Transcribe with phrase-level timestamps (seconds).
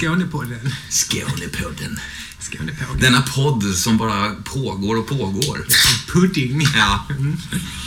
[0.00, 0.72] Skånepodden.
[0.90, 2.00] Skånepodden.
[2.40, 3.00] Skånepodden.
[3.00, 5.66] Denna podd som bara pågår och pågår.
[6.12, 6.66] Pudding.
[6.74, 7.06] Ja.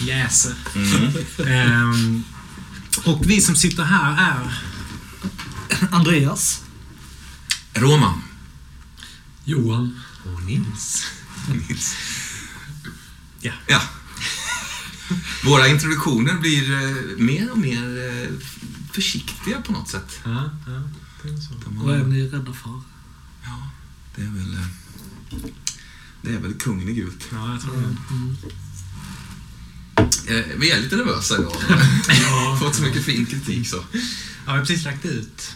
[0.06, 0.54] Jäser.
[0.76, 1.14] Mm.
[1.48, 2.24] Ehm,
[3.06, 4.64] och vi som sitter här är...
[5.92, 6.62] Andreas.
[7.74, 8.24] Roman.
[9.46, 10.00] Johan.
[10.26, 11.06] Och Nils.
[11.48, 11.96] Nils.
[13.42, 13.54] Ja.
[13.68, 13.82] Ja.
[15.44, 18.30] Våra introduktioner blir eh, mer och mer eh,
[18.92, 20.20] försiktiga på något sätt.
[20.24, 20.82] Ja, ja.
[21.24, 21.54] Det är så.
[21.66, 22.82] De Vad är ni rädda för?
[23.44, 23.70] ja,
[24.16, 24.54] det är väl...
[24.54, 25.50] eh,
[26.22, 27.28] Det är väl kungen i gult.
[27.32, 27.96] Ja, jag tror det.
[30.40, 31.54] Eh, Vi är lite nervösa idag.
[32.60, 33.76] Fått så mycket fin kritik så.
[33.76, 33.84] Ja,
[34.46, 35.56] vi har precis lagt ut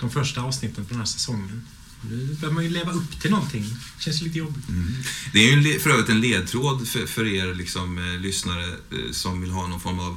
[0.00, 1.62] de första avsnitten på den här säsongen.
[2.10, 3.64] Nu behöver man ju leva upp till någonting.
[3.98, 4.68] Känns ju lite jobbigt.
[4.68, 4.94] Mm.
[5.32, 9.40] Det är ju för övrigt en ledtråd för, för er liksom, eh, lyssnare eh, som
[9.40, 10.16] vill ha någon form av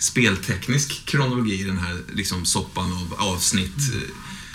[0.00, 3.78] spelteknisk kronologi i den här liksom, soppan av avsnitt.
[3.94, 4.10] eh,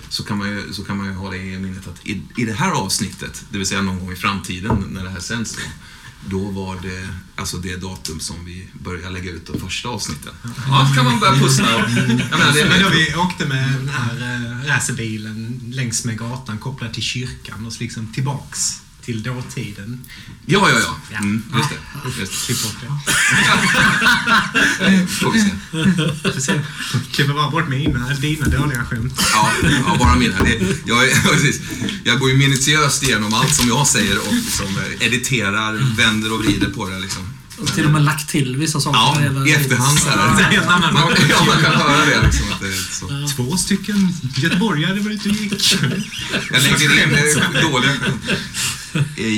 [0.10, 2.46] Så kan, man ju, så kan man ju ha det i minnet att i, i
[2.46, 5.62] det här avsnittet, det vill säga någon gång i framtiden när det här sänds då,
[6.38, 10.34] då var det alltså det datum som vi började lägga ut de första avsnitten.
[10.68, 11.66] Ja, kan man börja pussla.
[12.54, 17.04] Det Men då vi åkte med den här eh, racerbilen längs med gatan kopplad till
[17.04, 20.06] kyrkan och så liksom tillbaks till dåtiden.
[20.46, 20.80] ja, ja,
[21.12, 21.18] ja.
[21.18, 22.20] Mm, just det.
[22.20, 22.46] Just.
[22.46, 22.88] Klipp bort det.
[25.08, 25.50] Får vi se.
[26.34, 26.62] Får se.
[27.12, 29.14] Klipper bara bort mina, dina dåliga skämt.
[29.34, 30.44] Ja, ja bara mina.
[30.44, 31.62] Det, jag, precis.
[32.04, 36.40] jag går ju minutiöst igenom allt som jag säger och liksom eh, editerar, vänder och
[36.40, 37.00] vrider på det.
[37.00, 37.24] Liksom.
[37.58, 39.32] Och till och med lagt till vissa saker.
[39.36, 40.28] Ja, i efterhand så här.
[40.28, 42.52] en helt annan Man, ja, man kan höra det liksom.
[42.52, 43.36] Att det är så.
[43.36, 45.74] Två stycken göteborgare var ute och gick.
[46.52, 47.92] Jag lägger in eh, dåliga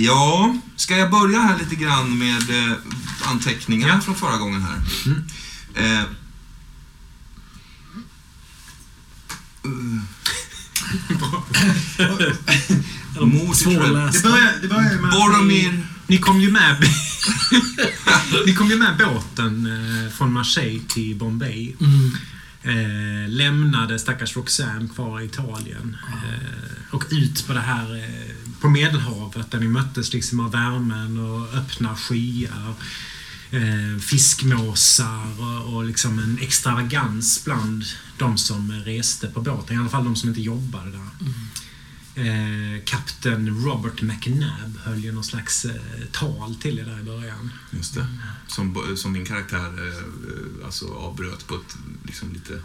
[0.06, 2.78] Ja, ska jag börja här lite grann med eh,
[3.24, 4.82] anteckningar från förra gången här?
[5.76, 6.04] Eh,
[9.66, 10.02] uh,
[13.22, 15.72] Mord i Svår att Trell- Det börjar, det börjar med att Boromir.
[15.72, 16.76] ni, ni kom ju med
[18.46, 19.66] Ni kom ju med båten
[20.06, 21.76] eh, från Marseille till Bombay.
[21.82, 22.12] Mm.
[22.64, 25.98] Eh, lämnade stackars Roxanne kvar i Italien.
[26.10, 31.18] Eh, och ut på det här eh, på Medelhavet där ni möttes liksom av värmen
[31.18, 32.74] och öppna skyar.
[33.52, 37.84] Eh, fiskmåsar och, och liksom en extravagans bland
[38.18, 39.76] de som reste på båten.
[39.76, 41.00] I alla fall de som inte jobbade där.
[42.18, 45.82] Eh, kapten Robert McNabb höll ju någon slags eh,
[46.12, 47.52] tal till er där i början.
[47.72, 48.08] Just det.
[48.48, 52.62] Som, som min karaktär eh, alltså avbröt på ett liksom lite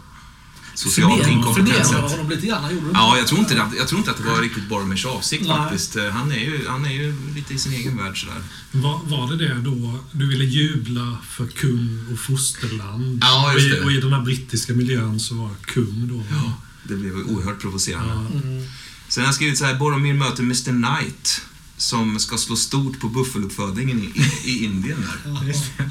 [0.75, 2.11] socialt förnedrande sätt.
[2.11, 2.87] honom lite grann, gjorde?
[2.93, 5.57] Ja, jag tror, inte, jag tror inte att det var riktigt Boromirs avsikt Nej.
[5.57, 5.95] faktiskt.
[5.95, 8.41] Eh, Han är, ju, han är ju lite i sin egen värld sådär.
[8.71, 13.19] Var, var det det då du ville jubla för kung och fosterland?
[13.21, 13.85] Ja, just och, i, det.
[13.85, 16.23] och i den här brittiska miljön så var kung då.
[16.31, 16.53] Ja.
[16.83, 18.13] Det blev oerhört provocerande.
[18.13, 18.39] Ja.
[18.49, 18.65] Mm.
[19.07, 21.41] Sen har jag skrivit så här, Boromir möter Mr Knight
[21.77, 24.11] som ska slå stort på buffeluppfödningen i,
[24.51, 25.43] i, Indien där.
[25.45, 25.83] Det.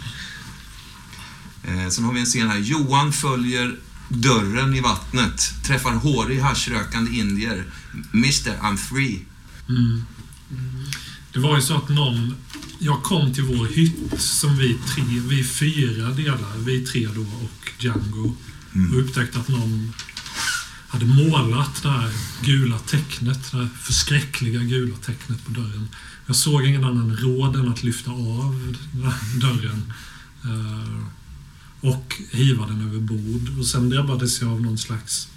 [1.70, 3.76] Eh, sen har vi en scen här, Johan följer
[4.08, 7.64] dörren i vattnet, träffar hårig haschrökande indier.
[8.12, 9.20] Mr I'm free.
[9.68, 10.04] Mm.
[11.32, 12.34] Det var ju så att någon...
[12.78, 17.72] Jag kom till vår hytt som vi tre, vi fyra delar, vi tre då och
[17.78, 18.36] Django.
[18.74, 18.90] Mm.
[18.90, 19.92] Och upptäckte att någon
[20.88, 22.10] hade målat det här
[22.42, 25.88] gula tecknet, det här förskräckliga gula tecknet på dörren.
[26.26, 28.76] Jag såg ingen annan råd än att lyfta av
[29.40, 29.92] dörren
[30.44, 31.04] eh,
[31.82, 33.58] och hiva den över bord.
[33.58, 35.28] Och sen drabbades jag av någon slags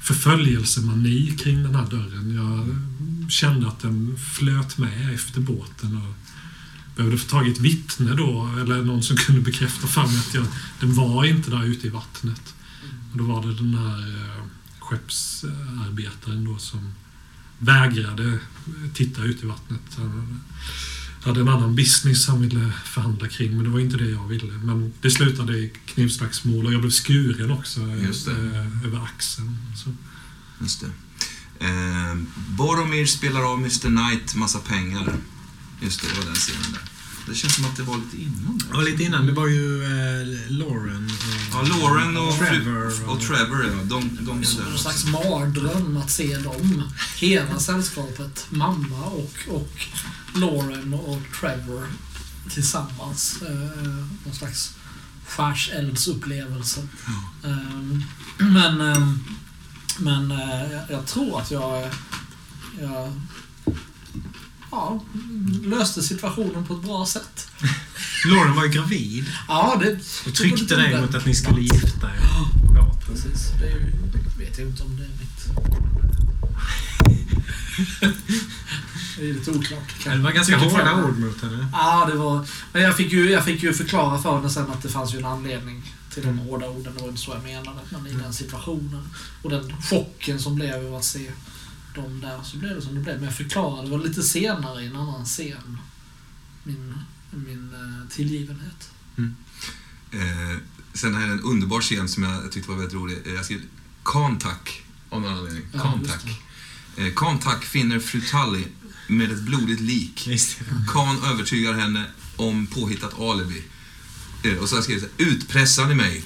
[0.00, 2.34] förföljelsemani kring den här dörren.
[2.34, 2.66] Jag
[3.30, 6.14] kände att den flöt med efter båten och
[6.96, 10.34] behövde få tag i ett vittne då, eller någon som kunde bekräfta för mig att
[10.34, 10.46] jag,
[10.80, 12.54] den var inte där ute i vattnet.
[13.12, 14.44] Och då var det den här eh,
[14.78, 16.92] skeppsarbetaren då som
[17.58, 18.38] vägrade
[18.94, 19.98] titta ut i vattnet.
[21.22, 24.52] Hade en annan business han ville förhandla kring, men det var inte det jag ville.
[24.52, 28.32] Men det slutade i knivslagsmål och jag blev skuren också det.
[28.32, 29.56] eh, över axeln.
[29.76, 29.94] Så.
[30.60, 30.90] Just det.
[31.66, 32.16] Eh,
[32.48, 35.14] Boromir spelar av Mr Knight massa pengar.
[35.80, 36.82] Just det, det var den scenen där.
[37.28, 38.58] Det känns som att det var lite innan.
[38.58, 38.76] där.
[38.76, 41.54] Och lite innan, det var ju eh, Lauren och...
[41.54, 43.10] Ja, Lauren och Trevor.
[43.10, 43.84] och Trevor, ja.
[43.84, 46.82] De, de är Som där en slags mardröm att se dem.
[47.16, 49.86] Hela sällskapet, mamma och, och
[50.34, 51.86] Lauren och Trevor
[52.50, 53.42] tillsammans.
[53.42, 54.74] Eh, någon slags
[55.26, 56.88] skärseldsupplevelse.
[57.44, 57.98] Eh,
[58.38, 59.08] men eh,
[59.98, 61.90] men eh, jag tror att jag,
[62.80, 63.12] jag
[64.70, 65.00] ja,
[65.64, 67.48] löste situationen på ett bra sätt.
[68.26, 69.98] Lauren var ju gravid Ja, det...
[70.26, 72.20] och tryckte dig mot att ni skulle gifta er.
[72.64, 72.88] båten.
[73.06, 73.50] Precis.
[73.60, 73.92] Det ju,
[74.38, 75.48] vet jag inte om det är mitt...
[79.18, 80.04] det är lite oklart.
[80.04, 81.68] Det var ganska hårda ord mot henne.
[81.72, 82.46] Ja, det var...
[82.72, 85.18] Men jag fick, ju, jag fick ju förklara för henne sen att det fanns ju
[85.18, 86.94] en anledning till de hårda orden.
[86.96, 87.78] Det var inte så jag menade.
[87.90, 89.08] Men i den situationen
[89.42, 91.30] och den chocken som blev av att se
[91.94, 93.16] dem där så blev det som det blev.
[93.16, 95.78] Men jag förklarade, det var lite senare i en annan scen.
[96.64, 96.94] Min,
[97.30, 98.90] min eh, tillgivenhet.
[100.10, 100.58] Eh,
[100.94, 103.18] sen är det en underbar scen som jag tyckte var väldigt rolig.
[103.26, 103.60] Eh, Jag skrev
[104.04, 105.62] Kantak av någon anledning.
[105.72, 106.24] Ja, Kantak.
[106.96, 108.64] Eh, Kantak finner fru Tully
[109.08, 110.28] med ett blodigt lik.
[110.92, 112.04] Khan övertygar henne
[112.36, 113.62] om påhittat alibi.
[114.44, 116.24] Eh, Och så har jag skrivit här, utpressar ni mig?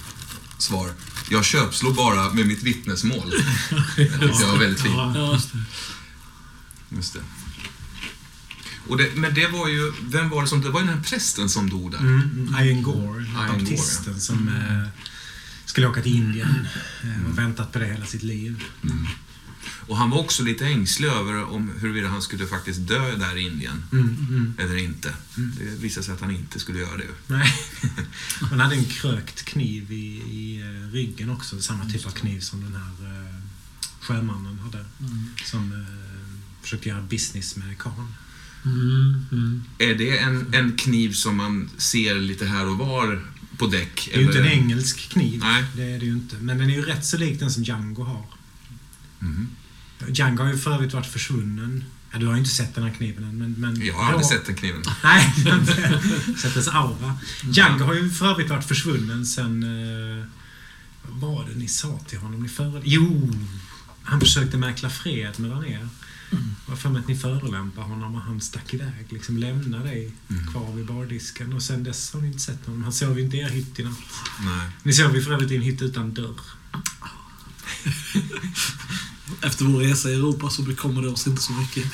[0.59, 0.93] Svar.
[1.33, 3.31] Jag köpslår bara med mitt vittnesmål.
[3.97, 4.95] Det var väldigt fint.
[4.95, 5.59] Ja, just det.
[6.97, 7.21] Just det.
[8.89, 11.05] Och det, men det var ju, vem var det som, det var ju den här
[11.05, 11.99] prästen som dog där.
[11.99, 14.89] Mm, Ian Gore, Ian baptisten som eh,
[15.65, 16.69] skulle åka till Indien
[17.03, 18.65] eh, och väntat på det hela sitt liv.
[19.87, 23.41] Och han var också lite ängslig över om huruvida han skulle faktiskt dö där i
[23.41, 23.85] Indien.
[23.93, 24.55] Mm, mm.
[24.59, 25.15] Eller inte.
[25.35, 27.05] Det visade sig att han inte skulle göra det.
[27.27, 27.55] Nej.
[28.51, 31.61] Man hade en krökt kniv i, i eh, ryggen också.
[31.61, 33.35] Samma typ av kniv som den här eh,
[34.01, 34.85] sjömannen hade.
[35.45, 38.15] Som eh, försökte göra business med Khan.
[38.65, 39.63] Mm, mm.
[39.79, 43.27] Är det en, en kniv som man ser lite här och var
[43.59, 44.09] på däck?
[44.13, 45.41] Det är ju inte en engelsk kniv.
[45.41, 45.65] Nej.
[45.77, 46.37] Det är det ju inte.
[46.41, 48.27] Men den är ju rätt så lik den som Django har.
[49.23, 49.49] Mhm.
[50.09, 51.85] Django har ju för övrigt varit försvunnen.
[52.13, 53.39] Ja, du har ju inte sett den här kniven än.
[53.39, 54.83] Men, men Jag har aldrig sett den kniven.
[55.05, 55.67] Nej, jag
[56.39, 57.17] sett dess aura.
[57.45, 59.63] Django har ju för övrigt varit försvunnen sen...
[59.63, 60.25] Eh,
[61.21, 62.43] vad var det ni sa till honom?
[62.43, 62.81] Ni före...
[62.85, 63.33] Jo!
[64.03, 65.89] Han försökte mäkla fred mellan er.
[66.67, 69.07] Var för mig att ni förolämpade honom och han stack iväg.
[69.09, 70.47] Liksom lämnade dig Mm.
[70.53, 71.53] kvar vid bardisken.
[71.53, 72.83] Och sen dess har ni inte sett honom.
[72.83, 73.99] Han sov ju inte i er hytt i natt.
[74.45, 74.69] Nej.
[74.83, 76.41] Ni sov ju för övrigt i en hytt utan dörr.
[79.43, 81.85] Efter vår resa i Europa så bekommer det oss inte så mycket.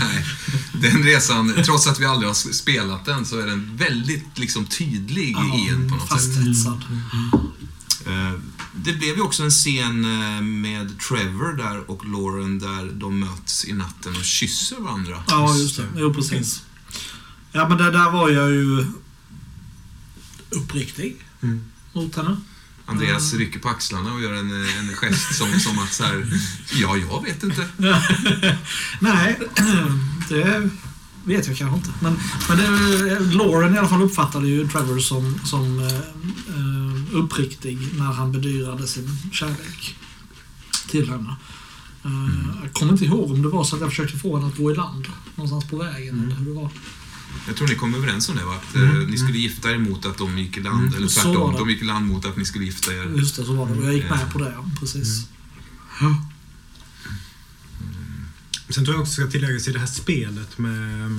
[0.00, 0.24] Nej.
[0.72, 5.28] Den resan, trots att vi aldrig har spelat den, så är den väldigt liksom, tydlig
[5.30, 6.36] i en på något sätt.
[8.06, 8.32] Eh,
[8.74, 13.64] Det blev ju också en scen eh, med Trevor där och Lauren där de möts
[13.64, 15.22] i natten och kysser varandra.
[15.28, 15.86] Ja, just det.
[15.96, 16.62] Jo, precis.
[17.52, 18.86] Ja, men det där var jag ju
[20.50, 21.64] uppriktig Mm.
[21.92, 22.36] mot henne.
[22.86, 26.26] Andreas rycker på axlarna och gör en, en gest som, som att så här,
[26.72, 27.68] ja, jag vet inte.
[29.00, 29.38] Nej,
[30.28, 30.70] det
[31.24, 31.90] vet jag kanske inte.
[32.00, 32.18] Men,
[32.48, 35.94] men det, Lauren i alla fall uppfattade ju Trevor som, som eh,
[36.56, 39.96] eh, uppriktig när han bedyrade sin kärlek
[40.88, 41.36] till henne.
[42.04, 44.56] Eh, Jag kommer inte ihåg om det var så att jag försökte få henne att
[44.56, 46.70] gå i land någonstans på vägen eller hur det var.
[47.46, 48.54] Jag tror ni kom överens om det, va?
[48.54, 50.94] Att eh, Mm, ni skulle gifta er mot att de gick i land.
[50.94, 53.14] Eller Så var tvärtom, de gick i land mot att ni skulle gifta er.
[53.18, 53.72] Just det, så var det.
[53.74, 54.70] Och jag gick med på det, ja.
[54.80, 55.26] Precis.
[58.68, 61.10] Sen tror jag också ska tilläggas i det här spelet med,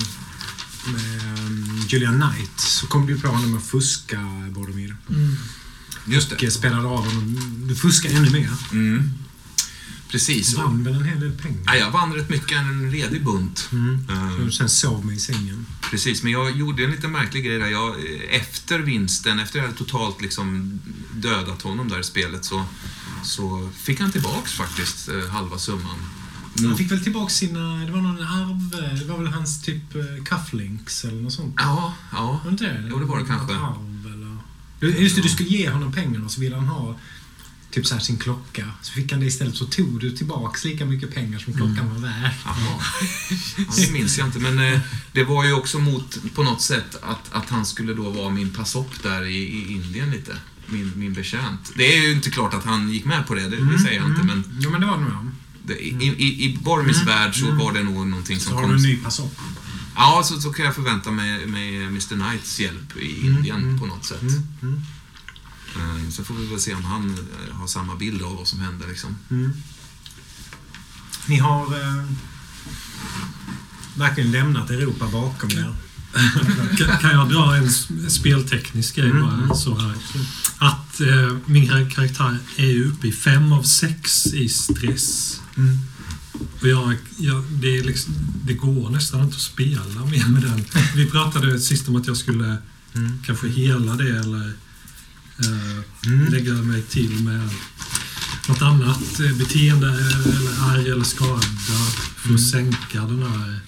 [0.85, 4.21] med um, Julian Knight så kom du ju på honom att fuska,
[4.51, 4.95] Boromir.
[5.09, 5.35] Mm.
[6.05, 6.45] Just Och det.
[6.45, 7.39] eh, spelade av honom.
[7.67, 8.51] Du fuskar ännu mer.
[8.71, 9.11] Mm.
[10.11, 10.57] Precis.
[10.57, 11.63] Vann väl en hel del pengar.
[11.65, 13.69] Ja, jag vann rätt mycket, en redig bunt.
[13.71, 14.05] Mm.
[14.47, 15.65] Och sen sov mig i sängen.
[15.91, 17.67] Precis, men jag gjorde en lite märklig grej där.
[17.67, 17.95] Jag,
[18.29, 20.79] efter vinsten, efter jag hade totalt liksom
[21.13, 22.65] dödat honom där i spelet, så,
[23.23, 25.99] så fick han tillbaks faktiskt eh, halva summan.
[26.61, 27.85] Han fick väl tillbaka sina...
[27.85, 28.69] Det var någon arv...
[28.99, 31.55] Det var väl hans typ eh, cufflinks eller något sånt.
[31.57, 32.31] Ja, ja.
[32.31, 32.87] Var det inte det?
[32.89, 33.55] Jo, det var det kanske.
[33.55, 34.37] Arv eller...
[35.01, 36.95] Just det, du skulle ge honom pengarna så ville han ha
[37.77, 38.71] typ så här sin klocka.
[38.81, 42.01] Så fick han det istället så tog du tillbaks lika mycket pengar som klockan var
[42.01, 42.31] värd.
[42.45, 42.55] Jaha.
[43.57, 44.79] Ja, det minns jag inte, men eh,
[45.11, 48.49] det var ju också mot, på något sätt, att, att han skulle då vara min
[48.49, 50.37] passopp där i, i Indien lite.
[50.67, 51.71] Min, min betjänt.
[51.75, 54.09] Det är ju inte klart att han gick med på det, det, det säger jag
[54.09, 55.31] inte, men Ja, men det var det nog.
[55.65, 58.67] det, i, i, i Bormis värld så var det nog någonting Så som har du
[58.67, 58.75] kom...
[58.75, 59.39] en ny passopp.
[59.95, 63.79] Ja, så, så kan jag förvänta mig, mig Mr Knights hjälp i Indien mm.
[63.79, 64.21] på något sätt.
[65.79, 67.17] Eh, Så får vi väl se om han
[67.49, 68.87] eh, har samma bild av vad som hände.
[68.87, 69.15] Liksom.
[69.29, 69.51] mm.
[71.25, 72.03] Ni har eh,
[73.95, 75.75] verkligen lämnat Europa bakom er.
[76.77, 77.69] Kan, kan jag dra en
[78.09, 79.33] spelteknisk grej Mm, bara?
[79.33, 79.55] mm.
[79.55, 79.93] Så här.
[80.57, 85.39] Att eh, min kar- karaktär är uppe i fem av sex i stress.
[85.57, 85.77] Mm.
[86.61, 88.13] Och jag, jag, det, är liksom,
[88.45, 90.65] det går nästan inte att spela mer med den.
[90.95, 92.57] Vi pratade sist om att jag skulle
[92.95, 93.19] Mm.
[93.25, 94.53] kanske hela det eller
[95.45, 96.25] Mm.
[96.33, 97.49] lägga mig till med
[98.47, 102.37] något annat beteende eller ärr eller skada för att Mm.
[102.39, 103.59] sänka den här...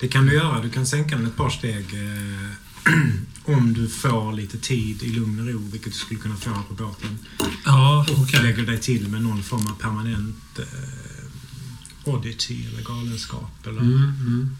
[0.00, 0.62] Det kan du göra.
[0.62, 2.50] Du kan sänka den ett par steg eh,
[3.56, 6.62] om du får lite tid i lugn och ro, vilket du skulle kunna få här
[6.62, 7.18] på båten.
[7.64, 8.42] Ja, Och okej.
[8.42, 13.66] lägger dig till med någon form av permanent eh, oddity eller galenskap.
[13.66, 14.56] Eller, Mm, mm.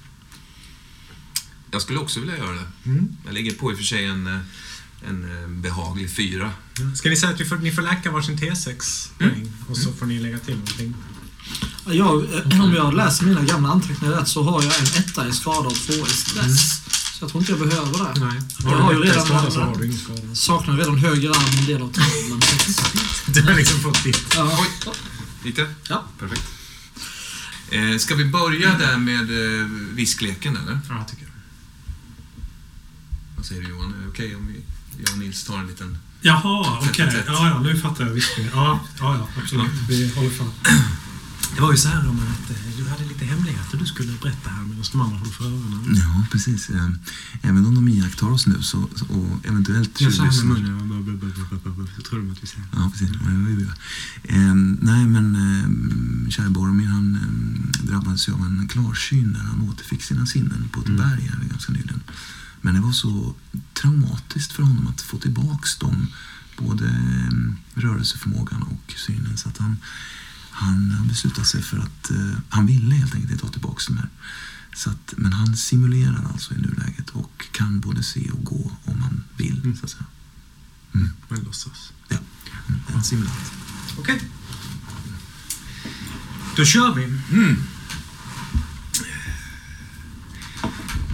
[1.70, 2.66] Jag skulle också vilja göra det.
[2.90, 3.16] Mm.
[3.24, 4.40] Jag lägger på i och för sig en, eh,
[5.08, 6.50] en eh, behaglig fyra.
[6.94, 10.06] Ska ni säga att vi får, ni får läka varsin T6 poäng och så får
[10.06, 10.94] ni lägga till någonting?
[11.86, 15.32] Jag, eh, om jag läser mina gamla anteckningar rätt så har jag en etta i
[15.32, 16.84] skada och två i stress.
[17.18, 18.20] Så jag tror inte jag behöver det.
[18.26, 18.40] Nej.
[18.62, 20.34] Jag har ju redan- skada så har du ingen skada.
[20.34, 22.40] Saknar redan höger arm en del av tarmen.
[23.34, 24.34] Du har liksom fått ditt.
[24.36, 24.58] Ja.
[24.86, 24.92] Oj.
[25.44, 25.74] Lite?
[25.88, 26.04] Ja.
[26.18, 26.42] Perfekt.
[27.70, 30.80] Eh, ska vi börja där med eh, viskleken eller?
[30.88, 31.32] Ja, tycker jag.
[33.36, 33.94] Vad säger du Johan?
[33.94, 34.60] Är det okej om vi,
[35.04, 35.98] jag och Nils tar en liten...
[36.20, 37.10] Jaha, okej.
[37.10, 37.24] Tätt.
[37.26, 38.52] Ja, ja, nu fattar jag viskningen.
[38.54, 39.70] Ja, ja, ja, absolut.
[39.88, 40.48] Vi håller fram.
[41.54, 44.50] Det var ju så här om att eh, du hade lite hemligheter du skulle berätta
[44.50, 45.96] här medan de andra håller för öronen.
[45.96, 46.70] Ja, precis.
[46.70, 46.90] Eh,
[47.42, 48.78] Även om de iakttar oss nu så,
[49.08, 50.00] och eventuellt...
[50.00, 51.86] Jag sa med lyssnar- munnen.
[51.96, 52.64] Så tror de att vi säger.
[52.72, 53.08] Ja, precis.
[53.24, 53.74] Ja, det var ju bra.
[54.24, 59.60] Eh, nej, men eh, kära Boromir han eh, drabbades ju av en klarsyn när han
[59.68, 60.98] återfick sina sinnen på ett Mm.
[60.98, 62.00] berg här ganska nyligen.
[62.60, 63.34] Men det var så
[63.74, 66.06] traumatiskt för honom att få tillbaks dem,
[66.56, 69.36] både eh, rörelseförmågan och synen.
[69.36, 69.76] Så att han,
[70.50, 73.96] han har beslutat sig för att eh, han ville helt enkelt inte ta tillbaks dem
[73.96, 74.08] här.
[74.74, 79.02] Så att, men han simulerar alltså i nuläget och kan både se och gå om
[79.02, 79.60] han vill.
[79.64, 79.76] Mm.
[79.76, 80.04] Så att säga.
[81.28, 81.92] Men låtsas.
[82.08, 82.18] Ja,
[82.68, 83.52] mm, en simulant.
[83.98, 84.20] Okej.
[86.56, 87.04] Då kör vi.
[87.04, 87.56] Mm.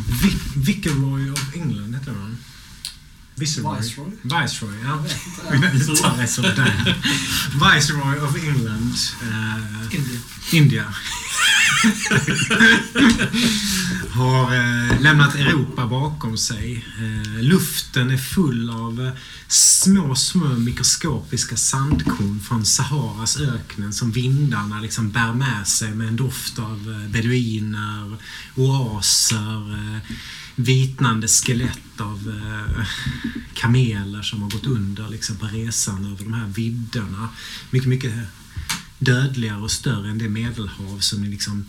[0.06, 2.38] Vic Viceroy of England heter han.
[3.36, 3.78] Viceroy.
[3.80, 4.10] Viceroy?
[4.22, 5.04] Viceroy, ja.
[5.74, 6.96] Uttalet är sådär.
[7.52, 8.94] Viceroy of England.
[9.22, 10.20] eh, Indien.
[10.52, 10.94] India.
[14.10, 16.84] har eh, lämnat Europa bakom sig.
[16.98, 19.12] Eh, luften är full av eh,
[19.48, 26.16] små, små mikroskopiska sandkorn från Saharas öknen som vindarna liksom bär med sig med en
[26.16, 28.16] doft av eh, beduiner,
[28.54, 29.98] oaser, eh,
[30.56, 32.86] vitnande skelett av eh,
[33.54, 37.28] kameler som har gått under liksom, på resan över de här vidderna.
[37.70, 38.14] Mycket, mycket
[38.98, 41.66] dödligare och större än det medelhav som ni liksom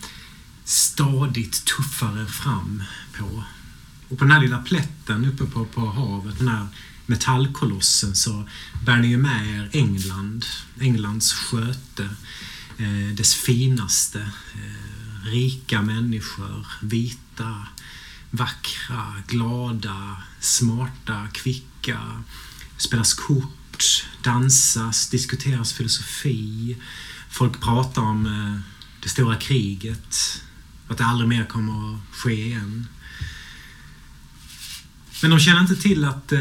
[0.63, 2.83] stadigt tuffar er fram
[3.17, 3.43] på.
[4.09, 6.67] Och på den här lilla plätten uppe på, på havet, den här
[7.05, 8.49] metallkolossen, så
[8.85, 10.45] bär ni ju med er England,
[10.79, 12.09] Englands sköte,
[12.77, 14.19] eh, dess finaste,
[14.53, 17.67] eh, rika människor, vita,
[18.35, 22.23] vackra, glada, smarta, kvicka,
[22.77, 26.77] spelas kort, dansas, diskuteras filosofi.
[27.29, 28.59] Folk pratar om eh,
[29.03, 30.41] det stora kriget,
[30.87, 32.87] att det aldrig mer kommer att ske igen.
[35.21, 36.39] Men de känner inte till att eh,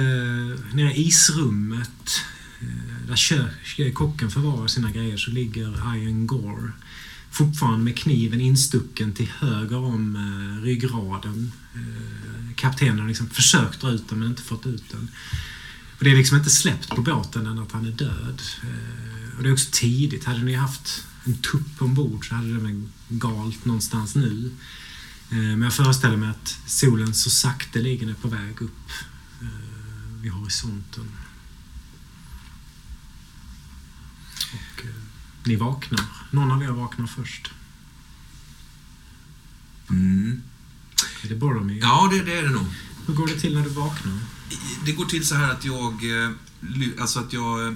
[0.73, 2.21] nere i isrummet,
[2.61, 6.73] eh, där kö- eh, kocken förvarar sina grejer, så ligger Ian Gore
[7.31, 11.53] fortfarande med kniven instucken till höger om eh, ryggraden.
[11.75, 15.11] Eh, kaptenen har liksom försökt dra ut den men inte fått ut den.
[15.99, 18.43] Och det är liksom inte släppt på båten än att han är död.
[18.63, 20.25] Eh, och det är också tidigt.
[20.25, 24.53] Hade ni haft en tupp ombord så hade det väl galt någonstans nu.
[25.31, 28.91] Eh, men jag föreställer mig att solen så sakteligen är på väg upp
[30.23, 31.11] vid horisonten.
[34.53, 34.87] Och
[35.47, 36.05] ni vaknar.
[36.31, 37.51] Någon av er vaknar först.
[39.91, 40.43] Mm.
[41.23, 41.81] Är det Boromir?
[41.81, 42.67] Ja, det, det är det nog.
[43.07, 44.19] Hur går det till när du vaknar?
[44.85, 45.93] Det går till så här att jag...
[46.25, 46.31] eh,
[47.01, 47.67] Alltså att jag...
[47.67, 47.73] eh,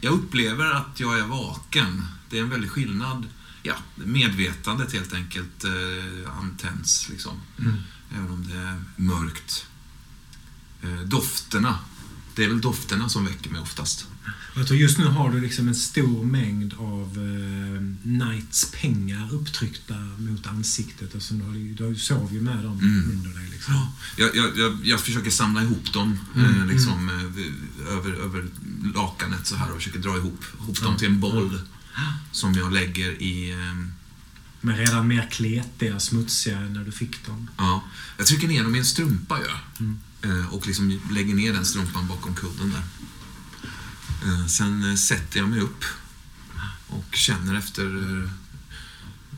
[0.00, 2.04] Jag upplever att jag är vaken.
[2.30, 3.26] Det är en väldig skillnad.
[3.62, 7.40] Ja, medvetandet helt enkelt eh, antänds liksom.
[7.58, 7.74] Mm.
[8.16, 9.66] Även om det är mörkt.
[10.82, 11.78] Eh, dofterna.
[12.34, 14.06] Det är väl dofterna som väcker mig oftast.
[14.56, 19.94] Jag tror just nu har du liksom en stor mängd av eh, Knights pengar upptryckta
[20.18, 21.14] mot ansiktet.
[21.14, 23.10] Alltså, du, har, ju- du sov ju med dem Mm.
[23.10, 23.48] under dig.
[23.50, 23.74] Liksom.
[23.74, 28.46] Ja, jag, jag, jag, försöker samla ihop dem Mm, eh, liksom, eh, över, över
[28.94, 31.60] lakanet så här och försöker dra ihop, ihop dem Ja, till en boll
[32.32, 33.50] som jag lägger i...
[33.50, 33.86] Eh,
[34.60, 37.50] Men redan mer kletiga, smutsiga när du fick dem.
[37.56, 37.84] ja,
[38.18, 39.58] jag trycker ner dem i en strumpa gör jag.
[39.80, 39.98] Mm.
[40.24, 42.82] Eh, och liksom lägger ner den strumpan bakom kudden där.
[44.28, 45.84] Eh, sen eh, sätter jag mig upp
[46.88, 47.84] och känner efter...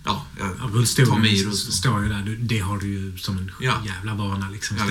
[0.04, 0.66] Ja, jag Ja,
[1.06, 1.72] tar mig i rullstolen.
[1.72, 2.38] står ju där.
[2.40, 3.82] Det har du ju som en Ja.
[3.86, 4.76] jävla vana liksom.
[4.76, 4.84] Ja.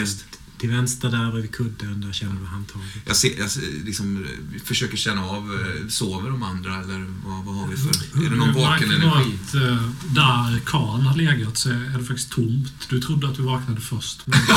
[0.65, 2.88] Till vänster där vid kudden, där känner du handtaget.
[3.05, 3.50] Jag, ser, jag
[3.86, 4.27] liksom,
[4.63, 8.25] försöker känna av, eh, sover de andra eller vad, vad har vi för...
[8.25, 9.38] Är det någon vaken energi?
[9.48, 12.74] Att, eh, där Kan har legat så är det faktiskt tomt.
[12.89, 14.27] Du trodde att du vaknade först.
[14.27, 14.39] Men...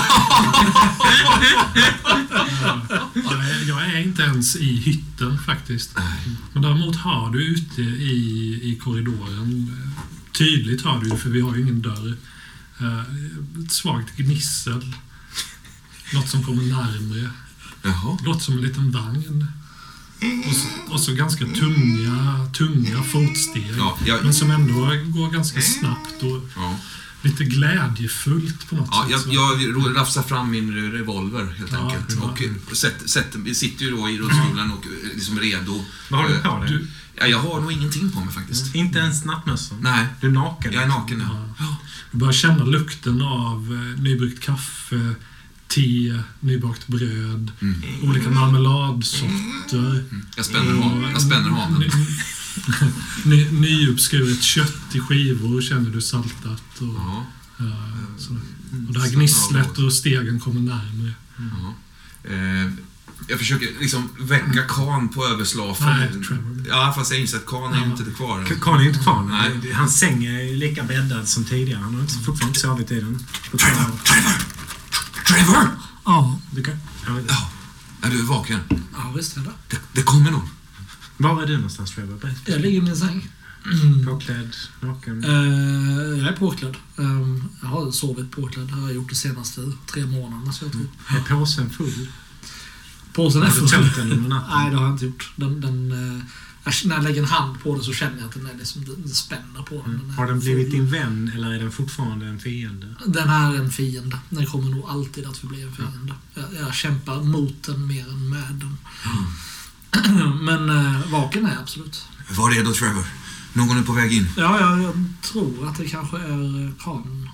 [3.68, 5.94] Jag är inte ens i hytten faktiskt.
[6.52, 11.56] Men däremot hör du ute i, i korridoren, eh, tydligt hör du för vi har
[11.56, 12.16] ju ingen dörr,
[13.64, 14.94] ett svagt gnissel.
[16.14, 17.30] Något som kommer närmre.
[17.82, 18.18] Jaha.
[18.24, 19.46] Låter som en liten vagn.
[20.48, 23.74] Och så, och så ganska tunga, tunga fotsteg.
[23.78, 24.74] Ja, jag, Men som ändå
[25.06, 26.76] går ganska snabbt och ja.
[27.22, 29.32] lite glädjefullt på något Ja, sätt.
[29.32, 32.18] jag, jag rafsar fram min revolver helt Ja, enkelt.
[32.20, 32.22] ja.
[32.30, 32.50] Och eh,
[33.06, 35.84] sätter, vi sitter ju då i rullstolen och eh, liksom redo.
[36.10, 36.70] Vad har du Eh, på dig?
[36.70, 36.86] du,
[37.20, 38.74] Ja, jag har nog ingenting på mig faktiskt.
[38.74, 39.78] Inte ens nattmössan?
[39.80, 40.72] Nej, Du är naken?
[40.72, 41.24] jag är naken nu.
[41.58, 41.76] Ja.
[42.12, 45.14] du börjar känna lukten av eh, nybryggt kaffe,
[45.68, 47.82] te, nybakt bröd, Mm.
[48.02, 50.04] olika marmeladsorter.
[50.36, 51.80] Jag spänner, han, jag spänner hanen.
[51.80, 51.90] Ny,
[53.24, 56.62] ny, nyuppskuret kött i skivor känner du saltat.
[56.80, 57.26] Och, Ja,
[57.58, 58.40] eh, sådär.
[58.88, 61.12] och det här gnisslet och stegen kommer närmare.
[61.36, 61.74] ja.
[62.30, 62.70] Eh,
[63.28, 65.86] jag försöker liksom väcka Kan på överslafen.
[65.86, 66.64] Nej, Trevor.
[66.68, 68.44] Ja, fast jag inser att Kan är inte kvar.
[68.48, 69.22] K- Karl är inte kvar.
[69.24, 69.72] Nej.
[69.72, 71.80] Hans säng är lika bäddad som tidigare.
[71.80, 73.18] Han har inte, fortfarande inte sovit i den.
[73.50, 73.92] Två år.
[75.28, 75.68] Trevor!
[76.04, 76.74] Ja, Du kan,
[77.06, 77.48] jag vet, Ja,
[78.02, 78.60] är du vaken?
[78.92, 79.50] ja visst är det.
[79.68, 80.48] Det, det kommer någon.
[81.16, 82.16] var är du någonstans Trevor?
[82.16, 82.50] Berätta.
[82.52, 83.28] Jag ligger i min säng.
[84.06, 85.24] Påklädd, naken.
[85.24, 85.30] Eh,
[86.18, 86.76] jag är påklädd.
[86.98, 88.66] Ehm, jag har sovit påklädd.
[88.66, 90.52] Det har jag gjort de senaste tre månaderna.
[90.52, 90.86] Så jag tror.
[91.08, 92.08] Är påsen full?
[93.12, 93.68] Påsen är Har du full.
[93.68, 94.50] tömt den under natten?
[94.54, 95.32] Nej, det har jag inte gjort.
[95.36, 96.20] Den, den, jag,
[96.84, 99.08] när jag lägger en hand på den så känner jag att den, är liksom, den
[99.08, 99.98] spänner på den.
[99.98, 102.94] den är Har den blivit din vän eller är den fortfarande en fiende?
[103.06, 104.18] Den är en fiende.
[104.30, 106.14] Den kommer nog alltid att förbli en fiende.
[106.34, 108.76] Jag, jag kämpar mot den mer än med den.
[110.44, 112.06] Men eh, vaken är jag absolut.
[112.30, 113.04] Var redo Trevor.
[113.52, 114.28] Någon är på väg in.
[114.36, 117.28] Ja, jag, jag tror att det kanske är eh, Kan.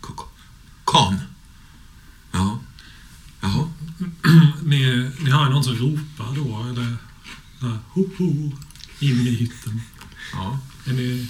[0.00, 0.28] K- k-
[0.92, 1.20] Kan?
[2.32, 2.60] Ja.
[3.40, 3.68] Jaha.
[4.62, 6.96] Ni, ni har ju någon som ropar då, eller
[7.60, 8.52] där, ho, ho,
[8.98, 9.82] in i hytten.
[10.32, 10.58] Ja.
[10.84, 11.26] Är ni,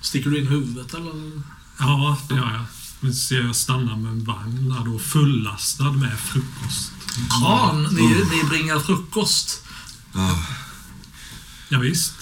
[0.00, 1.42] Sticker du in huvudet eller?
[1.78, 2.64] ja, det gör jag.
[3.00, 6.92] Nu ser jag stanna med en vagn där då fullastad med frukost.
[7.40, 9.62] Kan, ni, ni bringar frukost.
[10.14, 10.44] ja.
[11.68, 12.14] Ja, visst.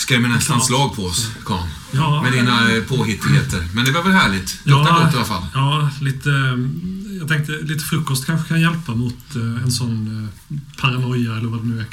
[0.00, 1.68] Skrämmer nästan slag på oss, Kan.
[1.92, 3.68] Ja, Med dina eh, påhittigheter.
[3.74, 4.60] Men det var väl härligt?
[4.64, 5.46] Luktar gott i alla fall.
[5.54, 6.30] Ja, lite...
[6.30, 10.06] mm, Jag tänkte lite frukost kanske kan hjälpa mot eh, en sån
[10.50, 11.86] eh, paranoia eller vad det nu är.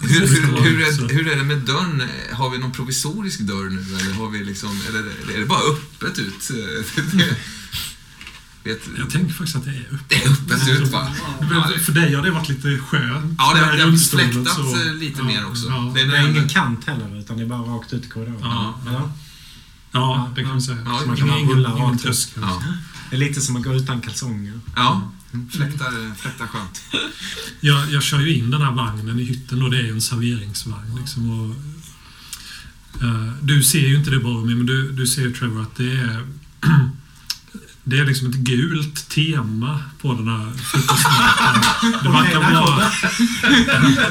[0.00, 2.02] Hur, hur, hur, är, hur är det med dörren?
[2.32, 3.96] Har vi någon provisorisk dörr nu?
[4.00, 4.80] Eller har vi liksom...
[4.88, 6.50] Eller är det bara öppet ut?
[8.64, 10.08] Vet, Jag tänker faktiskt att det är öppet.
[10.08, 11.08] det är öppet ut, va?
[11.50, 13.34] Ja, det- För dig har det varit lite skönt.
[13.38, 15.66] Ja, det har i det har rullstolen fläktat så- eh, lite Ja, mer också.
[15.68, 18.08] Ja, Det är Det är ingen kant heller, utan det är bara rakt ut i
[18.08, 18.40] korridoren.
[18.42, 18.80] Ja.
[18.88, 19.10] Eller?
[19.92, 20.78] ja, det kan man säga.
[20.84, 22.28] Ja, Så man kan ingen, rulla ingen rakt ut.
[22.40, 22.62] Ja,
[23.10, 24.60] Det är lite som att gå utan kalsonger.
[24.76, 25.12] ja.
[25.50, 26.82] Fläktar, fläktar skönt.
[27.60, 30.00] Jag, jag kör ju in den här vagnen i hytten och det är ju en
[30.00, 30.96] serveringsvagn.
[31.00, 31.56] Liksom, och,
[33.02, 35.92] eh, du ser ju inte det Boromir, men du, du ser ju Trevor att det
[35.92, 36.26] är
[37.84, 41.62] det är liksom ett gult tema på den här frukostmaten.
[42.02, 42.90] Det verkar vara,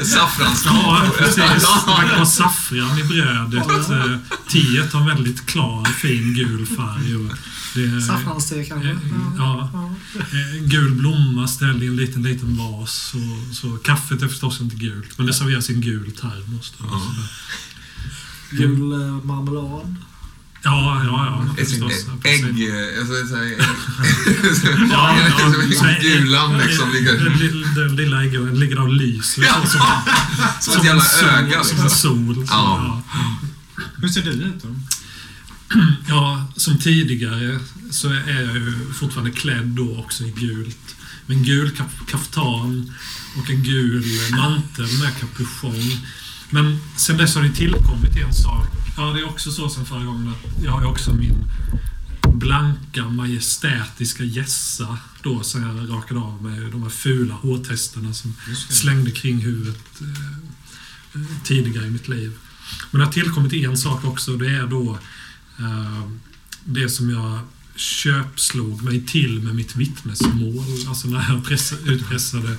[0.05, 0.65] Saffrans.
[0.65, 3.89] ja, precis, det verkar vara saffran i brödet.
[3.89, 4.15] Eh,
[4.51, 7.29] Teet har en väldigt klar, fin gul färg.
[8.07, 8.89] Saffranste kanske?
[8.89, 8.97] Eh,
[9.37, 9.69] Ja.
[10.19, 13.13] Eh, En gul blomma ställd i en liten, liten vas.
[13.13, 16.73] Och, så kaffet är förstås inte gult, men det serveras i en gul termos.
[18.51, 18.79] Gul
[19.23, 19.95] marmelad.
[20.63, 21.55] Ja, ja, ja.
[21.65, 22.05] Förstås.
[22.23, 22.43] ja, ägg...
[22.43, 23.43] eh, Alltså, så här,
[24.91, 27.13] Ja, ja, så är- Gulan liksom Den, ligger...
[27.29, 29.43] lill- den lilla äggen ligger och lyser.
[29.43, 29.61] Ja.
[29.65, 29.81] så- Som,
[30.73, 31.89] Som ett jävla sol, öga Som en liksom.
[31.89, 32.35] sol.
[32.35, 33.03] Så, Ja.
[33.13, 33.37] ja.
[33.95, 34.75] Hur ser du ut då?
[36.07, 37.59] Ja, som tidigare
[37.91, 40.95] så är jag ju fortfarande klädd då också i gult.
[41.25, 42.93] Med en gul kaf- kaftan
[43.37, 45.97] och en gul mantel med kapuschong.
[46.49, 48.67] Men sen dess har det tillkommit en sak.
[48.97, 51.45] Ja, det är också så som förra gången att jag har ju också min
[52.33, 58.33] blanka majestätiska gässa då som jag rakade av med de här fula hårtesterna som
[58.69, 62.31] slängde kring huvudet eh, eh, tidigare i mitt liv.
[62.91, 64.37] Men det har tillkommit en sak också.
[64.37, 64.99] Det är då
[65.59, 66.09] eh,
[66.63, 67.39] det som jag
[67.75, 70.65] köpslog mig till med mitt vittnesmål.
[70.87, 72.57] Alltså när jag pressa, utpressade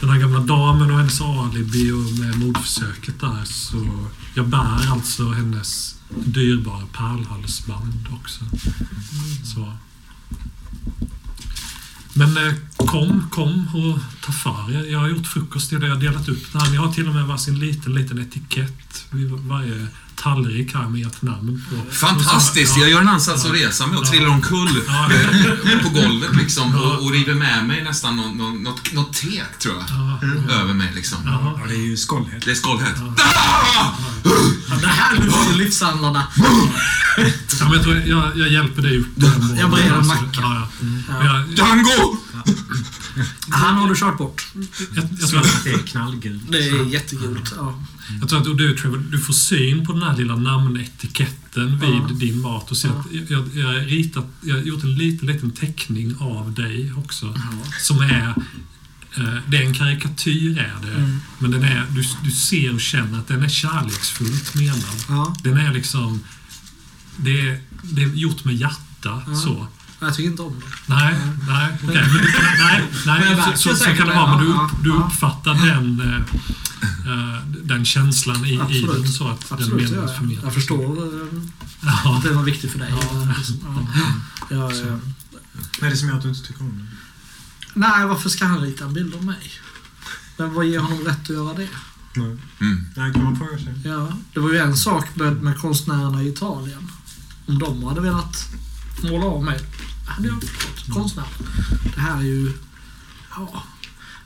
[0.00, 3.44] den här gamla damen och hennes alibi och med mordförsöket där.
[3.44, 5.94] Så jag bär alltså hennes
[6.24, 8.44] dyrbara pärlhalsband också.
[9.54, 9.72] Så.
[12.12, 14.92] Men eh, kom, kom och ta för er.
[14.92, 15.86] Jag har gjort frukost till er.
[15.86, 16.70] Jag har delat upp det här.
[16.70, 19.86] Ni har till och med varsin liten, liten etikett vid varje
[20.24, 21.92] tallrik här med ert namn på.
[21.92, 22.76] Fantastiskt!
[22.76, 25.10] Jag gör en ansats att resa mig och trillar omkull Ja.
[25.12, 29.58] eh, på golvet liksom och, och river med mig nästan något, något, något, något tek,
[29.58, 29.84] tror jag.
[30.48, 31.18] Ja, Över mig liksom.
[31.24, 31.56] ja.
[31.60, 32.44] Ja, det är ju skållhet.
[32.44, 32.96] Det är skållhett.
[34.68, 36.26] Ja, det här lyfter livshandlarna.
[36.36, 39.06] Ja, men jag, tror jag, jag hjälper dig upp.
[39.58, 40.28] Jag brer en macka.
[40.32, 40.68] Ja,
[41.08, 41.24] ja.
[41.24, 42.16] Jag, Django!
[43.50, 44.46] Han har du kört bort.
[44.94, 46.42] jag, jag, tror att, Det är knallgult.
[46.48, 47.52] Det är jättegult.
[47.56, 47.80] Ja.
[48.20, 52.08] Jag tror att du, Trevor, du får syn på den här lilla namnetiketten vid Ja.
[52.14, 52.94] din mat och ser Ja.
[53.00, 57.34] att jag, jag, har ritat, jag har gjort en liten, liten teckning av dig också.
[57.80, 58.34] Som är
[59.16, 61.20] eh, det är en karikatyr är det, Mm.
[61.38, 65.04] men den är, du, du ser och känner att den är kärleksfullt menad.
[65.08, 65.36] Ja.
[65.42, 66.20] Den är liksom...
[67.16, 69.34] Det är, det är gjort med hjärta, Ja.
[69.36, 69.66] så.
[70.00, 70.94] Jag tycker inte om det.
[70.94, 71.14] Nej,
[71.48, 74.36] nej, men du- nej, jag nej märker så, så, så kan det vara.
[74.36, 74.94] Men du, ja, du ja.
[74.94, 76.20] uppfattar den, eh,
[77.62, 80.16] den känslan i, i den så att den Absolut, menas ja.
[80.18, 80.44] förmedlas.
[80.44, 81.42] Jag förstår eh,
[81.82, 82.16] Ja.
[82.16, 82.88] att det var viktigt för dig.
[82.90, 83.34] Ja.
[84.50, 84.98] Ja, ja.
[85.80, 86.84] Vad är det som gör att du inte tycker om det?
[87.74, 89.50] Nej, varför ska han rita en bild av mig?
[90.36, 91.68] Men vad ger honom rätt att göra det?
[92.16, 92.36] Nej.
[92.60, 92.86] Mm.
[92.96, 93.74] Nej, kan man fråga sig.
[93.84, 96.90] Ja, det var ju en sak med, med konstnärerna i Italien.
[97.46, 98.48] Om de hade velat
[99.02, 99.60] måla av mig,
[100.06, 100.94] hade jag förstått.
[100.94, 101.26] Konstnär.
[101.94, 102.52] Det här är ju...
[103.36, 103.62] Ja,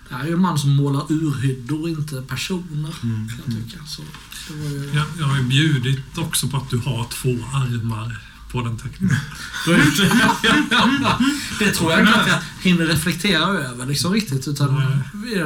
[0.09, 2.95] det här är ju en man som målar urhyddor, inte personer.
[3.03, 3.29] Mm.
[3.29, 3.85] Kan jag tycka.
[3.87, 4.03] Så
[4.49, 4.91] det var ju...
[4.95, 8.19] Jag, jag har ju bjudit också på att du har två armar
[8.53, 9.17] på den teckningen.
[11.59, 14.49] det tror jag inte att jag hinner reflektera över liksom riktigt.
[14.49, 14.75] Utan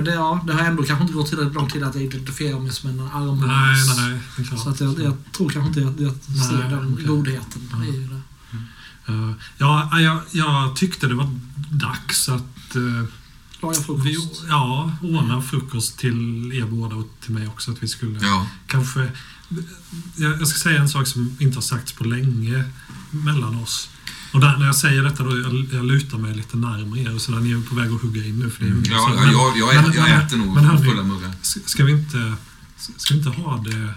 [0.05, 2.73] det, ja, det har ändå kanske inte gått tillräckligt lång tid att jag identifierar mig
[2.73, 3.41] som en arm.
[3.41, 4.59] Nej, nej.
[4.59, 6.13] Så att jag, jag tror kanske inte att jag
[6.49, 7.07] ser Nej, den okej.
[7.07, 7.85] godheten Ja.
[7.85, 8.21] i det.
[9.07, 11.39] Eh, ja, jag, jag tyckte det var
[11.71, 13.05] dags att eh,
[13.63, 14.07] La jag frukost?
[14.07, 14.17] vi
[14.49, 17.71] ja, ordna frukost till er båda och till mig också.
[17.73, 18.47] Att vi skulle Ja.
[18.67, 19.09] kanske...
[20.17, 22.65] Jag, jag ska säga en sak som inte har sagts på länge
[23.11, 23.89] mellan oss.
[24.33, 27.21] Och där, när jag säger detta då, jag, jag lutar mig lite närmare er och
[27.21, 29.09] så där, ni är på väg att hugga in nu för det är ungefär Ja,
[29.09, 29.15] så.
[29.33, 31.33] ja, jag, jag, men- jag men- äter nog men hörni, fulla muggar.
[31.43, 32.35] Ska vi inte,
[32.97, 33.95] ska vi inte ha det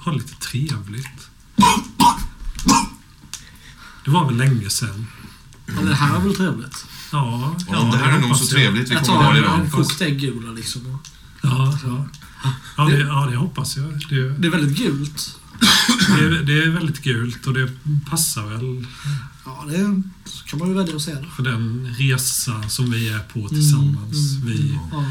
[0.00, 1.28] ha lite trevligt?
[4.04, 5.06] Det var väl länge sedan.
[5.66, 6.86] Ja, det här är väl trevligt?
[7.16, 8.50] Ja, Ja, det här är nog så jag.
[8.50, 9.60] trevligt vi Jag kommer tar ha det en, idag.
[9.60, 10.94] en kokt äggula liksom.
[10.94, 11.06] och-
[11.42, 12.06] Ja, ja.
[12.76, 14.06] Ja, det, ja, det hoppas jag.
[14.08, 15.38] Det, Det är väldigt gult.
[16.18, 17.70] det, är, det är väldigt gult och det
[18.10, 18.86] passar väl
[19.44, 20.02] Ja, det
[20.46, 21.26] kan man ju välja att se det.
[21.36, 24.32] för den resa som vi är på tillsammans.
[24.36, 25.04] Mm, Vi, Ja.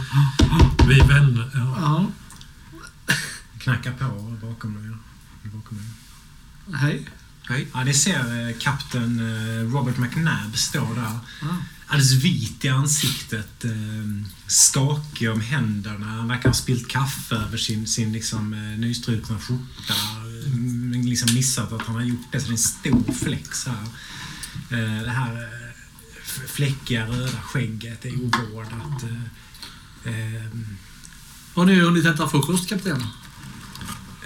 [0.87, 1.49] vi vänner.
[1.53, 1.77] Ja.
[1.81, 2.05] ja.
[3.59, 4.97] Knacka på bakom er.
[5.55, 6.77] Bakom er.
[6.77, 7.07] Hej.
[7.49, 7.67] Hej.
[7.73, 11.19] Ja, ni ser eh, kapten eh, Robert McNabb stå där.
[11.41, 11.47] Ja.
[11.87, 13.65] Alldeles vit i ansiktet.
[13.65, 13.71] Eh,
[14.47, 16.05] skakig om händerna.
[16.05, 19.93] Han verkar ha spillt kaffe över sin, sin liksom, eh, nystrukna skjorta.
[19.93, 22.39] Eh, Men liksom missat att han har gjort det.
[22.39, 23.83] Så det är en stor fläck så här.
[24.69, 29.03] Eh, det här eh, fläckiga röda skägget är ovårdat.
[30.05, 30.43] Eh, eh,
[31.53, 33.03] Har ni hunnit äta frukost, kapten?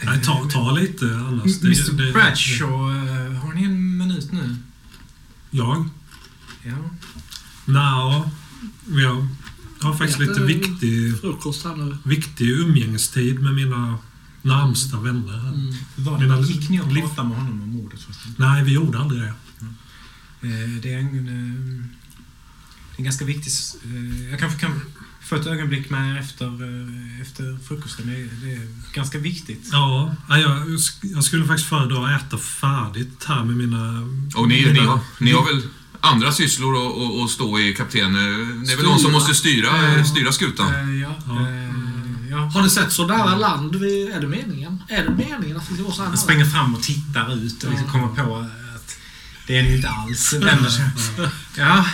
[0.04, 1.58] Nej, ta, ta lite annars.
[1.60, 4.56] Det- Mr det- Bradshaw, eh, har ni en minut nu?
[5.52, 5.90] Jag?
[6.64, 6.90] Ja.
[7.70, 8.32] Nja,
[8.88, 9.28] jag
[9.80, 11.98] har faktiskt lite viktig, Frukost här nu.
[12.04, 13.98] viktig umgängestid med mina
[14.42, 15.40] närmsta vänner.
[15.40, 15.74] Mm.
[15.96, 18.00] Var Mina det, gick ni och pratade med honom om mordet?
[18.38, 19.34] Nej, vi gjorde aldrig det.
[20.42, 21.86] Eh, Det är en, eh,
[22.92, 23.52] det är en ganska viktig...
[23.84, 24.82] eh, Jag kanske kan
[25.22, 28.08] få ett ögonblick med er efter, eh, efter frukosten.
[28.08, 29.70] Det är, det är ganska viktigt.
[29.72, 30.68] Ja, jag,
[31.02, 34.02] jag skulle faktiskt föredra att äta färdigt här med mina...
[34.36, 35.62] Och ni, mina ni, har, ni har väl
[36.02, 38.14] andra sysslor och, och, och stå i kapten?
[38.66, 40.04] Det är väl någon som måste styra, Ja.
[40.06, 40.68] styra skutan?
[40.76, 41.16] Eh, Ja.
[41.28, 41.40] Ja.
[41.42, 42.38] eh, ja.
[42.38, 43.76] Har ni sett så nära land?
[43.76, 44.84] Vi, är det meningen?
[44.88, 46.18] Är det meningen att vi ska vara så här nära?
[46.18, 48.46] springer fram och tittar ut och liksom kommer på att
[49.50, 50.34] det är ni inte alls.
[50.34, 50.86] Vänder sig.
[51.58, 51.86] Ja.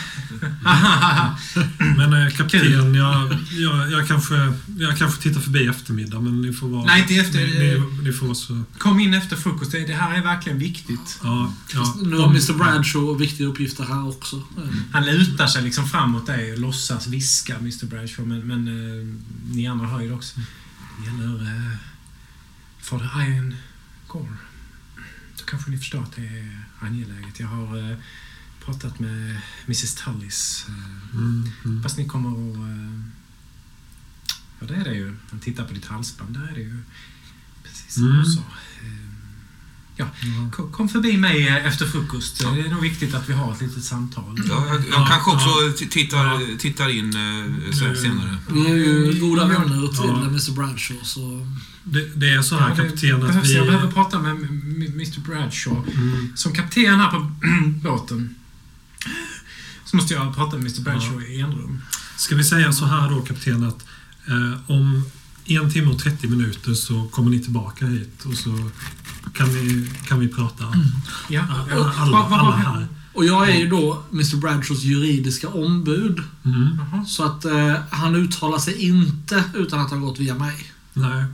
[1.97, 6.53] Men eh, kapten, jag, jag, jag, kanske, jag kanske tittar förbi i eftermiddag, men ni
[6.53, 6.85] får vara...
[6.85, 8.63] Nej, inte efter- Ni, ni, ni får vara så...
[8.77, 9.71] Kom in efter frukost.
[9.71, 11.19] Det det här är verkligen viktigt.
[11.23, 11.95] Ja, ja.
[12.03, 14.35] Nu har Mr Bradshaw viktiga uppgifter här också.
[14.57, 14.83] Mm.
[14.91, 19.15] Han lutar sig liksom framåt dig och låtsas viska, Mr Bradshaw, men, men eh,
[19.55, 20.39] ni andra hör ju det också.
[20.99, 21.75] Det gäller uh,
[22.81, 23.55] Fader Iron
[24.07, 24.37] Gore.
[25.37, 27.39] Då kanske ni förstår att det är angeläget.
[27.39, 27.97] Jag har eh,
[28.65, 30.65] pratat med Mrs Tullis.
[30.69, 31.83] eh, Mm, mm.
[31.83, 32.55] Fast ni kommer att...
[32.55, 33.01] eh,
[34.59, 35.15] ja, det är det ju.
[35.31, 36.33] Han tittar på ditt halsband.
[36.37, 36.77] Där är det ju
[37.63, 38.23] precis som Mm.
[38.23, 38.41] du sa.
[38.41, 39.05] Eh,
[39.97, 40.07] Ja,
[40.51, 42.39] kom, kom förbi mig efter frukost.
[42.39, 44.37] Det är nog viktigt att vi har ett litet samtal.
[44.49, 45.47] Ja, jag, jag Ja, kanske också
[45.83, 45.87] ja.
[45.89, 48.37] tittar, tittar in eh, sen- senare.
[48.51, 50.25] Vi är ju goda vänner till Ja.
[50.25, 51.47] Mr Bradshaw, så...
[51.87, 53.55] Det, det är så här, Ja, det kapten, att behövs, vi...
[53.55, 55.91] Jag behöver prata med Mr Bradshaw.
[55.91, 57.31] Mm, Som kapten här på
[57.89, 58.35] båten
[59.85, 61.81] så måste jag prata med Mr Bradshaw i enrum.
[62.17, 63.85] Ska vi säga så här då, kapten, att
[64.27, 65.03] eh, om
[65.45, 68.69] en timme och 30 minuter så kommer ni tillbaka hit och så
[69.33, 70.63] kan vi, kan vi prata.
[71.29, 72.87] Ja, Alla, alla, alla här.
[73.13, 76.19] Och jag är ju då Mr Bradshaws juridiska ombud.
[76.45, 77.05] Mm.
[77.07, 80.71] Så att eh, han uttalar sig inte utan att ha gått via mig.
[80.93, 81.25] nej.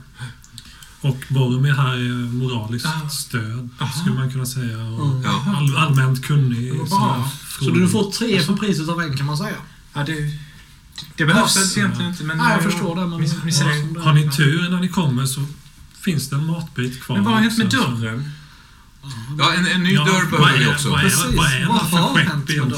[1.02, 3.08] Och Boromir här är moraliskt Ah.
[3.08, 3.92] stöd, Aha.
[4.00, 4.78] skulle man kunna säga.
[4.78, 5.22] Och Mm.
[5.22, 5.54] Ja.
[5.56, 6.74] all, allmänt kunnig.
[6.78, 6.88] Vad
[7.60, 9.56] Så du får tre för priset av en kan man säga.
[9.94, 10.12] Ja, det,
[11.16, 12.24] det behövs Ja, egentligen inte.
[12.24, 14.00] Men, Nej, jag eh, förstår det, men- vi säger, Ja.
[14.02, 15.40] Har ni tur när ni kommer så
[16.00, 17.16] finns det en matbit kvar.
[17.16, 18.30] men vad har hänt med dörren?
[19.38, 20.90] Ja, en, en ny Ja, dörr vad behöver vi är- också.
[20.90, 21.24] Vad är, Precis.
[21.36, 22.68] vad är Vad det för har hänt skepp med egentligen?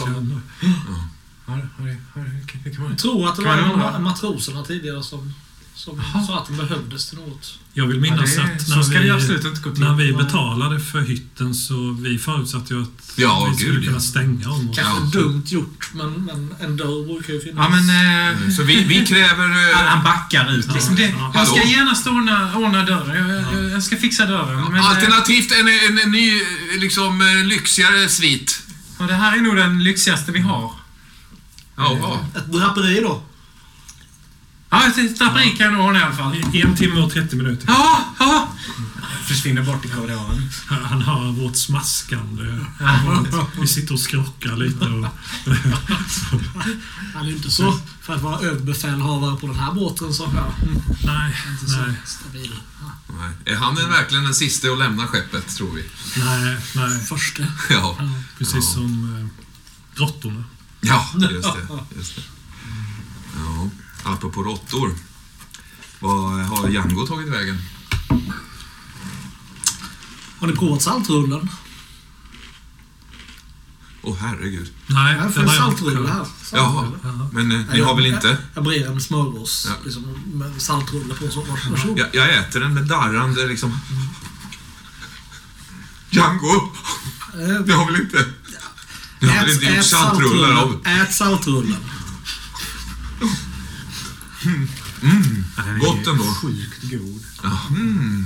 [1.46, 1.50] Det-
[1.84, 5.32] det- det kan man, Jag tror att det var matroserna tidigare som,
[5.76, 6.26] som Jaha.
[6.26, 7.58] sa att den behövdes till något.
[7.72, 9.80] Jag vill minnas Ja, det- att så när ska vi, det absolut inte gå till.
[9.84, 13.88] när vi betalade för hytten så vi förutsatte ju att Ja, vi skulle gud, ja.
[13.88, 14.76] kunna stänga om oss.
[14.78, 15.22] Kanske Ja.
[15.22, 17.66] dumt gjort, men, men en dörr brukar ju finnas.
[17.70, 18.44] Ja, men...
[18.46, 19.70] Eh, Så vi, vi kräver...
[19.70, 20.72] Eh, han backar ut.
[20.74, 21.30] Liksom det, Ja.
[21.34, 23.28] jag ska genast ordna, ordna dörren.
[23.28, 24.60] Jag, jag, jag ska fixa dörren.
[24.64, 26.40] Men, eh, alternativt en, en, en ny,
[26.78, 28.62] liksom, eh, lyxigare svit.
[28.98, 30.72] och det här är nog den lyxigaste vi har.
[31.76, 33.22] Ja, Ett draperi då?
[34.74, 36.36] Ja, ett draperi kan jag nog ordna i alla fall.
[36.52, 37.64] I En timme och 30 minuter.
[37.68, 38.48] Ja, ja.
[39.24, 40.50] Försvinner bort i korridoren.
[40.68, 42.42] Han hör vårt smaskande.
[43.60, 44.84] Vi sitter och skrockar lite.
[44.84, 45.06] Och,
[47.14, 50.54] Han är ju inte så, för att vara överbefälhavare på den här båten, så ja,
[51.04, 52.52] nej, inte så nej, stabil.
[52.80, 53.54] Ja, nej.
[53.54, 55.84] Är han den verkligen den sista att lämna skeppet, tror vi?
[56.16, 57.00] nej, nej.
[57.00, 57.52] förste.
[57.70, 58.10] Ja, Ja.
[58.38, 60.44] Precis som eh, råttorna.
[60.80, 61.96] ja just det.
[61.96, 62.22] Just det.
[63.36, 63.70] Ja,
[64.04, 64.94] apropå råttor.
[66.00, 67.58] Vad har Django tagit vägen?
[70.38, 71.48] Har ni provat saltrullen?
[74.02, 74.72] Åh, herregud.
[74.86, 76.26] Nej, Här finns saltrulle här.
[76.52, 76.92] Jaha,
[77.32, 78.38] men eh, ni har väl inte?
[78.54, 79.74] Jag brer en smörgås Ja.
[79.84, 80.02] liksom,
[80.34, 81.28] med saltrulle på.
[81.30, 81.98] Så, varsågod.
[81.98, 83.78] Jag, jag äter den med darrande liksom...
[86.10, 86.72] Django!
[87.32, 88.24] Eh, Ni har väl inte...
[89.20, 90.86] Ni har väl inte gjort saltrullar av...
[90.86, 91.76] Ät saltrullen.
[95.80, 96.24] Gott ändå.
[96.24, 97.24] Sjukt god.
[97.42, 98.24] Ja, mm.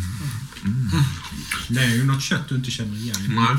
[1.69, 3.17] Det är ju något kött du inte känner igen.
[3.29, 3.57] Nej.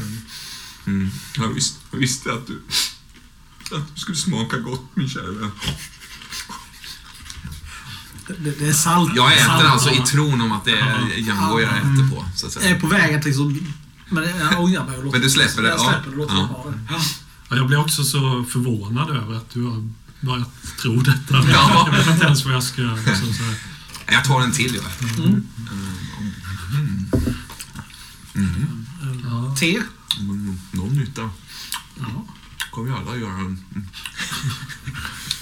[0.88, 1.10] Mm.
[1.38, 2.62] Jag, visste, jag visste att du...
[3.76, 5.52] Att du skulle smaka gott, min kära vän.
[8.28, 9.12] Det, det är salt.
[9.16, 9.64] Jag äter salt.
[9.64, 12.68] alltså i tron om att det är Django jag äter på, så att Jag är
[12.68, 12.80] säga.
[12.80, 13.74] på väg att liksom...
[14.10, 15.70] Men jag ångrar mig och låter Men du släpper det?
[15.70, 15.90] Jag Ja.
[15.94, 16.18] släpper det.
[16.18, 16.66] Låter Ja.
[16.90, 17.02] det.
[17.50, 19.90] Ja, jag blir också så förvånad över att du har
[20.22, 20.50] börjat
[20.82, 21.44] tro detta.
[21.52, 21.88] Ja.
[21.92, 22.82] Jag vet inte ens vad jag ska...
[22.82, 23.56] Liksom, så här.
[24.12, 25.20] Jag tar en till, jag.
[25.26, 25.46] Mm.
[29.30, 29.56] Ja.
[29.60, 29.82] Te.
[30.20, 31.30] Mm, Någon nytta
[32.00, 32.26] Ja.
[32.72, 33.34] kommer vi alla göra.
[33.40, 33.58] Mm.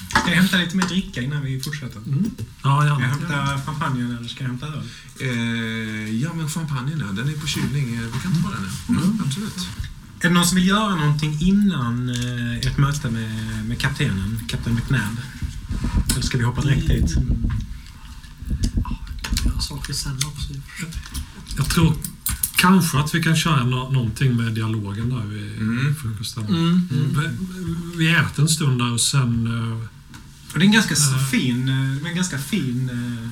[0.10, 2.02] Ska jag hämta lite mer dricka innan vi fortsätter?
[2.06, 3.06] Ja, Ska jag ja.
[3.08, 4.84] hämta champagnen eller ska jag hämta öl?
[5.20, 7.96] Eh, ja, men champagnen, ja, den är på kylning.
[7.96, 8.70] Eh, Vi kan ta den.
[8.88, 8.94] ja.
[9.04, 9.68] Mm, absolut.
[10.22, 14.76] Är det någon som vill göra någonting innan eh, ett möte med, med kaptenen, kapten
[14.76, 15.18] McNabb?
[16.12, 17.16] Eller ska vi hoppa direkt dit?
[19.46, 20.54] Jag saker sen också.
[21.58, 21.94] Jag tror
[22.56, 25.96] kanske att vi kan köra nå- någonting med dialogen där vid Mm.
[25.96, 26.46] frukosten.
[26.46, 26.88] Mm.
[26.92, 27.30] Vi,
[27.98, 29.48] vi äter en stund där och sen...
[29.48, 29.88] eh,
[30.54, 31.26] Och det är en ganska Ja.
[31.32, 31.70] fin,
[32.06, 33.28] en ganska fin uh,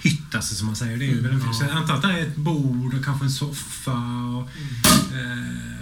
[0.00, 0.96] hytt, alltså, som man säger.
[0.98, 1.54] Det är väldigt fint.
[1.56, 3.92] Så jag antar att det är ett bord och kanske en soffa
[4.36, 4.50] och...
[5.12, 5.74] eh,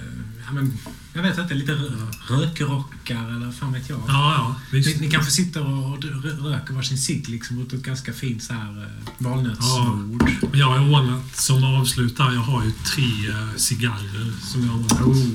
[0.46, 0.78] ja, men,
[1.12, 3.98] jag vet inte, lite rö- rökrockar eller fan vet jag.
[4.08, 4.60] Ja, ja.
[4.72, 8.52] Ni, ni kanske sitter och rö- röker varsin cigg liksom mot ett ganska fint så
[8.52, 10.30] här eh, valnötsbord.
[10.50, 14.72] Men Jag har ordnat som avslut där, jag har ju tre eh, cigarrer som jag
[14.72, 15.00] har ordnat.
[15.00, 15.26] Oh,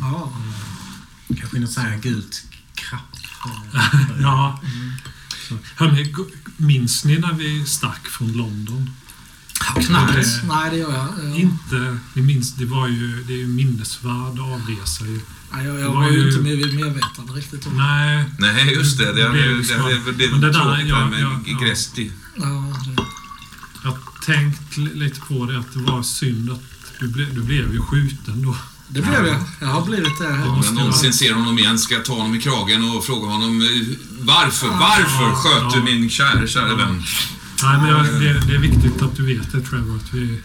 [0.00, 0.32] Ja.
[1.38, 2.42] kanske något så här gult
[2.74, 3.16] krapp.
[4.20, 4.60] Ja.
[5.48, 6.14] Så, Hörni,
[6.56, 8.90] minns ni när vi stack från London?
[9.60, 10.16] Knappt.
[10.16, 11.06] Eh, Nej, det gör jag.
[11.24, 11.36] jag.
[11.40, 15.20] Inte, ni minns, det var ju, det är ju en minnesvärd avresa ju.
[15.52, 18.98] Nej, jag, Det jag var var ju inte med, medvetande riktigt om Nej, Nej, just
[18.98, 19.12] det.
[19.12, 21.58] Det är Det det, det, det, det, Men det där, ja, med ja, ja.
[21.58, 22.12] Gresti.
[22.36, 23.02] Ja, det,
[23.84, 26.62] jag tänkt li- lite på det att det var synd att
[27.00, 28.56] du, ble, du blev ju skjuten då.
[28.88, 29.42] det blev jag.
[29.60, 30.26] Jag har blivit det.
[30.28, 33.62] Om jag någonsin ser honom igen ska jag ta honom i kragen och fråga honom
[33.62, 33.68] eh,
[34.20, 35.72] varför, varför Ja, sköt ja.
[35.74, 37.02] du min kära, kära vän?
[37.62, 40.40] Nej, men jag, det, det är viktigt att du vet det Trevor, att vi,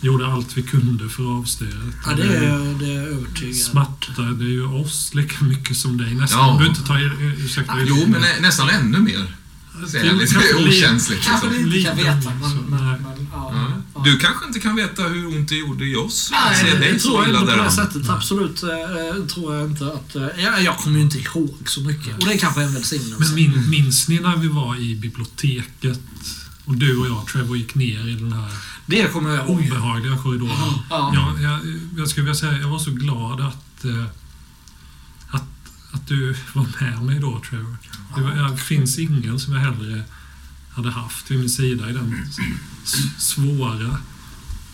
[0.00, 1.92] gjorde allt vi kunde för att avstyra det.
[2.06, 3.54] Ja, det är, det är jag övertygad om.
[3.54, 6.14] Smärtade ju oss lika mycket som dig.
[6.14, 6.38] Nästan.
[6.38, 6.58] Ja.
[6.60, 6.98] Du inte ta
[7.44, 7.74] ursäkta.
[7.84, 9.36] Jo, men nä, nästan ännu mer.
[9.86, 11.24] Så är lite okänsligt.
[11.24, 11.70] Kanske Liksom.
[11.70, 12.98] vi inte kan veta, men, nej.
[13.00, 13.82] men ja, Ja.
[13.94, 14.02] ja.
[14.04, 16.28] Du kanske inte kan veta hur ont det gjorde i oss?
[16.32, 18.08] Nej, det, det tror jag inte på det sättet.
[18.08, 20.16] Absolut eh, tror jag inte att...
[20.16, 22.14] Eh, jag, jag kommer ju inte ihåg så mycket.
[22.18, 23.16] Och det är kanske en välsignelse.
[23.18, 26.00] Men min, minns ni när vi var i biblioteket
[26.66, 28.50] och du och jag, Trevor, gick ner i den här
[28.86, 29.58] det kommer jag ihåg.
[29.58, 30.52] obehagliga korridoren?
[30.90, 31.12] Ja.
[31.14, 31.60] Jag, jag,
[31.96, 34.04] jag skulle vilja säga jag var så glad att, eh,
[35.30, 35.48] att,
[35.92, 37.76] att du var med mig då, Trevor.
[38.16, 40.02] Det, var, det finns ingen som jag hellre
[40.72, 42.26] hade haft vid min sida i den
[43.18, 43.96] svåra,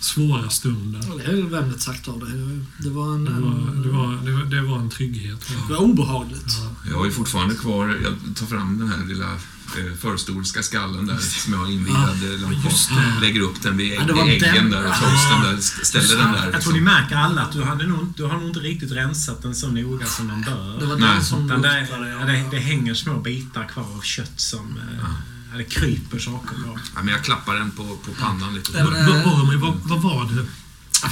[0.01, 1.19] svåra stunden.
[1.19, 2.61] Det är vänligt sagt av dig.
[2.79, 3.25] Det var en...
[3.25, 5.49] Det var, det var, det var, det var en trygghet.
[5.69, 6.53] det var obehagligt.
[6.91, 9.39] Jag har ju fortfarande kvar, jag tar fram den här lilla
[9.79, 12.99] eh, förstoriska skallen där som jag har invirad eh, långt just bak.
[12.99, 13.21] det.
[13.27, 14.71] Lägger upp den vid Ja, det var ägg, äggen den.
[14.71, 15.59] där och toasten där.
[15.59, 16.51] st- Ställer den där.
[16.53, 16.95] Jag tror ni Liksom.
[16.95, 20.07] märker alla att du, hade nog, du har nog inte riktigt rensat den så noga
[20.07, 20.81] som man bör.
[20.81, 21.15] Det var Nej.
[21.15, 22.09] den som det, luktade.
[22.21, 24.79] ja, det, det hänger små bitar kvar av kött som...
[24.79, 25.09] eh,
[25.53, 26.79] Ja, det kryper saker på.
[26.95, 28.73] Ja, men jag klappar den på, på pannan lite.
[28.73, 29.07] Den, eh, den.
[29.25, 30.47] Vad, vad, vad, vad var det?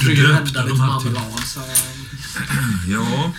[0.05, 1.15] Du döpte de här till-
[2.87, 3.31] Ja,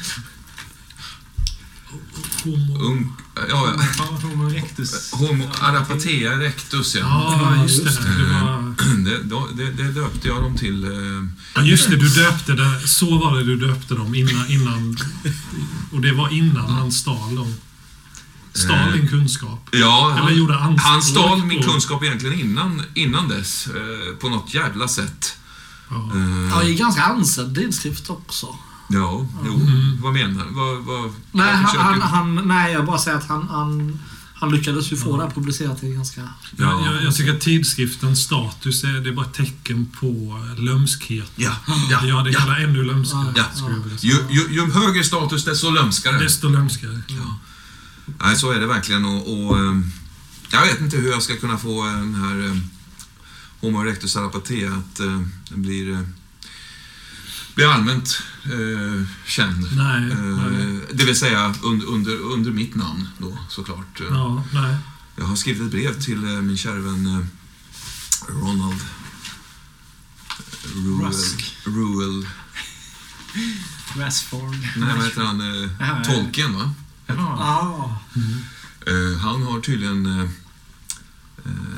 [2.45, 3.07] Homo...
[3.49, 3.75] ja.
[4.23, 5.13] Homo erectus.
[5.13, 7.01] Homo arapatea rectus, ja.
[7.57, 7.91] Ja, just det.
[7.91, 8.73] Det, var...
[9.05, 9.19] Det,
[9.57, 10.85] det, det döpte jag dem till.
[10.85, 10.91] eh,
[11.55, 12.89] ja, just det, du döpte det.
[12.89, 14.51] Så var det du döpte dem innan.
[14.51, 14.97] innan
[15.93, 17.55] och det var innan han stal dem.
[18.55, 19.69] Stal Eh, din kunskap.
[19.73, 23.67] Ja, Eller gjorde han, anspråk han stal min kunskap egentligen innan, innan dess.
[23.67, 25.37] eh, På något jävla sätt.
[25.91, 26.11] Ja.
[26.15, 28.47] Eh, Ja, i ganska ansedd tidskrift också.
[28.93, 29.61] Ja, jo.
[30.03, 30.47] Vad menar?
[30.51, 32.03] Vad, vad, Nej, vad han, han,
[32.37, 33.99] han, nej, jag bara säger att han, han,
[34.35, 36.29] han lyckades ju få det här publicerat i ganska...
[36.57, 41.33] Jag, jag, jag tycker att tidskriftens status är, det är bara ett tecken på lömskhet.
[41.37, 41.57] Ja,
[41.91, 42.41] Ja, ja, det ja.
[42.41, 43.33] hela ännu lömskare.
[43.37, 43.45] Ja.
[44.01, 46.19] Ju, ju, ju högre status, desto lömskare.
[46.19, 47.03] Desto lömskare.
[48.23, 49.05] Nej, så är det verkligen.
[49.05, 49.81] Och, och, eh,
[50.53, 52.57] jag vet inte hur jag ska kunna få eh, den här eh,
[53.61, 54.97] Homo erectus arapatea att
[55.49, 56.01] den blir, eh,
[57.55, 59.69] blir allmänt eh, känd.
[59.77, 60.81] Nej, Eh, nej.
[60.93, 64.01] Det vill säga under, under, under mitt namn då såklart.
[64.11, 64.77] Ja, nej.
[65.17, 67.25] Jag har skrivit ett brev till eh, min kära vän eh,
[68.35, 68.81] Ronald
[70.75, 71.07] Ruel.
[71.09, 71.57] Rusk.
[71.65, 72.27] Ruel.
[73.97, 74.57] Rassford.
[74.77, 75.41] Nej, vad heter han?
[75.41, 76.75] Eh, Ja, Tolkien, va?
[77.09, 77.89] Ah.
[78.87, 80.07] Eh, han har tydligen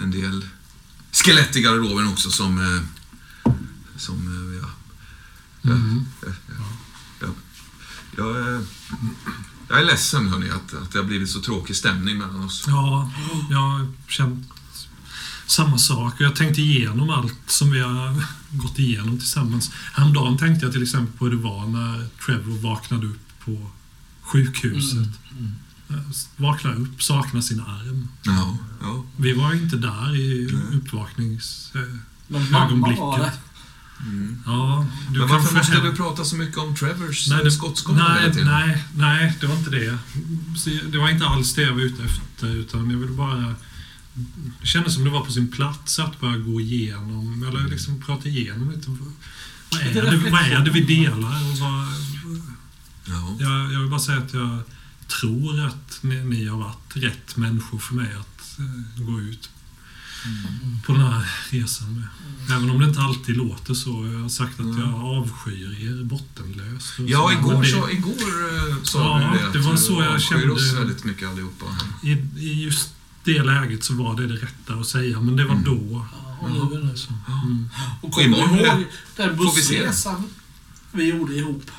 [0.02, 0.46] en del
[1.12, 2.58] skelett i garderoben också som...
[2.58, 2.82] Eh,
[3.96, 4.53] som eh, ja.
[5.64, 6.04] Mm.
[6.22, 6.28] Ja,
[7.20, 7.26] ja.
[8.16, 8.60] Jag, eh,
[9.68, 12.64] jag är ledsen hörni, att, att det har blivit så tråkig stämning mellan oss.
[12.66, 13.10] Ja,
[13.50, 14.48] jag har känt
[15.46, 16.14] samma sak.
[16.14, 19.70] Och Jag tänkte igenom allt som vi har gått igenom tillsammans.
[19.92, 23.70] Häromdagen tänkte jag till exempel på hur det var när Trevor vaknade upp på
[24.22, 25.08] sjukhuset.
[25.90, 25.96] Eh,
[26.36, 28.08] Vaknade upp, saknade sin arm.
[28.22, 29.04] Ja, ja.
[29.16, 31.72] Vi var inte där i uppvaknings...
[31.74, 31.80] eh,
[32.28, 32.98] Men mamma Ögonblicket.
[33.00, 33.32] var det.
[34.00, 34.42] Mm.
[34.46, 38.44] Ja, du Men varför måste du prata så mycket om Trevors Nej, det, skottskada nej,
[38.44, 39.98] nej, nej, det var inte det.
[40.92, 43.54] Det var inte alls det jag var ute efter, utan jag ville bara...
[44.60, 48.28] Det kändes som det var på sin plats att bara gå igenom, eller liksom prata
[48.28, 48.90] igenom lite.
[48.90, 49.12] Vad
[49.72, 51.50] vad är, det, vad är det vi delar?
[51.50, 51.86] Och vad,
[53.06, 53.36] Ja.
[53.40, 54.58] jag, jag vill bara säga att jag
[55.20, 59.50] tror att ni, ni har varit rätt människor för mig att eh, gå ut
[60.86, 62.08] på den här resan med.
[62.56, 64.06] Även om det inte alltid låter så.
[64.12, 66.92] Jag har sagt att jag avskyr er bottenlöst.
[66.98, 67.32] Ja, så.
[67.32, 68.12] igår, så, igår
[68.70, 69.58] eh, sa Ja, du det.
[69.58, 70.80] det var så jag avskyr oss kände.
[70.80, 71.66] väldigt mycket allihopa.
[72.02, 75.54] I, I just det läget så var det det rätta att säga, men det var
[75.54, 75.64] Mm.
[75.64, 76.06] då.
[76.12, 77.12] Ja, och nu är det så.
[77.44, 77.68] Mm.
[78.00, 78.84] Och Imorgon ihåg
[79.16, 79.78] den vi se.
[79.78, 80.24] bussresan
[80.92, 81.70] vi gjorde ihop?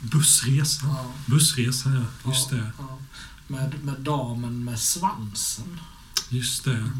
[0.00, 0.88] Bussresan.
[0.90, 2.30] Ja, Bussresan, ja.
[2.30, 2.70] Just ja, det.
[2.78, 2.98] ja.
[3.46, 5.80] Med, med damen med svansen.
[6.28, 6.90] Just det.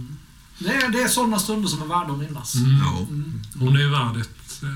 [0.59, 2.55] Det är, det är sådana stunder som är värda att minnas.
[2.55, 2.79] Mm.
[2.79, 2.99] Ja.
[2.99, 3.43] Mm.
[3.59, 4.69] Hon är ju värd ett eh,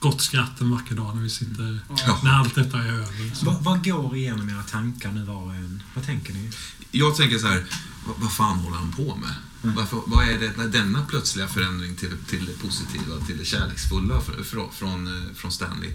[0.00, 1.80] gott skratt en vacker dag när vi sitter...
[2.06, 2.20] Ja.
[2.24, 3.34] När allt detta är över.
[3.34, 3.50] Så.
[3.60, 5.82] Vad, går igenom era tankar nu var och en?
[5.94, 6.50] Vad tänker ni?
[6.90, 7.64] Jag tänker så här,
[8.06, 9.34] vad, vad fan håller han på med?
[9.62, 9.76] Mm.
[9.76, 14.44] Varför, vad är det, denna plötsliga förändring till, till det positiva, till det kärleksfulla fr-
[14.44, 15.92] fr- från, eh, från Stanley?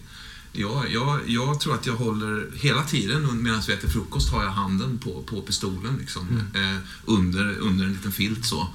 [0.55, 4.51] Jag, jag, jag tror att jag håller, hela tiden medan vi äter frukost har jag
[4.51, 6.75] handen på, på pistolen liksom, Mm.
[6.75, 8.67] eh, under, under en liten filt så.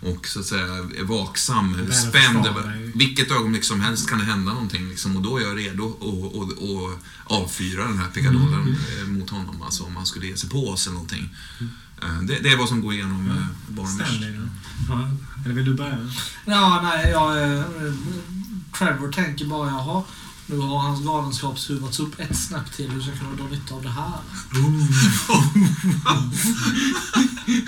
[0.00, 2.44] Och så att säga är vaksam, Väl spänd.
[2.44, 2.92] dig.
[2.94, 6.42] Vilket ögonblick som helst kan det hända någonting liksom, och då är jag redo att
[6.42, 8.74] att- att avfyra den här pickadollen Mm.
[9.02, 11.34] eh, mot honom, alltså om han skulle ge sig på oss eller någonting.
[12.02, 13.86] Eh, Det, det är vad som går igenom mm.
[13.86, 14.42] Stanley då?
[14.88, 15.10] Ja,
[15.44, 16.10] Eller vill du börja?
[16.44, 17.52] Ja, nej, jag...
[17.54, 17.64] Eh,
[18.78, 20.02] Trevor tänker bara jaha,
[20.50, 22.90] nu har hans galenskap skruvats upp ett snäpp till.
[22.90, 24.18] Hur ska jag kunna dra nytta av det här?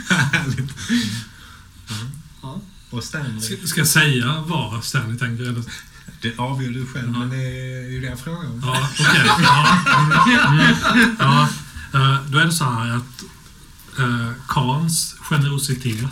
[0.09, 0.71] Härligt.
[2.43, 2.61] Ja.
[2.91, 3.41] Och Stanley.
[3.41, 5.43] Ska, ska jag säga vad Stanley tänker?
[5.45, 5.65] Eller?
[6.23, 8.63] Det avgör du själv, men det är ju det jag frågar om.
[8.65, 9.31] Ja, okej.
[9.43, 9.81] Ja.
[10.49, 10.75] Mm.
[11.19, 11.49] Ja.
[11.95, 13.23] Eh, Då är det så här att
[13.99, 16.05] eh, Kans generositet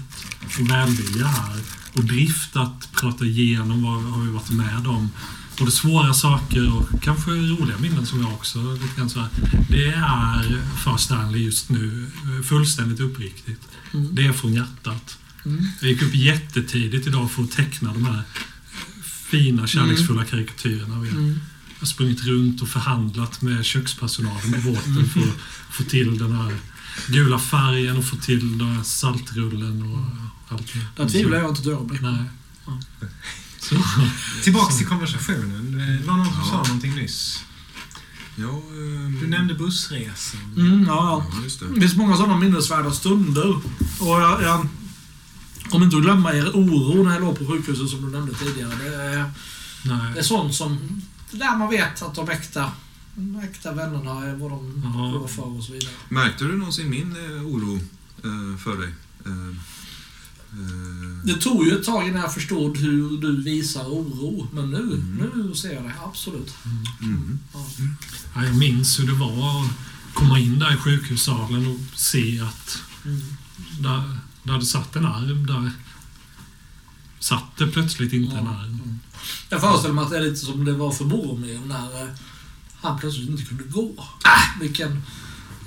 [0.61, 1.61] och välvilja här
[1.95, 5.11] och drift att prata igenom vad har vi varit med om.
[5.59, 9.29] Både svåra saker och kanske roliga minnen som jag också lite grann så här.
[9.69, 13.69] Det är för Stanley just nu eh, fullständigt uppriktigt.
[13.95, 14.15] Mm.
[14.15, 15.19] Det är från hjärtat.
[15.45, 15.67] Mm.
[15.81, 18.23] Jag gick upp jättetidigt idag för att teckna de här
[19.31, 21.01] fina kärleksfulla karikatyrerna.
[21.01, 21.41] Vi Mm.
[21.75, 25.37] jag har sprungit runt och förhandlat med kökspersonalen på båten för att
[25.71, 26.57] få till den här
[27.09, 29.99] gula färgen och få till den här saltrullen och
[30.49, 31.03] allt det.
[31.03, 32.01] Där tvivlar jag inte ett ögonblick.
[32.01, 32.25] Nej.
[32.67, 32.81] Ja.
[33.69, 33.75] Så,
[34.45, 35.73] Tillbaks till konversationen.
[36.01, 36.45] Det var någon som Ja.
[36.51, 37.45] sa någonting nyss.
[38.37, 40.41] Ja, ehm, Du nämnde bussresan.
[40.57, 41.43] Mm, ja, ja.
[41.43, 41.67] Just det.
[41.75, 43.49] Det finns många sådana minnesvärda stunder.
[44.01, 44.69] Och jag, jag
[45.71, 48.75] kommer inte att glömma er oro när jag låg på sjukhuset som du nämnde tidigare.
[48.77, 49.31] Det är,
[50.15, 51.03] det är sånt som...
[51.31, 52.73] Det där man vet att de äkta,
[53.15, 55.93] de äkta vännerna är vad de går för och så vidare.
[56.09, 57.77] Märkte du någonsin min eh, oro
[58.25, 58.95] eh, för dig?
[60.53, 64.49] Eh, Det tog ju ett tag innan jag förstod hur du visar oro.
[64.53, 65.31] Men nu, Mm.
[65.35, 65.95] nu ser jag det.
[66.05, 66.55] Absolut.
[67.03, 67.39] mm.
[67.55, 67.67] Ja.
[68.35, 69.71] Ja, jag minns hur det var att
[70.15, 73.21] komma in där i sjukhussalen och se att Mm.
[73.81, 75.71] där, där det satt en arm där
[77.21, 78.51] satt det plötsligt inte en Ja.
[78.51, 78.99] arm.
[79.49, 82.09] Jag föreställer mig att det är lite som det var för Boromir när eh,
[82.81, 84.05] han plötsligt inte kunde gå.
[84.61, 85.03] Vilken...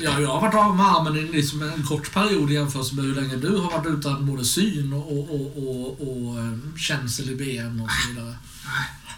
[0.04, 3.06] Ja, jag har varit av med armen i liksom en kort period i jämförelse med
[3.06, 7.30] hur länge du har varit utan både syn och, och, och, och, och eh, känsel
[7.30, 8.36] i ben och så vidare.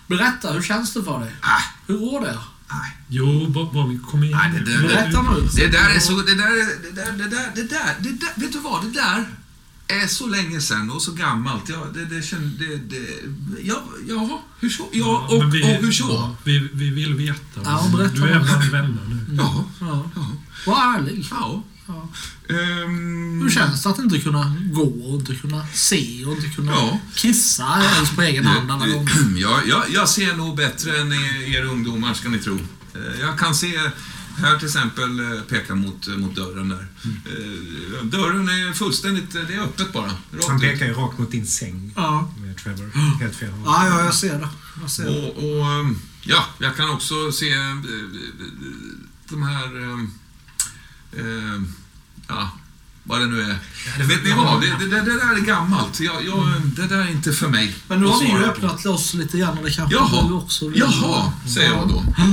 [0.08, 1.32] Berätta, hur känns det för dig?
[1.88, 2.38] Hur går det?
[3.08, 4.38] Jo, Bobby, kom igen.
[4.38, 5.48] Nej, det där- Berätta nu.
[5.56, 6.12] Det där är så...
[6.22, 8.84] Det där, är- det där, det där, det där, det där, vet du vad?
[8.86, 9.26] Det där
[9.88, 11.70] är så länge sedan och så gammalt.
[11.70, 12.22] Ja, det, det.
[12.60, 13.08] Det, det,
[13.64, 14.90] ja, ja, hur så?
[14.92, 16.04] Ja, och, vi, och hur så?
[16.10, 17.62] ja, vi, vi vill veta.
[17.64, 18.16] Ja, berätta.
[18.16, 19.36] du är bland vänner nu.
[19.38, 20.10] Ja, Ja.
[20.16, 20.28] ja,
[20.66, 21.28] Var ärlig.
[21.32, 21.64] ja.
[21.88, 22.10] Ja.
[22.50, 26.72] Ehm, Hur känns det att inte kunna gå och inte kunna se och inte kunna
[26.72, 27.00] Ja.
[27.16, 29.12] kissa ens på egen hand alla gånger?
[29.38, 32.56] Ja, jag, jag ser nog bättre än er, er ungdomar, ska ni tro.
[32.96, 33.80] Eh, Jag kan se
[34.38, 36.88] här till exempel eh, peka mot, mot dörren där.
[37.06, 40.06] Eh, Dörren är fullständigt, eh, det är öppet bara.
[40.32, 40.62] Rakt Han ut.
[40.62, 42.34] pekar ju rakt mot din säng, Ja.
[42.38, 43.18] med Trevor.
[43.20, 43.62] Helt fel håll.
[43.66, 44.50] Ja, ja, jag ser det.
[44.82, 45.10] Jag ser det.
[45.10, 45.86] Och, och
[46.24, 47.76] ja, jag kan också se eh,
[49.30, 49.94] de här...
[51.20, 51.68] ehm,
[52.28, 52.52] Ja,
[53.04, 53.58] vad det nu är.
[54.08, 54.62] Vet ni vad?
[54.62, 56.00] Det, det, det där är gammalt.
[56.00, 57.76] Jag, jag, det där är inte för mig.
[57.88, 60.28] Men nu har vi ju öppnat loss lite grann och det kanske Jaha.
[60.28, 60.80] du också vill.
[60.80, 61.98] Jaha, säger jag då.
[62.18, 62.24] Eh,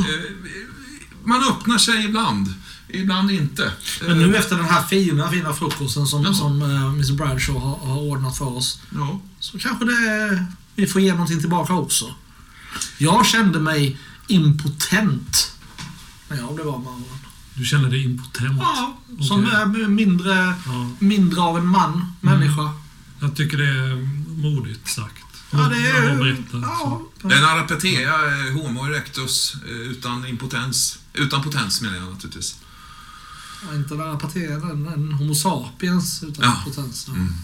[1.24, 2.54] Man öppnar sig ibland,
[2.88, 3.72] ibland inte.
[4.06, 6.34] Men nu Eh, efter den här fina, fina frukosten som, Jaha.
[6.34, 9.20] som uh, Mr Bradshaw har, har ordnat för oss Ja.
[9.40, 12.14] så kanske det, vi får ge någonting tillbaka också.
[12.98, 15.52] Jag kände mig impotent
[16.28, 17.04] när jag blev av med armen.
[17.54, 18.58] Du känner dig impotent.
[18.60, 18.98] Ja,
[19.28, 22.70] som är mindre, Ja, mindre av en man, människa.
[23.20, 23.96] jag tycker det är
[24.42, 25.19] modigt sagt.
[25.50, 26.08] Ja, det är...
[26.08, 26.56] Ja, berätta.
[26.62, 28.12] Ja, Den arapetea,
[28.54, 30.98] homo erectus, eh, utan impotens.
[31.14, 32.56] Utan potens menar jag naturligtvis.
[33.68, 36.62] Ja, inte lära partien, en, en Homo sapiens utan Ja.
[36.64, 37.08] potens.
[37.08, 37.34] Mm.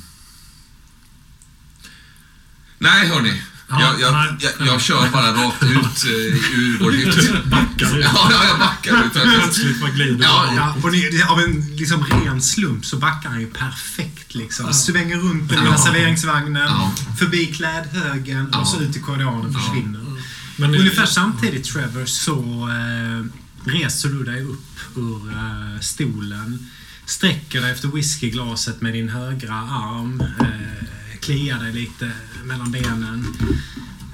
[2.78, 3.42] Nej, hörni.
[3.68, 4.52] Ja, jag, jag, nej.
[4.58, 7.44] jag, jag kör bara rakt ut eh, ur vår hytt.
[7.44, 8.00] Backar du?
[8.00, 9.12] Ja, ja, jag backar ut.
[9.12, 10.56] Plötsligt bara glider Ja, du.
[10.56, 14.34] Ja, och det, av en liksom ren slump så backar han ju perfekt.
[14.34, 14.66] Liksom.
[14.66, 14.72] Ja.
[14.72, 15.84] Svänger runt den lilla Ja.
[15.84, 16.92] serveringsvagnen, Ja.
[17.18, 20.00] förbi klädhögen och så ut i korridoren och försvinner.
[20.56, 23.24] Men Ungefär samtidigt Trevor så eh,
[23.72, 26.70] reser du dig upp ur eh, stolen.
[27.06, 30.20] Sträcker dig efter whiskyglaset med din högra arm.
[30.40, 30.46] Eh,
[31.26, 32.12] kliar dig lite
[32.44, 33.34] mellan benen.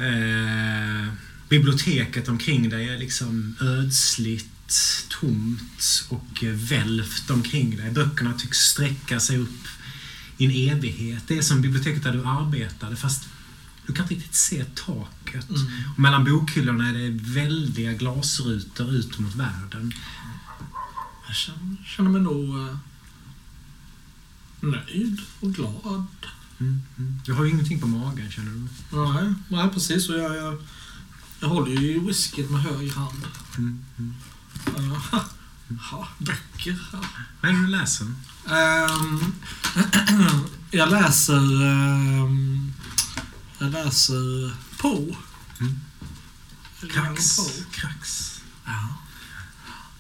[0.01, 1.13] Eh,
[1.49, 7.91] biblioteket omkring dig är liksom ödsligt, tomt och eh, välvt omkring dig.
[7.91, 9.69] Böckerna tycks sträcka sig upp
[10.39, 11.23] i en evighet.
[11.27, 13.29] Det är som biblioteket där du arbetade fast
[13.87, 15.51] du kan inte riktigt se taket.
[15.51, 15.67] Mm.
[15.93, 19.93] Och mellan bokhyllorna är det väldiga glasrutor ut mot världen.
[21.27, 21.37] Jag
[21.87, 22.77] känner, mig nog eh,
[24.61, 26.07] nöjd och glad.
[26.63, 26.83] Mm.
[26.99, 27.21] Mm.
[27.25, 28.69] Du har ju ingenting på magen känner du?
[28.97, 30.09] Nej, nej precis.
[30.09, 30.63] Och jag, jag,
[31.41, 33.27] jag håller ju i whiskyn med höger hand.
[33.59, 33.85] Mm.
[33.99, 34.15] Mm.
[34.93, 34.99] Uh,
[35.91, 36.79] ja, böcker.
[37.41, 38.07] Vad är det du läser?
[38.51, 39.35] Ehm,
[40.71, 41.63] jag läser...
[41.65, 42.73] ehm,
[43.59, 45.17] jag läser på.
[45.61, 45.81] Mm.
[46.93, 47.37] Krax.
[47.71, 48.29] Krax.
[48.65, 48.89] Ja,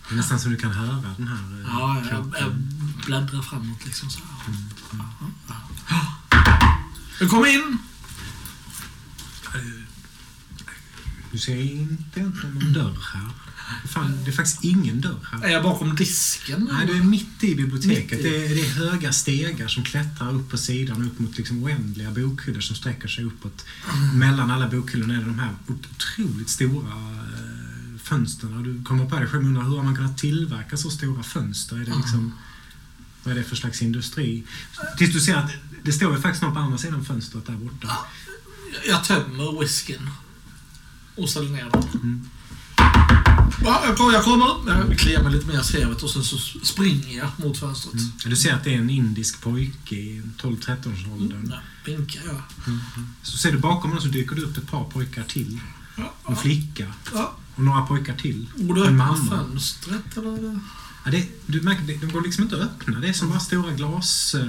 [0.08, 2.52] Det är nästan så du kan höra den här eh, ja jag, jag
[3.06, 4.54] bläddrar framåt liksom så här.
[4.92, 5.04] Ja,
[5.48, 5.54] ja,
[5.88, 6.14] ja.
[7.30, 7.78] Kom in.
[11.32, 13.30] Du ser inte egentligen någon dörr här.
[13.88, 15.44] Fan, det är faktiskt ingen dörr här.
[15.44, 16.68] Är jag bakom disken?
[16.72, 18.18] Nej, du är mitt i biblioteket.
[18.18, 18.30] Mitt i.
[18.30, 22.10] Det, är, det är höga stegar som klättrar upp på sidan upp mot liksom oändliga
[22.10, 23.66] bokhyllor som sträcker sig uppåt.
[24.14, 28.62] Mellan alla bokhyllorna är det de här otroligt stora eh, fönstren.
[28.62, 31.76] Du kommer på dig själv undrar hur har man kunnat tillverka så stora fönster?
[31.76, 32.32] Är det liksom,
[33.24, 34.44] vad är det för slags industri?
[34.98, 35.50] Tills du ser att
[35.84, 37.88] det står ju faktiskt någon på andra sidan fönstret där borta.
[38.88, 40.10] Jag tömmer whiskyn.
[41.16, 41.82] Och ställer ner den.
[42.02, 42.28] Mm.
[43.64, 44.46] Ja, jag kommer, jag kommer.
[44.88, 47.94] Jag kliar mig lite mer i skrevet och sen så springer jag mot fönstret.
[47.94, 48.06] Mm.
[48.24, 51.48] Du ser att det är en indisk pojke i 12-13-årsåldern.
[51.48, 52.42] Där vinkar jag.
[53.22, 55.58] Så ser du bakom honom så dyker det upp ett par pojkar till.
[55.96, 56.92] Ja, En flicka.
[57.14, 57.36] ja.
[57.54, 58.46] Och några pojkar till.
[58.56, 59.30] Borde En öppna mamma.
[59.30, 60.58] fönstret eller?
[61.04, 63.00] Ja, det, du märker, de går liksom inte att öppna.
[63.00, 64.42] Det är som bara stora glas, eh,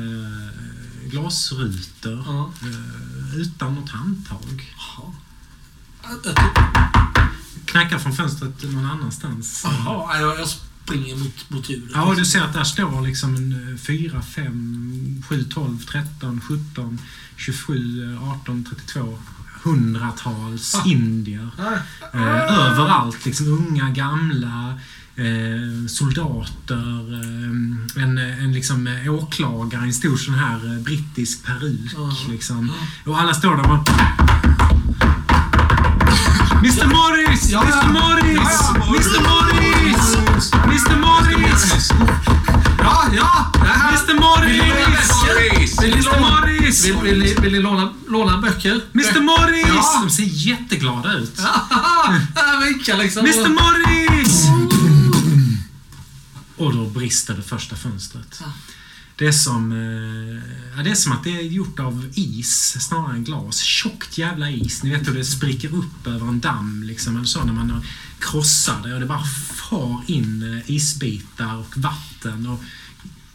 [1.13, 2.51] glasrutor Ja.
[2.61, 4.75] eh, utan något handtag.
[6.03, 6.37] Ett-
[7.65, 9.61] Knackar från fönstret någon annanstans.
[9.65, 11.91] Jaha, jag, jag springer mot, mot ljudet.
[11.93, 16.99] Ja, du ser att där står liksom en eh, 4, 5, 7, 12, 13, 17,
[17.37, 19.19] 27, eh, 18, 32,
[19.63, 20.83] hundratals Ah.
[20.85, 21.49] indier.
[21.57, 21.79] Nej.
[22.13, 24.79] Eh, överallt, liksom unga, gamla,
[25.15, 31.91] eh, soldater, eh, en, en liksom eh, åklagare en stor sån här brittisk peruk.
[31.95, 32.11] Ja.
[32.31, 32.71] Liksom.
[33.05, 33.89] Och alla står där och
[36.63, 37.49] Mr Morris!
[37.49, 37.61] Ja.
[37.63, 38.37] Mr Morris!
[38.37, 38.85] Ja, ja.
[38.85, 40.13] Mr Morris!
[40.63, 41.91] Mr Morris!
[42.79, 43.51] Ja, ja!
[43.89, 45.81] Mr Morris!
[45.81, 46.85] Vill Mr Morris!
[46.85, 48.81] vill, vill, ni- vill ni låna, låna böcker?
[48.93, 50.01] Mr Morris!
[50.03, 51.39] De ser jätteglada ut.
[52.65, 53.25] Vinkar liksom.
[53.25, 54.12] Mr Morris!
[56.57, 58.37] Och då brister det första fönstret.
[58.41, 58.51] Ja.
[59.15, 63.15] Det är, som, eh, ja, det är som att det är gjort av is snarare
[63.15, 63.59] än glas.
[63.59, 64.83] Tjockt jävla is.
[64.83, 67.83] Ni vet hur det spricker upp över en damm liksom, eller så när man
[68.19, 69.23] krossar det och det bara
[69.69, 72.63] far in eh, isbitar och vatten och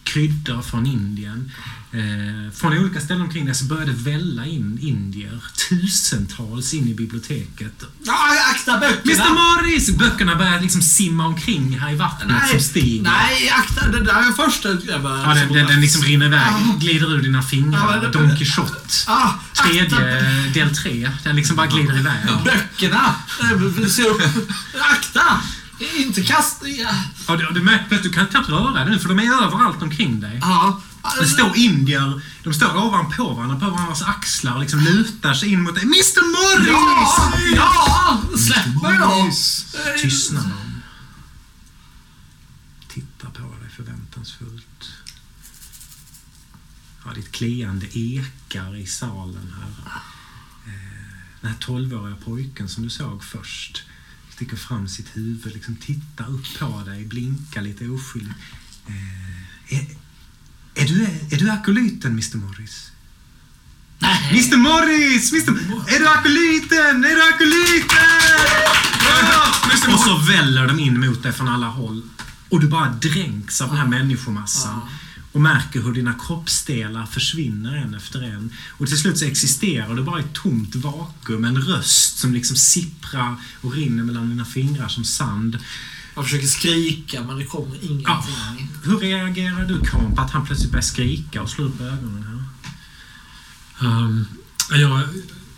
[0.02, 1.52] kryddor från Indien.
[1.92, 5.40] Eh, från olika ställen omkring det så började välla in indier.
[5.68, 7.84] Tusentals in i biblioteket.
[8.04, 8.14] Ja,
[8.54, 9.24] akta böckerna!
[9.24, 9.90] Mr Morris!
[9.96, 13.02] Böckerna börjar liksom simma omkring här i vattnet som stiger.
[13.02, 13.88] nej, akta.
[13.88, 15.20] Det där är första utgrävaren.
[15.20, 16.42] Ja, den, den, den liksom rinner iväg,
[16.78, 18.00] glider ur dina Ja, fingrar.
[18.00, 18.74] det- Don Quijote.
[19.06, 21.10] Ah, Tredje, del tre.
[21.24, 22.14] Den liksom bara glider iväg.
[22.44, 23.14] böckerna!
[23.82, 24.22] Eh, Se upp.
[24.90, 25.40] Akta!
[25.96, 26.68] Inte kasta...
[26.68, 26.88] Ja.
[27.28, 29.82] Ja, du, du märker att du kan knappt röra dig nu för de är överallt
[29.82, 30.38] omkring dig.
[30.42, 30.80] Ja.
[31.20, 35.62] Det står indier, de står ovanpå varandra, på varandras axlar och liksom lutar sig in
[35.62, 35.82] mot dig.
[35.84, 36.68] Mr Morris!
[36.68, 37.54] Ja!
[37.56, 38.38] Ja!
[38.38, 39.30] Släpp mig då!
[40.02, 40.82] Tystnar de.
[42.88, 44.90] Tittar på dig förväntansfullt.
[47.04, 50.00] Ja, ditt kliande ekar i salen här.
[50.66, 51.08] Eh,
[51.40, 53.82] Den här tolvåriga pojken som du såg först
[54.30, 58.38] sticker fram sitt huvud, liksom tittar upp på dig, blinkar lite oskyldigt.
[58.86, 59.80] Eh,
[60.78, 62.90] är, är, du, är du akolyten, Mr Morris?
[63.98, 64.28] Nej.
[64.30, 65.32] Mr Morris!
[65.32, 65.50] Mr...
[65.94, 67.04] Är du akolyten?
[67.04, 67.98] Är du akolyten?
[69.22, 69.94] Ja!
[69.94, 72.02] Och så väller de in mot dig från alla håll.
[72.48, 74.80] Och du bara dränks av den här människomassan.
[75.32, 78.52] Och märker hur dina kroppsdelar försvinner en efter en.
[78.70, 81.44] Och till slut så existerar du bara i ett tomt vakuum.
[81.44, 85.58] En röst som liksom sipprar och rinner mellan dina fingrar som sand.
[86.18, 87.80] Jag försöker skrika men det kommer Ja.
[87.82, 88.68] ingenting.
[88.84, 93.88] Hur reagerar du, Karin, på att han plötsligt börjar skrika och slå upp ögonen här?
[93.88, 94.24] Ehm,
[94.70, 95.02] jag,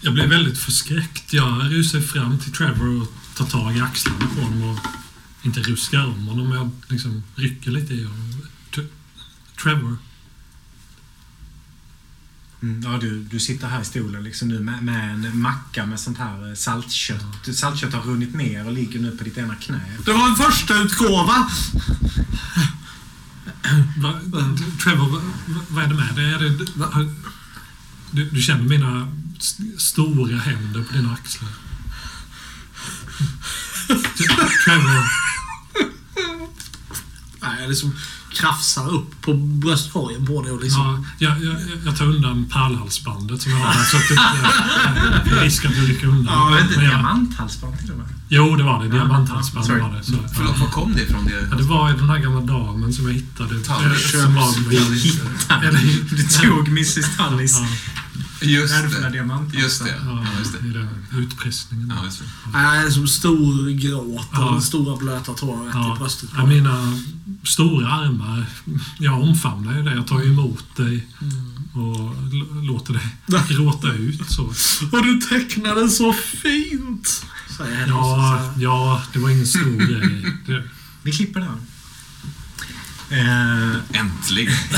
[0.00, 1.32] jag blev väldigt förskräckt.
[1.32, 4.78] Jag rusar fram till Trevor och tar tag i axlarna på honom och
[5.42, 8.42] inte ruskar om honom, jag liksom rycker lite i honom.
[8.74, 8.86] Tre-
[9.62, 9.96] Trevor.
[12.62, 16.00] Mm, ja, du, du sitter här i stolen liksom nu med, med en macka med
[16.00, 17.48] sånt här eh, saltkött.
[17.54, 19.80] Saltkött har runnit ner och ligger nu på ditt ena knä.
[20.04, 21.50] Det var en första utgåva.
[23.96, 24.20] Va,
[24.82, 26.32] Trevor, va, va, vad är det med dig?
[26.32, 26.66] Är det,
[28.10, 29.08] du, du känner mina
[29.38, 31.48] st- stora händer på dina axlar.
[34.64, 35.04] Trevor,
[37.42, 37.94] Nej, jag liksom
[38.32, 41.06] krafsar upp på bröstkorgen på det och liksom...
[41.18, 41.56] ja, jag, jag,
[41.86, 44.14] jag tar undan pärlhalsbandet som jag har så att det
[45.30, 46.34] det är risk att du rycker undan.
[46.34, 48.06] Ja, Men jag- diamanthalsband till och med.
[48.28, 48.88] Jo, det var det.
[48.88, 49.80] Diamanthalsband Sorry.
[49.80, 50.04] var det.
[50.04, 51.24] Så, Förlåt, var kom det ifrån?
[51.24, 51.48] Det?
[51.50, 53.48] ja, det var den här gamla damen som jag hittade.
[53.48, 53.94] Tully.
[53.94, 55.20] eh, som var vid...
[56.10, 57.66] Du tog Mrs Tullys ja,
[58.42, 59.12] Just värdefulla det.
[59.12, 59.58] diamanter.
[59.58, 59.90] Just det.
[60.04, 60.68] Ja, Ja, just det.
[60.68, 60.88] i den
[61.22, 61.92] utpressningen.
[61.96, 62.24] Ja, just det.
[62.52, 64.44] Nej, som stor gråt Ja.
[64.56, 66.28] och stora blöta tårar rätt Ja, i bröstet.
[66.36, 66.98] ja, mina
[67.44, 68.46] stora armar,
[68.98, 69.94] jag omfamnar ju det.
[69.94, 71.06] Jag tar emot dig
[71.74, 73.02] och l- låter dig
[73.48, 74.30] gråta ut.
[74.30, 74.42] Så.
[74.92, 77.24] Och du tecknade så fint!
[77.58, 77.84] Henry.
[77.88, 80.26] Ja, ja, det var ingen stor grej.
[80.46, 80.62] Det,
[81.02, 81.50] Vi klipper där.
[83.10, 84.54] Eh, Äntligen.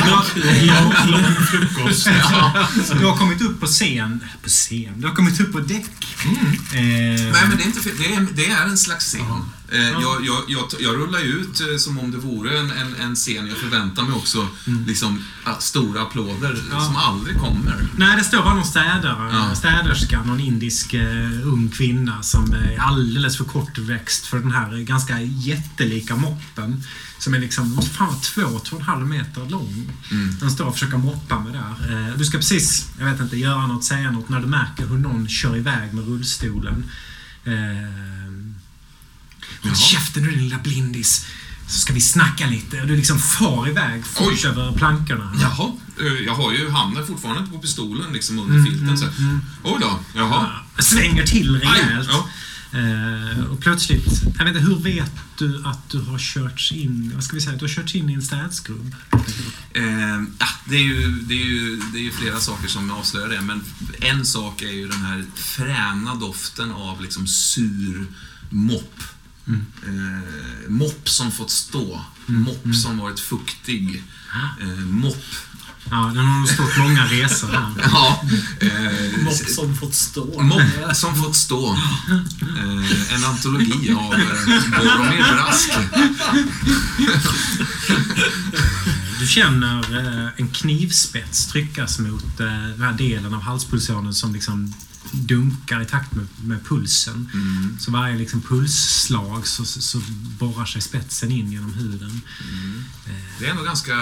[0.00, 0.24] Dra...
[0.34, 2.08] lång, lång frukost.
[3.00, 4.20] Du har kommit upp på scen.
[4.42, 4.92] På scen?
[4.96, 5.84] Du har kommit upp på däck.
[6.24, 9.44] Eh, Nej, men det är, inte, det är, det är en slags scen.
[9.72, 13.14] Eh, jag, jag, jag, jag rullar ut eh, som om det vore en, en, en
[13.14, 13.46] scen.
[13.46, 14.48] Jag förväntar mig också
[14.86, 16.80] liksom, att stora applåder Ja.
[16.80, 17.88] som aldrig kommer.
[17.96, 19.54] Nej, det står bara någon städare, Ja.
[19.54, 25.20] städerska, någon indisk eh, ung kvinna som är alldeles för kortväxt för den här ganska
[25.20, 26.82] jättelika moppen.
[27.18, 29.90] Som är liksom, fan två, två och en halv meter lång.
[30.10, 30.36] Mm.
[30.40, 32.08] Den står och försöker moppa med där.
[32.08, 34.98] Eh, du ska precis, jag vet inte, göra något, säga något när du märker hur
[34.98, 36.84] någon kör iväg med rullstolen.
[37.44, 38.25] Eh,
[39.62, 41.26] Håll käften nu din lilla blindis.
[41.68, 42.80] Så ska vi snacka lite.
[42.80, 44.46] Och du liksom far iväg fort Oj.
[44.46, 45.32] över plankorna.
[45.40, 48.98] Jaha, eh, jag har ju handen fortfarande på pistolen liksom under Mm, filten.
[48.98, 49.06] Så.
[49.62, 50.50] Oj då, jaha.
[50.78, 52.08] Svänger till rejält.
[52.10, 52.28] Ja.
[52.72, 57.24] Eh, och plötsligt, jag vet inte, hur vet du att du har körts in, vad
[57.24, 58.94] ska vi säga, du har körts in i en städskrubb?
[59.72, 59.82] Eh,
[60.38, 63.40] ja, det, är ju, det, är ju, det är ju flera saker som avslöjar det,
[63.40, 63.62] men
[64.00, 68.06] en sak är ju den här fräna doften av liksom sur
[68.50, 69.02] mopp.
[69.48, 72.00] Eh, mopp som fått stå.
[72.26, 74.02] Mopp som varit fuktig.
[74.60, 75.24] Eh, mopp.
[75.90, 77.72] Ja, den har nog stått många resor här.
[77.92, 78.22] Ja.
[78.60, 80.42] Eh, Mopp som fått stå.
[80.42, 81.72] Mopp som fått stå.
[81.72, 84.20] Eh, en antologi av eh,
[84.78, 85.70] Boromir Brask.
[89.20, 94.74] Du känner eh, en knivspets tryckas mot eh, den här delen av halspulsådern som liksom
[95.16, 97.30] dunkar i takt med, med pulsen.
[97.34, 97.76] Mm.
[97.80, 100.00] Så varje liksom pulsslag så, så, så
[100.38, 102.20] borrar sig spetsen in genom huden.
[103.38, 103.94] Det är ändå ganska,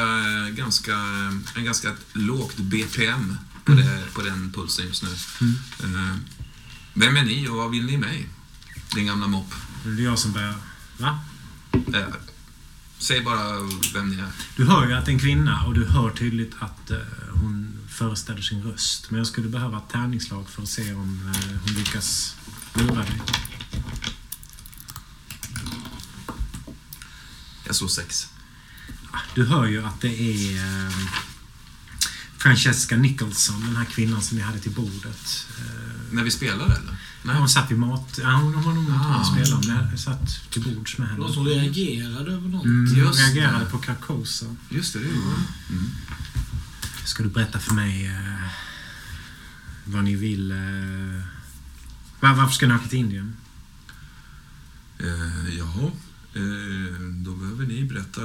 [0.50, 0.94] ganska,
[1.54, 5.08] en ganska lågt BPM på, det, på den pulsen just nu.
[5.80, 6.16] Eh,
[6.94, 8.28] Vem är ni och vad vill ni mig?
[8.94, 9.54] Din gamla mopp.
[9.84, 10.54] Det är jag som börjar...
[10.98, 11.18] Va?
[11.72, 12.14] Eh,
[12.98, 13.60] Säg bara
[13.94, 14.28] vem ni är.
[14.56, 16.98] Du hör ju att det är en kvinna och du hör tydligt att eh,
[17.32, 19.10] hon föreställer sin röst.
[19.10, 22.34] Men jag skulle behöva ett tärningslag för att se om eh, hon lyckas
[22.74, 23.22] lura dig.
[27.66, 28.28] Jag slår sex.
[29.34, 30.92] Du hör ju att det är eh,
[32.38, 35.46] Francesca Nicholson, den här kvinnan som vi hade till bordet.
[35.58, 36.96] Eh, När vi spelar eller?
[37.22, 38.18] Nej, hon satt vid mat...
[38.22, 39.24] Ja, hon var nog inte med och Ah.
[39.24, 39.66] spelade.
[39.66, 41.20] Men jag satt till bords med henne.
[41.20, 42.64] Någon som reagerade över något.
[42.64, 43.70] Mm, hon Just reagerade det.
[43.70, 44.46] på Carcosa.
[44.68, 45.46] Just det, det gjorde hon.
[45.70, 45.90] Mm.
[47.04, 48.48] Ska du berätta för mig eh,
[49.84, 50.50] vad ni vill...
[50.50, 51.22] Eh,
[52.20, 53.36] var, varför ska ni åka till Indien?
[54.98, 55.90] Eh, jaha,
[56.34, 58.20] eh, då behöver ni berätta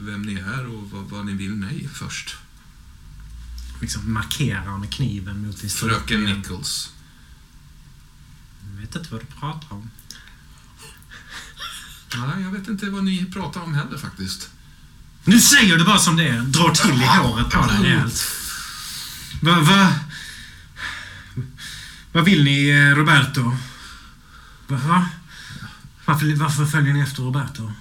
[0.00, 2.36] vem ni är och vad, vad ni vill mig först.
[3.80, 6.24] Liksom markerar med kniven mot din Fröken.
[6.24, 6.92] Nichols.
[8.70, 9.90] Jag vet inte vad du pratar om.
[12.16, 14.50] Nej, jag vet inte vad ni pratar om heller faktiskt.
[15.26, 16.40] Nu säger du bara som det är.
[16.40, 18.24] Drar till i håret på dig rejält.
[19.40, 19.66] Vad...
[19.66, 19.92] Va,
[22.12, 23.56] vad vill ni, eh, Roberto?
[24.66, 24.80] Va?
[24.88, 25.08] va?
[26.04, 27.72] Varför, varför följer ni efter Roberto?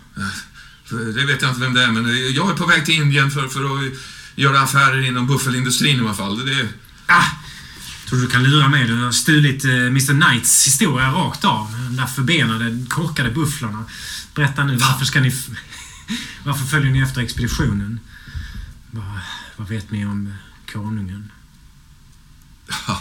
[0.90, 3.48] Det vet jag inte vem det är, men jag är på väg till Indien för,
[3.48, 3.94] för att
[4.36, 6.46] göra affärer inom buffelindustrin i alla fall.
[6.46, 6.68] Det är,
[7.08, 7.26] Ah!
[8.10, 8.88] Tror du du kan lura mig?
[8.88, 11.72] Du har stulit eh, Mr Knights historia rakt av.
[11.72, 13.86] De där förbenade, korkade bufflarna.
[14.36, 15.36] Berätta nu, varför ska ni...
[16.44, 18.00] Varför följer ni efter expeditionen?
[18.92, 19.20] Vad,
[19.58, 20.34] vad vet ni om
[20.74, 21.32] konungen?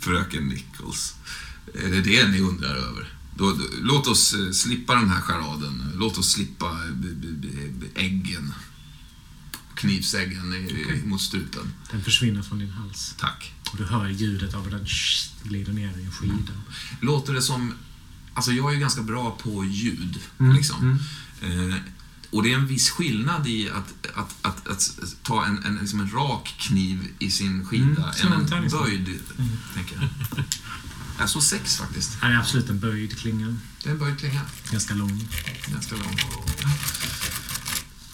[0.00, 1.14] Fröken Nichols.
[1.74, 3.08] Är det det ni undrar över?
[3.36, 5.92] Då, då, låt oss eh, slippa den här charaden.
[5.94, 8.54] Låt oss slippa eh, äggen.
[9.74, 11.02] Knivsäggen i- Okej.
[11.06, 11.72] mot strupen.
[11.90, 13.14] Den försvinner från din hals.
[13.18, 13.52] Tack.
[13.70, 14.86] Och du hör ljudet av hur den
[15.42, 16.52] glider ner i en skida.
[17.00, 17.74] Låter det som...
[18.34, 20.18] Alltså jag är ju ganska bra på ljud.
[20.38, 20.90] Mm, Liksom.
[20.90, 20.96] Eh,
[22.30, 26.00] och det är en viss skillnad i att, att, att, att ta en, en, liksom
[26.00, 29.20] en rak kniv i sin skida Mm, än en en böjd,
[29.74, 30.44] tänker jag.
[31.18, 32.20] Jag såg sex faktiskt.
[32.20, 33.56] Det är absolut en böjd klinga.
[33.82, 34.40] Det är en böjd klinga.
[34.70, 35.28] Ganska lång.
[35.72, 36.18] Ganska lång.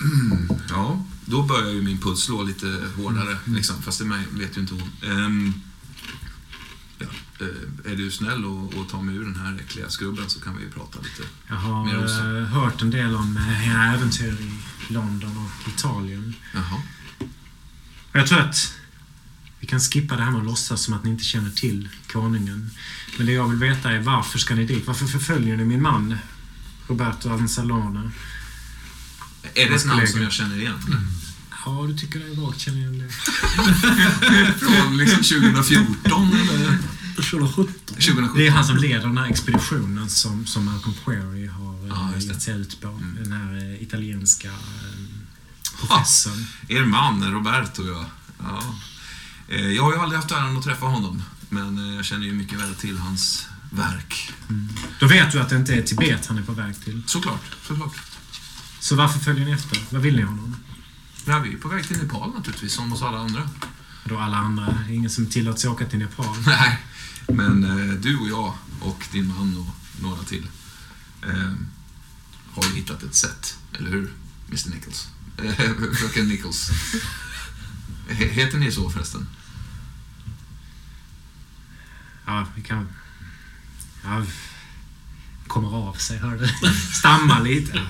[0.00, 3.38] Mm, ja, då börjar ju min puls slå lite hårdare.
[3.44, 3.56] Mm.
[3.56, 4.90] Liksom, fast det vet ju inte hon.
[5.02, 5.52] Eh,
[7.84, 10.66] är du snäll och, och tar mig ur den här äckliga skrubben så kan vi
[10.66, 11.22] prata lite.
[11.49, 12.39] Jag har Mer osa.
[12.39, 14.53] eh, hört en del om eh, era äventyr i
[14.93, 16.34] London och Italien.
[16.55, 16.82] Jaha.
[18.12, 18.74] Jag tror att
[19.61, 22.70] vi kan skippa det här med att låtsas som att ni inte känner till konungen.
[23.16, 24.86] Men det jag vill veta är varför ska ni dit?
[24.86, 26.16] Varför förföljer ni min man?
[26.86, 28.11] Roberto Anzalone.
[29.55, 30.78] Är det ett namn som jag känner igen?
[31.66, 33.12] Ja, du tycker det är vagt känner igen det.
[34.59, 35.22] Från liksom
[35.53, 36.78] 2014 eller
[37.22, 37.74] 2017.
[37.86, 38.36] 2017?
[38.38, 42.24] Det är han som leder den här expeditionen som, som Malcolm Query har Ja, det.
[42.24, 42.88] gett sig ut på.
[42.88, 43.16] Mm.
[43.22, 44.54] Den här eh, italienska eh,
[45.80, 46.46] professorn.
[46.68, 48.04] Er man, Roberto, ja.
[48.38, 48.62] ja.
[49.48, 52.32] Eh, Jag har ju aldrig haft äran att träffa honom, men eh, jag känner ju
[52.32, 54.32] mycket väl till hans verk.
[55.00, 57.02] Då vet du att det inte är Tibet han är på väg till.
[57.06, 57.96] Såklart, såklart.
[58.80, 59.80] Så varför följer ni efter?
[59.90, 60.56] Vad vill ni honom?
[61.24, 63.48] Ja, vi är på väg till Nepal naturligtvis, som oss alla andra.
[64.04, 66.36] Då alla andra, ingen som tillåts åka till Nepal.
[66.46, 66.78] Nej,
[67.28, 70.46] men eh, du och jag och din man och några till
[71.22, 71.52] eh,
[72.54, 74.12] har ju hittat ett sätt, eller hur,
[74.48, 75.08] Mr Nichols?
[75.38, 75.52] Eh,
[76.00, 76.70] Fröken Nichols.
[78.08, 79.28] He- Heter ni så förresten?
[82.26, 82.88] Ja, vi kan...
[84.04, 84.22] Ja,
[85.46, 86.70] kommer av sig, hör du.
[86.98, 87.86] Stammar lite.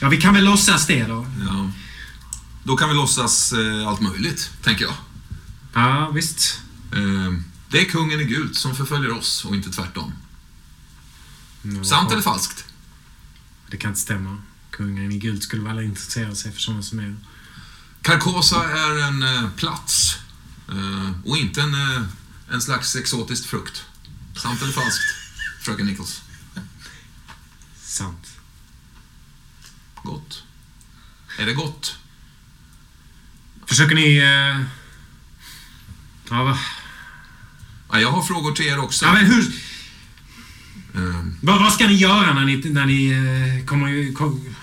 [0.00, 1.26] Ja, vi kan väl låtsas det då.
[1.46, 1.70] Ja.
[2.64, 3.54] Då kan vi låtsas
[3.86, 4.94] allt möjligt, tänker jag.
[5.74, 6.60] Ja, visst.
[6.92, 7.32] Eh,
[7.72, 10.12] det är kungen i gult som förföljer oss och inte tvärtom.
[11.62, 12.64] Ja, Sant eller falskt?
[13.70, 14.42] Det kan inte stämma.
[14.70, 17.16] Kungen i guld skulle väl intressera sig för sådana som er.
[18.02, 20.18] Carcosa är en eh, plats
[20.68, 22.02] eh, och inte en, eh,
[22.50, 23.84] en slags exotisk frukt.
[24.36, 25.04] Sant eller falskt,
[25.60, 26.22] fröken Nichols?
[27.82, 28.26] Sant.
[30.02, 30.42] Gott.
[31.38, 31.96] Är det gott?
[33.66, 34.16] Försöker ni...
[34.16, 34.64] Eh...
[36.30, 36.58] Ja?
[37.92, 39.04] Ja, jag har frågor till er också.
[39.04, 39.54] ja, men hur...
[40.94, 44.14] Eh, Vad, vad ska ni göra när ni, när ni eh, kommer...
[44.14, 44.54] Kom...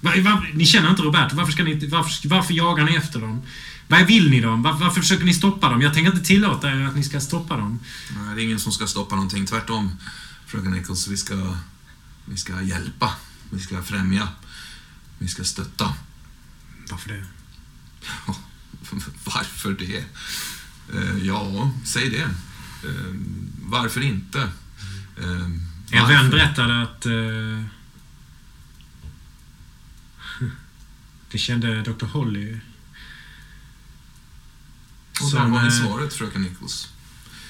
[0.00, 1.36] Va, va, ni känner inte Roberto.
[1.36, 3.42] Varför, ska ni, varför, varför jagar ni efter dem?
[3.88, 4.62] Vad vill ni dem?
[4.62, 5.82] Var, varför försöker ni stoppa dem?
[5.82, 7.80] Jag tänker inte tillåta er att ni ska stoppa dem.
[8.16, 9.46] nej, det är ingen som ska stoppa någonting.
[9.46, 9.90] Tvärtom,
[10.46, 11.08] fröken Nichols.
[11.08, 11.56] Vi ska,
[12.24, 13.12] vi ska hjälpa.
[13.50, 14.28] Vi ska främja.
[15.18, 15.94] Vi ska stötta.
[16.90, 17.24] Varför det?
[19.24, 20.04] Varför det?
[20.94, 22.22] Eh, ja, säg det.
[22.88, 23.14] Eh,
[23.62, 24.40] varför inte?
[24.40, 25.48] Eh,
[25.92, 26.08] varför?
[26.08, 27.06] vän berättade att...
[31.30, 32.06] Det kände Dr.
[32.06, 32.58] Holly.
[35.20, 36.88] Och där har ni svaret, fröken Nichols.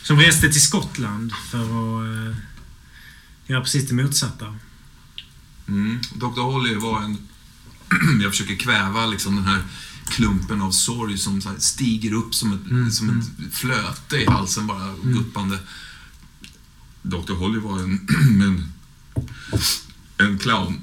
[0.02, 2.36] Som reste till Skottland för att
[3.46, 4.58] göra precis det motsatta.
[5.68, 6.00] Mm.
[6.14, 6.40] Dr.
[6.40, 7.18] Holly var en...
[8.22, 9.62] jag försöker kväva liksom den här
[10.08, 14.94] klumpen av sorg som stiger upp som ett, Mm, som ett flöte i halsen, bara
[15.02, 15.58] guppande.
[17.02, 17.32] Dr.
[17.32, 18.08] Holly var en,
[18.42, 18.72] en,
[20.16, 20.80] en clown.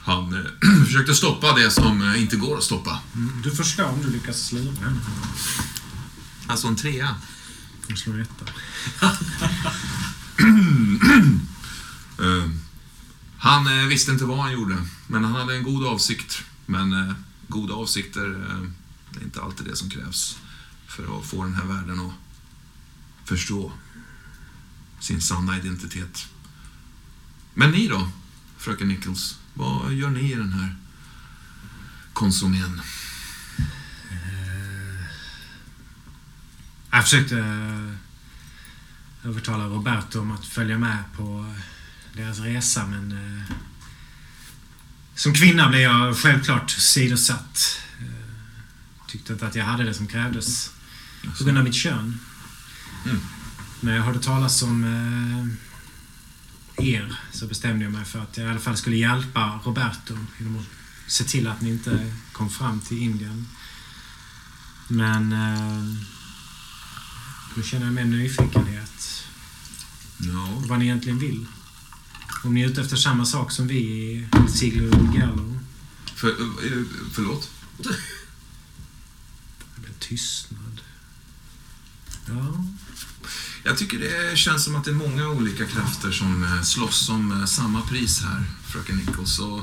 [0.00, 0.44] Han eh,
[0.86, 3.00] försökte stoppa det som eh, inte går att stoppa.
[3.42, 5.00] Du får slå om du lyckas slå henne.
[6.46, 7.14] Alltså en trea.
[7.86, 8.44] Du slår etta.
[12.18, 12.50] Eh,
[13.38, 16.42] han eh, visste inte vad han gjorde, men han hade en god avsikt.
[16.66, 17.12] Men eh,
[17.48, 18.70] goda avsikter, eh,
[19.10, 20.38] det är inte alltid det som krävs
[20.86, 22.12] för att få den här världen att
[23.28, 23.72] förstå
[25.00, 26.28] sin sanna identitet.
[27.54, 28.08] Men ni då,
[28.58, 29.38] fröken Nichols?
[29.54, 30.76] Vad gör ni i den här
[32.12, 32.80] konsumén?
[34.10, 35.06] Eh,
[36.90, 37.92] jag försökte eh,
[39.28, 41.54] övertala Roberto om att följa med på
[42.14, 43.18] deras resa men
[45.16, 47.80] som kvinna blev jag självklart sidosatt.
[48.00, 48.06] Eh,
[49.08, 50.70] Tyckte inte att jag hade det som krävdes
[51.38, 52.20] på grund av mitt kön.
[53.04, 53.20] Mm.
[53.80, 55.46] När jag hörde talas om eh,
[56.86, 60.58] er så bestämde jag mig för att jag i alla fall skulle hjälpa Roberto genom
[60.58, 60.66] att
[61.06, 63.46] se till att ni inte kom fram till Indien.
[64.88, 65.84] Men eh,
[67.64, 69.24] känner jag mer nyfikenhet
[70.18, 71.46] på vad ni egentligen vill.
[72.46, 75.60] Om ni är ute efter samma sak som vi i Siglo Gallo.
[76.14, 76.82] för, eh,
[77.12, 77.50] förlåt?
[79.76, 80.80] Blev tystnad.
[82.26, 82.64] Ja.
[83.64, 87.40] Jag tycker det känns som att det är många olika krafter som eh, slåss om
[87.40, 89.38] eh, samma pris här, fröken Nichols.
[89.38, 89.62] Och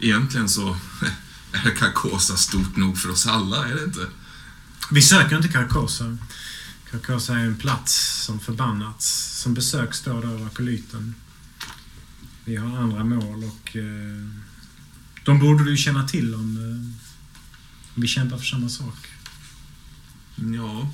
[0.00, 0.76] egentligen så
[1.52, 4.06] är Carcosa stort nog för oss alla, är det inte?
[4.90, 6.18] Vi söker inte Carcosa.
[6.90, 11.14] Carcosa är en plats som förbannats, som besöks då och då av akolyten.
[12.44, 14.28] Vi har andra mål och eh,
[15.24, 19.06] de borde du känna till om, eh, om vi kämpar för samma sak.
[20.36, 20.90] Ja.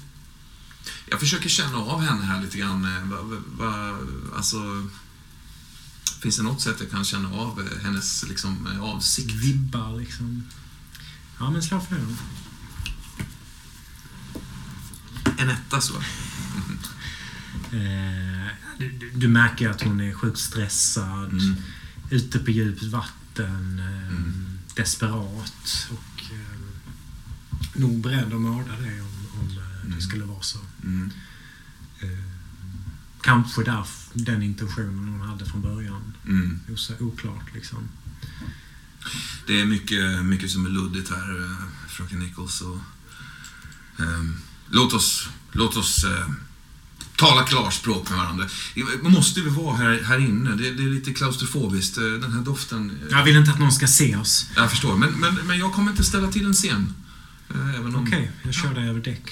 [1.10, 2.84] Jag försöker känna av henne här lite grann.
[2.84, 3.98] eh, Va, va,
[4.36, 4.88] alltså,
[6.22, 9.30] finns det något sätt jag kan känna av eh, hennes liksom, eh, avsikt?
[9.34, 10.44] Vibbar liksom.
[11.38, 12.14] Ja, men slå för det då.
[15.38, 15.94] En etta så.
[17.72, 18.37] Eh,
[18.78, 21.32] du, du- märker att hon är sjukt stressad.
[21.32, 21.56] Mm.
[22.10, 23.78] Ute på djupt vatten.
[23.78, 24.44] Eh, Mm.
[24.76, 25.88] Desperat.
[25.90, 26.58] Och eh,
[27.80, 29.96] nog beredd att mörda dig om, om eh, Mm.
[29.96, 30.58] det skulle vara så.
[30.84, 31.10] Mm.
[32.00, 32.08] Eh,
[33.22, 36.12] kanske där den intentionen hon hade från början.
[36.26, 36.60] Mm.
[37.00, 37.88] Oklart liksom.
[39.46, 42.60] Det är mycket, mycket som är luddigt här, eh, fröken Nichols.
[42.60, 42.78] Och,
[43.98, 44.36] ehm,
[44.70, 46.28] låt oss, låt oss eh,
[47.18, 48.46] tala klarspråk med varandra.
[49.02, 50.50] Måste vi vara här, här inne?
[50.50, 51.98] Det, det är lite klaustrofobiskt.
[51.98, 52.98] eh, Den här doften.
[53.10, 54.46] Jag vill inte att någon ska se oss.
[54.56, 56.94] Jag förstår, men, men, men jag kommer inte ställa till en scen.
[57.54, 58.02] Eh, Även om...
[58.02, 59.30] Okej, jag kör dig över däck.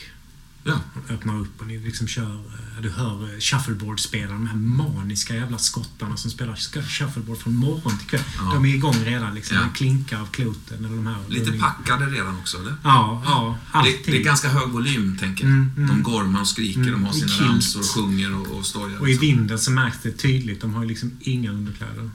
[0.67, 0.81] Ja.
[0.95, 2.35] Och öppnar upp och ni liksom kör...
[2.35, 7.99] eh, Du hör eh, shuffleboard-spelarna, de här maniska jävla skottarna som spelar shuffleboard från morgon
[7.99, 8.21] till kväll.
[8.39, 8.55] Ja.
[8.55, 9.57] De är igång redan liksom.
[9.57, 9.63] Ja.
[9.63, 11.17] De klinkar av kloten eller de här.
[11.29, 12.75] Lite de- packade redan också, eller?
[12.85, 13.59] Ja, ja.
[13.73, 14.01] Det, Alltid.
[14.07, 15.53] det är ganska hög volym, tänker jag.
[15.53, 15.89] Mm, mm.
[15.89, 18.99] De gormar och skriker, Mm, de har i sina ramsor och sjunger och, och stojar.
[19.01, 19.27] Och i liksom.
[19.29, 20.61] vinden så märks det tydligt.
[20.61, 22.11] De har liksom inga underkläder.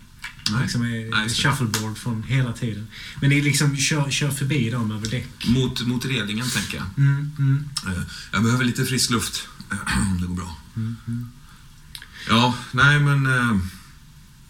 [0.49, 0.61] Nej.
[0.61, 1.29] Liksom är det.
[1.33, 2.87] shuffleboard från hela tiden.
[3.21, 5.47] Men ni liksom kör, kör förbi dem över däck.
[5.47, 6.85] Mot, mot relingen, tänker jag.
[6.97, 9.47] Mm, mm, Eh, Jag behöver lite frisk luft,
[10.11, 10.57] om det går bra.
[10.75, 11.27] mm, mm.
[12.29, 13.25] Ja, nej men...
[13.25, 13.57] eh,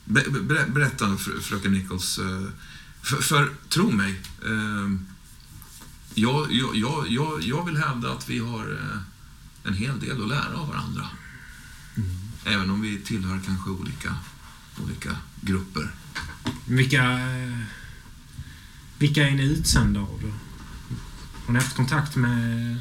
[0.06, 2.18] Be, be, berätta, fr- fröken Nichols.
[2.20, 2.44] eh,
[3.02, 4.90] För, för tro mig, eh,
[6.14, 6.76] jag, jag,
[7.08, 9.00] jag, jag, vill hävda att vi har eh,
[9.70, 11.08] en hel del att lära av varandra.
[12.46, 14.16] Även om vi tillhör kanske olika,
[14.84, 15.92] olika grupper.
[16.66, 17.20] Vilka,
[18.98, 20.32] vilka är ni utsända av då?
[21.46, 22.78] Har ni haft kontakt med...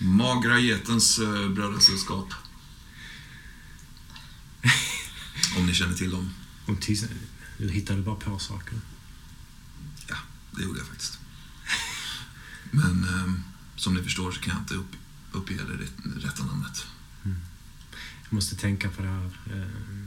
[0.00, 2.34] Magra getens eh, brödrasällskap.
[5.58, 6.30] om ni känner till dem.
[6.66, 7.08] Om tis-
[7.58, 8.80] du hittade bara på saker.
[10.08, 10.16] Ja,
[10.50, 11.18] det gjorde jag faktiskt.
[12.70, 13.32] Men eh,
[13.76, 14.96] som ni förstår så kan jag inte upp,
[15.32, 16.86] uppge det rätt, rätta namnet.
[18.24, 19.24] Jag måste tänka på det här.
[19.24, 20.01] eh,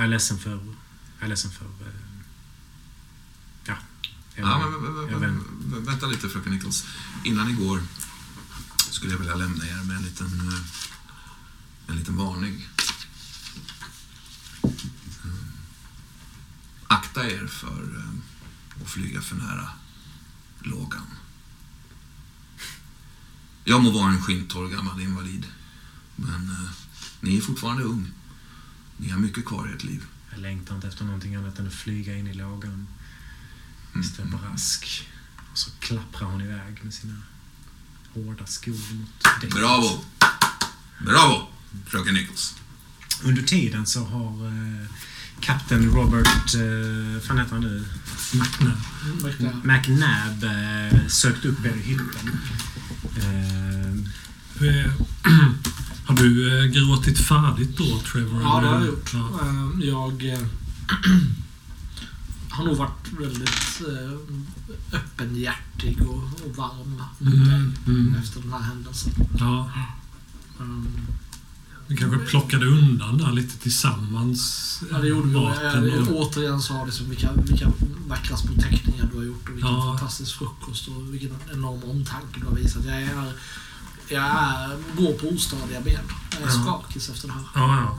[0.00, 0.50] Jag är ledsen för...
[0.50, 1.64] Jag är ledsen för...
[1.64, 1.92] eh,
[3.64, 3.74] Ja.
[4.34, 4.70] Jag, Ja,
[5.18, 6.86] men, men, vänta lite fröken Nichols.
[7.24, 7.82] Innan ni går
[8.90, 10.60] skulle jag vilja lämna er med en liten, eh,
[11.86, 12.68] en liten varning.
[15.24, 15.38] Mm.
[16.86, 19.68] Akta er för eh, att flyga för nära
[20.60, 21.06] lågan.
[23.64, 25.46] Jag må vara en skinttorr gammal invalid,
[26.16, 26.70] men eh,
[27.20, 28.12] ni är fortfarande ung.
[29.00, 30.04] Ni har mycket kvar i ert liv.
[30.30, 32.86] jag längtar inte efter någonting annat än att flyga in i lågan.
[33.94, 35.08] Mr Brask.
[35.52, 37.14] Och så klapprar hon iväg med sina
[38.14, 39.54] hårda skor mot däcket.
[39.56, 40.04] Bravo!
[40.98, 41.48] Bravo,
[41.86, 42.54] fröken Nichols.
[43.22, 44.86] Under tiden så har eh,
[45.40, 47.84] kapten Robert, eh, vad fan heter han nu?
[49.22, 49.60] Verkligen.
[49.64, 52.40] McNabb eh, sökt upp er i hytten.
[53.16, 54.00] Eh,
[56.10, 58.42] Har du eh, gråtit färdigt då, Trevor?
[58.42, 59.10] Ja, det har jag gjort.
[59.14, 59.28] Ja.
[59.42, 60.40] Eh, Jag eh,
[62.50, 67.48] har nog varit väldigt eh, öppenhjärtig och, och varm mot Mm,
[67.84, 68.14] dig mm.
[68.14, 69.12] efter den här händelsen.
[69.38, 69.70] ja.
[70.58, 70.88] Um,
[71.86, 74.82] Vi kanske plockade undan där lite tillsammans.
[74.90, 75.34] ja, det gjorde vi.
[75.90, 77.72] Jag, återigen sa liksom vilka, vilka
[78.08, 79.82] vackra små teckningar du har gjort och vilken Ja.
[79.98, 82.84] fantastisk frukost och vilken enorm omtanke du har visat.
[82.86, 83.32] Jag är,
[84.10, 86.00] jag är, går på ostadiga ben.
[86.32, 86.62] Jag är Ja.
[86.64, 87.42] skakig efter det här.
[87.54, 87.98] Ja, ja.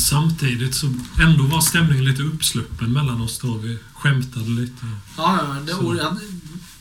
[0.00, 3.54] Samtidigt så ändå var stämningen lite uppsluppen mellan oss då.
[3.58, 4.86] Vi skämtade lite.
[5.16, 6.16] Ja, ja det, och jag,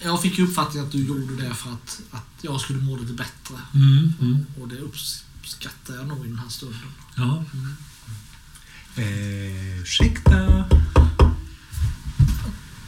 [0.03, 3.13] jag fick ju uppfattningen att du gjorde det för att, att jag skulle må lite
[3.13, 3.55] bättre.
[3.73, 4.45] Mm, mm.
[4.61, 6.79] Och det uppskattar jag nog i den här stunden.
[7.15, 7.43] Ja.
[8.95, 10.65] eh, ursäkta?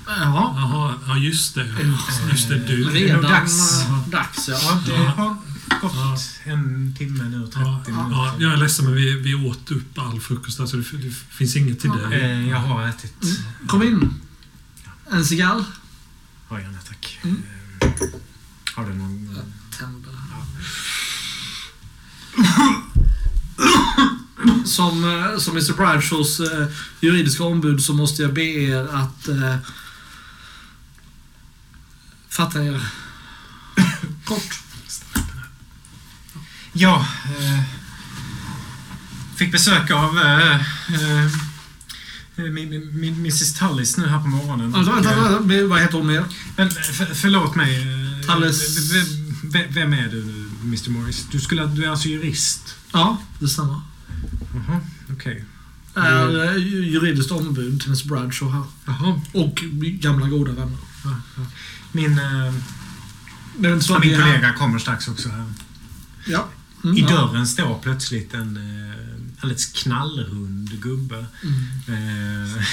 [0.08, 0.54] Jaha.
[0.56, 1.68] Jaha, ja just det.
[2.32, 2.88] Just det, du.
[2.88, 3.84] är Redan nog dags.
[4.08, 4.82] dags ja.
[4.88, 5.38] Ja,
[5.70, 6.18] det Ja.
[6.44, 8.12] en timme nu och 30 Ja, minuter.
[8.12, 10.60] ja, jag är ledsen men vi, vi åt upp all frukost.
[10.60, 12.22] Alltså det, det finns inget till dig.
[12.22, 13.24] Eh, jag har ätit.
[13.24, 13.68] Mm.
[13.68, 14.14] Kom in.
[15.12, 15.64] En cigarr.
[16.50, 17.20] Ja, gärna tack.
[17.24, 17.44] Mm.
[17.82, 17.90] Eh,
[18.76, 19.30] har du någon...
[19.36, 20.14] Jag tänder.
[24.66, 26.68] Som, eh, som Mr Bradshaws eh,
[27.00, 29.56] juridiska ombud så måste jag be er att eh,
[32.30, 32.82] fatta er
[34.26, 34.60] kort.
[36.80, 37.64] Ja, eh,
[39.36, 41.32] fick besök av eh, eh,
[42.36, 44.76] min, min, min, Mrs Tullis nu här på morgonen.
[44.76, 46.26] Alltså, vänta, Och, eh, vänta, vad heter hon mer?
[46.56, 47.78] Men för, förlåt mig.
[47.82, 48.92] eh, Tullis.
[48.94, 50.22] v- v- Vem är du,
[50.64, 51.26] Mr Morris?
[51.32, 52.76] Du, skulle, du är alltså jurist?
[52.94, 53.82] Ja, det stämmer.
[54.54, 54.80] Jaha,
[55.14, 55.46] okej.
[55.96, 58.08] är eh, juridiskt ombud till Mr.
[58.08, 58.64] Bradshaw här.
[58.86, 59.22] Jaha.
[59.34, 60.78] Och gamla goda vänner.
[61.04, 61.44] Ja, ja.
[61.92, 62.54] Min, eh,
[63.58, 65.46] min kollega kommer strax också här.
[66.28, 66.50] Ja.
[66.88, 68.94] Mm, I dörren står plötsligt en eh,
[69.40, 71.26] alldeles knallrund gubbe.
[71.88, 72.64] Eh,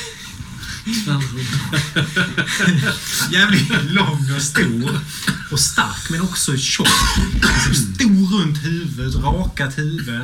[3.33, 5.01] jävligt lång och stor
[5.51, 6.89] och stark men också tjock.
[7.35, 10.21] Liksom stor runt huvud, rakat huvud.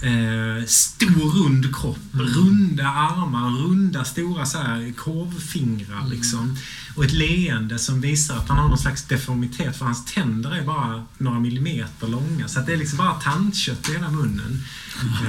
[0.00, 6.56] Eh, stor rund kropp, runda armar, runda stora så här, korvfingrar liksom.
[6.94, 10.62] Och ett leende som visar att han har någon slags deformitet för hans tänder är
[10.62, 12.48] bara några millimeter långa.
[12.48, 14.64] Så det är liksom bara tandkött i hela munnen.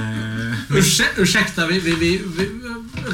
[0.00, 2.50] Eh, Ursäk, ursäkta, vi, vi, vi, vi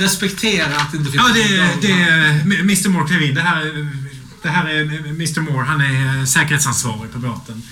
[0.05, 3.35] respekterar att det inte finns Ja, det, det är Mr Moore klev in.
[3.35, 3.89] Det här, är-
[4.43, 5.65] det här är Mr Moore.
[5.65, 7.63] Han är säkerhetsansvarig på båten.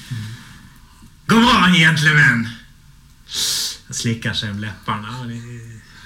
[1.27, 2.49] God morgon gentlemen!
[3.87, 5.09] Han slickar sig om läpparna.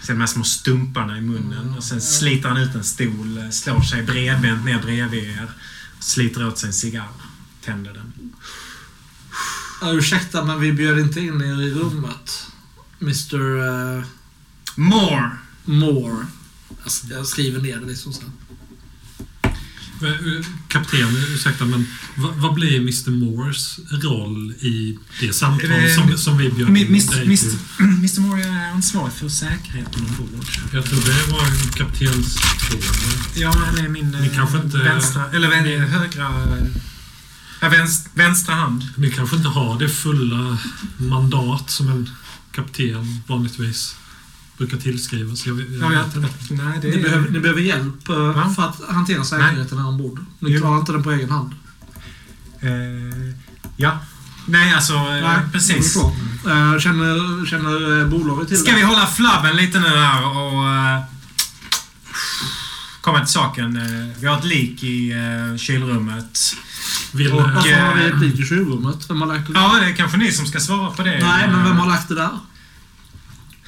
[0.06, 1.74] Ser de här små stumparna i munnen.
[1.76, 5.50] Och sen sliter han ut en stol, slår sig bredbent ner bredvid er.
[6.00, 7.08] Sliter åt sig en cigarr.
[7.64, 8.32] Tänder den.
[9.80, 12.46] Ja, ursäkta, men vi bjöd inte in er i rummet.
[13.00, 13.34] Mr
[13.98, 14.04] eh,
[14.76, 15.30] Moore!
[15.64, 16.26] Moore.
[16.68, 18.32] Jag, s- jag skriver ner det liksom sen.
[20.06, 21.86] Eh, Kapten, ursäkta, men
[22.16, 28.20] vad, blir Mr Moores roll i det samtal Eh, som, som vi bjöd in Mr,
[28.20, 30.44] Moore är ansvarig för säkerheten ombord.
[30.72, 32.84] Jag tror det var en kaptensfråga.
[33.34, 36.30] Ja, han är min Ni kanske inte- vänstra, eller vän, ni- högra...
[37.60, 38.88] Ja, vänst, vänstra hand.
[38.96, 40.58] Ni kanske inte har det fulla
[40.96, 42.10] mandat som en
[42.52, 43.96] kapten vanligtvis
[44.58, 45.46] brukar tillskrivas.
[45.46, 46.28] Jag, vet- jag Ja, vet inte.
[46.64, 47.02] nej, det Ni är...
[47.02, 48.52] behöver, ni behöver hjälp eh, Va?
[48.56, 50.18] för att hantera säkerheten här ombord.
[50.38, 50.60] Ni Jo.
[50.60, 51.50] klarar inte den på egen hand.
[52.60, 52.70] Eh,
[53.76, 53.98] ja.
[54.46, 54.92] Nej, alltså...
[54.94, 55.96] eh, precis.
[55.96, 56.10] är bra.
[56.74, 58.76] Eh, Känner, känner eh, bolaget till Ska det?
[58.76, 60.68] vi hålla flabben lite nu här och...
[60.68, 61.00] eh,
[63.00, 63.76] komma till saken.
[63.76, 66.38] Eh, vi har ett lik i eh, kylrummet.
[67.12, 69.10] Vill, Och- eh, Varför har vi eh, ett lik i kylrummet?
[69.10, 69.52] Vem har lagt det?
[69.54, 71.10] Ja, det är kanske ni som ska svara på det.
[71.10, 72.30] Nej, men Eh, vem har lagt det där?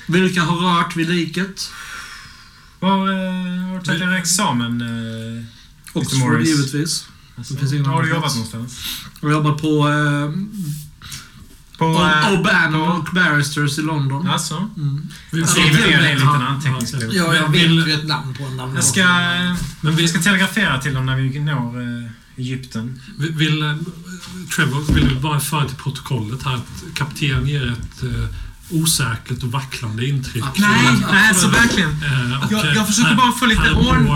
[0.07, 1.71] Vilka har rört vid liket?
[2.81, 4.81] Var eh, har du tagit er examen?
[4.81, 5.45] Eh,
[5.93, 7.09] Oxford givetvis.
[7.39, 7.55] alltså,
[7.87, 8.79] har du jobbat någonstans?
[9.21, 10.31] Jag har jobbat på eh,
[11.79, 11.85] På...
[11.85, 14.29] Eh, O'Bannon på- och Barristers i London.
[14.29, 14.71] Alltså?
[14.77, 15.09] Mm.
[15.33, 17.03] Alltså, skriver ner det i en liten Ja, anteckningsbok.
[17.03, 17.09] ja.
[17.13, 18.73] Ja, jag Vill- vet ju ett namn på en namn.
[18.75, 19.05] Jag ska,
[19.81, 23.01] Men vi ska telegrafera till dem när vi når eh, Egypten.
[23.19, 23.77] Vill, vill, eh,
[24.57, 28.29] Trevor, vill du bara föra till protokollet här att kapten ger ett eh,
[28.71, 30.45] osäkert och vacklande intryck.
[30.57, 31.91] Nej, nej, alltså verkligen.
[31.91, 34.07] Eh, och, Jag- eh, jag försöker han- bara få lite ordning.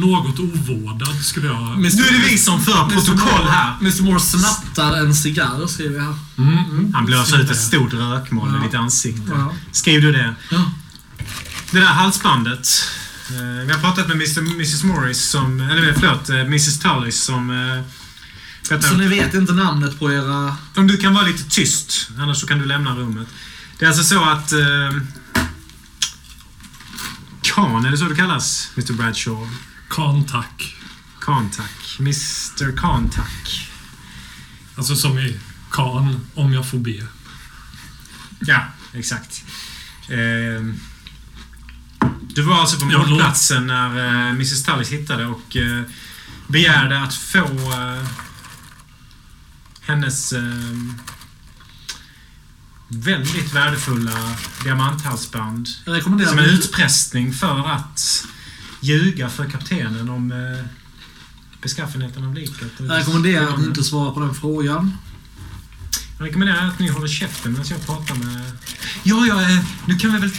[0.00, 1.72] något ovårdad, skulle jag...
[1.74, 1.96] Mr.
[1.96, 3.74] Nu är det vi som för protokoll här.
[3.80, 6.14] Mr Moore snattar en cigarr, skriver jag här.
[6.38, 6.94] Mm.
[6.94, 8.60] Han blåser ut ett stort rökmoln Ja.
[8.60, 9.32] i ditt ansikte.
[9.34, 9.52] Ja.
[9.72, 10.34] Skriv du det.
[10.50, 10.70] Ja.
[11.70, 12.68] Det där halsbandet.
[13.30, 14.38] Eh, vi har pratat med Mr.
[14.40, 17.50] Mrs Morris som, eller förlåt, eh, Mrs Tullis som
[18.70, 20.56] eh, Så ni vet inte namnet på era...
[20.76, 23.28] Om du kan vara lite tyst, annars så kan du lämna rummet.
[23.78, 24.52] Det är alltså så att...
[24.52, 25.00] Eh,
[27.42, 28.70] Khan, är det så du kallas?
[28.76, 29.50] Mr Bradshaw?
[29.90, 30.76] Kan tack.
[31.20, 31.96] Khan, tack.
[32.00, 33.70] Mr Khan, tack.
[34.76, 37.06] Alltså som i kan, om jag får be.
[38.40, 39.44] Ja, exakt.
[40.08, 40.74] Eh,
[42.34, 45.82] du var alltså på mordplatsen när eh, Mrs Tullis hittade och eh,
[46.46, 48.06] begärde att få eh,
[49.80, 50.42] hennes eh,
[52.94, 56.30] väldigt värdefulla diamanthalsband Jag rekommenderar...
[56.30, 58.24] som en utpressning för att
[58.80, 60.66] ljuga för kaptenen om eh,
[61.62, 62.72] beskaffenheten av liket.
[62.78, 64.92] Jag rekommenderar att ni inte svarar på den frågan.
[66.18, 68.52] Jag rekommenderar att ni håller käften medan jag pratar med...
[69.02, 70.30] Ja, ja, eh, nu kan vi väl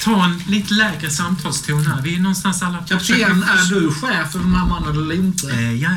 [0.00, 2.02] ta en lite lägre samtalston här.
[2.02, 2.78] Vi är någonstans alla...
[2.78, 5.50] Kapten, är du chef för den här mannen eller inte?
[5.50, 5.90] Eh, ja,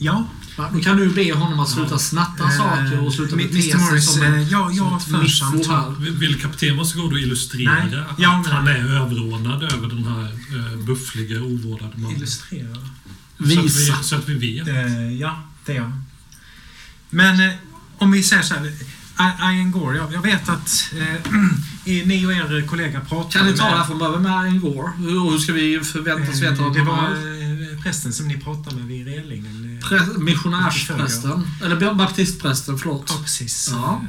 [0.00, 0.26] ja.
[0.72, 4.12] Då kan du be honom att sluta snatta Eh, saker och sluta bete sig Morris,
[4.14, 4.48] som en...
[4.48, 5.94] ja, för miffo.
[6.18, 10.04] Vill- kapten vara så god och illustrera Nej, att ja, han är överordnad över den
[10.04, 12.16] här eh, buffliga, ovårdade mannen?
[12.16, 12.74] Illustrera.
[12.74, 13.96] Så att, Visa.
[13.98, 14.68] vi, så att vi vet.
[14.68, 15.92] Eh, ja, det är jag.
[17.10, 17.52] Men
[17.98, 18.72] om vi säger så här.
[19.52, 21.32] Ian Gore, jag, jag vet att eh,
[22.06, 24.60] ni och er kollega pratade Kan ni ta med- det här från början med Ian
[24.60, 24.92] Gore?
[24.98, 28.76] Hur hur ska vi förväntas veta Eh, att Det var eh, prästen som ni pratade
[28.76, 29.59] med vid relingen.
[29.82, 31.46] Pre- missionärsprästen.
[31.64, 33.04] Eller baptistprästen, förlåt.
[33.08, 33.68] Ja, precis.
[33.72, 34.02] Ja.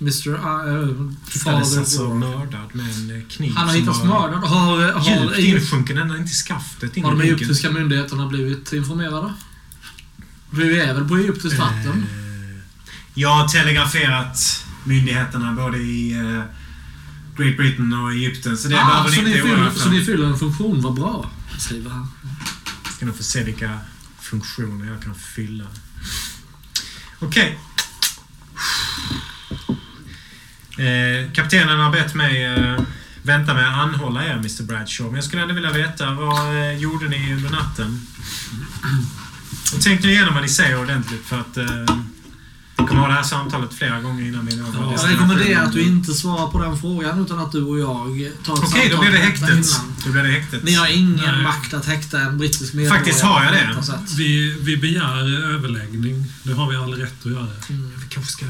[0.00, 0.28] Mr.
[0.28, 2.14] Uh, Hittades Father alltså Gore.
[2.18, 4.44] mördad med en kniv Han har hittats mördad.
[4.44, 7.02] Har, djupt har, insjunken ända in till skaftet.
[7.02, 9.32] Har de egyptiska myndigheterna blivit informerade?
[10.50, 12.06] Vi är väl på egyptiskt vatten?
[12.10, 12.60] Eh,
[13.14, 16.42] Jag har telegraferat myndigheterna både i eh,
[17.36, 18.56] Great Britain och Egypten.
[18.56, 20.04] Så det ah, behöver ni inte oroa fyller, er så ni för.
[20.12, 21.30] fyller en funktion, vad bra.
[21.58, 22.06] Skriver här.
[22.96, 23.78] Ska nog få se vilka
[24.30, 25.66] funktioner jag kan fylla.
[27.18, 27.58] Okej.
[30.78, 32.80] Eh, kaptenen har bett mig eh,
[33.22, 35.10] vänta med att anhålla er, Mr Bradshaw.
[35.10, 38.06] Men jag skulle ändå vilja veta, vad eh, gjorde ni under natten?
[39.74, 41.96] Och nu igenom vad ni säger ordentligt för att eh,
[42.86, 45.72] vi kommer ha det här samtalet flera gånger innan vi når vår Jag rekommenderar att
[45.72, 48.96] du inte svarar på den frågan utan att du och jag tar ett Okej, då
[48.96, 49.50] samtal blir det häktet.
[49.50, 49.94] innan.
[50.04, 50.62] Då blir det häktet.
[50.64, 51.42] Ni har ingen Nej.
[51.42, 52.98] makt att häkta en brittisk medborgare.
[52.98, 53.98] Faktiskt har jag det.
[54.16, 56.24] Vi, vi begär överläggning.
[56.42, 57.48] Det har vi all rätt att göra.
[57.68, 57.90] Mm.
[57.96, 58.46] Vi kanske ska,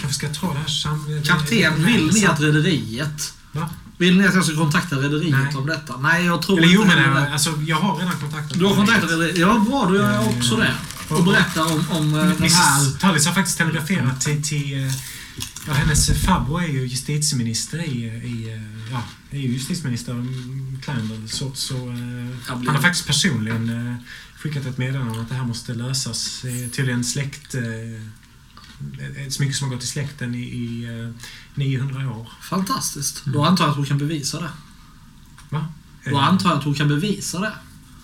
[0.00, 1.22] kanske ska ta det här sam...
[1.24, 3.34] Kapten, vill ni att rederiet...
[3.52, 3.68] Va?
[3.98, 5.96] Vill ni att jag ska kontakta rederiet om detta?
[5.96, 7.32] Nej, jag tror Eller jo, inte men heller eh, det.
[7.32, 9.38] alltså, jag har redan kontaktat Du har kontaktat rederiet?
[9.38, 9.86] Ja, bra.
[9.88, 10.74] Då gör jag också det.
[11.18, 12.98] Och berättar om, om eh, den här...
[12.98, 14.42] Tallis har faktiskt telegraferat till...
[14.42, 14.92] till eh,
[15.66, 18.04] ja, hennes farbror är ju justitieminister i...
[18.04, 21.28] i eh, ja, är ju justitieminister mm, Clandon.
[21.28, 21.74] Så, så,
[22.46, 23.96] han har faktiskt personligen
[24.36, 26.40] skickat ett meddelande om att det här måste lösas.
[26.42, 27.54] Det är tydligen släkt...
[29.16, 31.10] Ett smycke som har gått i släkten i, i eh,
[31.54, 32.28] 900 år.
[32.40, 33.24] Fantastiskt.
[33.24, 34.50] Då antar jag att hon kan bevisa det.
[35.48, 35.66] Va?
[36.04, 37.52] Då antar jag att hon kan bevisa det.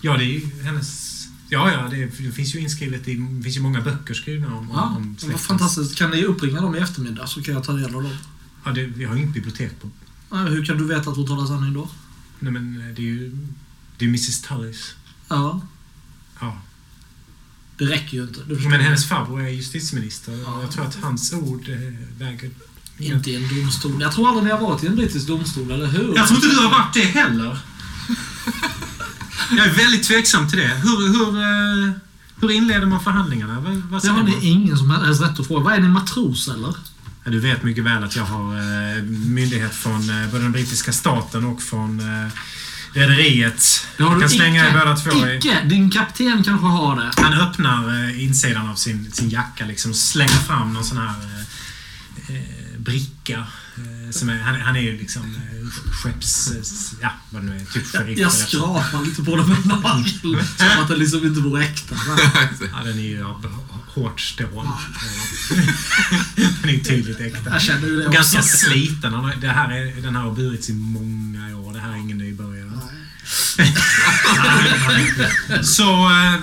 [0.01, 1.08] Ja, det är ju hennes...
[1.51, 3.15] Ja, ja, det, det finns ju inskrivet i...
[3.15, 5.95] Det finns ju många böcker skrivna om, Ja, om vad släktens- fantastiskt.
[5.97, 8.17] Kan ni uppringa dem i eftermiddag så kan jag ta del av dem.
[8.65, 9.89] Ja, det, vi har ju inget bibliotek på...
[10.31, 11.89] Nej, Hur kan du veta att hon talar sanning då?
[12.39, 13.37] Nej, men eh, det är ju...
[13.97, 14.95] Det är Mrs Tullis.
[15.27, 15.61] Ja,
[16.41, 16.61] Ja.
[17.77, 18.39] det räcker ju inte.
[18.69, 20.37] Men hennes farbror är justitieminister.
[20.45, 20.61] Ja.
[20.61, 21.77] Jag tror att hans ord eh,
[22.19, 22.49] väger...
[22.97, 24.01] Inte i en domstol.
[24.01, 26.15] Jag tror aldrig ni har varit i en brittisk domstol, eller hur?
[26.15, 27.59] Jag tror inte du har varit det heller.
[29.57, 30.67] Jag är väldigt tveksam till det.
[30.83, 31.93] Hur, hur, eh,
[32.41, 33.59] hur inleder man förhandlingarna?
[33.59, 35.63] Vad, vad Det har ni ingen som helst rätt att fråga.
[35.63, 36.73] Vad är ni, matros eller?
[37.23, 40.91] Ja, Du vet mycket väl att jag har eh, myndighet från eh, både den brittiska
[40.91, 42.31] staten och från eh,
[42.93, 43.87] rederiet.
[43.97, 44.77] Jag kan slänga icke.
[44.77, 45.27] er båda två.
[45.27, 45.57] Icke!
[45.65, 47.11] Din kapten kanske har det.
[47.17, 51.13] Han öppnar eh, insidan av sin, sin jacka liksom, och slänger fram någon sån här
[52.77, 53.45] bricka.
[54.11, 55.67] Som är, han, han är ju liksom eh,
[56.03, 56.51] skepps...
[56.51, 56.61] eh,
[57.01, 57.59] Ja, vad nu är.
[57.73, 60.21] Typ sheriff jag skrapar lite på den med nagel.
[60.57, 61.95] Som att det liksom inte vore äkta.
[62.71, 63.45] Ja, den är ju av
[63.87, 64.47] hårt stål.
[66.61, 67.49] Den är tydligt äkta.
[67.49, 69.31] Jag känner ju det ganska sliten.
[69.41, 71.73] Det här är, den här har burits i många år.
[71.73, 72.69] Det här är ingen nybörjare.
[75.63, 76.35] Så, eh,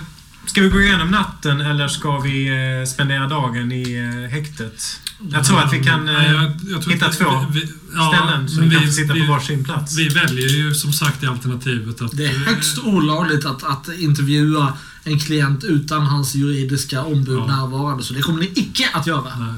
[0.46, 2.48] ska vi gå igenom natten eller ska vi
[2.88, 3.98] spendera dagen i
[4.32, 5.00] häktet?
[5.30, 7.72] Jag tror att vi kan eh, Nej, jag- jag tror hitta att två vi, vi,
[7.94, 9.96] ja, ställen så vi kan vi- få sitta vi, på varsin plats.
[9.98, 12.16] Vi väljer ju som sagt i alternativet att...
[12.16, 14.72] Det är högst olagligt att, att intervjua
[15.04, 17.46] en klient utan hans juridiska ombud Ja.
[17.46, 18.04] närvarande.
[18.04, 19.38] Så det kommer ni icke att göra.
[19.38, 19.54] Nej.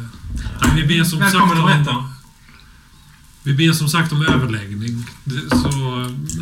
[0.63, 2.05] Nej, vi ber som sagt Välkommen att om, berätta.
[3.43, 5.07] Vi ber som sagt om överläggning.
[5.25, 5.69] Det- Så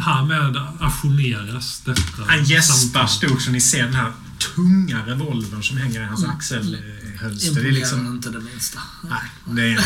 [0.00, 2.22] härmed ajourneras detta.
[2.26, 4.12] Han gäspar stort så ni ser den här
[4.54, 6.24] tunga revolvern som hänger i hans
[7.16, 7.62] axelhölster.
[7.62, 8.06] Det är liksom...
[8.06, 8.80] inte det minsta.
[9.02, 9.78] Nej, det är en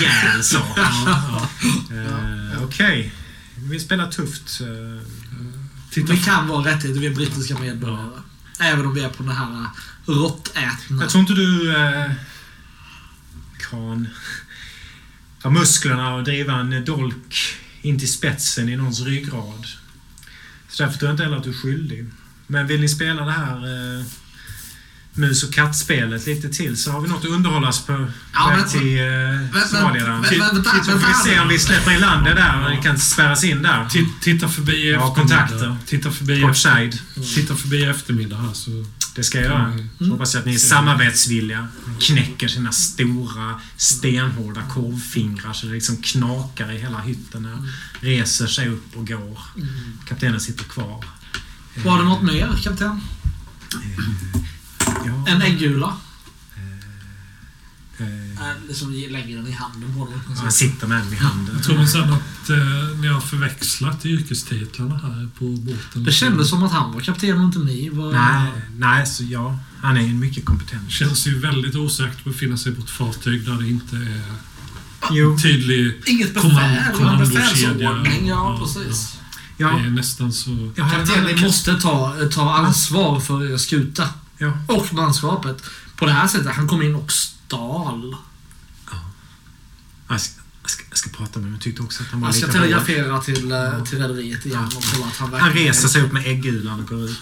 [0.00, 0.68] rejäl sak.
[0.76, 1.48] Ja,
[1.90, 1.96] ja.
[2.56, 3.12] Eh, Okej.
[3.56, 4.60] Vi spelar tufft.
[4.60, 5.06] eh,
[5.90, 8.20] Titta, Vi kan vara rättigheter, vi är brittiska medborgare.
[8.60, 9.66] Även om vi är på den här
[10.06, 11.02] råttätna.
[11.02, 12.10] Jag tror inte du eh,
[13.70, 14.08] kan
[15.42, 19.66] ha musklerna och driva en dolk in till spetsen i någons ryggrad.
[20.68, 22.06] Så därför tror jag inte heller att du är skyldig.
[22.46, 24.04] Men vill ni spela det här eh,
[25.14, 28.58] mus och kattspelet lite till så har vi något att underhålla oss på Ja, väg
[28.58, 30.24] men- till eh, Somalia.
[30.84, 33.62] Så får vi se om vi släpper in landet där och ni kan spärras in
[33.62, 33.84] där.
[33.84, 35.76] ti- titta förbi i Ja, kontakter.
[35.86, 36.98] Titta förbi, Portside.
[37.34, 38.70] titta förbi i eftermiddag här så...
[39.16, 39.78] Det ska jag göra.
[39.98, 41.68] Så hoppas att ni är samarbetsvilliga.
[42.00, 47.42] Knäcker sina stora stenhårda korvfingrar så det liksom knakar i hela hytten.
[47.42, 47.58] När
[48.00, 49.38] reser sig upp och går.
[50.08, 51.04] Kaptenen sitter kvar.
[51.84, 53.00] Var det något mer, kapten?
[55.06, 55.96] Ja, En äggula?
[57.98, 60.36] eh, liksom lägger den i handen på dig.
[60.42, 61.54] han sitter med den i handen.
[61.54, 66.04] Jag tror minsann att eh, ni har förväxlat yrkestitlarna här på båten.
[66.04, 67.88] Det kändes som att han var kapten och inte ni.
[67.88, 68.12] Var...
[68.12, 69.58] Nej, nej, så ja.
[69.82, 70.90] Han är en mycket kompetent.
[70.90, 74.22] känns ju väldigt osäkert att befinna sig på ett fartyg där det inte är
[75.10, 77.40] Jo, tydlig Inget Kommand- befäl, kommandokedja.
[77.40, 78.26] befälsordning.
[78.28, 79.16] Ja, Ja, precis.
[79.56, 79.68] ja.
[79.68, 80.72] Det är nästan så...
[80.76, 84.08] Jag har en Kapten, annan- ni måste ta, ta ansvar för er skuta.
[84.44, 84.74] Ja.
[84.74, 85.62] Och manskapet.
[85.96, 88.16] På det här sättet, han kom in och stal.
[90.08, 91.52] Jag ska, jag, ska, jag ska prata med honom.
[91.52, 92.66] Jag tyckte också att han var Jag ska lite hård.
[92.68, 95.68] telegrafera till, eh, till rederiet igen och kolla att han Han verkligen...
[95.68, 97.18] reser sig upp med äggulan och går ut.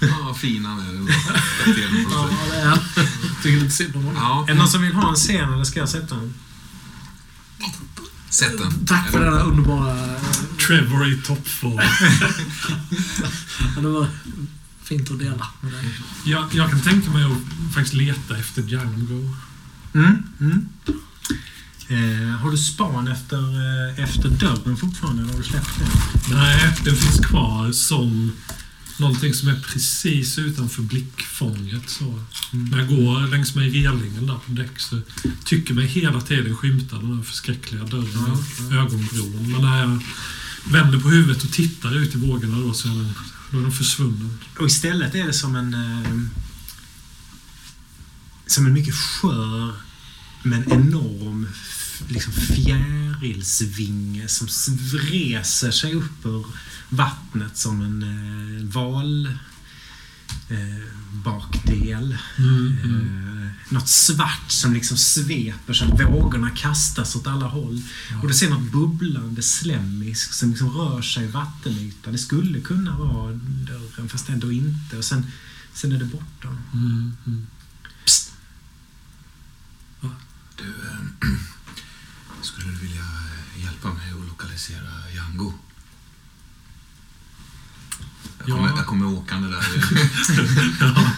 [0.00, 0.92] Ja, fin han är
[2.10, 2.78] Ja, det är han.
[3.42, 4.22] Tycker lite synd om honom.
[4.22, 4.42] Ja.
[4.44, 6.34] Är det någon som vill ha en scen eller ska jag sätta den?
[8.30, 8.86] Sett den.
[8.86, 9.96] Tack för denna underbara...
[10.14, 10.20] eh,
[10.66, 11.80] Trevor i toppform.
[13.76, 14.06] Ja, det var
[14.82, 15.84] fint att dela med dig.
[16.24, 19.34] jag, jag kan tänka mig att faktiskt leta efter Django.
[19.94, 20.68] Mm, mm.
[21.88, 25.22] Eh, har du span efter, eh, efter dörren fortfarande?
[25.22, 25.88] Eller har du släppt den?
[26.36, 28.32] Nej, den finns kvar som
[28.98, 31.90] någonting som är precis utanför blickfånget.
[31.90, 32.22] Så.
[32.50, 35.00] När jag går längs med relingen där på däck så
[35.44, 38.38] tycker mig hela tiden skymta den här förskräckliga dörren
[38.70, 39.52] i ögonbron.
[39.52, 40.02] Men när jag
[40.72, 43.14] vänder på huvudet och tittar ut i vågorna då så är den,
[43.50, 44.38] då är den försvunnen.
[44.58, 45.74] Och istället är det som en...
[45.74, 46.20] Eh,
[48.46, 49.72] som en mycket skör
[50.42, 51.48] men enorm
[52.08, 54.48] liksom fjärilsvinge som
[55.10, 56.46] reser sig upp ur
[56.88, 59.26] vattnet som en eh, val
[60.48, 62.18] eh, bakdel.
[62.38, 63.42] Mm, mm.
[63.42, 67.82] Eh, något svart som liksom sveper så att vågorna kastas åt alla håll.
[68.22, 72.12] Och du ser något bubblande slemmiskt som liksom rör sig i vattenytan.
[72.12, 73.32] Det skulle kunna vara
[73.66, 74.96] dörren fast ändå inte.
[74.96, 75.26] Och sen,
[75.74, 76.48] sen är det borta.
[76.72, 77.46] Mm, mm.
[80.56, 81.30] Du, eh,
[82.46, 83.04] skulle du vilja
[83.56, 85.52] hjälpa mig att lokalisera Django?
[88.38, 88.76] Jag kommer, Ja.
[88.76, 89.64] jag kommer åkande där.
[90.80, 91.12] Ja.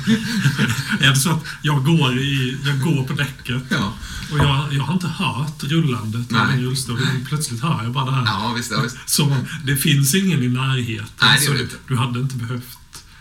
[1.06, 3.94] Är det så att jag går, i, jag går på däcket ja.
[4.32, 7.00] och jag, jag har inte hört rullandet av en rullstol.
[7.28, 8.24] Plötsligt hör jag bara det här.
[8.24, 8.70] ja, visst.
[8.70, 8.96] Ja, visst.
[9.06, 11.06] Så det finns ingen i närheten.
[11.20, 11.76] Nej, det gör det inte.
[11.88, 12.78] du hade inte behövt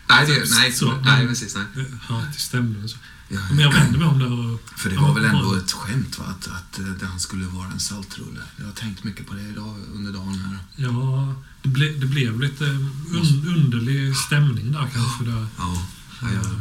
[0.10, 1.56] Nej, det, nej, Så, nej, precis.
[1.56, 1.86] Nej.
[1.86, 2.90] eh, höra till stämningen.
[3.30, 4.62] Ja, Men jag vänder mig om där och...
[4.80, 6.26] För det Ja, var väl ändå ett skämt va?
[6.26, 8.42] Att, att eh, han skulle vara en saltrulle.
[8.58, 10.58] Jag har tänkt mycket på det idag under dagen här.
[10.76, 15.24] Ja, det, ble, det blev lite un, underlig stämning där kanske.
[15.24, 15.48] Där.
[15.58, 15.88] Ja,
[16.22, 16.52] ja, jag, jag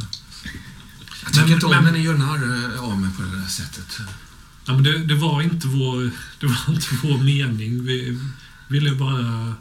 [1.23, 3.47] Men- tycker inte om men- när ni gör narr eh, av mig på det där
[3.47, 3.99] sättet.
[4.65, 7.83] Ja, men det, det, var inte vår, det var inte vår mening.
[7.85, 8.19] Vi
[8.67, 9.53] ville bara eh,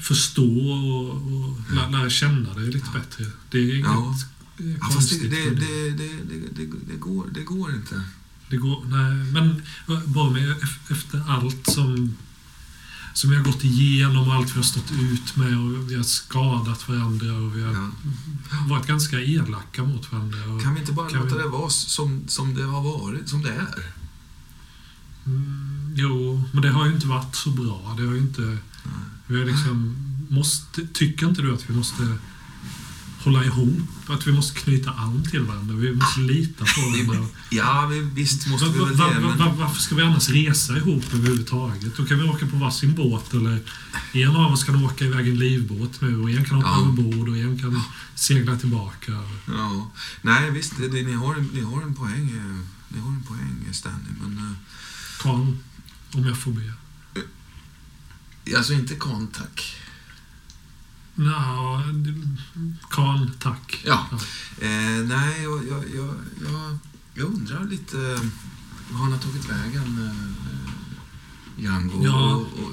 [0.00, 3.24] förstå och, och lä, lära känna dig lite bättre.
[3.50, 4.14] Det är inget Ja.
[4.60, 8.02] Eh, Ja, fast det, det, det, det, det, det, det, går, det går inte.
[8.50, 9.62] Det går, nej, men
[10.06, 12.16] bara med ef- efter allt som,
[13.14, 16.02] som vi har gått igenom och allt vi har stått ut med och vi har
[16.02, 17.88] skadat varandra och vi har Ja.
[18.68, 20.38] varit ganska elaka mot varandra.
[20.62, 23.50] Kan vi inte bara låta vi- det vara som, som det har varit, som det
[23.52, 23.84] är?
[25.26, 27.94] mm, jo, men det har ju inte varit så bra.
[27.98, 28.58] Det har ju inte...
[29.26, 29.96] Vi har liksom,
[30.28, 32.02] måste, tycker inte du att vi måste
[33.24, 33.78] hålla ihop?
[34.06, 35.74] Att vi måste knyta an till varandra?
[35.74, 37.28] Vi måste lita på varandra?
[37.50, 39.38] ja, vi, visst måste vi väl det, men...
[39.38, 41.96] va- varför ska vi annars resa ihop överhuvudtaget?
[41.96, 43.60] Då kan vi åka på varsin båt eller
[44.12, 46.80] en av oss kan åka iväg i en livbåt nu och en kan hoppa Ja.
[46.82, 47.82] överbord och en kan
[48.14, 49.12] segla tillbaka.
[49.46, 49.90] Ja.
[50.22, 54.12] Nej, visst, det, ni, har ni har en poäng, eh, ni har en poäng Stanley,
[54.22, 54.38] men...
[54.38, 54.56] eh,
[55.22, 55.58] Kan,
[56.12, 56.72] om jag får be.
[58.56, 59.76] Alltså inte kan, tack.
[61.14, 61.82] Nja,
[62.90, 63.82] kan, tack.
[63.86, 64.06] Ja.
[64.60, 64.68] Eh,
[65.08, 66.14] nej, jag, jag, jag,
[66.50, 66.78] jag,
[67.14, 67.96] jag undrar lite
[68.90, 72.04] var han har tagit vägen, eh, Django.
[72.04, 72.34] Ja.
[72.34, 72.70] Och, och,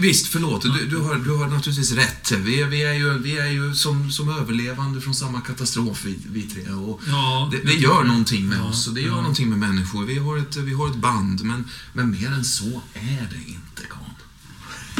[0.00, 2.32] visst, förlåt, du, du, har, du har naturligtvis rätt.
[2.32, 6.18] Vi, är- vi är ju, vi är ju som, som överlevande från samma katastrof, vi,
[6.32, 6.72] vi tre.
[6.72, 9.16] Och Ja, det, det gör någonting med Ja, oss och det gör ja.
[9.16, 10.04] någonting med människor.
[10.04, 13.82] Vi har ett, vi har ett band, men, men mer än så är det inte,
[13.90, 14.00] Kan.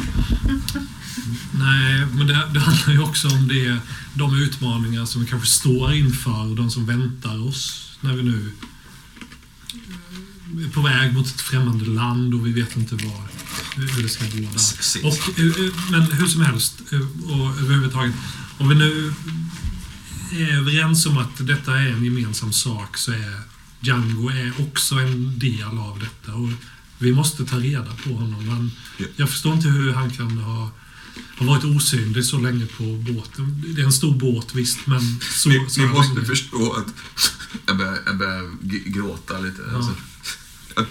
[1.53, 3.79] Nej, men det, det handlar ju också om det,
[4.15, 8.53] de utmaningar som vi kanske står inför och de som väntar oss när vi nu
[10.65, 13.23] är på väg mot ett främmande land och vi vet inte vad,
[13.77, 15.07] hur det ska gå där.
[15.07, 18.15] Och, eh, eh, men hur som helst, eh, och överhuvudtaget,
[18.59, 19.13] om vi nu
[20.33, 23.41] är överens om att detta är en gemensam sak så är
[23.81, 26.35] Django är också en del av detta.
[26.35, 26.51] Och
[26.99, 28.49] vi måste ta reda på honom.
[28.49, 29.07] Han, Ja.
[29.17, 30.71] Jag förstår inte hur han kan ha,
[31.39, 33.63] ha varit osynlig så länge på båten.
[33.67, 36.27] Det är en stor båt visst, men så, Ni, så ni måste länge.
[36.27, 36.95] förstå att
[37.67, 38.51] jag börjar, jag börjar
[38.91, 39.63] gråta lite.
[39.71, 39.77] Ja.
[39.77, 39.93] Alltså.
[40.77, 40.87] Jag,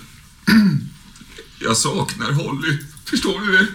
[1.59, 2.77] jag saknar Holly.
[3.05, 3.67] Förstår ni det?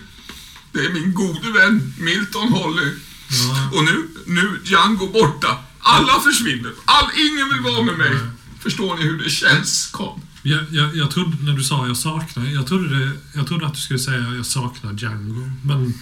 [0.72, 2.92] Det är min gode vän Milton Holly.
[3.30, 3.70] Ja.
[3.72, 5.58] Och nu, nu Django borta.
[5.80, 6.72] Alla försvinner.
[6.84, 8.12] All, ingen vill vara med mig.
[8.60, 10.18] Förstår ni hur det känns, Carl?
[10.42, 13.74] Jag, jag, jag trodde, när du sa jag saknar, jag trodde, det, jag trodde att
[13.74, 15.50] du skulle säga jag saknar Django.
[15.62, 15.94] Men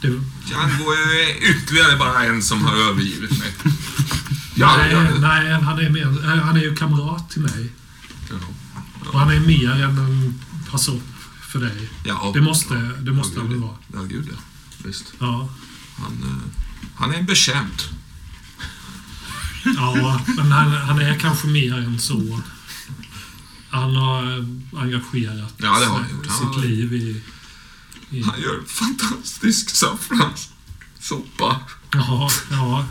[0.00, 0.08] det,
[0.46, 3.54] Django är ytterligare bara en som har övergivit mig.
[4.54, 7.72] Ja, nej, ja, nej, han är, mer, eh, han är ju kamrat till mig.
[8.30, 8.36] ja.
[9.12, 10.40] Och han är mer än en
[10.70, 11.02] person
[11.40, 11.90] för dig.
[12.04, 12.30] ja.
[12.34, 13.76] Det måste, det måste han väl vara.
[13.92, 14.38] Ja, gud ja.
[14.84, 15.12] Visst.
[15.18, 15.48] Ja.
[15.98, 16.62] Han, eh,
[16.94, 17.88] han är en bekänt.
[19.76, 22.40] ja, men han, han är kanske mer än så.
[23.76, 24.46] Han har
[24.82, 27.22] engagerat Ja, har han sitt Han liv i...
[28.10, 31.60] i Han gör fantastisk saffranssoppa.
[31.92, 32.86] Jaha, ja.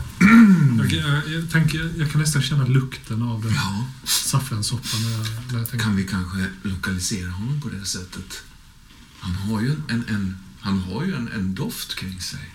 [0.78, 3.86] Jag, jag, jag, tänker, jag kan nästan känna lukten av den Ja.
[4.04, 5.84] saffranssoppan när jag, när jag tänker.
[5.86, 8.42] Kan vi kanske lokalisera honom på det sättet?
[9.20, 12.54] Han har ju en, en, han har ju en, en doft kring sig.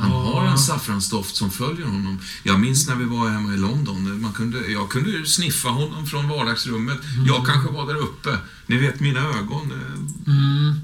[0.00, 2.18] Han har en saffransdoft som följer honom.
[2.42, 4.20] Jag minns när vi var hemma i London.
[4.22, 6.98] Man kunde, jag kunde ju sniffa honom från vardagsrummet.
[7.26, 8.38] Jag kanske var där uppe.
[8.66, 10.74] Ni vet, mina ögon eh, Mm.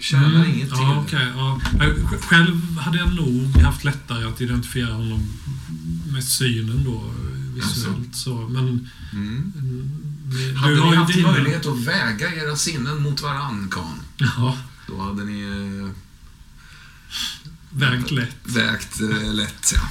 [0.00, 0.78] tjänar Mm, inget till.
[0.78, 1.60] ja, okej, ja.
[2.20, 5.22] Själv hade jag nog haft lättare att identifiera honom
[6.12, 7.10] med synen då,
[7.54, 8.14] visuellt.
[8.16, 8.34] Så.
[8.48, 9.52] Men Mm.
[9.56, 9.90] mm,
[10.26, 14.00] du Hade har ni haft dina- möjlighet att väga era sinnen mot varann, Kan,
[14.36, 14.56] Ja,
[14.88, 15.90] då hade ni eh,
[17.74, 18.36] vägt lätt.
[18.44, 19.88] vägt eh, lätt, ja.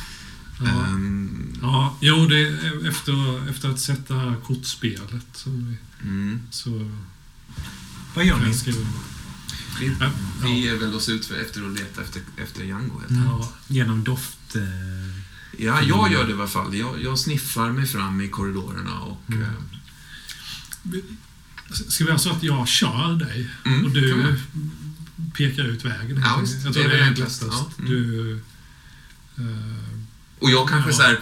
[0.65, 0.85] Ja.
[0.85, 3.79] Ehm, Ja, jo, det är efter, efter att
[4.13, 5.77] här kortspelet som vi,
[6.09, 6.41] mm.
[6.51, 6.91] så
[8.15, 8.45] Vad gör ni?
[8.47, 8.79] jag skriva
[9.79, 10.09] Vi, Ja,
[10.43, 10.55] vi ja.
[10.71, 12.99] ger väl oss ut för efter att leta efter, efter Django.
[12.99, 13.27] helt enkelt.
[13.27, 14.55] Ja, Genom doft...
[14.55, 14.63] Eh,
[15.57, 16.75] Ja, jag gör det i alla fall.
[16.75, 19.21] Jag, jag sniffar mig fram i korridorerna och...
[19.29, 19.41] Mm.
[19.43, 19.49] eh,
[21.71, 24.39] Ska vi göra så att jag kör dig Mm, och du.
[25.37, 26.21] Pekar ut vägen?
[26.25, 26.63] Ja, visst.
[26.63, 27.43] Jag Det tror är det är enklast.
[27.43, 27.65] enklast.
[27.77, 27.91] Ja, mm.
[27.91, 28.33] Du...
[29.37, 29.89] eh,
[30.39, 30.95] Och jag kanske Ja.
[30.95, 31.19] så här...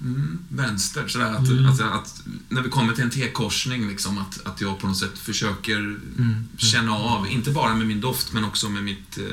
[0.00, 1.66] Mm, vänster, sådär att, Mm.
[1.66, 5.18] att, att, när vi kommer till en T-korsning, liksom, att, att jag på något sätt
[5.18, 6.44] försöker mm.
[6.56, 9.24] känna av, inte bara med min doft, men också med mitt, eh,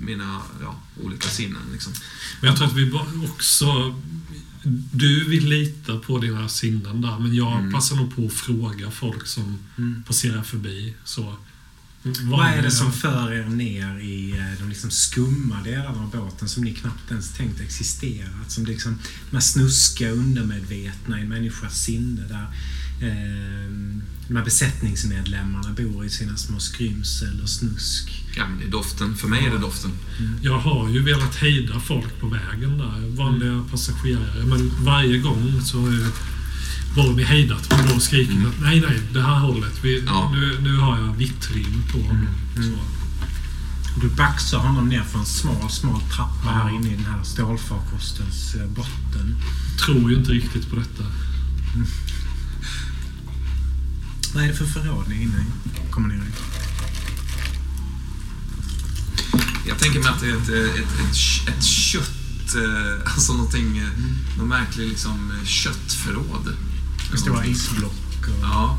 [0.00, 1.62] mina ja, olika sinnen.
[1.72, 1.92] Liksom.
[2.40, 2.92] Men jag tror att vi
[3.32, 4.00] också...
[4.92, 7.72] Du vill lita på dina sinnen där, men jag Mm.
[7.72, 10.02] passar nog på att fråga folk som Mm.
[10.06, 10.94] passerar förbi.
[11.04, 11.36] Så,
[12.22, 16.48] Vad är det som för er ner i eh, de liksom skumma delarna av båten
[16.48, 18.50] som ni knappt ens tänkt existerat?
[18.50, 18.98] Som liksom
[19.30, 22.46] de här snuska undermedvetna i en människas sinne där
[23.08, 23.70] eh,
[24.28, 28.24] de här besättningsmedlemmarna bor i sina små skrymsel och snusk.
[28.36, 29.16] Ja, men det är doften.
[29.16, 29.90] För mig är det doften.
[30.42, 33.68] Jag har ju velat hejda folk på vägen där, vanliga Mm.
[33.68, 34.44] passagerare.
[34.44, 35.78] Men varje gång så
[36.96, 39.72] ju Volvo hejdat mig då och skrikit att nej, nej, det här hållet.
[39.82, 40.14] Vi, Mm.
[40.14, 40.30] Ja.
[40.34, 42.26] nu, nu har jag vittring på honom.
[42.56, 42.70] Mm.
[42.70, 42.78] Så.
[44.00, 46.50] Du baxar honom ner för en smal, smal trappa Ja.
[46.50, 49.36] här inne i den här stålfarkostens eh, botten.
[49.84, 51.04] Tror ju inte riktigt på detta.
[54.34, 55.90] Vad är det för förråd ni är inne i?
[55.90, 56.24] Kommer ni ihåg?
[59.68, 63.88] Jag tänker mig att det är ett, ett, ett, ett kött, eh, alltså någonting, eh,
[64.38, 66.56] någon märklig liksom eh, köttförråd.
[67.14, 68.42] Det stora isblock och...
[68.42, 68.78] Ja.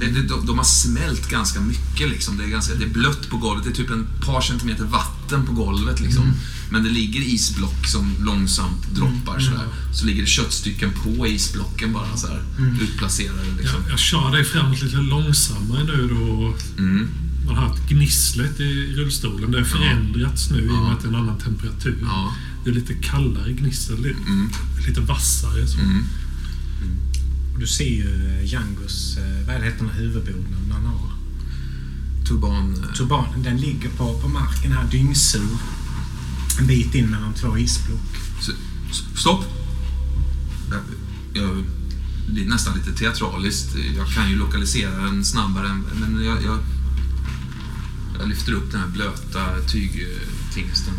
[0.00, 2.36] Det, det, de, de har smält ganska mycket liksom.
[2.38, 3.64] Det är, ganska, det är blött på golvet.
[3.64, 6.32] Det är typ en par centimeter vatten på golvet liksom.
[6.70, 9.66] Men det ligger isblock som långsamt droppar sådär.
[9.94, 12.42] Så ligger det köttstycken på isblocken bara så här,
[12.80, 13.80] utplacerade liksom.
[13.82, 16.54] Jag, jag kör dig framåt lite långsammare nu då.
[16.78, 17.08] Mm.
[17.46, 19.50] Man har haft gnisslet i rullstolen.
[19.50, 20.92] Det har förändrats nu i och med Ja.
[20.92, 21.98] att det är en annan temperatur.
[22.02, 22.32] Ja.
[22.64, 24.50] Det är lite kallare gnissel, lite, Mm.
[24.86, 25.66] lite vassare.
[25.66, 25.78] Så.
[27.58, 31.10] Du ser ju eh, Djangos, eh, vad heter den här huvudbonaden han har?
[32.28, 32.84] Turban.
[32.84, 35.48] eh, Turbanen, den ligger på, på marken här dyngsur.
[36.60, 38.00] En bit in mellan två isblock.
[39.16, 39.44] Stopp!
[40.70, 40.80] Jag,
[41.42, 41.64] jag,
[42.34, 43.68] det är nästan lite teatraliskt.
[43.96, 46.58] Jag kan ju lokalisera den snabbare, än- men jag, jag,
[48.18, 50.94] jag lyfter upp den här blöta tygtingsten.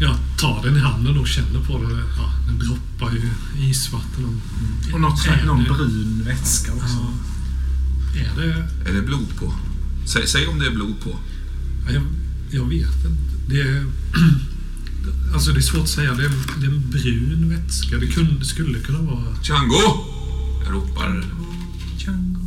[0.00, 2.02] Jag, tar den i handen och känner på det.
[2.16, 3.30] Ja, den droppar ju
[3.70, 4.24] isvatten.
[4.24, 7.06] Och, Och något, Är någon det- brun vätska också.
[8.14, 8.68] Ja, är det...
[8.90, 9.54] Är det blod på?
[10.06, 11.18] Säg, säg om det är blod på.
[11.86, 12.02] Ja, jag,
[12.50, 13.34] jag vet inte.
[13.48, 13.86] Det är...
[15.34, 16.14] Alltså det är svårt att säga.
[16.14, 17.96] Det är, det är en brun vätska.
[17.96, 19.24] Det kunde, skulle kunna vara...
[19.42, 20.04] Django!
[20.64, 21.24] Jag ropar.
[21.98, 22.40] Django.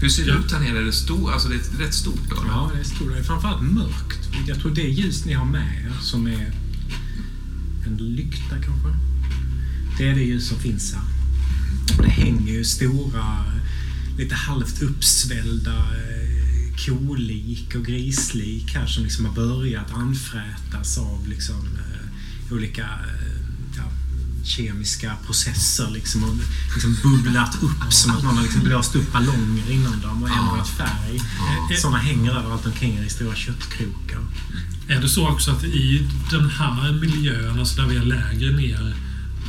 [0.00, 0.38] Hur ser det Ja.
[0.38, 0.78] ut här nere?
[0.78, 2.20] Är det, stor, alltså det är rätt stort?
[2.30, 2.36] Då?
[2.48, 3.08] Ja, det är stort.
[3.12, 4.28] Det är framförallt mörkt.
[4.46, 6.52] Jag tror det ljus ni har med er, som är
[7.86, 8.88] en lykta kanske.
[9.98, 11.02] Det är det ljus som finns här.
[11.98, 13.44] Och det hänger ju stora,
[14.18, 16.30] lite halvt uppsvällda eh,
[16.86, 23.40] kolik och grislik här som liksom har börjat anfrätas av liksom, eh, olika eh,
[23.76, 23.84] ja,
[24.44, 26.36] kemiska processer liksom och
[26.74, 30.68] liksom bubblat upp som att någon har liksom blåst upp ballonger inom dem och ändrat
[30.68, 31.20] färg.
[31.78, 34.20] Sådana hänger överallt omkring er i stora köttkrokar.
[34.90, 38.94] Är det så också att i den här miljön, alltså där vi är lägre ner,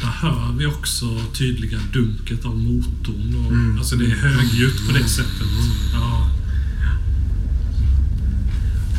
[0.01, 3.35] där hör vi också tydliga dunket av motorn.
[3.45, 3.77] Och, Mm.
[3.77, 5.47] Alltså det är högljutt på det sättet.
[5.93, 6.29] Ja.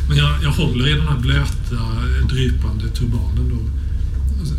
[0.07, 1.81] Men jag, jag håller i den här blöta,
[2.29, 3.59] drypande turbanen då.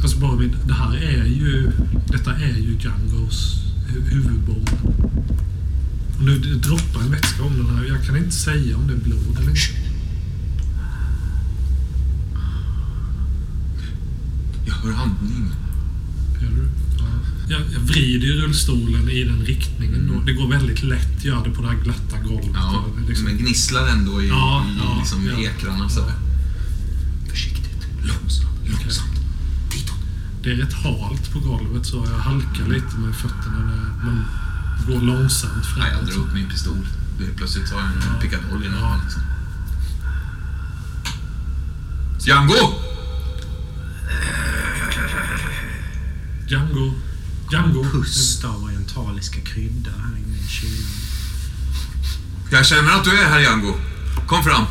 [0.02, 1.70] Alltså bara vid, det här är ju,
[2.12, 3.54] detta är ju Djangos
[3.88, 4.70] hu- huvudbåt.
[6.20, 7.84] Nu droppar en vätska om den här.
[7.84, 9.60] Jag kan inte säga om det är blod eller inte.
[14.66, 15.52] Jag hör andning.
[16.42, 16.68] Gör du?
[16.98, 17.04] Ja.
[17.48, 20.10] Jag, jag vrider ju rullstolen i den riktningen.
[20.12, 20.20] Då.
[20.20, 21.24] Det går väldigt lätt.
[21.24, 22.50] Gör det på det här glatta golvet.
[22.54, 25.32] Ja, liksom- men gnisslar ändå i, Ja, i ja, liksom ja.
[25.38, 26.04] ekrarna så.
[27.30, 29.16] Försiktigt, långsamt, långsamt.
[29.72, 29.94] Ditåt.
[30.42, 34.24] Det är rätt halt på golvet så jag halkar lite med fötterna när man
[34.88, 35.78] går långsamt framåt.
[35.78, 36.86] Nej, jag drar upp min pistol.
[37.36, 38.76] Plötsligt har jag en pickadoll i den.
[38.80, 39.00] Ja.
[39.04, 39.22] Liksom.
[42.26, 42.93] Django!
[46.48, 46.92] Django.
[47.50, 47.84] Django.
[47.84, 50.90] Pust av orientaliska kryddor här inne i kylan.
[52.52, 53.74] Jag känner att du är här, Django.
[54.26, 54.64] Kom fram.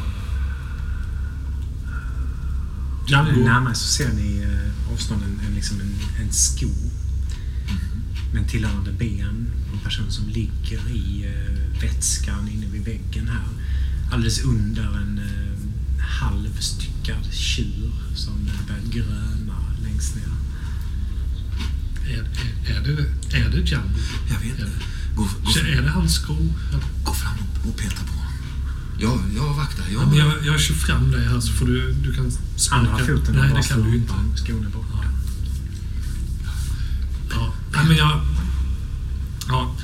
[3.08, 3.46] Django.
[3.46, 6.70] Närmare så ser ni eh, avstånd en, en, liksom en, en sko
[8.34, 13.48] med en tillhörande ben en person som ligger i eh, vätskan inne vid väggen här.
[14.12, 19.43] Alldeles under en eh, halvstyckad tjur som börjar gröna
[19.94, 20.24] längst ner.
[22.14, 23.90] Är, är, är, det, är det Django?
[24.30, 24.64] Jag vet Är inte.
[24.64, 26.36] det, Gå, gå, är det hans sko?
[27.04, 28.34] Gå fram och, och peta på honom.
[29.00, 29.84] Jag, jag vaktar.
[29.94, 32.32] Ja, Jag, men jag, jag kör fram dig här så får du, du kan
[32.72, 34.14] Andra foten Nej, det kan du inte.
[34.36, 34.98] skon är borta.
[37.32, 38.22] Ja, nej, men jag,
[39.48, 39.76] ja,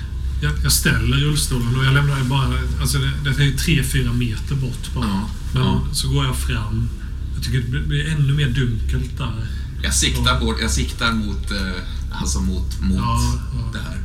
[0.42, 2.54] jag, jag ställer rullstolen och jag lämnar ju bara...
[2.82, 5.08] Alltså det, det är ju tre, fyra meter bort bara.
[5.08, 5.82] Ja, men ja.
[5.94, 6.90] så går jag fram.
[7.36, 9.48] Jag tycker det blir- blir ännu mer dunkelt där.
[9.84, 11.82] Jag, siktar, bort, jag siktar mot, eh,
[12.12, 13.70] alltså mot, mot Ja, ja.
[13.74, 13.98] det här.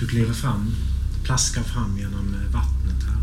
[0.00, 0.74] Du kliver fram,
[1.24, 3.18] plaskar fram genom eh, vattnet här.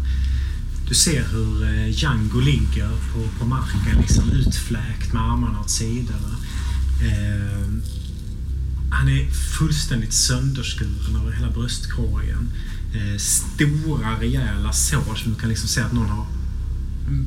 [0.87, 6.35] Du ser hur eh, Django ligger på, på marken, liksom utfläkt med armarna åt sidorna.
[7.01, 7.67] Eh,
[8.91, 12.51] han är fullständigt sönderskuren över hela bröstkorgen.
[12.93, 16.25] Eh, stora rejäla sår som du kan liksom se att någon har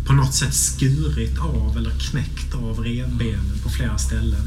[0.07, 4.43] på något sätt skurit av eller knäckt av revbenen på flera ställen.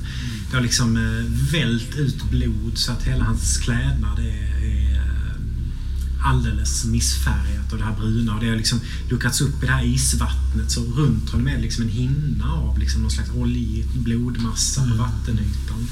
[0.50, 6.26] Det har liksom eh, vällt ut blod så att hela hans klädnad är, är eh,
[6.26, 8.36] alldeles missfärgat och det här bruna.
[8.36, 8.80] Och det har liksom
[9.10, 12.80] luckrats upp i det här isvattnet så runt honom är det liksom en hinna av
[12.80, 15.88] liksom någon slags oljig blodmassa på vattenytan.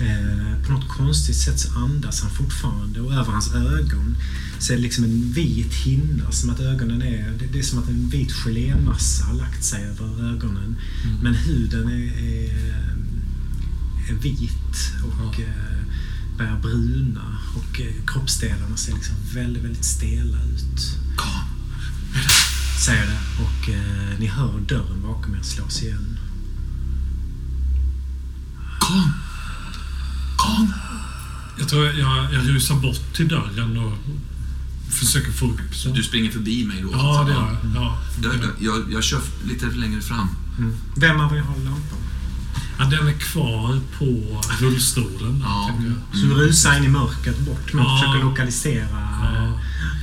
[0.00, 4.16] Eh, på något konstigt sätt så andas han fortfarande och över hans ögon
[4.58, 7.30] så är det liksom en vit hinna som att ögonen är...
[7.38, 10.76] Det, det är som att en vit gelémassa har lagt sig över ögonen.
[11.22, 12.74] Men huden är, är,
[14.08, 15.76] är vit och eh,
[16.38, 20.96] börjar bruna och eh, kroppsdelarna ser liksom väldigt, väldigt stela ut.
[21.16, 21.44] Kom.
[22.84, 26.18] Säger det och eh, ni hör dörren bakom er slås igen.
[28.78, 29.12] Kom.
[30.46, 30.72] Kom.
[31.58, 33.92] Jag tror jag, jag rusar bort till dörren och
[34.92, 35.92] försöker få upp den.
[35.94, 36.88] Du springer förbi mig då?
[36.92, 37.24] Ja, alltså.
[37.24, 37.82] det gör jag.
[37.82, 38.34] Ja, Jag,
[38.76, 40.28] jag, jag, kör lite längre fram.
[40.58, 40.74] Mm.
[40.96, 41.98] Vem av er har lampan?
[42.78, 45.40] ja, den är kvar på rullstolen.
[45.44, 45.70] Ja.
[46.12, 47.98] Så du rusar in i mörkret bort men Ja.
[48.02, 48.88] försöker lokalisera...
[48.90, 49.60] Ja.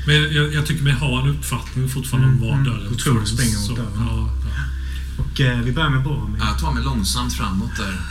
[0.08, 3.20] Men jag, jag tycker mig ha en uppfattning fortfarande om var Mm, dörren du tror
[3.20, 4.08] du springer mot så- dörren.
[4.08, 5.24] Ja, ja.
[5.24, 6.40] Och eh, vi börjar med Boromir.
[6.40, 8.02] Jag tar mig långsamt framåt där.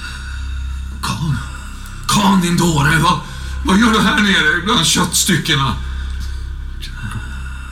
[1.01, 1.37] Kom.
[2.15, 2.99] Kom din dåre.
[2.99, 3.21] Vad,
[3.65, 5.77] vad gör du här nere bland köttstyckena?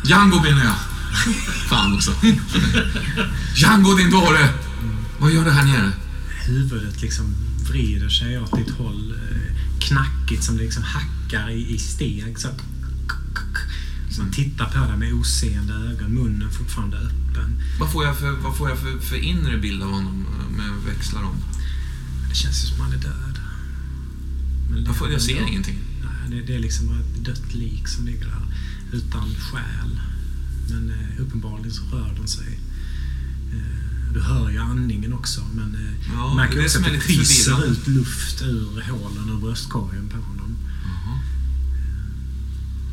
[0.04, 0.74] Django menar jag.
[1.68, 2.12] Fan också.
[3.54, 4.48] Django din dåre.
[5.18, 5.92] Vad gör du här nere?
[6.46, 7.34] Huvudet liksom
[7.70, 9.14] vrider sig åt ditt håll.
[9.14, 12.38] eh, Knackigt som det liksom hackar i, i steg.
[12.38, 12.48] Så,
[14.10, 16.14] så man tittar på dig med oseende ögon.
[16.14, 17.62] Munnen fortfarande öppen.
[17.80, 20.70] Vad får jag för, vad får jag för, för inre bild av honom eh, med
[20.86, 21.36] växlar om?
[22.28, 23.29] Det känns ju som han är död.
[24.86, 25.78] Jag, får, jag ser ingenting.
[26.30, 28.42] Det, det är liksom bara ett dött lik som ligger där
[28.92, 30.00] utan själ.
[30.70, 32.58] Men eh, uppenbarligen så rör den sig.
[33.52, 37.64] Eh, du hör ju andningen också men eh, Ja, märker det också att det pyser
[37.72, 40.56] ut luft ur hålen ur bröstkorgen på honom.
[40.84, 41.18] Jaha.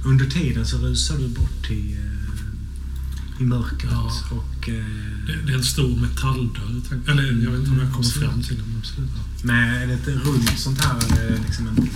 [0.06, 4.12] Under tiden så rusar du bort till eh, i mörkret Ja.
[4.32, 4.86] och eh,
[5.28, 6.82] Det, det är en stor metalldörr.
[6.90, 8.76] tänk- Eller jag vet inte om jag kommer fram till den.
[8.80, 9.10] absolut.
[9.44, 11.90] Med ett runt sånt här, eller liksom en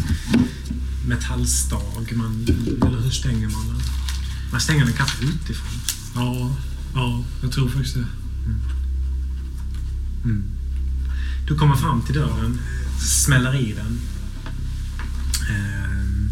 [1.07, 2.13] metallstag.
[2.15, 2.45] Man,
[2.81, 3.81] eller hur stänger man den?
[4.51, 5.71] Man stänger den kanske utifrån.
[6.15, 6.55] Ja,
[6.95, 8.05] ja, jag tror faktiskt det.
[10.23, 10.43] Mm.
[11.47, 12.59] Du kommer fram till dörren,
[12.99, 13.99] smäller i den.
[15.49, 16.31] Ehm,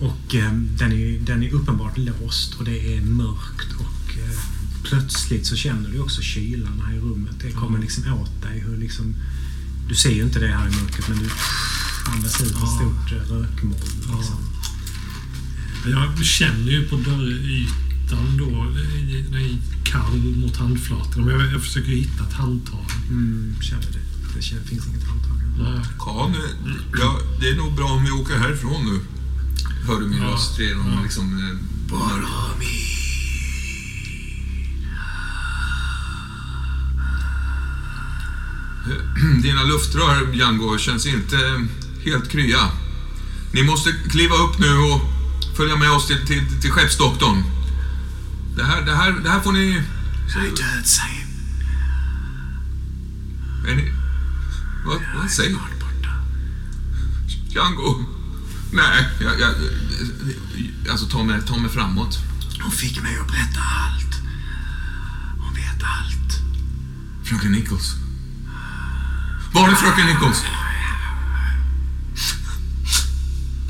[0.00, 4.38] och ehm, den, är, den är uppenbart låst och det är mörkt och eh,
[4.82, 7.34] plötsligt så känner du också kylan här i rummet.
[7.40, 8.60] Det kommer liksom åt dig.
[8.60, 9.14] Hur liksom,
[9.92, 11.30] du ser ju inte det här i mörkret men du
[12.06, 12.66] andas ut ett Ja.
[12.66, 13.80] stort eh, rökmoln.
[14.08, 14.16] Ja.
[14.18, 14.36] Liksom.
[15.90, 21.26] Jag känner ju på dörrytan då, i- den är kall mot handflatorna.
[21.26, 22.84] Men jag, jag försöker hitta ett handtag.
[23.10, 24.34] Mm, känner det.
[24.36, 25.36] Det känner, finns inget handtag.
[25.58, 25.80] Nej.
[25.98, 26.34] Kan,
[27.00, 29.00] ja, det är nog bra om vi åker härifrån nu.
[29.86, 30.28] Hör du min Ja.
[30.28, 31.02] röst genom Ja.
[31.02, 31.38] liksom...
[31.38, 31.58] eh,
[39.42, 41.66] Dina luftrör, Django, känns inte
[42.04, 42.70] helt krya.
[43.52, 45.00] Ni måste kliva upp nu och
[45.56, 47.44] följa med oss till, till, till skeppsdoktorn.
[48.56, 49.82] Det här, det här, det här får ni...
[50.36, 51.26] Är död, säger
[53.68, 53.92] Är ni...
[54.86, 55.56] Vad, vad säger.
[57.48, 58.04] Django?
[58.72, 59.54] Nej, jag, jag,
[60.90, 62.18] alltså ta mig, ta mig framåt.
[62.62, 64.14] Hon fick mig att berätta allt.
[65.38, 66.40] Hon vet allt.
[67.24, 68.01] Fröken Nichols.
[69.54, 70.44] Var är fröken Nichols?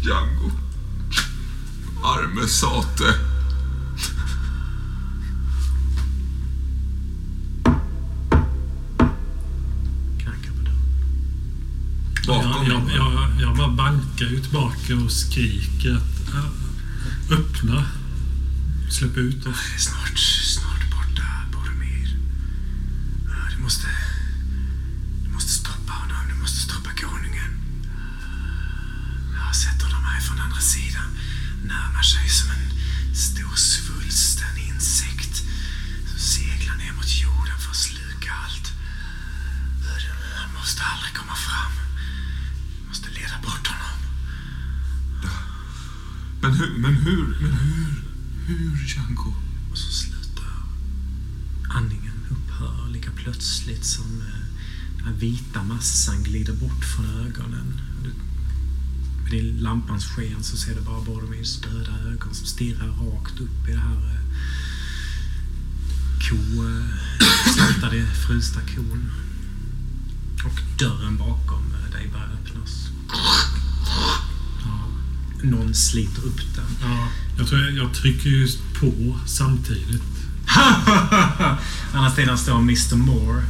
[0.02, 0.50] Django.
[2.04, 3.14] Arme sate.
[12.26, 17.84] Bakom Jag, jag, jag, jag bara bankar ju tillbaka och skriker att äh, öppna.
[18.90, 19.56] Släpp ut oss.
[19.78, 22.16] Snart, snart borta, Boromir.
[23.56, 24.01] Du måste...
[59.32, 63.72] Din lampans sken så ser du bara Boromirs döda ögon som stirrar rakt upp i
[63.72, 64.20] det här eh,
[66.28, 66.36] ko...
[66.36, 69.10] eh, Slaktade, frysta kon.
[70.44, 72.88] Och dörren bakom eh, dig börjar öppnas.
[75.42, 76.76] Någon sliter upp den.
[76.90, 78.48] Ja, jag tror jag, jag trycker ju
[78.80, 80.02] på samtidigt.
[81.92, 83.42] Andra sidan står Mr Moore.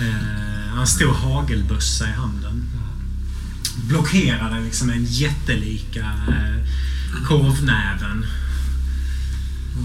[0.00, 2.68] Eh, han har en stor hagelbössa i handen.
[3.76, 8.26] Blockerade liksom en jättelika eh, korvnäven.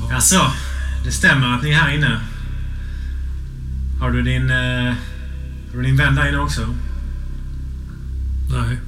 [0.10, 0.16] Ja.
[0.16, 0.52] Alltså,
[1.06, 2.22] det stämmer att ni är här inne.
[4.00, 4.94] Har du din, eh,
[5.72, 6.76] har du din vän där inne också?
[8.50, 8.80] Nej.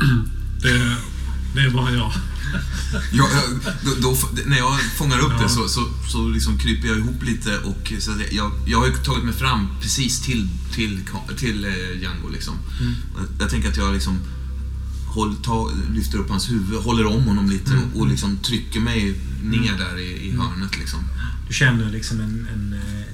[0.62, 0.96] Det,
[1.54, 2.12] det är bara jag.
[3.12, 4.16] Jag, jag, då, då,
[4.46, 5.42] när jag fångar upp Ja.
[5.42, 8.86] det så, så, så liksom kryper jag ihop lite och så att jag, jag har
[8.86, 11.00] ju tagit mig fram precis till, till,
[11.36, 12.28] till eh, Django.
[12.32, 12.54] Liksom.
[13.16, 14.18] Jag, jag tänker att jag liksom
[15.10, 19.20] håll, ta, lyfter upp hans huvud, håller om honom lite och, och liksom trycker mig
[19.42, 20.78] ner där i, i hörnet.
[20.78, 21.00] Liksom.
[21.48, 23.06] Du känner liksom en, en eh,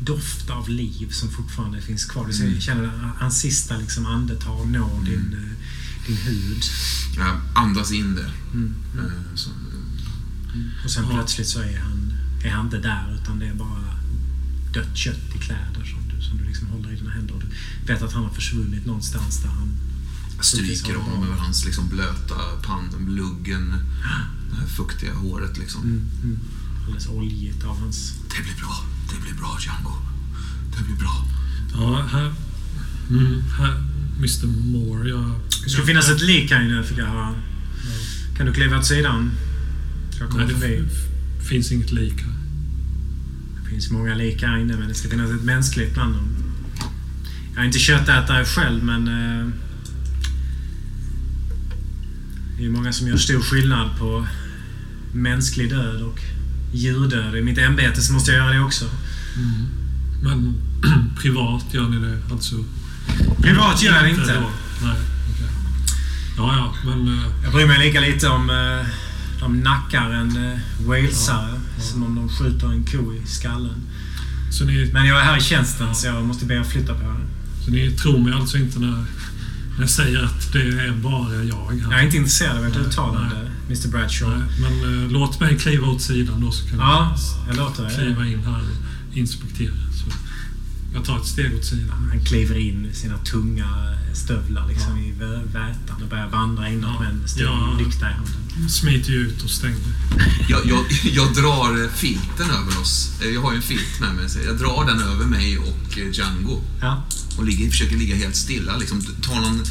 [0.00, 2.26] doft av liv som fortfarande finns kvar.
[2.26, 6.62] Du ser- känner att hans sista liksom andetag når din, eh, din hud.
[7.16, 8.30] Jag andas in det.
[8.54, 8.74] Mm.
[8.98, 9.50] Eh, Så,
[10.84, 11.10] Och sen Ja.
[11.10, 12.12] plötsligt så är han,
[12.44, 13.84] är han inte där utan det är bara
[14.74, 17.34] dött kött i kläder som du, som du liksom håller i dina händer.
[17.34, 17.42] Och
[17.86, 19.68] du vet att han har försvunnit någonstans där han...
[20.42, 23.74] jag stryker honom över hans liksom blöta panden, luggen,
[24.50, 25.58] det här fuktiga håret.
[25.58, 25.82] Liksom.
[25.82, 26.38] Mm, mm,
[26.84, 28.12] alldeles oljigt av hans...
[28.36, 28.84] Det blir bra.
[29.10, 29.92] Det blir bra, Django.
[30.76, 31.26] Det blir bra.
[31.74, 32.34] Ja, här...
[33.10, 33.74] Mm, här
[34.18, 35.30] Mr Moore, jag...
[35.64, 37.34] Det skulle finnas ett lik här inne fick jag höra.
[38.36, 39.30] Kan du kliva åt sidan?
[40.20, 40.82] Jag komma Nej, det förbi?
[40.86, 42.32] f- finns inget lik här.
[43.64, 46.28] Det finns många lik här inne men det ska finnas ett mänskligt bland dem.
[47.54, 49.08] Jag är inte köttätare själv men...
[49.08, 49.48] Eh,
[52.62, 54.26] det är många som gör stor skillnad på
[55.14, 56.20] mänsklig död och
[56.72, 57.36] djurdöd.
[57.36, 58.84] I mitt ämbete så måste jag göra det också.
[59.36, 59.66] Mm.
[60.22, 60.54] Men
[61.22, 62.56] privat gör ni det alltså?
[63.42, 64.34] Privat gör jag det inte.
[64.34, 64.50] då?
[64.82, 64.96] Nej,
[65.32, 65.46] okej.
[66.36, 67.08] Ja, ja, men...
[67.18, 68.86] eh, Jag bryr mig lika lite om eh,
[69.40, 73.76] de nackar en eh, walesare som om de skjuter en ko i skallen.
[74.66, 77.16] Ni, Men jag är här i tjänsten så jag måste be er flytta på er.
[77.64, 79.04] så ni tror mig alltså inte när
[79.80, 81.90] jag säger att det är bara jag här?
[81.90, 83.36] Jag är inte intresserad av Nej, uttalande,
[83.66, 84.36] Mr Bradshaw.
[84.38, 87.16] Nej, men eh, låt mig kliva åt sidan då så kan Ja,
[87.46, 87.96] jag låter jag er.
[87.96, 88.60] kliva in här
[89.10, 89.72] och inspektera.
[89.74, 90.06] Så
[90.94, 92.08] jag tar ett steg åt sidan.
[92.10, 93.68] Han kliver in i sina tunga
[94.12, 97.00] stövlar liksom i vä- vätan och börjar vandra inåt Ja.
[97.00, 97.76] med en stor Ja.
[97.78, 98.41] lykta i handen.
[98.68, 99.78] Smiter ju ut och stänger.
[100.48, 103.10] Jag, jag, jag drar eh, filten över oss.
[103.22, 104.28] Eh, Jag har ju en filt med mig.
[104.30, 106.62] Så jag drar den över mig och eh, Django.
[106.80, 107.04] Ja.
[107.38, 108.76] Och ligger, försöker ligga helt stilla.
[108.76, 109.64] Liksom, tar någon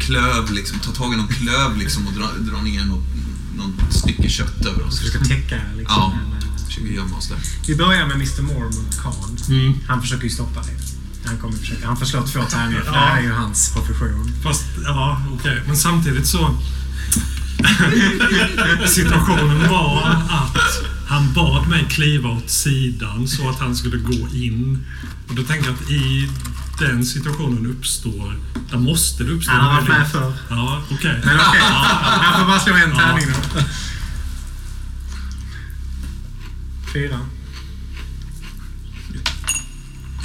[0.00, 3.04] klöv, liksom, tar tag i någon klöv liksom, och drar, drar ner något,
[3.56, 5.06] någon stycke kött över oss.
[5.08, 5.96] Ska täcka liksom.
[5.96, 6.18] Ja.
[6.66, 7.38] Försöker gömma oss där.
[7.66, 9.38] Vi börjar med Mr Moore mot Khan.
[9.48, 9.74] Mm.
[9.88, 10.76] Han försöker ju stoppa dig.
[11.24, 11.86] Han kommer försöka.
[11.86, 14.32] Han förslår två tärningar för det här är ju hans profession.
[14.42, 15.62] Fast, ja, okej.
[15.66, 16.58] Men samtidigt så...
[18.86, 20.58] Situationen var att
[21.08, 24.86] han bad mig kliva åt sidan så att han skulle gå in.
[25.28, 26.28] Och då tänker jag att i
[26.78, 28.38] den situationen uppstår...
[28.70, 30.32] Där måste det uppstå Han har en varit med förr.
[30.50, 31.20] Ja, okej.
[31.24, 33.60] Men okej, han får bara slå en tärning då.
[36.92, 37.18] Fyra.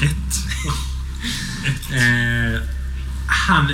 [0.02, 0.38] Ett.
[1.92, 2.62] Eh,
[3.28, 3.72] han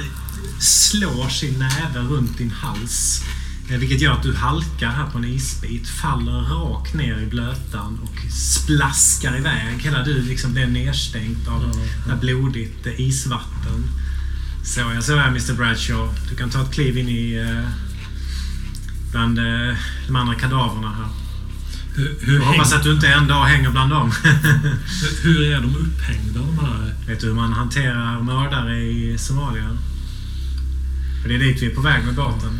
[0.60, 3.24] slår sin näve runt din hals.
[3.70, 8.00] Eh, vilket gör att du halkar här på en isbit, faller rakt ner i blötan
[8.04, 9.80] och splaskar iväg.
[9.80, 13.84] Hela du liksom blir nedstänkt av det här blodigt eh, isvatten.
[14.66, 16.14] Så jag så här Mr Bradshaw.
[16.30, 17.70] Du kan ta ett kliv in i eh,
[19.12, 19.36] bland
[20.08, 21.08] de andra kadaverna här.
[21.96, 24.12] Hur, hur, Jag hoppas att du inte en dag hänger bland dem.
[25.24, 26.94] hur är de upphängda, de här?
[27.08, 29.78] Vet du hur man hanterar mördare i Somalia?
[31.22, 32.60] För det är dit vi är på väg med båten.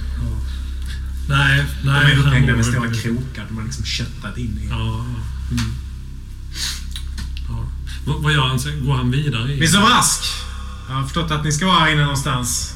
[1.30, 2.12] Nej, De nej.
[2.14, 3.46] är upphängda med stora krokar.
[3.48, 4.68] De har liksom köttat in i.
[4.70, 5.06] Ja.
[5.52, 5.74] Mm.
[7.50, 7.66] ja.
[8.06, 8.86] Vad, vad gör han sen?
[8.86, 9.44] Går han vidare?
[9.54, 10.24] Mr Brask!
[10.88, 12.74] Jag har förstått att ni ska vara här inne någonstans.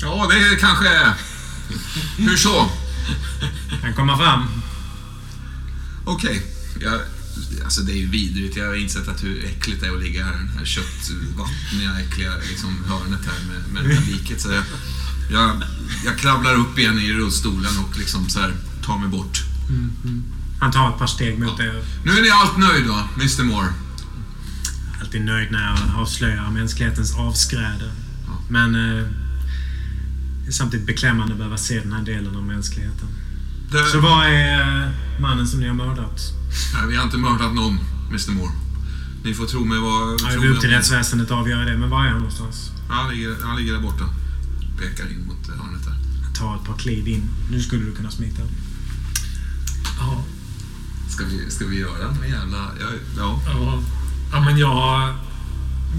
[0.00, 1.12] Ja, det är kanske...
[2.16, 2.70] Hur så?
[3.82, 4.48] Kan komma fram.
[6.04, 6.42] Okej.
[6.80, 7.00] Jag,
[7.64, 8.56] alltså det är ju vidrigt.
[8.56, 12.00] Jag har insett att hur äckligt det är att ligga här i det här köttvattniga,
[12.00, 14.40] äckliga liksom, hörnet här med, med det här liket.
[14.40, 14.64] Så jag,
[15.30, 15.62] jag,
[16.04, 19.42] jag kravlar upp igen i rullstolen och liksom så här, tar mig bort.
[20.60, 21.84] Han tar ett par steg mot er.
[22.04, 23.68] Nu är ni allt nöjd va, Mr Moore?
[25.00, 27.92] Alltid nöjd när jag avslöjar mänsklighetens avskräde.
[28.26, 28.32] Ja.
[28.48, 29.04] Men eh,
[30.42, 33.08] det är samtidigt beklämmande att behöva se den här delen av mänskligheten.
[33.70, 34.90] Det, Så vad är eh,
[35.20, 36.20] mannen som ni har mördat?
[36.74, 37.78] nej, vi har inte mördat någon,
[38.08, 38.52] Mr Moore.
[39.24, 40.20] Ni får tro mig vad...
[40.20, 42.70] Ja, det är upp till rättsväsendet att avgöra det, men var är han någonstans?
[42.88, 44.04] Han ligger, han ligger där borta.
[44.78, 45.94] Pekar in mot hörnet där.
[46.38, 47.28] Ta ett par kliv in.
[47.50, 48.42] Nu skulle du kunna smita.
[49.98, 50.24] Ja.
[51.08, 52.58] Ska vi, ska vi göra någon jävla...
[52.80, 52.86] Ja.
[53.16, 53.40] ja.
[53.46, 53.78] Ja.
[54.32, 55.14] ja, men jag...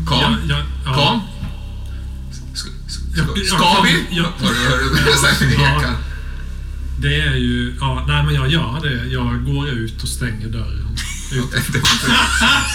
[0.08, 0.20] Kam?
[0.22, 0.94] jag, jag, ja.
[0.94, 1.20] Kam?
[2.54, 4.18] Ska, kom- vi?
[4.18, 5.10] jag- Hör du, du?
[5.10, 5.96] Jag säger.
[7.00, 7.76] Det är ju...
[7.80, 9.06] Ja, nej, men jag gör det.
[9.06, 10.96] Jag går ut och stänger dörren.
[11.32, 11.52] Ut.
[11.52, 12.08] Det var inte...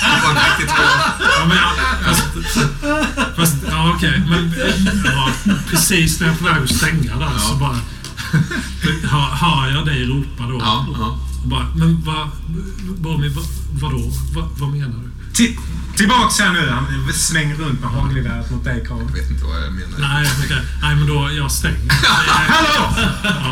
[0.03, 0.85] Det var inte riktigt bra.
[1.39, 1.59] Ja, men,
[2.05, 2.23] fast,
[3.37, 4.23] fast, ja, okej.
[4.29, 4.55] Men
[5.05, 5.31] ja,
[5.71, 7.77] precis när jag är på väg att stänga där så bara...
[9.11, 10.59] Hör, hör jag dig ropa då?
[10.61, 11.19] Ja, ja.
[11.43, 12.29] Och bara, men vad...
[12.99, 14.13] Vad, vad, vadå?
[14.35, 15.11] Vad, vad menar du?
[15.45, 15.59] Ti-
[15.97, 16.71] tillbaks här nu.
[16.71, 18.99] Han svänger runt med hagelgeväret mot dig, Karl.
[19.01, 19.99] Jag vet inte vad jag menar.
[19.99, 20.57] Nej, okej.
[20.83, 21.31] Nej, men då...
[21.33, 21.91] Jag stänger.
[22.49, 22.95] Hallå!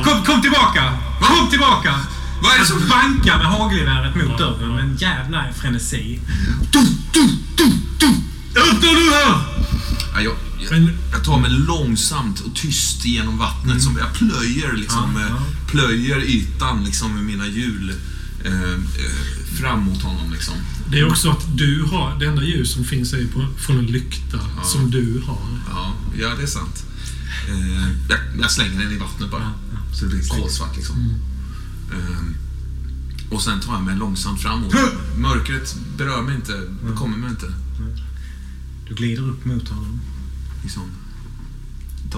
[0.04, 0.92] Kom, kom tillbaka!
[1.20, 1.94] Kom tillbaka!
[2.42, 2.88] Vad är det Han som...
[2.88, 6.20] bankar med hagelgeväret mot dörren med en jävla frenesi.
[6.72, 6.80] Du,
[7.12, 7.64] du, du,
[7.98, 8.06] du!
[8.60, 9.42] Öppna nu här!
[10.14, 10.34] Ja, jag,
[10.70, 13.82] jag, jag tar mig långsamt och tyst genom vattnet.
[13.82, 15.26] Som jag plöjer, liksom, Ja, ja.
[15.26, 17.92] eh, plöjer ytan liksom, med mina hjul
[18.44, 18.78] eh, eh,
[19.60, 20.32] fram mot honom.
[20.32, 20.54] Liksom.
[20.90, 22.18] Det är också att du har...
[22.20, 25.38] Det enda ljus som finns är på, från en lykta som du har.
[25.70, 26.84] Ja, ja, det är sant.
[27.48, 29.52] Eh, jag, jag slänger den i vattnet bara.
[29.94, 30.96] Så det blir kolsvart liksom.
[30.96, 31.37] Eh,
[33.30, 34.74] och sen tar jag mig långsamt framåt.
[35.16, 36.62] Mörkret berör mig inte,
[36.96, 37.52] kommer mig inte.
[38.88, 40.00] Du glider upp mot honom.
[40.62, 40.82] Liksom,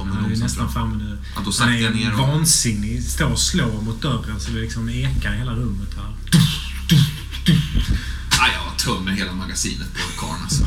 [0.06, 0.72] mig Han är nästan fram.
[0.72, 1.18] framme nu.
[1.36, 2.28] Ja, då Han jag ner är och...
[2.28, 3.02] vansinnig.
[3.02, 6.14] Står och slår mot dörren så det liksom ekar i hela rummet här.
[8.30, 10.64] Ja, jag tömmer hela magasinet på karln alltså.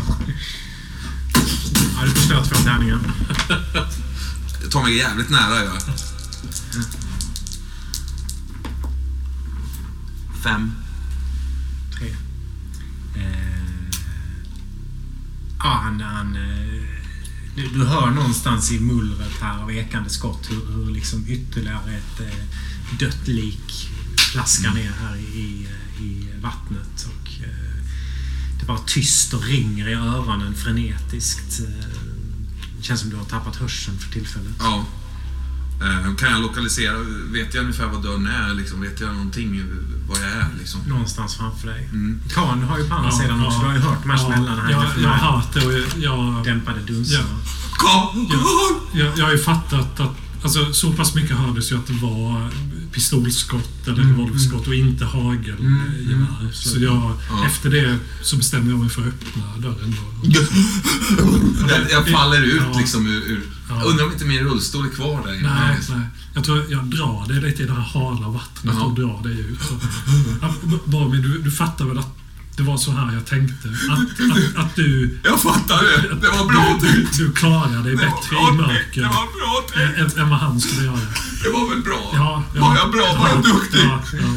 [1.98, 3.00] Ja, du förstör två tärningar.
[4.62, 5.78] Jag tar mig jävligt nära jag.
[10.44, 10.72] Fem.
[11.98, 12.08] Tre.
[13.16, 13.98] Eh,
[15.60, 16.02] ja, han...
[16.02, 16.84] han eh,
[17.56, 22.20] du, du hör någonstans i mullret här av ekande skott hur, hur liksom ytterligare ett
[22.20, 23.90] eh, dött lik
[24.32, 25.68] plaskar ner här i, i,
[26.04, 27.08] i vattnet.
[27.08, 27.84] Och, eh,
[28.60, 31.60] det bara tyst och ringer i öronen frenetiskt.
[31.60, 31.88] Eh,
[32.78, 34.56] det känns som du har tappat hörseln för tillfället.
[34.60, 34.86] Ja.
[35.82, 36.98] Eh, Kan jag lokalisera?
[37.32, 38.54] Vet jag ungefär vad dörren är?
[38.54, 38.82] Liksom?
[38.82, 39.64] Vet jag någonting
[40.08, 40.48] vad jag är?
[40.60, 40.82] Liksom?
[40.88, 41.90] Någonstans framför dig.
[41.92, 42.22] Mm.
[42.34, 43.60] Kan du har ju på andra sidan också.
[43.60, 46.44] Du har ju hört de här smällarna jag, jag har hört det och jag, jag,
[46.44, 47.24] dämpade dunsterna.
[47.78, 48.28] Karl!
[48.30, 49.00] Karl!
[49.00, 52.50] jag, jag har ju fattat att, Alltså så pass mycket hördes ju att det var
[52.94, 55.60] pistolskott eller Mm, revolverskott och inte hagelgevär.
[55.60, 55.82] Mm,
[56.14, 56.26] mm.
[56.54, 57.46] Så jag, Ja.
[57.46, 59.96] efter det så bestämde jag mig för att öppna dörren.
[60.24, 60.30] Då.
[61.70, 62.80] Jag, jag faller ut Ja.
[62.80, 63.22] liksom ur...
[63.32, 63.84] ur Ja.
[63.84, 65.54] Undrar om inte min rullstol är kvar där inne.
[65.54, 66.08] Nej, nej.
[66.36, 68.84] Jag tror jag drar det lite i det här hala vattnet Ja.
[68.84, 69.60] och drar det ut.
[69.62, 69.80] Så.
[70.42, 70.54] Ja,
[70.86, 72.18] Barbie, du, du fattar väl att
[72.58, 73.68] det var så här jag tänkte?
[73.90, 76.16] Att, att, att du, Jag fattar det.
[76.22, 77.18] Det var bra du, tänkt.
[77.18, 80.18] du klarar dig Det var bättre i mörker Det var bra tänkt.
[80.18, 81.00] än, vad han skulle göra.
[81.44, 82.12] Det var väl bra?
[82.14, 82.62] Ja, ja.
[82.62, 83.16] Var jag bra?
[83.20, 83.80] Var jag duktig?
[83.84, 84.36] Ja, ja.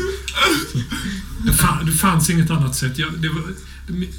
[1.39, 2.99] Det, fann, det fanns inget annat sätt.
[2.99, 3.43] Jag, det, var,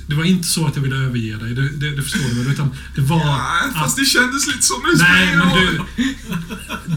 [0.07, 2.53] det var inte så att jag ville överge dig, det, det, det förstår du väl?
[2.53, 3.39] Utan det var
[3.73, 3.95] fast att...
[3.95, 5.81] det kändes lite som det Nej, men du,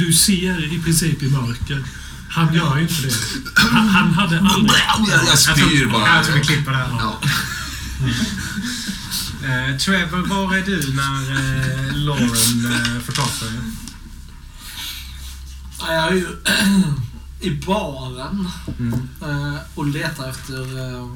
[0.06, 1.84] du ser i princip i mörker.
[2.30, 3.12] Han gör ju inte det.
[3.54, 4.80] Han, han hade aldrig...
[5.28, 6.16] Jag, spyr bara.
[6.16, 6.86] Jag tror vi klipper där.
[6.98, 7.20] Ja.
[9.44, 13.54] Eh, Trevor, var är du när eh, Lauren eh, får tag på dig?
[15.80, 16.26] Ja, Jag är ju
[17.40, 18.48] i baren
[18.78, 19.08] Mm.
[19.22, 21.08] eh, och letar efter uh,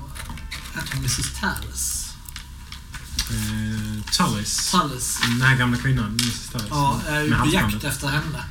[0.94, 1.40] Mrs.
[1.40, 2.08] Tallis.
[3.30, 4.70] Eh, Tullis.
[4.70, 5.18] Tallis.
[5.22, 6.48] Den här gamla kvinnan, Mrs.
[6.52, 6.66] Tullis.
[6.70, 8.44] Ja, jag är ju på jakt efter henne.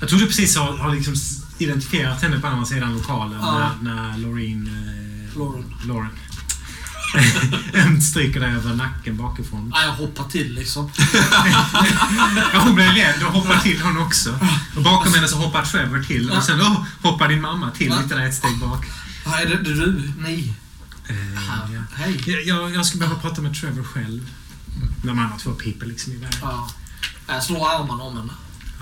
[0.00, 1.14] Jag tror du precis har, har liksom
[1.62, 3.70] identifierat henne på andra sidan lokalen Ja.
[3.80, 4.66] när, när Loreen...
[4.66, 5.74] Eh, Lauren.
[5.84, 6.10] Lauren.
[7.74, 9.72] Em stryker dig över nacken bakifrån.
[9.74, 10.90] Ja, jag hoppar till liksom.
[12.52, 14.38] Ja, hon blir rädd och hoppar till hon också.
[14.76, 17.98] Och bakom henne så hoppar Trevor till och sen oh, hoppar din mamma till Va?
[18.02, 18.86] lite där ett steg bak.
[19.24, 20.12] Ja, är det, du?
[20.18, 20.54] Ni?
[21.08, 21.34] Eh,
[21.74, 21.82] ja.
[21.94, 22.48] Hej.
[22.48, 24.30] Jag, jag, ska behöva prata med Trevor själv.
[25.02, 26.32] De andra två piper liksom iväg.
[26.42, 26.70] Ja.
[27.26, 28.32] Jag slår armarna om henne.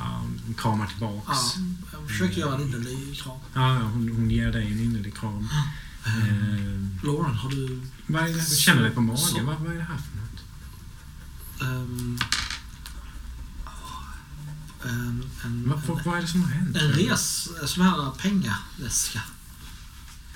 [0.03, 1.27] Ja, hon kramar tillbaks.
[1.29, 1.63] Ja.
[1.93, 3.39] Jag försöker göra en innerlig kram.
[3.55, 5.49] Ja, hon, hon ger dig en innerlig kram.
[6.07, 7.81] Eh, Lauren, har du...
[8.07, 8.51] vad är det?
[8.51, 9.47] Du känner dig på Så- magen.
[9.47, 10.43] Vad, vad är det här för något?
[11.63, 12.19] ehm,
[14.85, 16.77] en, en, Vad, vad, vad är det som har hänt?
[16.77, 17.49] en res...
[17.67, 19.21] Sån här pengaväska.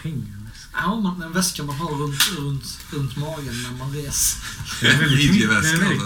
[0.03, 0.39] Pengar.
[0.73, 4.41] Ja, man, en väska man har runt, runt, runt magen när man reser.
[4.81, 5.32] Det är väldigt,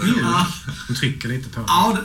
[0.03, 0.17] mjuk.
[0.21, 0.47] Ja.
[0.87, 1.97] Hon trycker lite på den, ja,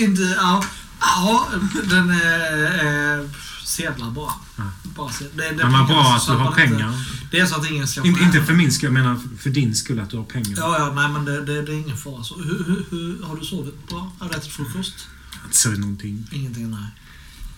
[0.00, 0.22] inte...
[0.22, 0.64] Ja,
[1.02, 1.48] ja
[1.90, 3.18] den är...
[3.20, 3.28] Eh,
[3.64, 4.32] sedlar bara.
[4.56, 5.10] Ja.
[5.34, 6.92] Det, det Men vad bra att du har inte- pengar.
[7.30, 8.04] Det är så att ingen ska...
[8.04, 10.54] Inte, inte för min skull, jag menar för din skull att du har pengar.
[10.56, 12.24] Ja, ja, nej men det, det, det är ingen fara.
[12.24, 14.12] Så, hur, hur, hur, har du sovit bra?
[14.18, 14.94] Har du ätit frukost?
[15.44, 16.28] Inte så någonting.
[16.32, 16.86] Ingenting, nej.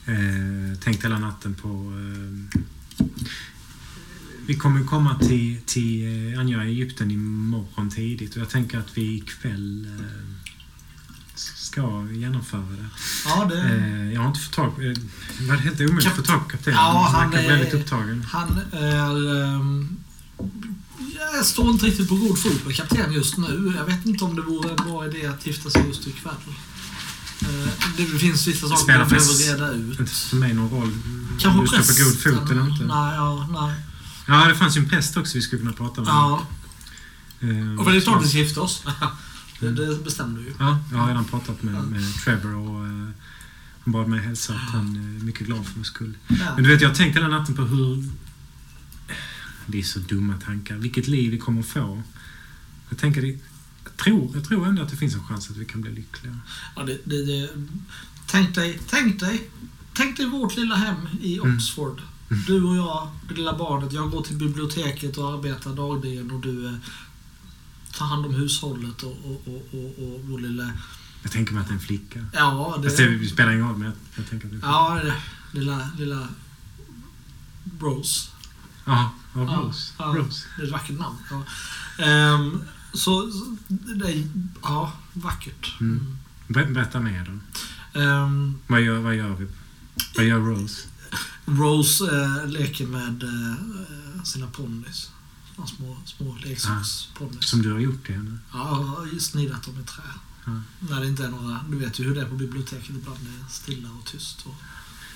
[0.06, 1.68] Eh, tänkt hela natten på...
[1.68, 2.60] Eh,
[4.46, 8.98] vi kommer komma till, till eh, Anja i Egypten imorgon tidigt och jag tänker att
[8.98, 10.33] vi ikväll eh,
[11.74, 12.88] ska genomföra det.
[13.24, 13.60] Ja, det...
[13.60, 14.80] Eh, jag har inte fått tag på...
[14.80, 16.78] Det var helt omöjligt att få tag på kaptenen.
[16.78, 18.26] Ja, han han är- väldigt upptagen.
[18.32, 19.44] Han är...
[19.44, 19.96] ehm,
[21.34, 23.74] jag står inte riktigt på god fot med kapten just nu.
[23.76, 26.34] Jag vet inte om det vore en bra idé att gifta sig just ikväll.
[27.40, 30.00] Eh, det finns vissa saker man behöver reda ut.
[30.00, 30.92] Inte för mig någon roll
[31.40, 32.84] Kanske om du står på god fot eller inte.
[32.84, 33.74] Nej, ja, nej.
[34.28, 36.10] Ja, det fanns ju en präst också vi skulle kunna prata med.
[36.10, 36.46] Ja,
[37.40, 38.82] Eh, och det är klart vi ska gifta oss.
[39.64, 39.98] det, Mm.
[39.98, 40.54] det bestämde vi ju.
[40.58, 43.08] Ja, jag har redan pratat med, med Trevor och eh,
[43.84, 46.16] han bad mig hälsa att han är mycket glad för vår skull.
[46.28, 48.04] Men du vet, jag har tänkt hela natten på hur...
[49.66, 50.76] Det är så dumma tankar.
[50.76, 52.02] Vilket liv vi kommer få.
[52.88, 53.22] Jag tänker,
[53.84, 56.38] jag, tror, jag tror ändå att det finns en chans att vi kan bli lyckliga.
[56.76, 57.48] Ja, det, det, det,
[58.26, 59.50] tänk dig, tänk dig,
[59.94, 61.56] tänk dig vårt lilla hem i Mm.
[61.56, 62.00] Oxford.
[62.46, 63.92] Du och jag, det lilla barnet.
[63.92, 66.74] Jag går till biblioteket och arbetar dagligen och du eh,
[67.98, 70.70] tar hand om hushållet och, och, och, och, och vår lilla...
[71.22, 72.26] Jag tänker mig att det är en flicka.
[72.32, 73.18] Ja, Fast det...
[73.18, 74.70] det spelar ingen roll, men jag, jag tänker att det är.
[74.70, 75.14] Ja, det,
[75.58, 76.28] lilla, lilla
[77.80, 78.30] Rose.
[78.84, 79.92] Ja, ja, Rose.
[79.98, 80.04] ja.
[80.04, 80.46] Rose.
[80.56, 81.16] Det är ett vackert namn.
[81.30, 81.44] Ja.
[82.04, 82.62] Ehm,
[82.92, 83.30] så,
[83.68, 84.28] det är,
[84.62, 85.80] ja, vackert.
[85.80, 86.16] Mm.
[86.48, 87.30] Ber- Berätta mer
[87.94, 88.00] då.
[88.00, 89.46] Ehm, Vad gör, vad gör vi?
[90.16, 90.86] Vad gör Rose?
[91.46, 95.10] Rose eh, leker med eh, sina ponnys.
[95.56, 97.48] Såna små, små leksaksponnys.
[97.48, 98.38] Som du har gjort till henne?
[98.52, 100.02] Ja, snidat dem i trä.
[100.46, 100.60] Ja.
[100.78, 101.60] När det inte är några...
[101.70, 102.90] Du vet ju hur det är på biblioteket.
[102.90, 104.42] Ibland är det stilla och tyst.
[104.46, 104.54] Och,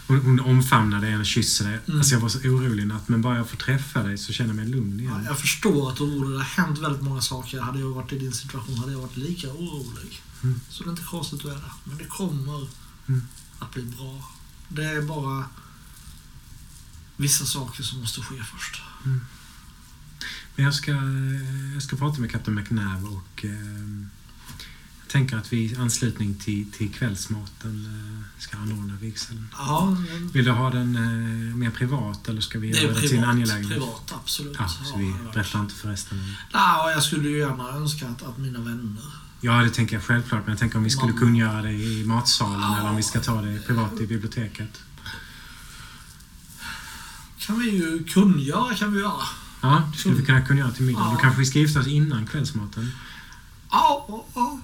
[0.07, 1.79] Hon, hon omfamnar dig och kysser dig.
[1.87, 1.99] Mm.
[1.99, 4.57] Alltså jag var så orolig natt, men bara jag får träffa dig så känner jag
[4.57, 5.13] mig lugn igen.
[5.13, 6.31] ja, jag förstår att du är orolig.
[6.33, 7.61] Det har hänt väldigt många saker.
[7.61, 10.23] Hade jag varit i din situation hade jag varit lika orolig.
[10.43, 10.61] Mm.
[10.71, 11.73] Så det är inte konstigt att du är där.
[11.85, 12.69] Men det kommer
[13.09, 13.23] Mm.
[13.59, 14.31] att bli bra.
[14.69, 15.45] Det är bara
[17.17, 18.83] vissa saker som måste ske först.
[20.59, 20.91] Men jag ska,
[21.75, 23.51] jag ska prata med Kapten McNabb och eh,
[25.01, 29.49] jag tänker att vi i anslutning till, till kvällsmaten eh, ska anordna vigseln.
[29.53, 29.97] Ja,
[30.33, 33.71] Vill du ha den eh, mer privat eller ska vi göra det till en angelägenhet?
[33.79, 34.57] Privat, absolut.
[34.59, 36.35] Ja, så vi Ja, berättar inte för resten.
[36.53, 39.03] Ja, jag skulle ju gärna önska att, att mina vänner
[39.41, 40.41] Ja, det tänker jag självklart.
[40.47, 42.79] Men jag tänker om vi skulle kunna göra det i matsalen Ja.
[42.79, 44.81] eller om vi ska ta det privat i biblioteket.
[47.39, 49.23] kan vi ju kungöra kan vi göra.
[49.61, 51.01] Ja, det skulle vi kunna kunna göra till middag.
[51.01, 51.11] Ja.
[51.11, 52.93] Då kanske ska gifta oss innan kvällsmaten.
[53.71, 54.59] Ja, ja.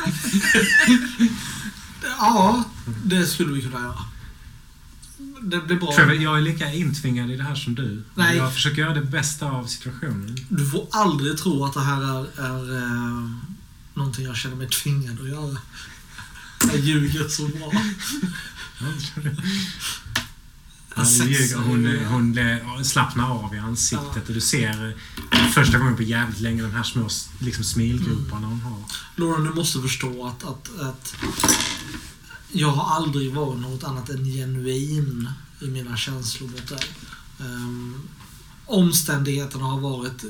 [2.02, 2.64] ja,
[3.04, 4.04] det skulle vi kunna göra.
[5.42, 5.94] Det blir bra.
[5.94, 8.02] Trevor, jag är lika intvingad i det här som du.
[8.14, 8.36] Nej.
[8.36, 10.36] Jag försöker göra det bästa av situationen.
[10.48, 13.30] Du får aldrig tro att det här är, är eh,
[13.94, 15.58] någonting jag känner mig tvingad att göra.
[16.68, 17.72] Jag ljuger så bra.
[20.96, 21.56] Ja, det ljuger.
[21.56, 24.96] hon, hon blir- slappnar av i ansiktet och du ser
[25.30, 27.08] eh, första gången på jävligt länge de här små
[27.38, 28.82] liksom, smilgroparna hon har.
[29.16, 31.14] Lauren, du måste förstå att, att, att
[32.52, 35.28] jag har aldrig varit något annat än genuin
[35.60, 36.84] i mina känslor mot dig.
[37.40, 37.94] Um,
[38.70, 40.24] omständigheterna har varit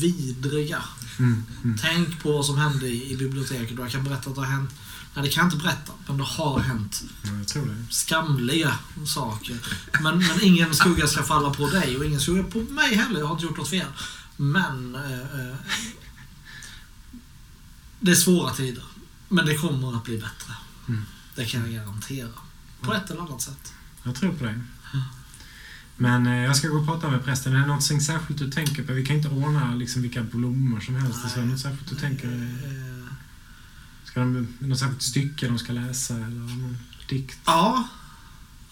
[0.00, 0.82] vidriga.
[1.18, 1.78] Mm, mm.
[1.78, 4.70] Tänk på vad som hände i, i biblioteket jag kan berätta att det har hänt
[5.14, 7.04] Nej, det kan jag inte berätta, men det har hänt
[7.90, 9.58] skamliga saker.
[10.02, 13.20] Men, men ingen skugga ska falla på dig och ingen skugga på mig heller.
[13.20, 13.86] Jag har inte gjort något fel.
[14.36, 15.56] Men eh, eh,
[18.00, 18.84] det är svåra tider.
[19.28, 20.52] Men det kommer att bli bättre.
[20.88, 21.04] Mm.
[21.34, 22.30] Det kan jag garantera.
[22.80, 23.72] På ett eller annat sätt.
[24.02, 24.60] Jag tror på dig.
[25.96, 27.54] Men eh, jag ska gå och prata med prästen.
[27.56, 28.92] Är det något särskilt du tänker på?
[28.92, 31.30] Vi kan inte ordna liksom, vilka blommor som helst.
[31.30, 32.32] Så är det något särskilt du tänker?
[32.32, 33.04] Eh,
[34.04, 36.76] Ska de, något särskilt stycke de ska läsa eller någon
[37.08, 37.38] dikt?
[37.46, 37.88] Ja.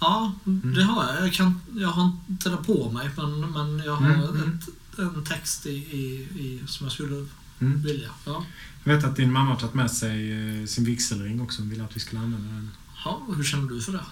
[0.00, 0.74] Ja, Mm.
[0.74, 1.26] det har jag.
[1.26, 4.58] Jag, kan, jag har inte det på mig, men, men jag har Mm, mm.
[4.58, 6.04] Ett, en text i, i,
[6.40, 7.26] i, som jag skulle
[7.60, 7.82] Mm.
[7.82, 8.08] vilja.
[8.24, 8.44] Ja.
[8.84, 11.62] Jag vet att din mamma har tagit med sig eh, sin vigselring också.
[11.62, 12.70] Hon ville att vi skulle använda den.
[13.04, 14.04] ja, hur känner du för det?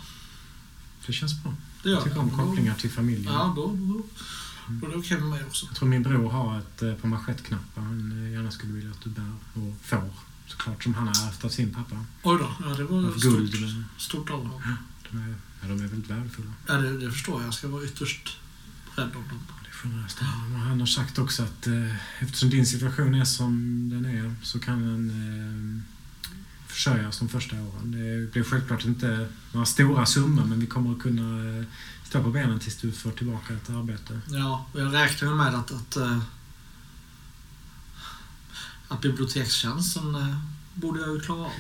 [1.07, 1.55] Det känns bra.
[1.83, 3.33] Det gör tycker om kopplingar till familjen.
[3.33, 4.03] Ja, då, då,
[4.69, 5.67] då är det okej med mig också.
[5.67, 9.01] Jag tror min bror har ett eh, på manschettknappar han eh, gärna skulle vilja att
[9.01, 10.11] du bär och får.
[10.47, 12.05] Såklart som han har ärvt av sin pappa.
[12.23, 13.51] Oj då, ja, det var guld.
[13.51, 14.63] stort, Men stort av honom.
[15.11, 16.53] de, är, ja, de är väldigt värdefulla.
[16.67, 17.47] Ja, det, det förstår jag.
[17.47, 18.39] Jag ska vara ytterst
[18.97, 19.39] rädd om dem.
[20.69, 24.83] Han har sagt också att eh, eftersom din situation är som den är så kan
[24.83, 25.83] den eh,
[26.71, 27.93] försörjas de första åren.
[27.93, 31.65] Det blir självklart inte några stora summor men vi kommer att kunna eh,
[32.05, 34.21] stå på benen tills du får tillbaka ett arbete.
[34.27, 36.19] Ja, och jag räknar ju med att, att, eh,
[38.89, 40.37] att bibliotekstjänsten eh,
[40.75, 41.51] borde jag ju klara av.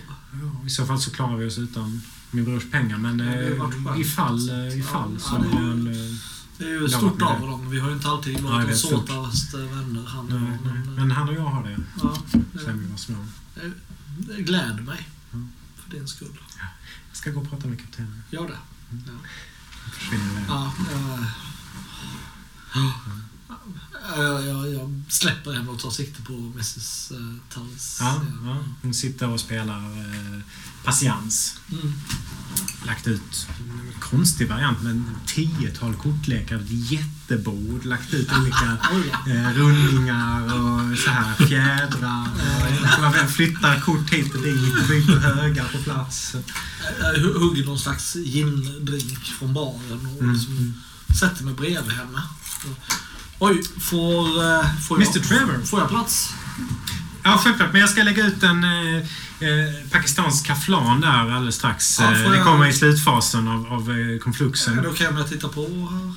[0.42, 4.00] Ja, I så fall så klarar vi oss utan min brors pengar men Ja, det
[4.00, 4.48] ifall,
[4.80, 5.84] ifall Ja, så ja, det ju- han,
[6.58, 7.46] Det är ju stort av det.
[7.46, 7.70] dem.
[7.70, 8.90] Vi har ju inte alltid varit det de stort.
[9.08, 10.58] såtaste vänner, han nej.
[10.64, 13.16] Men, Men han och jag har det ja, sen vi det, var små.
[14.26, 15.08] Det gläder mig.
[15.32, 15.48] Mm.
[15.76, 16.40] För din skull.
[17.08, 18.22] Jag ska gå och prata med kaptenen.
[18.30, 18.58] Gör det.
[19.84, 20.44] Jag försvinner iväg.
[20.48, 21.26] Ja, jag,
[24.16, 27.96] jag, jag, jag släpper henne och tar sikte på Mrs uh, Tullis.
[28.00, 28.64] Ja, ja.
[28.82, 30.40] Hon sitter och spelar eh,
[30.84, 31.56] patiens.
[31.72, 31.92] Mm.
[32.86, 38.64] Lagt ut en konstig variant med tiotal kortlekar, ett jättebord, lagt ut olika
[39.26, 42.28] eh, rundningar och så här fjädrar.
[43.00, 46.34] Man flyttar kort hit och dit, byter högar på plats.
[47.00, 50.32] Jag hu- hugger någon slags gin-drink från baren och Mm.
[50.34, 50.82] liksom
[51.20, 52.22] sätter mig bredvid henne.
[53.40, 55.64] Oj, får, eh, får, jag, Mr Trevor.
[55.64, 56.34] får jag plats?
[57.22, 57.72] Ja, självklart.
[57.72, 61.98] Men jag ska lägga ut en eh, eh, pakistansk kaflan där alldeles strax.
[62.00, 63.88] Ja, Eh, får Det jag- kommer i slutfasen av, av
[64.18, 64.76] konfluxen.
[64.82, 65.60] Det okej om jag tittar på
[65.90, 66.12] här?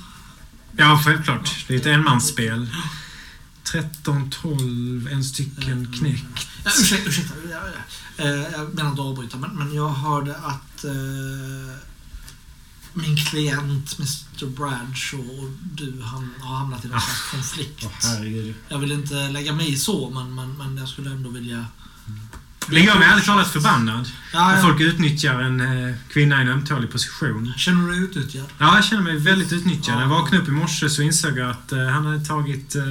[0.76, 1.64] Ja, självklart.
[1.68, 2.74] Det är ett enmansspel.
[3.72, 6.46] 13, 12, en stycken knäckt.
[6.64, 7.34] Ja, ursäkta, ursäkta.
[7.50, 7.62] Jag,
[8.28, 10.90] jag, jag menar inte att avbryta, men, men jag hörde att eh,
[12.94, 17.86] min klient Mr Bradshaw och du han, har hamnat i någon slags konflikt.
[18.02, 18.54] Herregud.
[18.68, 21.66] Jag vill inte lägga mig i så, men, men, men jag skulle ändå vilja...
[22.66, 24.08] Det gör mig ärligt talat förbannad.
[24.32, 24.62] Ja, ja.
[24.62, 27.52] folk utnyttjar en eh, kvinna i en ömtålig position.
[27.56, 28.46] Känner du dig utnyttjad?
[28.58, 29.96] Ja, jag känner mig väldigt utnyttjad.
[29.96, 30.20] När jag Ja.
[30.20, 32.74] vaknade upp i morse så insåg jag att eh, han hade tagit...
[32.74, 32.82] Eh,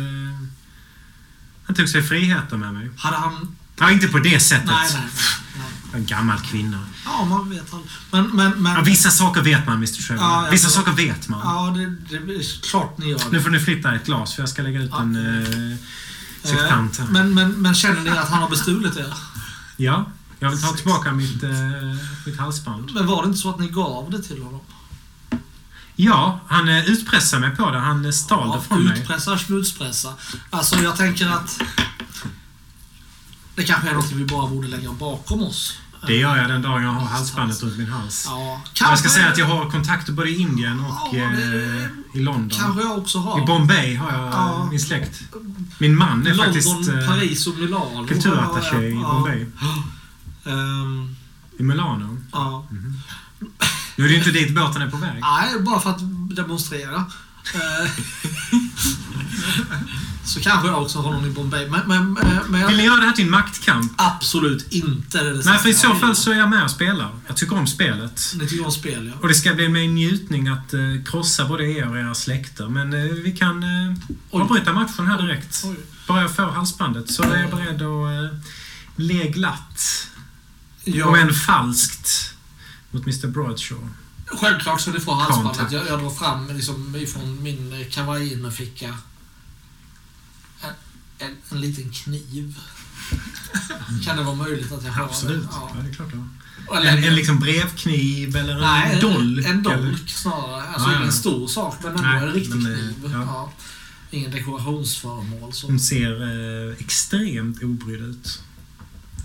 [1.65, 2.89] han tog sig friheter med mig.
[2.97, 3.55] Hade han...
[3.79, 4.65] Ja, inte på det sättet.
[4.65, 5.11] Nej, nej, nej.
[5.57, 5.72] nej.
[5.93, 6.79] En gammal kvinna.
[7.05, 7.91] Ja, man vet aldrig.
[8.11, 8.73] Men, men, men...
[8.73, 10.23] Ja, vissa saker vet man, Mr Trevor.
[10.23, 11.39] Ja, vissa saker vet man.
[11.43, 11.89] Ja, det,
[12.25, 13.29] det är klart ni gör det.
[13.31, 15.01] Nu får ni flytta ett glas för jag ska lägga ut Ja.
[15.01, 15.15] en
[15.71, 15.77] eh,
[16.49, 17.07] sektant här.
[17.07, 19.13] Men, men, men känner ni att han har bestulit er?
[19.77, 20.05] Ja,
[20.39, 21.49] jag vill ta tillbaka mitt, eh,
[22.25, 22.91] mitt halsband.
[22.93, 24.61] Men var det inte så att ni gav det till honom?
[25.95, 27.79] Ja, han eh, utpressade mig på det.
[27.79, 28.99] Han eh, stal det från mig.
[28.99, 30.13] Utpressar, smutspressar.
[30.49, 31.61] Alltså jag tänker att
[33.55, 35.77] det kanske är något vi bara borde lägga bakom oss.
[36.07, 38.25] Det gör jag den dagen jag har halsbandet runt min hals.
[38.29, 42.19] Ja, Jag ska säga att jag har kontakter både i Indien och Ja, det- eh,
[42.19, 42.49] i London.
[42.49, 43.43] Kanske jag också har.
[43.43, 44.67] I Bombay har jag Ja.
[44.69, 45.21] min släkt.
[45.77, 48.05] Min man är London, faktiskt eh, Paris och Milano.
[48.07, 48.93] kulturattaché i.
[48.95, 49.45] Bombay.
[50.45, 51.15] Ehm,
[51.59, 52.17] I Milano.
[52.31, 52.67] ja.
[53.95, 55.21] Nu är det ju inte dit båten är på väg.
[55.21, 57.05] Nej, bara för att demonstrera.
[60.25, 61.69] Så kanske jag också har någon i Bombay.
[61.69, 62.13] Men, men,
[62.47, 63.91] men Vill ni göra det här till en maktkamp?
[63.97, 65.23] absolut inte.
[65.23, 67.11] Det det Nej, för i så fall så är jag med och spelar.
[67.27, 68.21] Jag tycker om spelet.
[68.35, 69.19] Ni tycker om spel, ja.
[69.21, 72.69] Och det ska bli en njutning att eh, krossa både er och era släkter.
[72.69, 73.95] Men eh, vi kan eh,
[74.31, 74.41] Oj.
[74.41, 75.61] avbryta matchen här direkt.
[75.65, 75.75] Oj.
[76.07, 78.39] Bara jag får halsbandet så är jag beredd att eh,
[78.95, 80.07] le glatt.
[80.83, 82.33] Ja, Om än falskt.
[82.91, 83.87] Mot Mr Broadshaw.
[84.25, 85.71] Självklart ska ni få halsbandet.
[85.71, 88.97] Jag, jag drar fram liksom ifrån min eh, kavajinnerficka
[91.25, 92.57] en, en, en liten kniv.
[94.05, 95.41] kan det vara möjligt att jag har Absolut.
[95.41, 95.49] den?
[95.51, 95.71] Ja.
[95.75, 95.81] Ja.
[95.83, 96.09] det är klart.
[96.13, 96.27] Ja.
[96.77, 99.45] Eller, En, en liksom brevkniv eller en nej, dolk?
[99.45, 100.63] en eller- dolk snarare.
[100.67, 103.11] Alltså Ja, ingen stor sak, men ändå Nej, en riktig men, eh, kniv.
[103.11, 103.53] ja.
[104.11, 105.53] Ingen dekorationsföremål.
[105.53, 105.67] Så.
[105.67, 106.21] Hon ser
[106.69, 108.41] eh, extremt obrydd ut.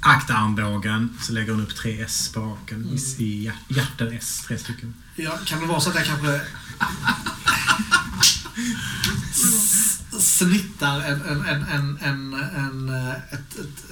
[0.00, 2.82] Akta armbågen, så lägger hon upp tre S på raken.
[2.82, 2.96] Mm.
[3.18, 4.94] I- I S, tre stycken.
[5.16, 6.36] Ja, kan det vara så att jag kanske
[10.18, 13.84] s- snittar en, en, en, en, en, en, eh, ett, ett,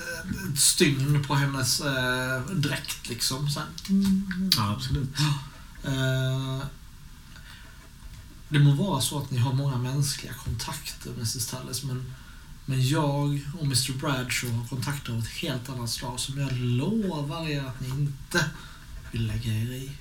[0.52, 3.50] ett stygn på hennes eh, dräkt liksom.
[3.50, 3.60] Så.
[4.56, 5.10] Ja, absolut.
[5.84, 6.60] Eh,
[8.48, 12.12] det må vara så att ni har många mänskliga kontakter, Mrs Tallis, men,
[12.66, 17.48] men jag och Mr Bradshaw har kontakter av ett helt annat slag som jag lovar
[17.48, 18.44] er att ni inte
[19.12, 19.92] vill lägga er i.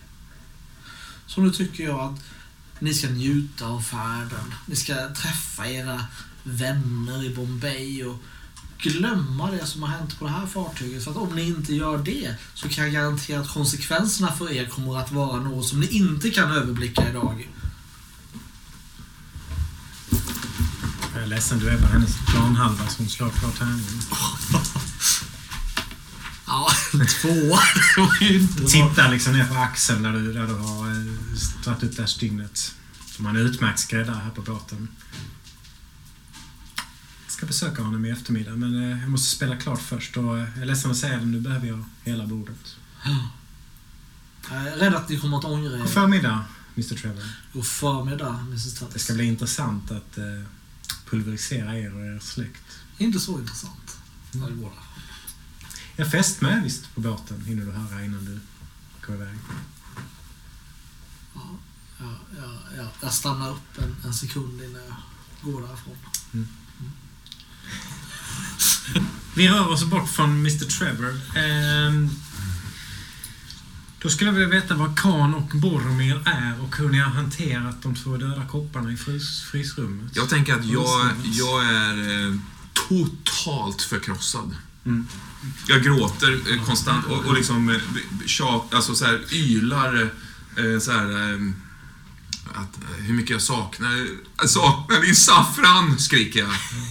[1.27, 2.19] Så nu tycker jag att
[2.79, 4.53] ni ska njuta av färden.
[4.65, 6.05] Ni ska träffa era
[6.43, 8.17] vänner i Bombay och
[8.77, 11.03] glömma det som har hänt på det här fartyget.
[11.03, 14.65] För att om ni inte gör det så kan jag garantera att konsekvenserna för er
[14.65, 17.49] kommer att vara något som ni inte kan överblicka idag.
[21.13, 24.01] Jag är ledsen, du är på hennes planhalva så hon slår klart tärningen.
[26.55, 26.71] Ja,
[27.21, 27.57] två.
[28.67, 31.03] Tittar liksom ner på axeln där du, där du har eh,
[31.63, 32.75] dragit upp det här stygnet.
[33.05, 34.87] Som han är utmärkt skräddare här på båten.
[37.25, 40.47] Jag ska besöka honom i eftermiddag men eh, jag måste spela klart först och eh,
[40.53, 42.75] jag är ledsen att säga det, nu behöver jag hela bordet.
[44.49, 45.85] Jag är rädd att ni kommer att ångra God er.
[45.85, 46.45] förmiddag,
[46.75, 47.23] Mr Trevor.
[47.53, 48.93] God förmiddag, Mrs Tallis.
[48.93, 50.23] Det ska bli intressant att eh,
[51.09, 52.79] pulverisera er och er släkt.
[52.97, 53.97] Inte så intressant.
[54.31, 54.53] Ja, det
[55.95, 56.03] går det.
[56.03, 58.39] Jag fäst med visst på båten, hinner du höra innan du
[59.07, 59.37] går iväg.
[61.33, 61.41] Ja,
[61.99, 62.87] ja, ja, ja.
[63.01, 65.97] Jag stannar upp en, en sekund innan jag går därifrån.
[69.35, 71.21] Vi rör oss bort från Mr Trevor.
[71.35, 72.09] Ehm,
[74.01, 77.81] då skulle jag vilja veta vad Khan och Boromir är och hur ni har hanterat
[77.81, 80.15] de två döda kopparna i frys, frysrummet.
[80.15, 82.35] Jag tänker att jag, jag är eh,
[82.73, 84.55] totalt förkrossad.
[84.85, 85.07] Mm.
[85.67, 87.75] Jag gråter eh, konstant och, och liksom eh,
[88.25, 90.01] tjat, alltså så här, ylar
[90.57, 91.39] eh, så här, eh,
[92.55, 94.07] att, eh, hur mycket jag saknar,
[94.37, 96.49] jag saknar din saffran, skriker jag.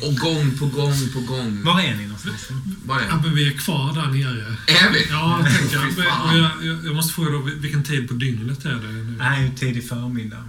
[0.08, 1.62] Och gång på gång på gång.
[1.64, 2.48] Var är ni någonstans?
[2.84, 4.56] Vad är Ja, men vi är kvar där nere.
[4.66, 5.06] Är vi?
[5.10, 6.36] Ja, jag tänker jag.
[6.36, 6.50] jag,
[6.84, 9.42] jag, måste fråga då, vilken tid på dygnet är det nu?
[9.42, 10.44] Ju tidig förmiddag.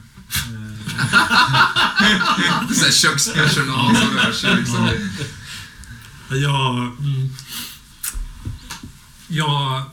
[2.01, 4.89] Ehm, Så här kökspersonal som rör sig liksom.
[6.29, 7.29] Jag, mm,
[9.27, 9.83] jag,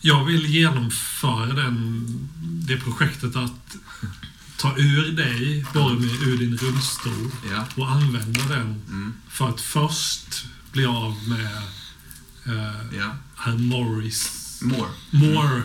[0.00, 2.06] jag vill genomföra den,
[2.40, 3.76] det projektet att
[4.56, 7.66] ta ur dig, Boromir, ur din rullstol Ja.
[7.76, 9.12] och använda den Mm.
[9.28, 11.56] för att först bli av med
[12.46, 13.16] eh, Ja.
[13.36, 14.38] herr Morris.
[14.62, 14.88] More.
[15.10, 15.62] More.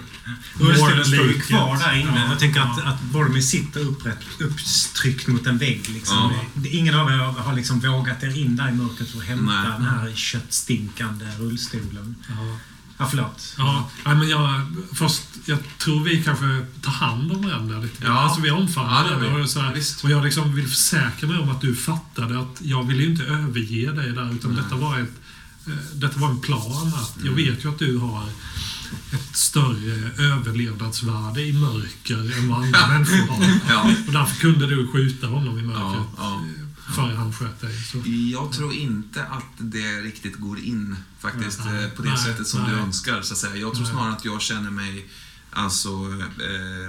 [0.60, 2.12] Rullstolen står ju kvar där inne.
[2.26, 2.84] Ja, jag tänker att, ja.
[2.84, 5.90] att Boromir sitter upprätt, upptryckt mot en vägg.
[5.90, 6.18] Liksom.
[6.56, 6.70] Ja.
[6.72, 9.72] Ingen av er har liksom vågat er in där i mörkret och hämta Nej.
[9.78, 12.16] den här köttstinkande rullstolen.
[12.30, 12.58] Ja.
[13.00, 13.56] Ja, förlåt.
[13.58, 14.62] Ja, nej, men jag,
[14.94, 18.04] först, jag tror vi kanske tar hand om varandra lite.
[18.06, 18.12] Ja.
[18.20, 19.44] Alltså vi omfamnar Ja, varandra vi.
[19.44, 22.84] och, så här, och jag liksom vill försäkra mig om att du fattade att jag
[22.88, 25.14] ville ju inte överge dig där utan detta var, ett,
[25.68, 26.88] eh, detta var en plan.
[26.96, 27.36] Att Jag Mm.
[27.36, 28.24] vet ju att du har
[29.14, 33.60] ett större överlevnadsvärde i mörker än vad andra människor har.
[33.70, 33.92] Ja.
[34.08, 36.42] Och därför kunde du skjuta honom i mörkret Ja,
[36.88, 36.94] ja.
[36.96, 37.84] före han sköt dig.
[37.84, 37.98] Så.
[38.32, 42.48] Jag tror inte att det riktigt går in faktiskt Nej, eh, på det nej, sättet
[42.48, 42.82] som du nej.
[42.82, 43.22] önskar.
[43.22, 43.56] Så att säga.
[43.56, 45.06] Jag tror snarare att jag känner mig
[45.52, 45.90] alltså
[46.42, 46.88] eh,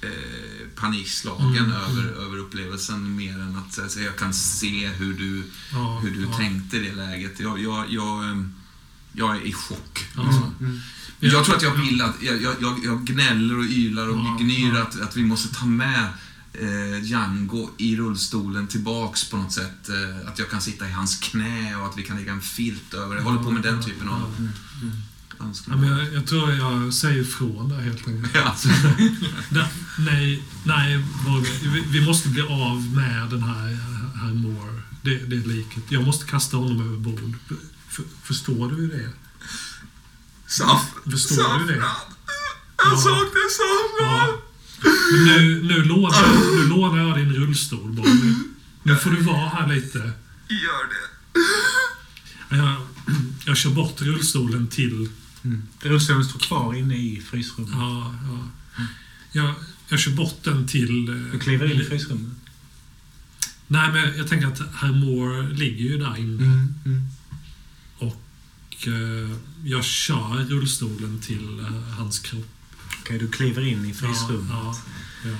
[0.00, 2.14] eh, panikslagen Mm, över, mm.
[2.14, 5.42] över upplevelsen mer än att så att säga, jag kan se hur du,
[6.02, 7.40] hur du tänkte i det läget.
[7.40, 8.36] Jag, jag, jag, eh,
[9.16, 10.06] Jag är i chock.
[10.16, 10.52] Ja.
[10.60, 10.80] Mm.
[11.20, 14.74] Jag tror att jag vill att, jag, jag, jag, gnäller och ylar och Ja, gnyr
[14.74, 14.82] ja.
[14.82, 16.04] att, att vi måste ta med
[16.52, 19.88] eh, Django i rullstolen tillbaks på något sätt.
[19.88, 22.94] Eh, att jag kan sitta i hans knä och att vi kan lägga en filt
[22.94, 23.16] över.
[23.16, 24.50] Jag håller på med den typen av
[25.38, 25.80] Ja, önskemål.
[25.80, 28.34] men jag, jag tror jag säger ifrån där helt enkelt.
[28.34, 28.56] Ja.
[29.98, 31.04] Nej, nej
[31.62, 33.78] vi, vi måste bli av med den här,
[34.20, 34.82] här Moore.
[35.02, 35.82] Det, det är liket.
[35.88, 37.34] Jag måste kasta honom över bord.
[37.96, 39.08] För, förstår du det?
[40.46, 41.76] Saff, Förstår du det?
[41.76, 41.90] Jag
[42.92, 42.96] Ja.
[42.96, 43.98] saknar saffran!
[44.00, 44.42] Ja.
[45.12, 48.34] Men nu, nu, lånar, nu lånar jag din rullstol, Borge.
[48.82, 49.98] Nu får du vara här lite.
[50.48, 52.56] Gör det.
[52.56, 52.76] Jag,
[53.46, 55.08] jag kör bort rullstolen till...
[55.44, 55.62] Mm.
[55.80, 57.70] Rullstolen står kvar inne i frysrummet.
[57.74, 58.48] Ja, ja.
[59.32, 59.54] Jag,
[59.88, 61.08] jag kör bort den till...
[61.08, 62.32] eh, Du kliver in i frysrummet.
[63.66, 66.44] Nej, men jag tänker att herr Moore ligger ju där inne.
[66.46, 66.74] Mm.
[66.86, 67.02] Mm.
[68.86, 72.46] Eh, jag kör rullstolen till eh, hans kropp.
[73.00, 74.50] Okej, du kliver in i Ja, frysrummet.
[74.50, 74.76] ja,
[75.24, 75.30] ja.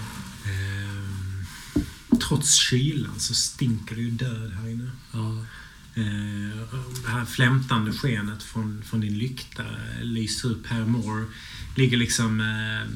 [0.50, 1.46] Ehm,
[2.28, 4.90] trots kylan så stinker det ju död här inne.
[5.12, 5.44] ja.
[5.94, 6.56] Eh,
[7.04, 9.64] det här flämtande skenet från, från din lykta
[10.02, 10.64] lyser upp.
[10.68, 11.24] Per Moore
[11.76, 12.92] ligger liksom eh,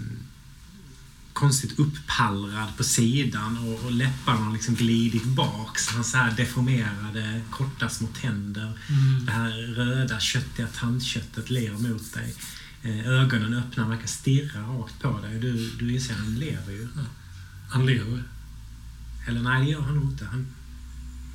[1.40, 5.78] konstigt upppallrad på sidan och, och läpparna har liksom glidit bak.
[5.78, 8.72] Så hans så här deformerade, korta små tänder.
[8.88, 9.26] Mm.
[9.26, 12.34] Det här röda, köttiga tandköttet ler mot dig.
[12.82, 15.38] Eh, ögonen öppna, verkar stirra rakt på dig.
[15.40, 16.88] Du, du inser att han lever ju.
[17.70, 18.22] Han lever.
[19.28, 20.24] Eller nej, det gör han nog inte.
[20.24, 20.46] Han,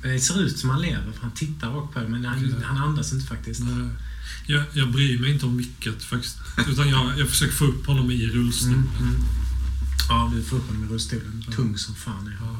[0.02, 2.64] det ser ut som han lever, för han tittar rakt på dig, men han, Okej.
[2.64, 3.60] han andas inte faktiskt.
[3.60, 3.88] Nej.
[4.46, 6.38] Jag, jag bryr mig inte om vilket faktiskt.
[6.68, 8.88] Utan jag, jag försöker få upp honom i rullstolen.
[8.98, 9.45] Mm, mm.
[10.08, 11.44] Ja, du får upp honom i rullstolen.
[11.56, 12.36] Tung som fan är.
[12.40, 12.56] Ja.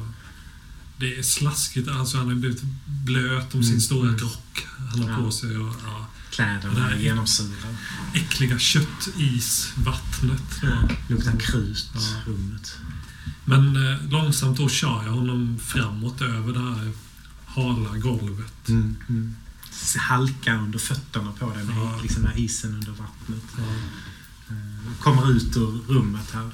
[0.99, 1.87] Det är slaskigt.
[1.89, 4.19] Alltså han har blivit blöt om sin Mm, stora mm.
[4.19, 5.15] rock han har Ja.
[5.17, 5.57] på sig.
[5.57, 7.03] Och, ja, Kläderna är Nej.
[7.03, 7.75] genomsyrade.
[8.13, 10.43] äckliga köttisvattnet.
[10.63, 10.89] Ja.
[11.09, 12.01] Luktar krut, Ja.
[12.25, 12.77] rummet.
[13.45, 16.91] Men eh, långsamt då kör jag honom framåt över det här
[17.45, 18.69] hala golvet.
[18.69, 19.35] Mm, mm.
[19.99, 21.99] Halka under fötterna på dig med Ja.
[22.01, 23.43] liksom isen under vattnet.
[23.57, 23.63] Ja.
[24.99, 26.45] Kommer ut ur rummet här.
[26.45, 26.51] Eh,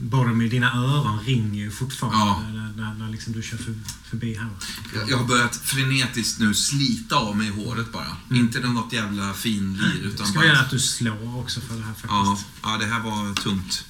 [0.00, 2.42] Bara med dina öron ringer ju fortfarande Ja.
[2.52, 3.74] när, när, när liksom du kör för,
[4.10, 4.48] förbi här.
[4.94, 8.16] Jag, jag har börjat frenetiskt nu slita av mig håret bara.
[8.30, 8.42] Mm.
[8.44, 10.44] Inte något jävla finlir utan Ska bara...
[10.46, 12.10] jag göra att du slår också för det här faktiskt.
[12.10, 13.84] Ja, ja, det här var tungt.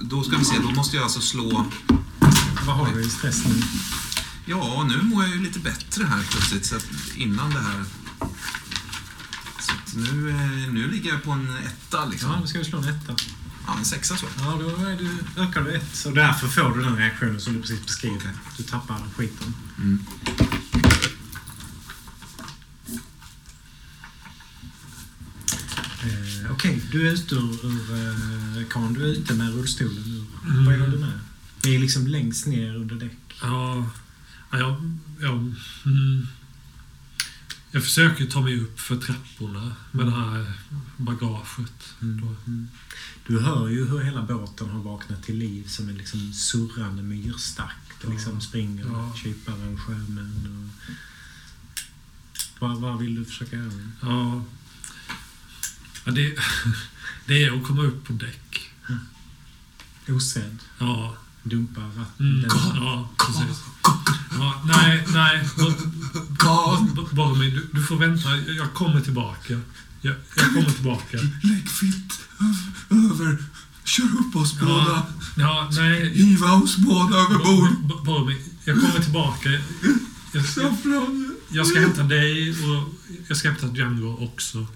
[0.00, 1.66] Då ska vi se, då måste jag alltså slå...
[2.66, 3.62] Vad har du i stress nu?
[4.46, 6.66] Ja, nu mår jag ju lite bättre här plötsligt.
[6.66, 6.86] Så att
[7.16, 7.84] innan det här...
[9.94, 12.30] Nu, eh, nu ligger jag på en etta liksom.
[12.30, 13.16] Ja, då ska vi slå en etta.
[13.66, 14.26] Ja, en sexa så.
[14.38, 15.96] Ja, då är du, ökar du ett.
[15.96, 17.80] Så därför får du den reaktionen som du precis.
[18.04, 18.18] Okej.
[18.56, 19.54] Du tappar skiten.
[19.78, 20.04] Mm.
[26.02, 27.94] Eh, Okej, du är ute ur, ur
[28.60, 30.50] eh, kan du är ute med rullstolen ur.
[30.50, 30.64] Mm.
[30.64, 31.20] Vad gör du med?
[31.60, 33.18] Det är liksom längst ner under däck.
[33.42, 33.90] Ja,
[34.50, 35.54] ja, jag, jag,
[35.84, 36.26] mm,
[37.72, 40.52] jag försöker ta mig upp för trapporna med det här
[40.96, 41.94] bagaget.
[42.00, 42.34] Då.
[42.46, 42.68] Mm.
[43.26, 47.76] Du hör ju hur hela båten har vaknat till liv som en liksom surrande myrstack.
[48.02, 48.40] Det liksom Ja.
[48.40, 49.14] springer Ja.
[49.22, 50.70] kypare och sjömän.
[50.88, 50.92] Och...
[52.58, 53.72] Vad, vad vill du försöka göra?
[54.02, 54.44] Ja,
[56.04, 56.36] ja det,
[57.26, 58.70] det är att komma upp på däck.
[60.08, 60.58] Osedd.
[60.78, 62.26] Ja, Dumpa vatten.
[62.44, 63.62] mm, ja precis.
[64.38, 65.40] Ja, nej, nej.
[65.56, 65.64] b-
[66.94, 68.28] b- Bara mig, du, du får vänta.
[68.36, 69.60] Jag- kommer tillbaka.
[70.00, 71.16] Jag, jag kommer tillbaka.
[71.42, 72.20] Lägg filt
[72.90, 73.44] över.
[73.84, 75.06] Kör upp oss Ja,
[75.36, 76.12] ja nej.
[76.14, 78.42] Hiva oss båda över B- b- Bara mig.
[78.64, 79.48] Jag kommer tillbaka.
[80.32, 80.74] Jag, jag,
[81.50, 82.94] jag ska hämta dig och
[83.28, 84.66] jag ska hämta Django också.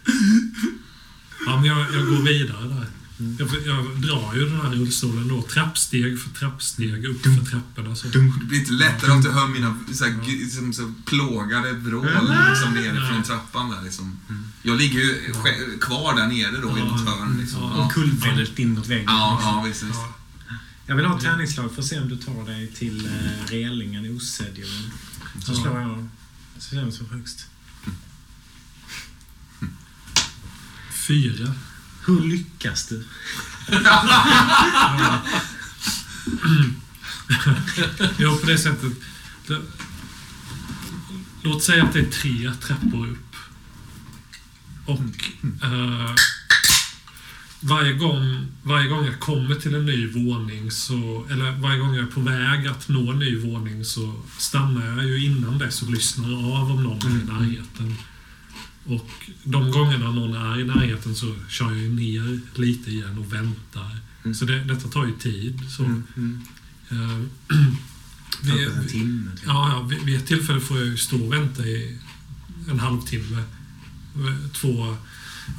[1.47, 2.87] Ja, men jag, jag går vidare där.
[3.39, 7.97] Jag, jag drar ju den här rullstolen då, trappsteg för trappsteg upp för trapporna.
[7.97, 8.09] Så.
[8.09, 12.07] Det blir inte lättare om du hör mina så här, g- liksom, så plågade vrål
[12.51, 14.19] liksom, ner från trappan där liksom.
[14.63, 16.85] Jag ligger ju sj- kvar där nere då i Ja.
[16.85, 17.61] något hörn liksom.
[17.63, 17.73] Ja.
[17.77, 19.05] Ja, Omkullvält in mot väggen.
[19.07, 19.95] ja, ja visst, visst.
[19.95, 20.15] Ja.
[20.87, 24.07] Jag vill ha ett tärningsslag för att se om du tar dig till eh, relingen
[24.07, 24.57] i Osedd.
[25.45, 25.63] Så Ja.
[25.63, 26.09] slår jag.
[26.59, 27.47] Så ser jag som högst.
[31.09, 31.55] Fyra.
[32.07, 33.05] Hur lyckas du?
[38.19, 38.93] Ja, på det sättet.
[41.43, 43.37] Låt säga att det är tre trappor upp.
[44.87, 45.01] Och
[45.65, 46.15] eh,
[47.61, 52.05] varje, gång, varje gång jag kommer till en ny våning, så, eller varje gång jag
[52.05, 55.91] är på väg att nå en ny våning, så stannar jag ju innan dess och
[55.91, 57.97] lyssnar av om någon är i närheten.
[58.87, 59.11] Och
[59.45, 63.99] de gångerna någon är i närheten så kör jag ner lite igen och väntar.
[64.25, 64.35] Mm.
[64.35, 65.61] Så det, detta tar ju tid.
[65.77, 66.03] Så, Mm.
[66.91, 67.29] Mm.
[68.43, 69.31] Vi, vi, en timme.
[69.37, 69.45] Typ.
[69.47, 71.99] Ja, ja vid, vid ett tillfälle får jag ju stå och vänta i
[72.71, 73.43] en halvtimme.
[74.53, 74.97] Två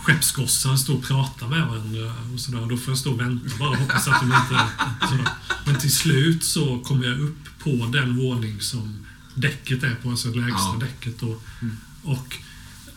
[0.03, 2.65] skeppsgossar står och pratar med varandra och sådär.
[2.69, 4.61] Då får jag stå och vänta bara och hoppas att de inte...
[5.09, 5.27] Sådär.
[5.65, 9.05] Men till slut så kommer jag upp på den våning som
[9.35, 10.77] däcket är på, alltså lägsta Ja.
[10.79, 11.19] däcket.
[11.19, 11.39] Då.
[11.61, 11.77] Mm.
[12.03, 12.35] Och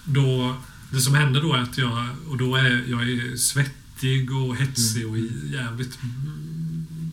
[0.04, 0.56] då...
[0.92, 2.06] Det som händer då är att jag...
[2.28, 5.18] Och då är jag är svettig och hetsig och
[5.52, 5.98] jävligt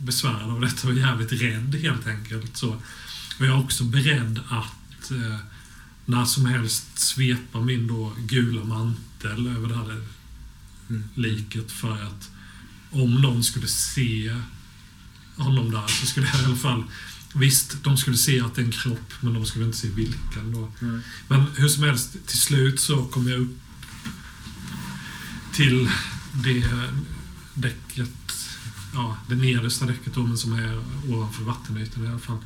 [0.01, 2.57] besvärad av detta och jävligt rädd helt enkelt.
[2.57, 2.69] Så.
[3.39, 5.37] Och jag är också beredd att eh,
[6.05, 10.01] när som helst svepa min då gula mantel över det här
[10.89, 11.03] Mm.
[11.15, 12.29] liket för att
[12.91, 14.35] om någon skulle se
[15.35, 16.83] honom där så skulle jag i alla fall
[17.39, 20.53] Visst, de skulle se att det är en kropp, men de skulle inte se vilken
[20.53, 20.71] då.
[20.81, 21.01] Mm.
[21.27, 23.57] Men hur som helst, till slut så kom jag upp
[25.53, 25.89] till
[26.43, 26.63] det
[27.53, 28.47] däcket,
[28.93, 32.37] ja, det nedersta däcket då, men som är ovanför vattenytan i alla fall.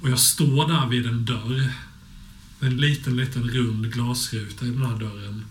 [0.00, 1.72] Och jag står där vid en dörr.
[2.60, 5.44] En liten, liten rund glasruta i den här dörren.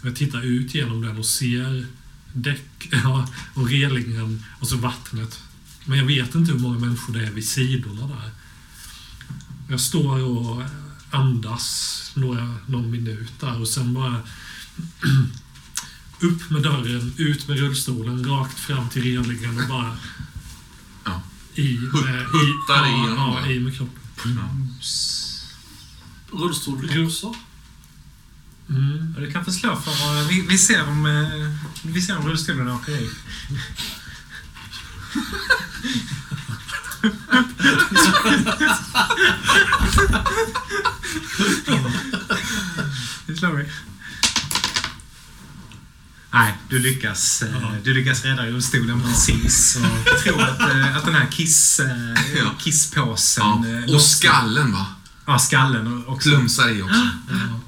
[0.00, 1.86] Och jag tittar ut genom den och ser
[2.32, 5.40] däck ja, och relingen och så vattnet.
[5.84, 8.30] Men jag vet inte hur många människor det är vid sidorna där.
[9.68, 10.62] Jag står och
[11.10, 14.16] andas några, någon minut där och sen bara
[16.20, 19.96] upp med dörren, ut med rullstolen, rakt fram till relingen och bara
[21.04, 21.22] Ja.
[21.54, 24.02] i med, i, ja, igenom ja, i med kroppen.
[24.24, 24.48] Ja.
[26.38, 27.34] Rullstol också?
[28.68, 29.14] Mm.
[29.18, 30.28] Du kan slå för...
[30.28, 31.50] Vi, vi, ser om, eh,
[31.82, 33.10] vi ser om rullstolen åker i.
[43.26, 43.64] Det slår vi.
[46.30, 49.78] Nej, du lyckas, eh, du lyckas rädda rullstolen precis.
[50.06, 53.44] Jag tror att, eh, att den här kiss, eh, kisspåsen...
[53.88, 53.94] Ja.
[53.94, 54.86] Och skallen va?
[55.26, 56.28] Ja, skallen och också.
[56.28, 57.08] Plumsar i också.
[57.28, 57.60] Ja.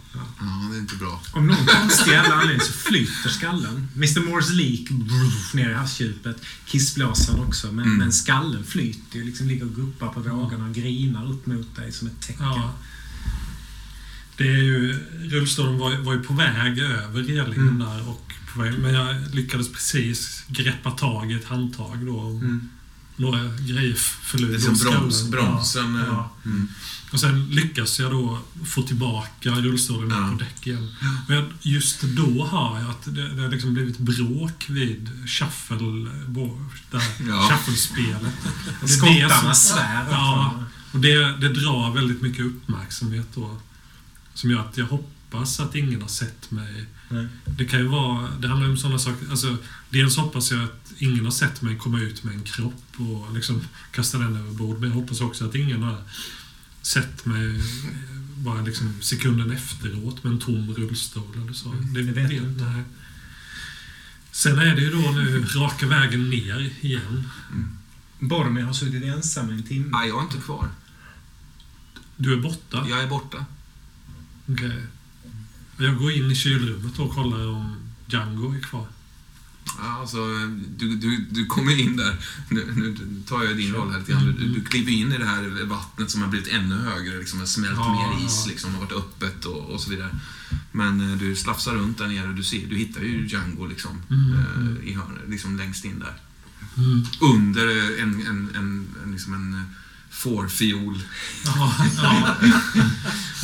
[0.85, 1.23] Inte bra.
[1.32, 3.89] Om någon konstig jävla anledning så flyter skallen.
[3.97, 6.36] Mr Moores lik brrr, ner i havsdjupet.
[6.66, 7.66] Kissblåsaren också.
[7.73, 7.98] Men, Mm.
[7.98, 9.24] men skallen flyter ju.
[9.24, 12.44] Liksom ligger och guppar på vågorna och grinar upp mot dig som ett tecken.
[12.47, 12.74] Ja.
[14.36, 14.98] Det är ju,
[15.31, 17.78] rullstolen var, var ju på väg över relingen Mm.
[17.78, 18.09] där.
[18.09, 22.16] Och på väg, men jag lyckades precis greppa tag i ett handtag då.
[22.16, 22.69] och Mm.
[23.16, 23.98] Några grejer ut
[24.32, 25.94] Det är som broms, bromsen.
[25.94, 26.36] Ja, eh, ja.
[26.44, 26.69] Mm.
[27.15, 30.28] Och sen lyckas jag då få tillbaka rullstolen Ja.
[30.32, 30.95] på däck igen.
[31.28, 36.09] Men just då har jag att det, det har liksom blivit bråk vid shuffle,
[37.28, 37.49] Ja.
[37.51, 38.35] shuffle-spelet.
[38.81, 40.07] Det Skottarna svär.
[40.11, 43.61] Ja, och det, det drar väldigt mycket uppmärksamhet då.
[44.35, 46.86] Som gör att jag hoppas att ingen har sett mig.
[47.09, 47.27] Nej.
[47.47, 49.31] Det kan ju vara, det handlar om sådana saker.
[49.31, 49.57] Alltså,
[49.91, 53.61] dels hoppas jag att ingen har sett mig komma ut med en kropp och liksom
[53.93, 54.81] kasta den över bord.
[54.81, 55.99] Men jag hoppas också att ingen har
[56.86, 57.61] sett mig
[58.36, 61.69] bara liksom sekunden efteråt med en tom rullstol eller så.
[61.69, 62.65] Mm, det det vet du inte.
[62.65, 62.85] nej.
[64.31, 67.28] Sen är det ju då nu raka vägen ner igen.
[68.19, 69.89] Boromir har suttit ensam en timme.
[69.90, 70.69] Nej, jag är inte kvar.
[72.16, 72.86] Du är borta.
[72.89, 73.44] Jag är borta.
[74.47, 74.86] Okej.
[75.78, 78.86] Jag går in i kylrummet och kollar om Django är kvar.
[79.81, 80.19] Alltså,
[80.77, 82.16] du, du, du kommer in där.
[82.49, 82.97] Nu, nu
[83.27, 84.36] tar jag din roll här lite grann.
[84.39, 87.47] Du, du kliver in i det här vattnet som har blivit ännu högre, liksom har
[87.47, 90.20] smält Ja, mer is, liksom, har varit öppet och, och så vidare.
[90.73, 94.31] Men eh, du slafsar runt där nere du, ser, du hittar ju Django liksom, Mm,
[94.31, 96.15] eh, i hörnet, liksom längst in där.
[96.77, 97.05] Mm.
[97.20, 99.65] Under eh, en, en, en, en, liksom en
[100.11, 101.03] fårfiol.
[101.45, 102.36] Ja, ja.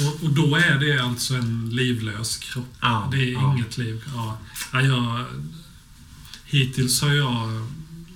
[0.07, 2.77] Och, och då är det alltså en livlös kropp.
[2.81, 4.05] Ja, Det är inget liv.
[4.15, 4.39] Ja.
[4.73, 5.25] Ja, jag,
[6.51, 7.67] hittills har jag,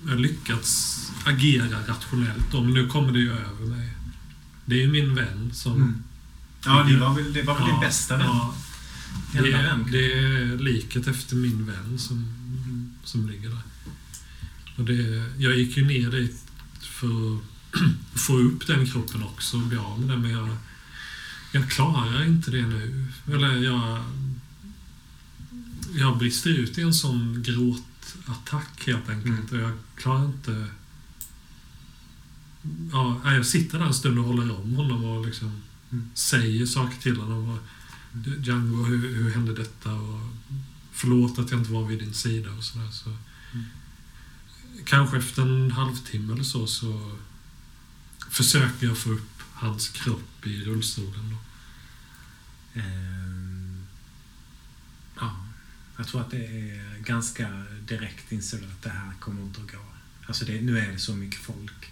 [0.07, 2.51] jag lyckats agera rationellt.
[2.51, 3.89] Då, men nu kommer det ju över mig.
[4.65, 5.75] Det är ju min vän som...
[5.75, 6.03] Mm.
[6.65, 8.27] Ja, det var väl, det var väl din bästa vän?
[8.27, 8.55] Ja,
[9.31, 9.87] det, Enda vän.
[9.91, 12.33] det är liket efter min vän som,
[13.03, 13.61] som ligger där.
[14.75, 16.43] Och det, jag gick ju ner dit
[16.81, 17.41] för att
[18.19, 20.49] få upp den kroppen också och bli av med den, men jag,
[21.51, 23.07] jag klarar inte det nu.
[23.33, 24.03] Eller jag...
[25.97, 27.43] Jag brister ut i en sån
[28.25, 29.51] gråtattack helt enkelt.
[29.51, 30.67] Och jag klarar inte...
[32.91, 35.61] Ja, jag sitter där en stund och håller om honom och liksom
[35.91, 36.09] Mm.
[36.13, 37.49] säger saker till honom.
[37.49, 37.59] Och,
[38.45, 39.93] Django, hur, hur hände detta?
[39.93, 40.19] Och,
[40.91, 42.91] förlåt att jag inte var vid din sida och sådär.
[42.91, 43.17] Så.
[44.85, 47.15] Kanske efter en halvtimme eller så, så
[48.29, 51.29] försöker jag få upp hans kropp i rullstolen.
[51.29, 51.37] Då.
[52.79, 53.83] Ehm,
[55.19, 55.35] Ja.
[55.97, 59.77] Jag tror att det är ganska direkt insåg att det här kommer inte att gå.
[60.27, 61.91] Alltså det, nu är det så mycket folk.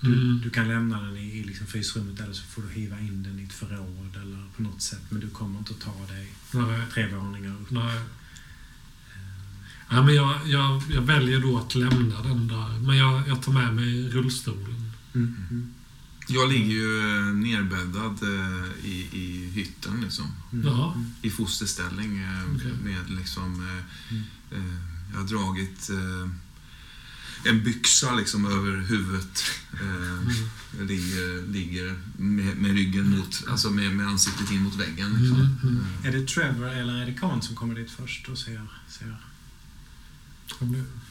[0.00, 0.40] Du, Mm.
[0.44, 3.40] du kan lämna den i, i liksom frysrummet eller så får du hiva in den
[3.40, 5.02] i ett förråd eller på något sätt.
[5.08, 6.80] Men du kommer inte att ta dig Nej.
[6.92, 7.70] tre våningar upp.
[7.70, 8.00] Nej.
[9.90, 12.78] Ja, men jag, jag, jag väljer då att lämna den där.
[12.80, 14.92] Men jag, jag tar med mig rullstolen.
[15.14, 15.36] Mm.
[15.50, 15.74] Mm.
[16.28, 20.26] Jag ligger ju eh, nerbäddad eh, i, i hytten liksom.
[20.52, 20.66] Mm.
[20.66, 20.96] Ja.
[21.22, 22.72] I fosterställning eh, Okej.
[22.84, 23.54] med liksom...
[24.10, 24.22] Mm.
[24.50, 26.30] eh, Jag har dragit eh,
[27.50, 29.42] en byxa liksom över huvudet.
[29.72, 30.36] Eh,
[30.78, 35.10] Jag ligger, ligger med, med ryggen mot, alltså med, med ansiktet in mot väggen.
[35.10, 35.40] Liksom.
[35.40, 35.84] Mm, mm.
[36.04, 39.16] Är det Trevor eller är det Khan som kommer dit först och ser, ser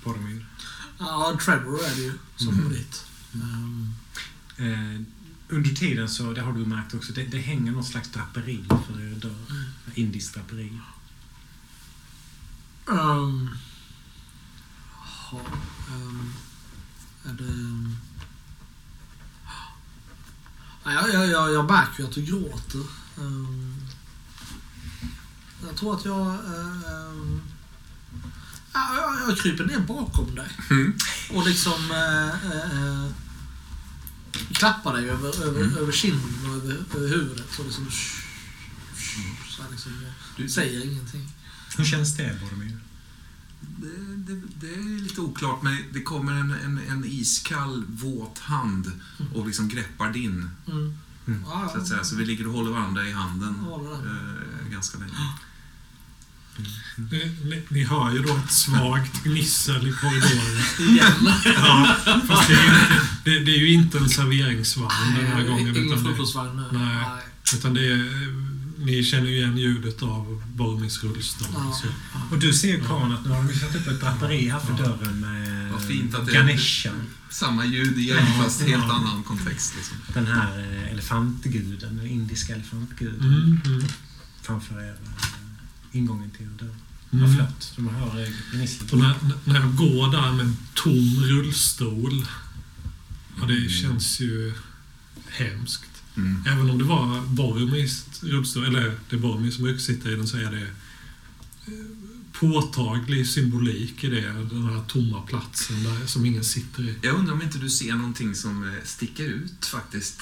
[0.03, 0.45] Boromir?
[0.99, 2.61] Ja, Trevor är det ju som Mm.
[2.63, 3.05] kommer dit.
[3.33, 3.93] Um,
[4.57, 5.01] Eh,
[5.49, 9.01] under tiden så, det har du märkt också, det, det hänger någon slags draperi för
[9.01, 9.65] er dörr.
[9.95, 10.79] Indiskt draperi.
[12.85, 13.49] um,
[15.34, 16.34] ja, um,
[17.26, 17.93] är det...
[20.85, 22.84] Ja, jag, jag, jag, jag märker ju att du gråter.
[23.18, 23.76] Um,
[25.68, 26.27] jag tror att jag...
[26.27, 27.41] um,
[28.73, 30.49] ja, jag, jag kryper ner bakom dig.
[30.69, 30.93] Mm.
[31.34, 33.10] Och liksom eh, eh,
[34.53, 35.77] klappar dig över, över, Mm.
[35.77, 37.45] över kinden och över, över huvudet.
[37.51, 37.88] Så liksom,
[39.49, 39.91] så här liksom,
[40.38, 41.30] jag säger ingenting.
[41.77, 42.77] Hur känns det, Boromir?
[43.77, 48.91] Det, det, det är lite oklart, men det kommer en, en, en iskall, våt hand
[49.33, 50.49] och liksom greppar din.
[50.67, 50.97] Mm.
[51.27, 51.43] Mm.
[51.73, 52.03] Så, att säga.
[52.03, 55.11] så vi ligger och håller varandra i handen eh, ganska länge.
[56.95, 60.63] Ni, ni, ni hör ju då ett svagt gnissel i korridoren.
[60.79, 61.33] Igen.
[61.55, 61.95] Ja,
[62.27, 65.67] fast det är, ju inte, det, det är ju inte en serveringsvagn den här gången.
[65.67, 66.77] Ingen Utan det.
[66.77, 67.05] Nej.
[67.53, 67.97] utan det är,
[68.85, 71.47] ni känner ju igen ljudet av Boromirs rullstol.
[71.53, 71.73] Ja.
[71.81, 71.88] Så.
[72.35, 74.73] Och du ser ju Khan att nu har de satt upp ett draperi här för
[74.80, 74.84] Ja.
[74.85, 76.91] dörren med Vad fint att det- Ganesha.
[77.30, 78.93] Samma ljud igen, Ja, fast helt ja.
[78.93, 79.73] annan kontext.
[79.76, 79.97] Liksom.
[80.14, 83.19] Den här eh, elefantguden, den indiska elefantguden.
[83.19, 83.84] Mm, mm,
[84.41, 86.76] Framför er eh, ingången till er dörr.
[87.14, 87.26] mm.
[87.26, 87.73] Vad flott.
[87.76, 88.91] De hör eh, gnisslet.
[88.93, 89.15] Och när,
[89.45, 92.26] när jag går där med en tom rullstol,
[93.39, 94.53] ja, det känns ju
[95.30, 95.89] hemskt.
[96.18, 96.44] Mm.
[96.48, 100.27] Även om det var Boromirs rullstol, eller det är Boromir som brukar sitta i den,
[100.27, 101.85] så är det eh,
[102.31, 104.22] påtaglig symbolik i det.
[104.22, 106.95] Den här tomma platsen där, som ingen sitter i.
[107.02, 110.22] Jag undrar om inte du ser någonting som eh, sticker ut faktiskt.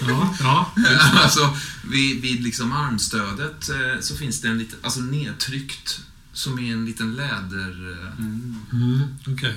[0.00, 0.72] Ja, ja.
[1.14, 1.56] alltså,
[1.90, 6.00] vid, vid liksom armstödet eh, så finns det en liten, alltså nedtryckt,
[6.32, 7.96] som är en liten läder...
[8.18, 8.56] Mm.
[8.72, 9.54] Mm, Okej.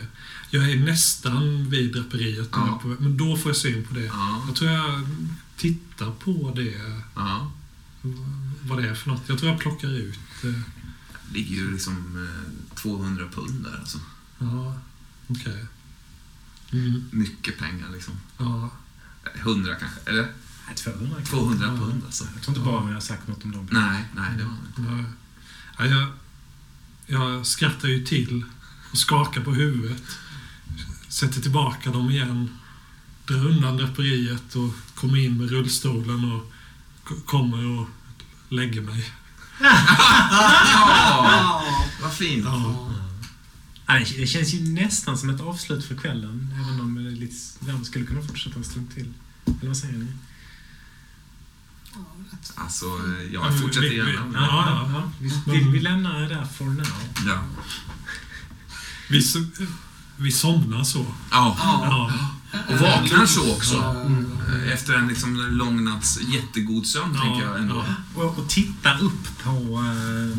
[0.49, 2.79] Jag är nästan vid draperiet, nu, Ja.
[2.81, 4.03] på, men då får jag syn på det.
[4.05, 5.07] Ja, Jag tror jag
[5.57, 6.81] tittar på det,
[7.15, 7.51] ja.
[8.61, 9.23] vad det är för något.
[9.29, 10.47] Jag tror jag plockar ut det.
[10.51, 10.63] Det
[11.33, 13.99] ligger ju liksom eh, 200 pund där alltså.
[14.39, 14.79] Ja,
[15.27, 15.65] okej.
[16.71, 18.13] Mm, Mycket pengar liksom.
[18.37, 18.69] ja.
[19.35, 20.21] 100 kanske, eller?
[20.67, 21.25] Nej, 200 kronor.
[21.25, 21.77] 200 Ja.
[21.85, 22.23] pund alltså.
[22.33, 23.67] Jag tror inte Boromir har sagt något om dem.
[23.71, 24.81] Nej, nej, det var inte.
[24.91, 25.03] Nej.
[25.77, 26.07] Ja, jag,
[27.05, 28.45] jag skrattar ju till
[28.91, 30.03] och skakar på huvudet.
[31.19, 32.49] Sätter tillbaka dem igen.
[33.25, 36.53] Drar undan draperiet och kommer in med rullstolen och
[37.25, 37.87] kommer och
[38.49, 39.11] lägger mig.
[40.73, 41.63] Ja,
[42.01, 42.45] vad fint.
[42.45, 46.53] Ja, det- känns ju nästan som ett avslut för kvällen.
[46.65, 49.13] Även om det lite, den skulle kunna fortsätta en stund till.
[49.45, 50.07] Eller vad säger ni?
[52.55, 52.85] Alltså,
[53.33, 54.29] jag fortsätter vi- vi- gärna.
[54.33, 54.89] Ja, ja.
[54.93, 55.11] ja.
[55.19, 56.87] Vi, vi, vi lämnar det där for now.
[57.27, 57.43] Ja.
[59.09, 59.21] vi,
[60.17, 61.05] vi somnar så.
[61.31, 61.57] ja.
[61.59, 62.11] Ja,
[62.69, 63.75] Och vaknar så också.
[64.49, 67.85] Eh, Efter en liksom lång natts jättegod sömn, Ja, tänker jag ändå.
[68.15, 68.21] ja.
[68.23, 70.37] Och, och tittar upp på eh,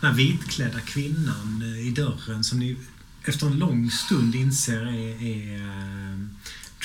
[0.00, 2.76] den här vitklädda kvinnan eh, i dörren som ni
[3.24, 6.18] efter en lång stund inser är, är eh,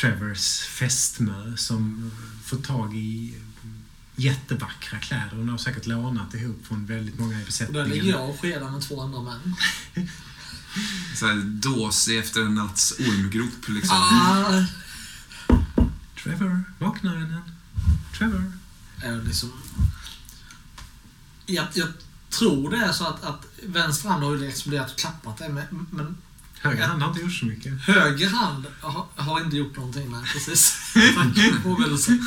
[0.01, 2.11] Trevors fästmö som
[2.45, 3.33] får tag i
[4.15, 5.29] jättevackra kläder.
[5.35, 7.89] Hon har säkert lånat ihop från väldigt många i Och där besättningen.
[7.89, 9.55] ligger jag och skedar med två andra män.
[11.15, 13.97] Så här dåsig efter en natts ormgrop, liksom.
[13.97, 14.65] Ah,
[16.23, 17.41] Trevor, vakna vännen.
[18.17, 18.51] Trevor.
[19.03, 19.51] är liksom...
[21.45, 21.87] Jag, jag
[22.29, 25.87] tror det är så att, att vänster hand har ju exploderat och klappat det, men,
[25.91, 26.17] men
[26.59, 27.81] Höger hand har inte gjort så mycket.
[27.81, 30.75] höger hand har, har inte gjort någonting med precis.
[30.93, 32.17] Tack, påminnelse.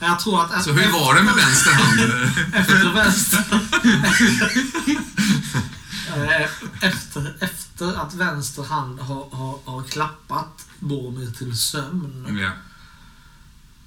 [0.00, 0.64] Jag tror att...
[0.64, 2.00] Så hur var det med vänster hand?
[2.54, 3.44] Efter vänster...
[6.16, 6.50] Eh,
[6.82, 12.50] efter, efter att vänster hand har, har, har klappat Boromir till sömn ja.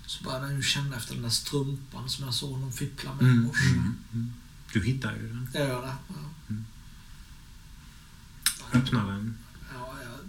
[0.05, 3.21] Så började jag ju känna efter den där strumpan som jag såg honom fippla med
[3.23, 3.43] i Mm.
[3.43, 3.65] morse.
[4.13, 4.33] Mm.
[4.73, 5.49] Du hittar ju den.
[5.53, 5.95] Jag gör det.
[6.07, 6.55] Ja.
[8.73, 9.37] Öppnar den.
[9.73, 10.19] Ja, jag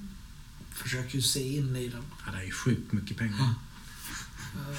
[0.77, 2.03] försöker ju se in i den.
[2.27, 3.41] Ja, det är sjukt mycket pengar.
[3.41, 4.79] Eh,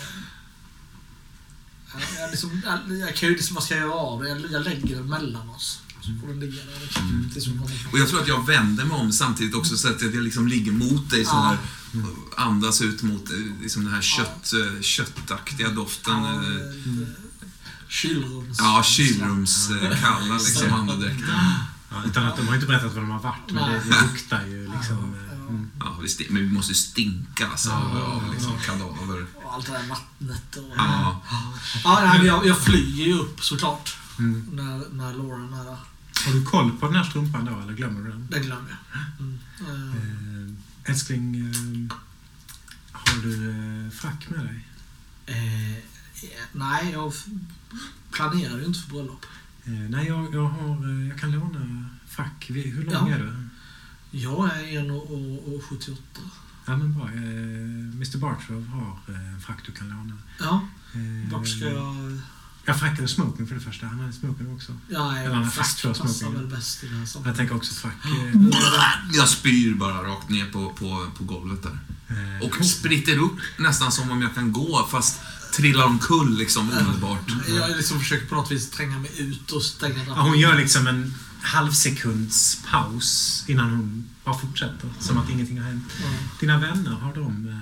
[1.94, 4.30] Jag, jag, liksom, jag, jag kan ju liksom, vad ska jag göra av det?
[4.30, 5.82] Jag, jag lägger den mellan oss.
[6.06, 7.92] Så får den ligga där liksom, tills hon kommer fram.
[7.94, 10.72] Och jag tror att jag vänder mig om samtidigt också så att jag liksom ligger
[10.72, 11.42] mot dig så Ja.
[11.42, 11.58] här.
[12.38, 16.24] Andas ut mot eh, liksom den här kött, eh, köttaktiga doften.
[16.24, 17.08] Ja, eh,
[17.88, 18.58] Kylrums...
[18.60, 21.30] Ja, kylrumskalla liksom andedräkten.
[21.90, 24.46] Ja, utan att de har inte berättat var de har varit, men det, det luktar
[24.46, 25.16] ju liksom...
[25.50, 25.70] Mm.
[25.80, 29.26] Ja, vi men vi måste stinka alltså, av liksom, kadaver.
[29.36, 30.74] Och allt det där vattnet och...
[30.78, 31.22] Ja.
[31.84, 33.98] Ja, nej, jag, jag flyger ju upp såklart.
[34.20, 34.48] Mm.
[34.52, 35.78] När, när Lauren är där.
[36.26, 38.28] Har du koll på den här strumpan då, eller glömmer du den?
[38.32, 39.26] Det glömmer jag.
[39.26, 39.40] Mm.
[40.86, 41.98] Eh, älskling, eh,
[42.92, 44.68] har du eh, frack med dig?
[46.52, 47.14] nej, jag
[48.12, 49.26] planerar ju inte för bröllop.
[49.64, 52.46] Nej, jag, jag, har, jag kan låna frack.
[52.50, 53.16] Hur lång Ja.
[53.16, 53.48] är du?
[54.12, 55.98] Jag är 1,78.
[56.66, 57.08] Ja, men bra.
[57.08, 60.18] Mr Bartrove har en frack du kan låna.
[60.40, 60.68] Ja,
[61.32, 62.20] vart ska jag...
[62.68, 63.86] Ja, frack eller smoking för det första.
[63.88, 64.72] Han hade smoking också.
[64.90, 66.38] Ja, Eller han har jag fast för frack passar smoking.
[66.40, 68.06] väl bäst i det här Jag tänker också frack.
[68.06, 68.58] Eh,
[69.14, 71.80] Jag spyr bara rakt ner på, på, på golvet där.
[72.10, 75.20] eh, Och spritter upp nästan som om jag kan gå fast
[75.54, 77.32] trillar omkull liksom omedelbart.
[77.48, 80.18] Jag liksom försöker på något vis tränga mig ut och stänga Ja, dörren.
[80.18, 84.90] hon gör liksom en halvsekunds paus innan hon bara fortsätter.
[85.00, 85.84] Som att ingenting har hänt.
[86.02, 86.08] Ja.
[86.40, 87.48] Dina vänner, har de...
[87.50, 87.56] Eh,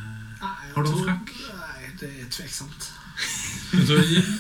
[0.69, 1.34] jag Har de tror- frack?
[1.59, 2.91] Nej, det är tveksamt.
[3.87, 3.93] Så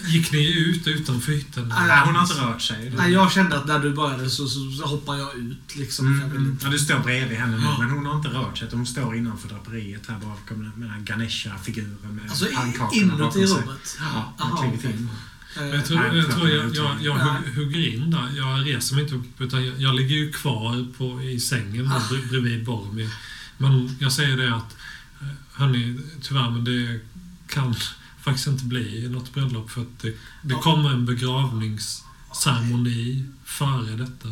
[0.07, 1.67] gick ni ut utanför hytten?
[1.69, 2.91] Nej, hon har inte rört sig.
[2.97, 6.05] Nej, jag kände att när du började så, så, så hoppar jag ut liksom.
[6.13, 6.57] Mm, mm.
[6.61, 8.67] Ja, du står bredvid henne nu, men hon har inte rört sig.
[8.71, 13.47] Hon står innanför draperiet här bakom med den här Ganesha-figuren med Alltså pannkakorna inuti bakom
[13.47, 13.57] sig.
[13.57, 13.97] rummet?
[13.99, 15.09] Ja, hon har klivit in.
[15.57, 17.15] Eh, Jag tror, Nej, jag, tror jag, jag- jag,
[17.55, 18.29] hugger in där.
[18.37, 21.99] Jag reser mig inte upp, utan jag, jag ligger ju kvar på, i sängen Ah.
[22.09, 23.09] bred- bredvid Boromir.
[23.57, 24.75] Men jag säger det att,
[25.21, 26.99] eh, hörni, tyvärr, men det
[27.47, 27.75] kan
[28.23, 30.09] faktiskt inte bli något bröllop för att det,
[30.41, 30.61] det Ja.
[30.61, 34.29] kommer en begravningsceremoni före detta.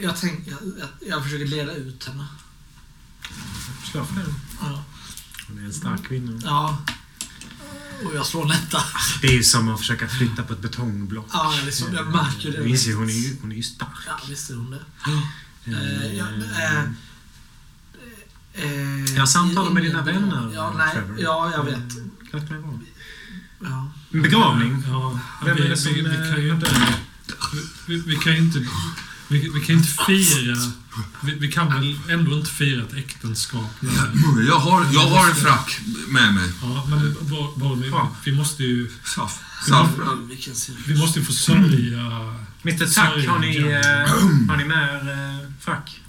[0.00, 2.26] jag, tänk, jag, jag, jag försöker leda ut henne.
[3.92, 4.34] Slå för den.
[4.60, 4.84] Ja.
[5.48, 6.40] Hon är en stark kvinna.
[6.44, 6.78] ja.
[8.04, 8.78] Och jag slår nätta.
[9.20, 11.26] Det är ju som att försöka flytta på ett betongblock.
[11.32, 12.68] Ja, liksom, jag märker det.
[12.68, 13.90] Ju, hon är ju, hon är ju stark.
[14.06, 14.80] Ja, visst är hon det.
[15.06, 15.20] Eh,
[15.68, 16.26] Eh, ja,
[16.60, 16.82] eh,
[18.52, 21.20] eh, Jag samtalar med dina vänner, Ja, nej, Trevor.
[21.20, 21.88] ja, jag vet.
[22.32, 22.80] Det vara.
[23.66, 23.92] Ja.
[24.12, 24.82] En begravning?
[24.86, 26.66] Ja, Vem vi, är det som vi, vi eh, kan ju har inte...
[26.70, 27.00] dött?
[27.86, 28.58] Vi, vi kan ju inte...
[29.28, 30.56] Vi, vi kan inte fira...
[31.20, 33.92] Vi, vi kan väl ändå inte fira ett äktenskap med...
[34.48, 36.50] Jag har, jag har en frack med mig.
[36.62, 38.16] Ja, men Bor- Boromir, Ja.
[38.24, 38.90] vi måste ju...
[39.04, 39.40] Saff.
[39.68, 40.30] Saffran.
[40.86, 42.34] Vi måste ju få sörja...
[42.62, 46.00] Mr Tack, har ni, eh, har ni med er eh, frack?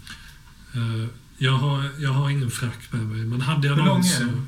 [1.38, 4.10] jag, har, jag har ingen frack med mig, men hade jag Hur någon lång är
[4.14, 4.20] så...
[4.24, 4.48] den?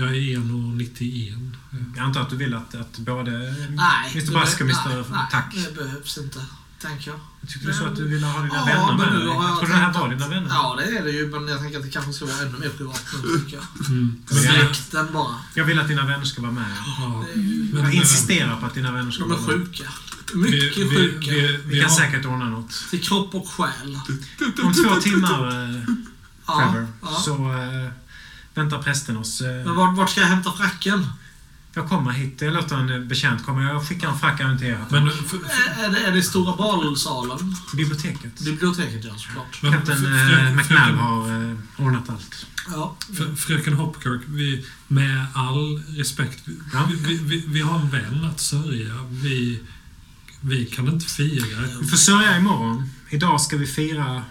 [0.00, 1.50] Jag är 1,91.
[1.96, 3.30] Jag antar att du vill att, att både
[3.70, 4.10] Nej.
[4.14, 5.54] Mr Bask och Mr nej, nej, Tack...
[5.54, 6.40] Det behövs inte,
[6.82, 7.20] tänker jag.
[7.40, 9.26] Jag tyckte du sa att du ville ha dina Ja, vänner med dig.
[9.26, 10.48] Jag jag trodde det här var dina vänner.
[10.50, 12.68] Ja, det är det ju, men jag tänker att det kanske ska vara ännu mer
[12.68, 13.88] privat nu, tycker jag.
[13.88, 14.22] Mm.
[14.26, 15.34] Släkten bara.
[15.54, 16.64] Jag vill att dina vänner ska vara med.
[17.00, 19.66] Ja, är ju, Jag insisterar på att dina vänner ska de är vara med.
[19.66, 19.84] sjuka.
[20.34, 21.30] vi, Mycket vi, sjuka.
[21.30, 22.70] vi, Vi vi kan har, säkert ordna något.
[22.90, 23.98] Till kropp och själ.
[24.62, 25.84] Om två timmar,
[26.46, 27.08] Ja, Trevor, ja.
[27.24, 27.90] så eh,
[28.58, 29.40] väntar prästen oss.
[29.40, 31.06] Eh, Men vart, vart ska jag hämta fracken?
[31.74, 32.40] jag kommer hit.
[32.42, 33.62] Jag låter en eh, betjänt komma.
[33.62, 34.84] Jag skickar en frack även till er.
[34.90, 37.56] men för, Är, är, det, är det i stora balsalen?
[37.76, 38.40] Biblioteket.
[38.40, 39.62] Biblioteket, ja, såklart.
[39.62, 40.06] men, Kapten
[40.46, 41.56] eh, McNall har eh,
[41.86, 42.46] ordnat allt.
[42.70, 42.96] Ja.
[43.12, 46.88] Fr- Fröken Hopkirk, vi, med all respekt, vi, Ja.
[47.06, 48.94] vi, vi, vi har en vän att sörja.
[49.10, 49.60] Vi,
[50.40, 51.46] vi kan inte fira.
[51.80, 52.90] Vi får sörja imorgon.
[53.10, 54.22] Idag ska vi fira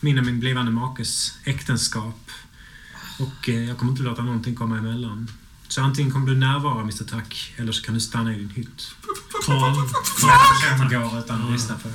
[0.00, 2.30] min och min blivande makes äktenskap.
[3.20, 5.30] Och eh, jag kommer inte låta någonting komma emellan.
[5.68, 8.94] Så antingen kommer du närvara, Mr Tack, eller så kan du stanna i din hytt.
[9.46, 9.74] Karl,
[10.22, 11.94] Jag kan gå utan att lyssna på er.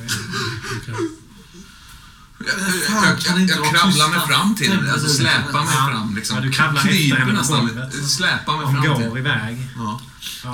[2.38, 2.48] Jag,
[2.88, 6.36] Fan, jag, jag, inte jag kravlar mig fram till henne, alltså släpar mig fram liksom.
[6.38, 8.10] Ja, du kravlar efter henne nästan, golvet.
[8.10, 9.58] släpar mig Hon fram går till iväg.
[9.76, 10.02] ja.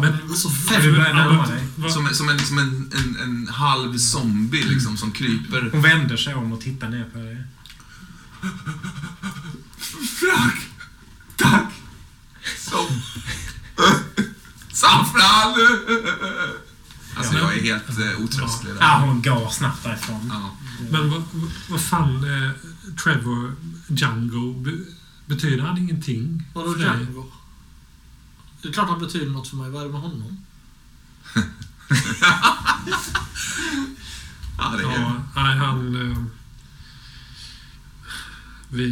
[0.01, 0.81] Men du fem...
[0.91, 1.63] börjar närma dig.
[1.91, 5.69] Som, som, en, som en, en, en halv zombie liksom, som kryper.
[5.71, 7.37] Hon vänder sig om och tittar ner på dig.
[10.07, 10.61] Frack!
[11.37, 11.73] Tack!
[12.57, 12.87] Så.
[14.73, 15.53] Saffran!
[17.15, 18.81] Alltså jag är helt eh, otröstlig där.
[18.83, 20.29] Ah, hon går snabbt därifrån.
[20.33, 20.55] Ja.
[20.91, 22.51] Men vad, vad- vad fan, eh,
[23.03, 23.55] Trevor
[23.87, 24.71] Django, be,
[25.25, 26.43] betyder han ingenting?
[26.53, 26.87] Vadå för dig?
[26.87, 27.31] Django?
[28.61, 29.69] Det är klart han betyder något för mig.
[29.69, 30.37] Vad är det med honom?
[34.57, 34.91] Ja, det är...
[35.01, 36.11] Ja, nej, han...
[36.11, 36.17] eh,
[38.73, 38.87] Vi,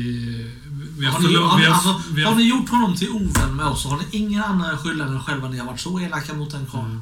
[0.97, 3.09] vi har Har ni, har, Vi har, alltså, vi har har, ni gjort honom till
[3.09, 5.49] ovän med oss så har ni ingen annan skylla än er själva.
[5.49, 6.85] Ni har varit så elaka mot en karl.
[6.85, 7.01] Mm.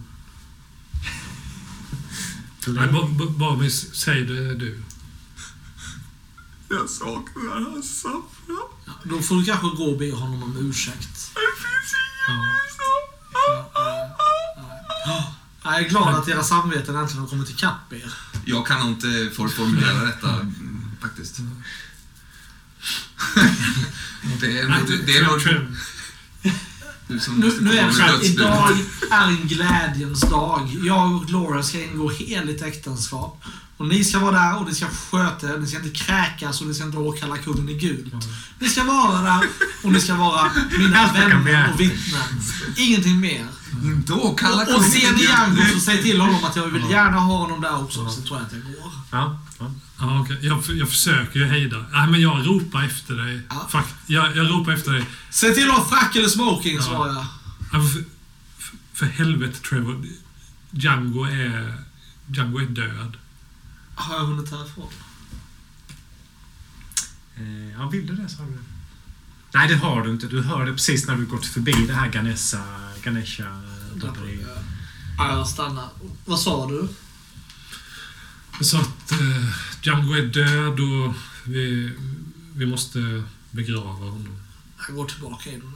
[3.38, 4.84] nej, vi säg det du.
[6.70, 8.24] Jag saknar hans saffran.
[8.86, 11.32] Ja, då får du kanske gå och be honom om ursäkt.
[11.34, 11.94] Det finns
[12.30, 12.40] ingen
[15.06, 15.34] Ja.
[15.64, 18.14] Ja, Jag är glad att era samveten äntligen har kommit ikapp er.
[18.46, 21.40] Jag kan inte for- formulera detta, mm, faktiskt.
[24.40, 25.26] Det är, det, det är
[27.08, 28.72] du som Nu, nu är det så här, idag
[29.12, 30.78] är en glädjens dag.
[30.84, 33.44] Jag och Laura ska ingå heligt äktenskap.
[33.78, 35.58] Och ni ska vara där och ni ska sköta er.
[35.58, 38.14] Ni ska inte kräkas och ni ska inte åkalla kungen i gult.
[38.60, 39.48] Ni ska vara där
[39.84, 42.22] och ni ska vara mina vänner och vittnen.
[42.78, 43.46] Ingenting mer.
[43.84, 45.74] Inte åkalla Och, och ser kungen ni i Django gult.
[45.74, 48.10] så säg till honom att jag vill gärna ha honom där också.
[48.10, 48.92] Så tror jag att jag går.
[49.12, 49.72] Ja, ja.
[50.00, 50.38] Ja, okej.
[50.42, 51.86] jag, jag försöker ju hejda.
[51.92, 53.42] Nej, men jag ropar efter dig.
[53.50, 53.68] Ja.
[53.70, 55.06] Fakt, jag, jag ropar efter dig.
[55.30, 56.82] Se till att ha frack eller smoking, Ja.
[56.82, 57.26] svarar jag.
[57.72, 58.04] Ja, För, för,
[58.94, 60.06] för helvete Trevor.
[60.72, 61.74] Django är...
[62.28, 63.18] Django är död.
[63.98, 64.88] Har jag hunnit härifrån?
[67.36, 68.64] Eh, ja, vill du det så har du det.
[69.54, 70.28] Nej, det har du inte.
[70.28, 72.64] Du hör det precis när du gått förbi det här Ganesha...
[73.04, 73.62] Ganesha.
[75.18, 75.90] Ja, jag stannar.
[76.26, 76.88] Vad sa du?
[78.58, 79.50] Jag sa att eh,
[79.82, 81.14] Django är död och
[81.44, 81.94] vi,
[82.56, 84.38] vi måste begrava honom.
[84.88, 85.74] Jag går tillbaka in.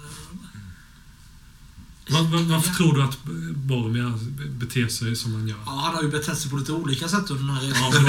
[2.11, 3.17] Var, var, varför tror du att
[3.55, 4.13] Boromir
[4.59, 5.57] beter sig som han gör?
[5.65, 7.83] Ja, han har ju betett sig på lite olika sätt under den här resan.
[7.93, 7.99] Ja,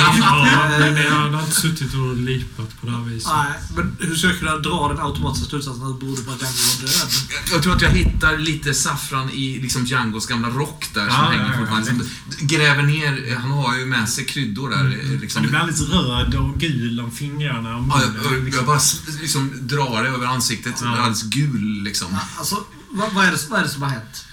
[0.78, 3.32] men, ja, han har inte suttit och lipat på det här viset.
[3.36, 6.40] Nej, men hur ska jag kunna dra den automatiska slutsatsen att det berodde på att
[6.42, 7.10] Django var död?
[7.52, 11.22] Jag tror att jag hittar lite saffran i liksom Djangos gamla rock där som Ja,
[11.30, 11.86] hänger ja, ja, fortfarande.
[11.88, 14.82] Som gräver ner, han har ju med sig kryddor där.
[14.82, 15.42] Men Liksom.
[15.42, 18.20] du blir alldeles röd och gul om fingrarna och Ja, munnen.
[18.24, 18.56] jag, jag, liksom.
[18.58, 18.80] jag bara
[19.20, 20.88] liksom drar det över ansiktet, Ja.
[20.88, 22.08] alldeles gul liksom.
[22.10, 24.27] Ja, Alltså, vad, vad, är det, vad är det som har hänt?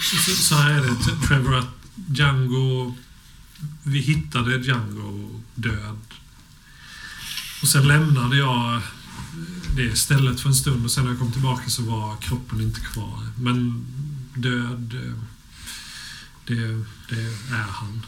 [0.00, 1.76] Så, så här är det, Trevor, att
[2.08, 2.94] Django...
[3.82, 5.98] Vi hittade Django död.
[7.62, 8.82] Och sen lämnade jag
[9.76, 12.80] det stället för en stund och sen när jag kom tillbaka så var kroppen inte
[12.80, 13.28] kvar.
[13.36, 13.86] Men
[14.34, 15.14] död, eh,
[16.46, 17.22] det, det
[17.52, 18.06] är han.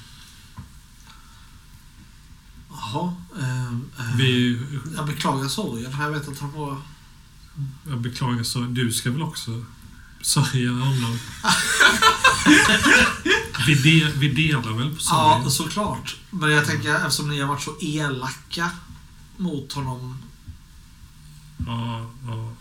[2.70, 3.14] Jaha.
[3.40, 4.60] ehm, ehm, Vi,
[4.96, 5.92] Jag beklagar sorgen.
[5.98, 6.76] Jag vet att han var...
[7.88, 9.64] jag beklagar, så du ska väl också
[10.22, 11.18] sörja honom?
[13.66, 15.02] vi, de, vi delar väl på Ja,
[15.36, 15.50] sorgen?
[15.50, 16.16] såklart.
[16.30, 18.70] Men jag tänker, eftersom ni har varit så elaka
[19.36, 20.18] mot honom.
[21.66, 22.52] Ja, ja.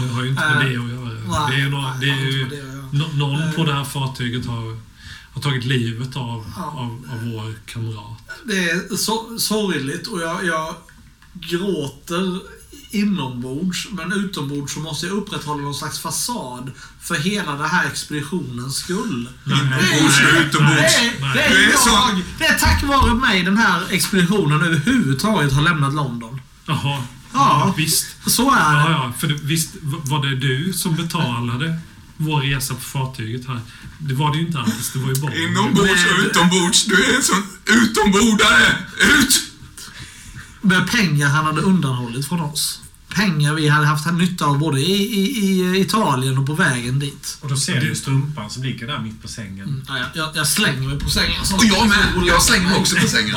[0.00, 1.46] Det har ju inte med det att göra.
[1.48, 2.46] Nej, det är, nå- nej, det är ju,
[3.18, 3.52] någon Eh.
[3.52, 4.80] på det här fartyget har,
[5.32, 6.62] har tagit livet av, Ja.
[6.64, 8.18] av, av vår kamrat.
[8.44, 10.74] Det är så, sorgligt och jag, jag
[11.34, 12.40] gråter
[12.90, 16.70] inombords, men utombords så måste jag upprätthålla någon slags fasad
[17.02, 19.28] för hela den här expeditionens skull.
[19.46, 20.96] Inombords och utombords.
[20.96, 23.82] Det är, det, är Du är så- jag, det är tack vare mig den här
[23.90, 26.40] expeditionen överhuvudtaget har lämnat London.
[26.66, 27.02] Jaha.
[27.32, 27.74] Ja.
[27.76, 28.06] Visst.
[28.26, 28.80] Så är det.
[28.80, 29.12] Ja, ja.
[29.18, 31.78] För det, visst var det du som betalade
[32.16, 33.60] vår resa på fartyget här?
[33.98, 34.92] Det var det ju inte alls.
[34.92, 35.34] Det var ju bara...
[35.34, 38.76] Inombords och utombords, du är en sån utombordare!
[39.18, 39.42] Ut!
[40.60, 42.80] Med pengar han hade undanhållit från oss.
[43.14, 47.38] Pengar vi hade haft nytta av både i, i, i Italien och på vägen dit.
[47.40, 49.68] Och då ser du ju strumpan som ligger där mitt på sängen.
[49.68, 51.40] Mm, ja, jag, jag slänger mig på sängen.
[51.54, 52.26] Och jag med!
[52.26, 53.36] Jag slänger mig också på sängen.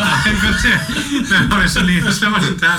[1.29, 2.65] Men har du så lite slår man inte.
[2.65, 2.75] Ja,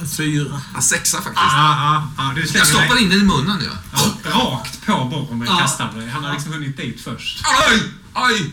[0.00, 0.60] en Fyra.
[0.74, 1.36] Ja, sexa faktiskt.
[1.36, 2.32] Ja, ja.
[2.34, 4.02] Du Jag stoppar in den i munnen ja.
[4.24, 5.58] ja, rakt på Boromir Ja.
[5.58, 6.08] kastar dig.
[6.08, 7.44] Han har liksom hunnit dit först.
[7.68, 7.82] Aj!
[8.12, 8.52] Aj!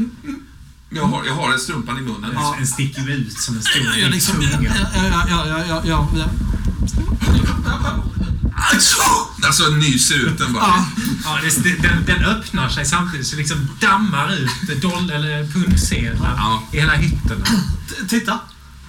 [0.00, 2.30] Ja, Jag har, jag har strumpan i munnen.
[2.34, 2.56] Ja.
[2.58, 6.08] En sticker ut som en stor jag, jag, liksom, ja, ja, ja, ja, ja, ja,
[6.16, 6.28] ja.
[9.46, 10.62] Alltså, nyser ut den bara.
[10.66, 10.84] Ja,
[11.24, 16.62] Ja, det, den, den öppnar sig samtidigt så liksom dammar ut doll eller pundsedlar Ja.
[16.72, 17.44] i hela hytten.
[18.08, 18.40] titta.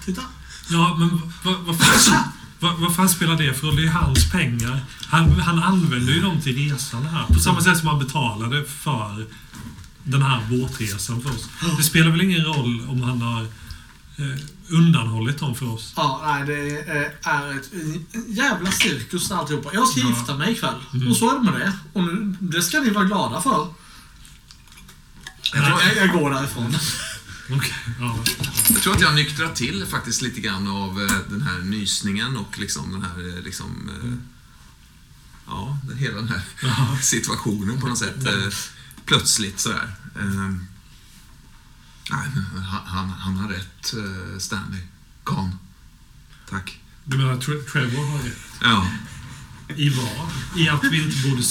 [0.05, 0.21] Titta.
[0.69, 2.23] Ja, men vad, vad, fan,
[2.59, 3.75] vad, vad fan spelar det för roll?
[3.75, 4.85] Det är ju hans pengar.
[5.07, 7.25] Han, han använder ju dem till resan här.
[7.33, 9.27] På samma sätt som han betalade för
[10.03, 11.47] den här båtresan för oss.
[11.77, 13.41] Det spelar väl ingen roll om han har
[14.17, 15.93] eh, undanhållit dem för oss?
[15.95, 17.69] Ja, nej, det är ett
[18.27, 19.69] jävla cirkus alltihopa.
[19.73, 20.09] Jag ska Ja.
[20.09, 20.75] gifta mig ikväll.
[20.93, 21.07] Mm.
[21.07, 21.73] Och så är det med det.
[21.93, 23.67] Och nu, det ska ni vara glada för.
[25.53, 26.75] Jag tror- Jag, jag går därifrån.
[27.57, 28.19] Okej, ja.
[28.69, 32.59] Jag tror att jag nyktrat till faktiskt lite grann av eh, den här nysningen och
[32.59, 33.89] liksom den här eh, liksom...
[34.03, 34.11] eh,
[35.47, 36.97] Ja, den- hela den här Ja.
[37.01, 38.15] situationen på något sätt.
[39.05, 39.95] Plötsligt sådär.
[40.15, 40.51] Eh,
[42.11, 42.27] Nej,
[42.85, 44.81] han, han, har rätt, eh, Stanley.
[45.23, 45.55] Kahn.
[46.49, 46.79] Tack.
[47.05, 48.37] Du menar Tre- Trevor har rätt?
[48.61, 48.87] Ja.
[49.75, 50.29] I vad?
[50.55, 51.43] I att vi inte borde...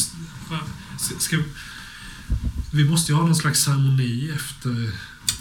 [1.18, 1.38] Ska,
[2.72, 4.92] vi måste ju ha någon slags ceremoni efter...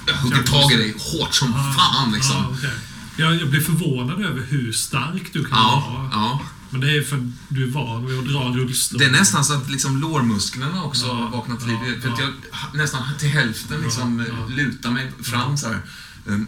[0.07, 2.35] Jag hugger tag i dig hårt som fan liksom.
[2.35, 2.73] Ja, okej.
[3.17, 6.09] jag, jag blir förvånad över hur stark du kan Ja, vara.
[6.11, 6.41] ja.
[6.69, 8.99] Men det är för att du är van vid att dra rullstol.
[8.99, 12.01] Det är nästan så att liksom lårmusklerna också Ja, har vaknat till ja, liv.
[12.01, 12.25] För att ja.
[12.71, 14.47] jag nästan till hälften liksom Ja, ja.
[14.55, 15.81] lutar mig fram så här.
[16.27, 16.47] Ehm,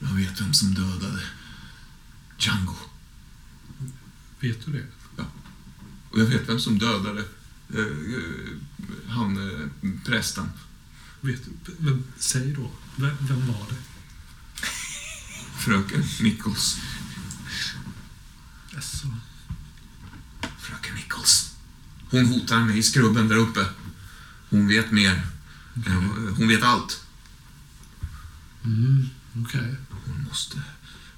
[0.00, 1.22] Jag vet vem som dödade
[2.38, 2.76] Django.
[4.40, 4.86] Vet du det?
[6.10, 7.24] Och jag vet vem som dödade
[7.74, 7.84] eh,
[9.08, 10.50] han eh, prästen.
[11.20, 11.72] Vet du?
[11.78, 12.70] Men säg då.
[12.96, 13.76] Vem, vem var det?
[15.58, 16.76] Fröken Nichols.
[18.76, 19.06] Alltså,
[20.58, 21.54] Fröken Nichols.
[22.10, 23.66] Hon hotar mig i skrubben där uppe.
[24.50, 25.26] Hon vet mer.
[25.86, 25.92] Eh,
[26.36, 27.00] Hon vet allt.
[28.64, 29.08] mm,
[29.44, 29.74] okej.
[30.06, 30.62] Hon måste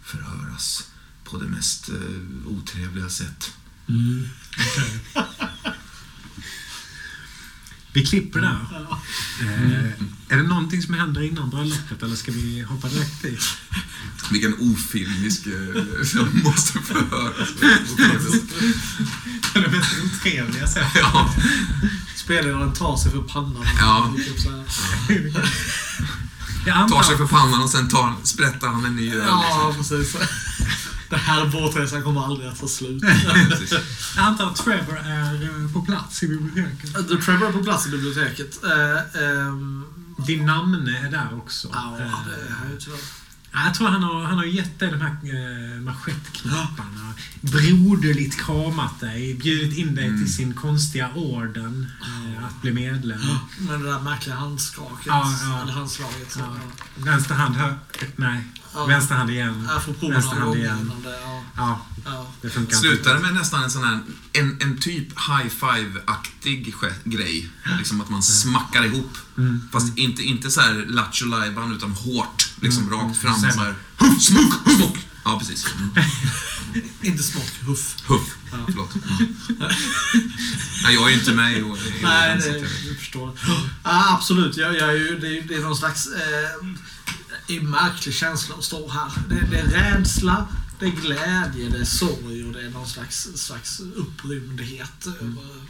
[0.02, 0.89] förhöras
[1.24, 3.52] på det mest eh, otrevliga sätt.
[3.89, 4.28] Mm,
[4.59, 5.01] okej.
[7.98, 8.58] Vi klipper där.
[8.72, 9.00] Ja.
[9.40, 9.92] Eh,
[10.28, 13.44] är det någonting som händer innan bröllopet eller ska vi hoppa direkt dit?
[14.30, 15.46] Vilken ofilmisk...
[15.46, 15.52] Eh,
[16.04, 17.48] som måste förhöras.
[17.60, 17.66] Det
[19.58, 20.90] är det mest otrevliga sättet.
[20.94, 21.34] ja.
[22.16, 23.64] Spelledaren tar sig för pannan.
[23.80, 24.14] Ja.
[26.66, 29.26] Jag Tar sig för pannan och sen tar, sprättar han en ny öl.
[29.26, 30.16] Ja, precis.
[31.10, 33.02] Den här båtresan kommer aldrig att ta slut.
[34.16, 36.93] Jag antar att Trevor är eh, på plats i biblioteket.
[37.09, 38.64] The Trevor är på plats i biblioteket.
[38.64, 39.85] Eh, ehm,
[40.26, 41.68] Din namne är där också.
[41.72, 42.98] Ja, det Eh, är han ju tyvärr.
[43.52, 47.12] Ja, Jag tror han har, han har gett dig de här eh, manschettknapparna.
[47.40, 50.24] Broderligt kramat dig, bjudit in dig Mm.
[50.24, 53.20] till sin konstiga orden eh, att bli medlem.
[53.59, 55.06] Med det där märkliga handskaket.
[55.06, 55.62] Ja, ja.
[55.62, 56.32] Eller handslaget.
[56.32, 56.47] Så, Ja.
[56.97, 57.05] ja.
[57.05, 57.74] Vänster hand, hö,
[58.16, 58.44] nej.
[58.74, 58.86] Ja.
[58.86, 59.69] Vänster hand igen.
[59.73, 60.93] Jag får prova Vänster hand igen.
[61.05, 61.11] det.
[61.11, 62.27] Ja, Ja, ja.
[62.43, 64.01] det funkar med nästan en sån här,
[64.32, 66.74] en, en typ high five-aktig
[67.05, 67.51] grej.
[67.78, 69.19] Liksom att man smackar ihop.
[69.39, 69.69] Mm.
[69.73, 71.27] Fast inte, inte så här lattjo
[71.77, 72.49] utan hårt.
[72.61, 73.40] Liksom rakt fram.
[73.40, 73.74] Sen- Så här.
[73.97, 74.98] Huff, smock, smock.
[75.24, 75.66] Ja, precis.
[75.77, 75.90] Mm.
[77.03, 77.97] Inte smock, huff.
[78.06, 78.37] Huff.
[78.53, 78.59] Ja.
[78.66, 78.95] Förlåt.
[78.95, 79.35] Mm.
[80.82, 81.79] Nej, jag är ju inte med i år.
[82.03, 83.38] Nej, det, jag- du förstår.
[83.85, 84.56] Ja, absolut.
[84.56, 86.66] Jag, jag är ju, det, är, det är någon slags eh,
[87.48, 89.12] en märklig känsla att stå här.
[89.28, 93.28] Det, det är rädsla, det är glädje, det är sorg och det är någon slags,
[93.35, 95.06] slags upprymdhet.
[95.06, 95.62] över-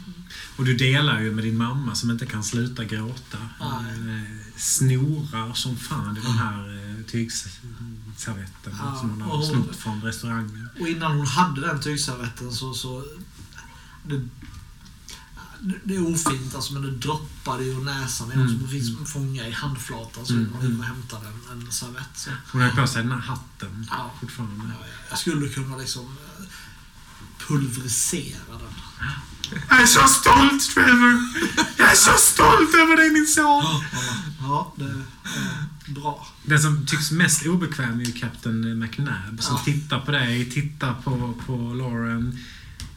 [0.55, 3.37] Och du delar ju med din mamma som inte kan sluta gråta.
[3.61, 10.01] Eh, snorar som fan i de här eh, tygservetterna Ja, som hon har snott från
[10.01, 10.69] restaurangen.
[10.79, 12.73] Och innan hon hade den tygservetten så...
[12.73, 13.03] så
[14.03, 14.27] det,
[15.83, 18.31] det är ofint alltså, men det droppade ur näsan.
[18.31, 18.47] Mm.
[18.59, 22.09] Som fick fånga i handflatan så Mm, och hämtade en, en servett.
[22.15, 22.29] Så.
[22.51, 24.11] Hon har ju på sig den här hatten Ja.
[24.21, 24.65] fortfarande.
[24.79, 26.45] Ja, jag skulle kunna liksom eh,
[27.47, 28.73] pulverisera den.
[29.69, 31.19] Jag är så stolt Trevor!
[31.77, 33.63] Jag är så stolt över dig min son!
[34.41, 35.03] Ja, det är
[35.93, 36.27] bra.
[36.43, 39.61] Den som tycks mest obekväm är ju Captain McNabb som Ja.
[39.65, 42.39] tittar på dig, tittar på, på Lauren,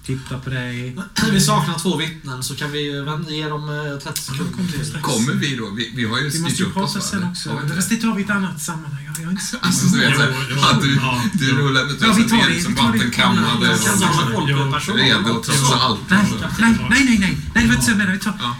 [0.07, 0.97] tittar på dig.
[1.33, 2.79] Vi saknar två vittnen så kan vi
[3.29, 5.01] ge dem eh, 30 sekunder till.
[5.03, 5.71] Kommer vi då?
[5.71, 6.93] Vi, vi har ju Vi styrt måste ju upp oss.
[6.93, 7.11] prata va?
[7.11, 7.49] sen också.
[7.51, 9.05] Har vi inte Fast det tar vi i ett annat sammanhang.
[9.07, 9.57] Jag, jag är inte så...
[9.61, 10.21] Alltså, du vet,
[10.71, 12.23] att du, ja, du rullar med Ja, vi
[12.55, 12.99] liksom vi tar det.
[12.99, 15.53] vattenkammade Jag kan på redo också.
[15.53, 16.01] trots allt.
[16.11, 16.37] Nej, Alltså.
[16.59, 17.39] nej, nej, nej, nej.
[17.55, 18.17] Det var inte så jag menade.
[18.17, 18.35] Vi tar...
[18.41, 18.57] Ja.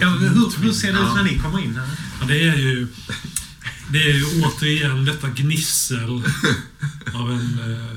[0.00, 1.14] Ja, hur, hur ser det ut Ja.
[1.14, 1.88] när ni kommer in här?
[2.20, 2.86] Ja, det är ju...
[3.90, 6.22] Det är ju återigen detta gnissel
[7.14, 7.96] av en eh,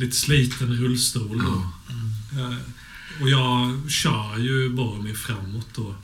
[0.00, 1.38] lite sliten rullstol.
[1.38, 1.72] Då.
[2.40, 2.56] Eh,
[3.22, 5.94] och jag kör ju Boromir framåt då.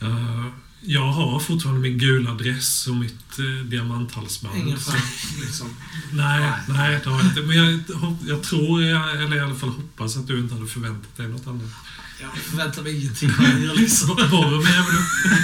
[0.00, 0.46] Eh,
[0.80, 4.56] jag har fortfarande min gula dress och mitt eh, diamanthalsband.
[4.56, 5.00] Ingen fram,
[5.40, 5.68] liksom.
[6.12, 7.40] Nej, nej, det har jag inte.
[7.40, 7.80] Men jag,
[8.26, 11.46] jag tror, jag, eller i alla fall hoppas att du inte hade förväntat dig något
[11.46, 11.70] annat.
[12.20, 14.08] Jag förväntar mig ingenting av er liksom.
[14.16, 15.40] Boromir är väl upp...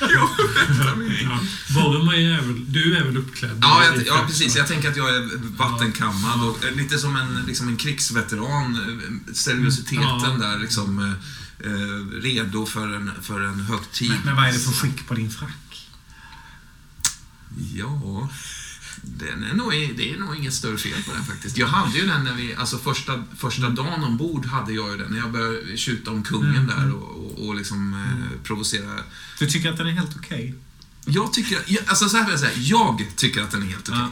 [0.00, 0.30] ja,
[1.74, 2.72] Boromir är väl...
[2.72, 3.58] Du är väl uppklädd?
[3.62, 4.56] Ja, jag, ja, precis.
[4.56, 8.74] Jag tänker att jag är vattenkammad och eh, lite som en, liksom en krigsveteran.
[8.74, 10.36] eh, Seriositeten Ja.
[10.40, 14.10] där liksom eh, eh, redo för en, för en högtid.
[14.10, 15.88] Men, men vad är det för skick på din frack?
[17.74, 18.28] Ja,
[19.06, 21.56] den är nog, det är nog inget större fel på den faktiskt.
[21.56, 25.10] Jag hade ju den när vi, alltså första, första dagen ombord hade jag ju den.
[25.12, 26.94] När jag började tjuta om kungen Mm, där mm.
[26.94, 29.00] och, och, och liksom eh, provocera.
[29.38, 30.54] Du tycker att den är helt okej?
[31.06, 33.88] Jag tycker, jag, alltså så här vill jag säga, jag tycker att den är helt
[33.88, 34.00] okej.
[34.00, 34.08] Ja.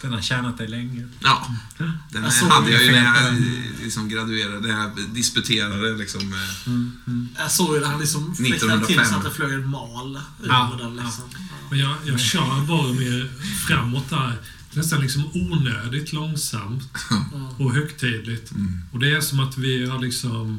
[0.00, 1.08] Den har tjänat dig länge.
[1.20, 1.54] Ja.
[1.78, 3.34] Den Jag hade jag ju när jag eh,
[3.82, 6.32] liksom graduerade, när jag disputerade liksom.
[6.32, 8.86] eh, Mm, Jag såg ju när han liksom fläktade 1905.
[9.04, 11.24] till så att det flög en mal ur Ja, den liksom.
[11.70, 13.30] Men jag, jag kör bara mer
[13.66, 14.36] framåt där.
[14.72, 16.82] Nästan liksom onödigt långsamt
[17.58, 18.50] och högtidligt.
[18.50, 18.82] Mm.
[18.92, 20.58] Och det är som att vi har liksom...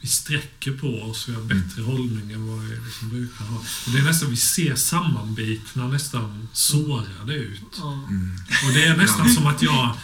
[0.00, 3.56] Vi sträcker på oss, vi har bättre hållning än vad vi liksom brukar ha.
[3.56, 7.78] Och det är nästan, vi ser sammanbitna, nästan sårade ut.
[7.82, 8.36] Mm.
[8.66, 9.34] Och det är nästan Ja.
[9.34, 9.96] som att jag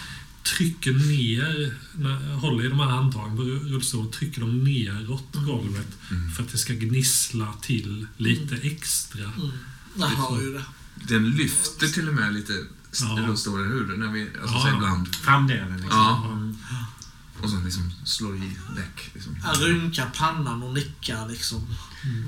[0.56, 5.88] trycker ner, när jag håller i de här handtagen på rullstolen, trycker dem neråt golvet
[6.10, 6.30] Mm.
[6.30, 9.32] för att det ska gnissla till lite extra.
[9.96, 10.10] Mm.
[10.10, 10.64] Jag hör ju det.
[10.94, 12.52] Den lyfter till och med lite
[13.00, 13.06] Ja.
[13.26, 14.62] rullstolen ur när vi, alltså Ja.
[14.62, 15.14] så ibland.
[15.14, 15.98] Framdelen liksom.
[15.98, 16.26] Ja.
[16.32, 16.56] Mm.
[17.42, 19.10] Och sen liksom slår i däck.
[19.14, 19.36] Liksom.
[19.44, 21.60] Jag rynkar pannan och nickar liksom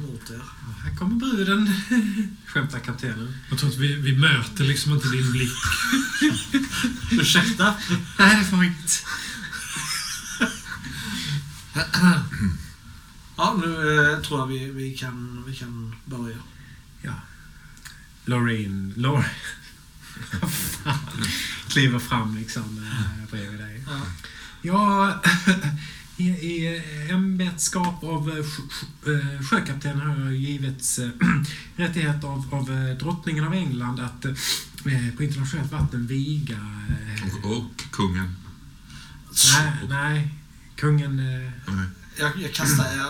[0.02, 0.42] mot er.
[0.84, 1.72] Här kommer bruden,
[2.46, 3.34] skämtar kaptenen.
[3.50, 5.52] Jag tror att vi, vi möter liksom inte din blick.
[7.10, 7.74] Ursäkta?
[8.18, 8.92] Nej, det får vi inte.
[13.36, 16.36] Ja, nu eh, tror jag vi, vi, kan, vi kan börja.
[17.02, 17.12] Ja.
[18.26, 19.24] Loreen, Loreen.
[21.68, 23.84] Kliver fram liksom eh, bredvid dig.
[23.86, 24.00] Ja.
[24.62, 25.20] Ja,
[26.16, 31.08] i, i ämbetskap av eh, sj- sj- eh, sjökapten har jag givits eh,
[31.76, 34.32] rättighet av, av eh, drottningen av England att eh,
[35.16, 36.56] på internationellt vatten viga...
[36.88, 38.36] eh, Och, och kungen.
[39.54, 40.34] Nej, nej.
[40.76, 41.18] Kungen...
[41.18, 41.86] eh, Nej.
[42.18, 43.06] Jag, jag kastar eh,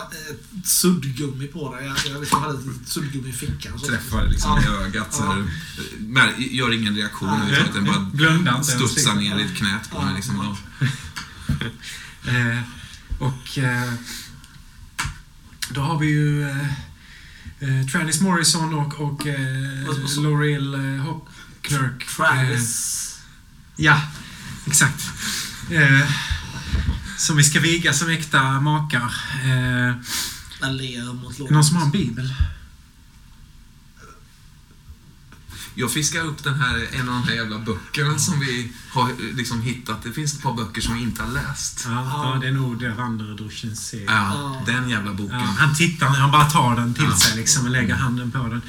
[0.61, 1.85] ett suddgummi på dig.
[1.85, 3.79] Jag, jag liksom hade ett suddgummi i fickan.
[3.79, 3.85] Så.
[3.87, 4.81] Träffar liksom Ja.
[4.81, 5.13] i ögat.
[5.13, 5.43] Så här,
[5.99, 7.39] men gör ingen reaktion.
[7.51, 7.63] Nej.
[7.69, 10.05] Utan att den bara ens, studsar ner i ett knät på Ja.
[10.05, 10.15] mig.
[10.15, 10.57] Liksom.
[10.79, 10.87] Ja.
[12.27, 12.59] Eh,
[13.19, 13.93] och eh,
[15.69, 16.67] då har vi ju eh,
[17.59, 22.01] eh, Travis Morrison och, och eh, Laurel eh, Hopkirk.
[22.03, 23.19] Eh, Travis.
[23.75, 24.01] ja,
[24.65, 25.03] exakt.
[27.17, 29.13] Eh, som vi ska viga som äkta makar.
[29.43, 29.95] Eh,
[31.49, 32.33] någon som har en bibel?
[35.75, 39.61] Jag fiskar upp den här, en av de här jävla böckerna som vi har liksom
[39.61, 40.03] hittat.
[40.03, 41.83] Det finns ett par böcker som vi inte har läst.
[41.85, 41.91] Ja,
[42.33, 44.05] ja det är nog det Vandredruschen ser.
[44.05, 45.39] Ja, den jävla boken.
[45.39, 47.15] Ja, han tittar, han bara tar den till Ja.
[47.15, 48.61] sig liksom och lägger handen på den.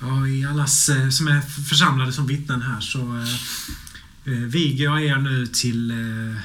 [0.00, 5.04] Ja, I allas eh, som är församlade som vittnen här så eh, eh, viger jag
[5.04, 6.40] er nu till eh,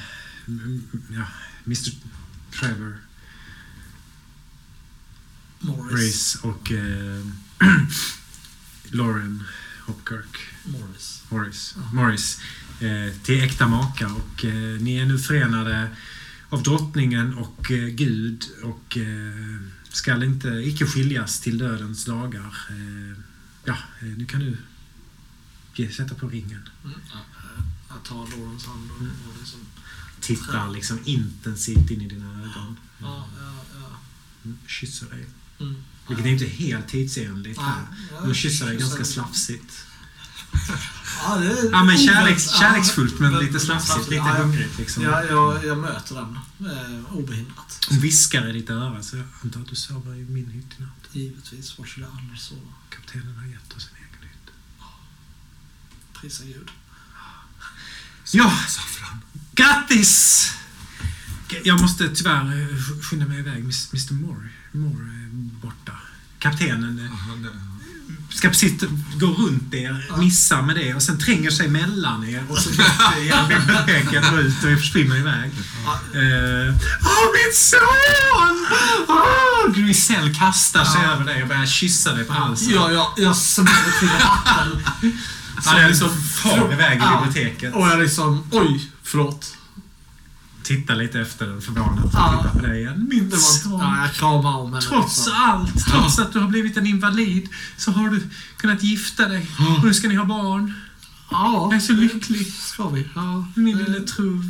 [1.08, 1.26] ja,
[1.66, 1.90] Mr
[2.50, 2.96] Trevor
[5.60, 6.34] Morris.
[6.42, 7.26] Och eh,
[8.90, 9.44] Lauren
[9.86, 11.22] Hopkirk Morris.
[11.28, 12.40] Morris, Morris
[12.80, 15.90] eh, till äkta makar och eh, ni är nu förenade
[16.48, 22.56] av drottningen och eh, Gud och eh, skall inte icke skiljas till dödens dagar.
[22.70, 23.18] Eh,
[23.64, 24.56] ja, nu kan du
[25.74, 26.68] ge, sätta på ringen.
[26.84, 26.98] Mm.
[27.12, 27.18] Ja,
[27.88, 28.96] jag tar Lorens hand och,
[29.28, 29.60] och liksom...
[30.26, 32.78] Tittar liksom intensivt in i dina ögon.
[32.98, 33.96] Ja, ja, ja.
[34.44, 35.26] Mm, Kysser dig.
[35.60, 35.74] Mm.
[36.08, 37.82] Vilket är inte helt tidsenligt här.
[38.22, 39.86] Men kysser dig ganska slafsigt.
[41.22, 44.34] Ja, det är Ja, men kärleks, kärleksfullt men lite slafsigt, lite ja.
[44.42, 45.02] hungrigt liksom.
[45.02, 46.38] Ja, jag, jag möter den
[46.70, 47.86] eh, obehindrat.
[47.90, 50.82] Hon viskar i ditt öra så jag antar att du sover i min hytt i
[50.82, 51.08] natt.
[51.12, 52.72] Givetvis, var skulle jag annars sova?
[52.88, 54.50] Kaptenen har gett oss en egen hytt.
[56.20, 56.70] Prisa Gud.
[58.36, 59.20] Ja, Saffran.
[59.52, 60.50] grattis!
[61.64, 63.58] Jag måste tyvärr eh, skynda mig iväg.
[63.62, 65.30] Mr Moore, Moore är
[65.62, 65.92] borta.
[66.38, 67.50] Kaptenen eh,
[68.30, 68.72] ska precis
[69.20, 72.70] gå runt er, missa med det och sen tränger sig mellan er och så
[73.48, 75.50] biblioteket och ut och försvinner iväg.
[76.14, 78.66] Eh, Åh, min son!
[79.08, 82.74] Oh, Grisell kastar sig över dig och börjar kyssa dig på halsen.
[82.74, 84.82] Ja, jag, jag smäller till hatten.
[85.56, 87.74] Han är liksom far iväg i biblioteket.
[87.74, 89.56] Och jag liksom, oj, förlåt.
[90.62, 92.36] Tittar lite efter den förvånat Ja.
[92.42, 93.06] tittar på dig igen.
[93.10, 93.72] Min son.
[93.80, 94.86] ja, jag kramar om henne.
[94.86, 95.32] Trots liksom.
[95.36, 99.46] allt, trots att du har blivit en invalid, så har du kunnat gifta dig.
[99.78, 100.74] Och nu ska ni ha barn.
[101.30, 102.52] Ja, Jag är så lycklig.
[102.52, 103.08] ska vi.
[103.14, 103.46] Ja.
[103.54, 104.42] Min Eh, lille truv.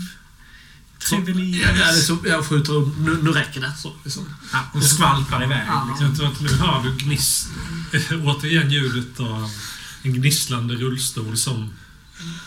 [0.99, 2.09] Trevelius.
[2.09, 2.99] Ja, jag skjuter upp.
[2.99, 3.73] Nu, nu räcker det.
[3.79, 4.29] Så, liksom.
[4.53, 5.63] Ja, hon skvalpar iväg.
[5.67, 5.89] Ja.
[6.01, 6.35] Liksom.
[6.41, 7.49] Nu hör du gniss...
[8.25, 9.51] återigen ljudet av
[10.05, 11.71] en gnisslande rullstol som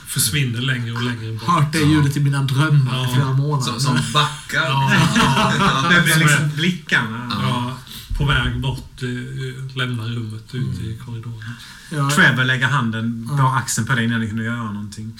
[0.07, 1.43] försvinner längre och längre bort.
[1.49, 3.13] Hört det ljudet i mina drömmar i Ja.
[3.13, 3.71] flera månader.
[3.71, 4.63] Som, som backar.
[4.65, 5.89] Ja.
[5.95, 7.31] Det blir liksom blickarna.
[7.41, 7.77] Ja,
[8.17, 11.53] på väg bort, eh, lämna rummet ut i korridoren.
[11.91, 13.57] Ja, Trevor lägger handen på Ja.
[13.57, 15.19] axeln på dig innan ni kunde göra någonting.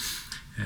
[0.55, 0.63] Eh,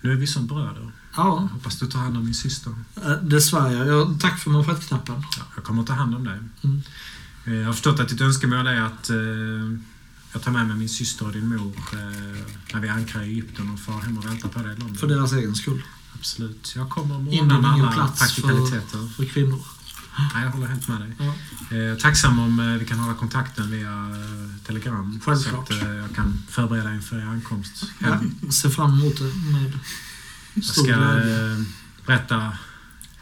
[0.00, 0.90] nu är vi som bröder.
[1.16, 2.74] ja, Hoppas du tar hand om min syster.
[3.04, 3.86] eh, det svär jag.
[3.88, 4.20] jag.
[4.20, 5.14] Tack för manschettknappen.
[5.36, 6.38] Ja, jag kommer att ta hand om dig.
[6.64, 6.82] Mm.
[7.44, 9.16] Eh, Jag har förstått att ditt önskemål är att eh,
[10.32, 11.98] jag tar med mig min syster och din mor eh,
[12.74, 14.96] när vi ankrar i Egypten och far hem och väntar på dig i London.
[14.96, 15.82] För deras egen skull.
[16.14, 16.72] Absolut.
[16.76, 19.08] Jag kommer ingen med alla plats för, praktikaliteter.
[19.16, 19.60] för kvinnor.
[20.34, 21.16] Nej, jag håller helt med dig.
[21.18, 21.76] Ja.
[21.76, 25.20] Eh, tacksam om eh, vi kan hålla kontakten via eh, Telegram.
[25.24, 25.68] Självklart.
[25.68, 27.84] Så att eh, jag kan förbereda inför er ankomst.
[27.98, 29.72] Jag ser fram emot det med
[30.54, 31.52] Jag stor ska glädje.
[31.52, 31.62] eh,
[32.06, 32.52] berätta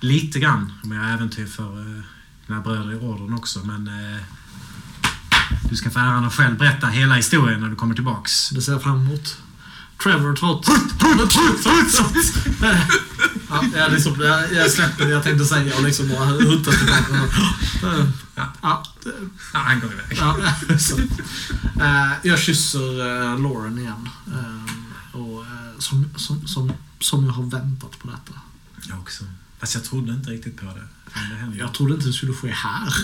[0.00, 2.02] lite grann om era äventyr för
[2.46, 3.90] mina bröder i orden också, men
[5.70, 8.50] du ska få äran att själv berätta hela historien när du kommer tillbaks.
[8.50, 9.36] Det ser jag fram emot.
[10.02, 10.68] Trevor trots...
[13.48, 17.30] ja, jag, liksom, jag, jag släpper det jag tänkte säga och liksom bara huttar tillbaka.
[18.34, 18.84] Ja.
[19.52, 20.18] Ja, han går iväg.
[20.20, 20.36] ja,
[20.78, 20.98] så.
[21.80, 24.08] Eh, jag kysser uh, Lauren igen.
[24.26, 28.40] Eh, och, eh, som, som, som, som jag har väntat på detta.
[28.88, 29.24] Jag också.
[29.58, 30.88] Fast jag trodde inte riktigt på det.
[31.14, 31.58] Det.
[31.58, 32.94] Jag trodde inte det skulle ske här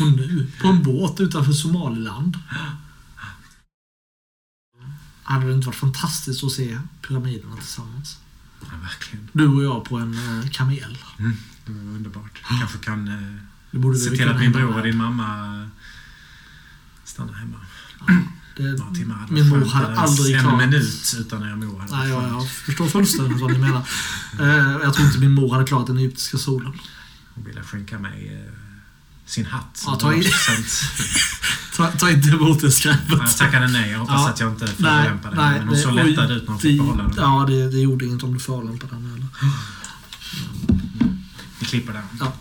[0.00, 0.50] och nu.
[0.60, 2.38] På en båt utanför Somaliland.
[5.22, 8.18] Hade det inte varit fantastiskt att se pyramiderna tillsammans?
[8.60, 9.28] Ja, verkligen.
[9.32, 10.98] Du och jag på en eh, kamel.
[11.66, 12.42] Det var underbart.
[12.58, 15.70] Kanske kan eh, se till att min bror och din mamma
[17.04, 17.56] stannar hemma.
[18.06, 18.24] Det,
[18.62, 20.58] Några timmar hade min mor hade aldrig En klarat...
[20.58, 23.82] minut utan er mor hade Nej, jag, jag förstår fullständigt vad ni menar.
[24.40, 24.46] Eh,
[24.82, 26.72] jag tror inte min mor hade klarat den egyptiska solen.
[27.34, 28.52] Hon ville skänka mig eh,
[29.26, 29.82] sin hatt.
[29.86, 30.24] Ja, ta i.
[31.76, 33.08] Ta, ta inte emot det skräpet.
[33.08, 33.90] Jag tackade nej.
[33.90, 34.28] Jag hoppas Ja.
[34.28, 35.58] att jag inte förolämpade henne.
[35.58, 37.12] Men hon såg lättad ut när hon fick behålla den.
[37.16, 39.26] Ja, det, det gjorde inget om du förolämpade den heller.
[41.58, 42.02] Vi klipper den.
[42.20, 42.32] Ja.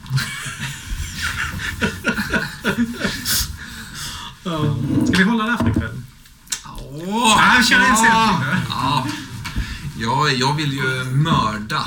[5.08, 5.99] Ska vi hålla där för ikväll?
[6.92, 7.36] Åh!
[7.38, 8.06] Ja, vi kör en då.
[8.70, 9.08] Ja.
[9.98, 11.86] Ja, jag vill ju mörda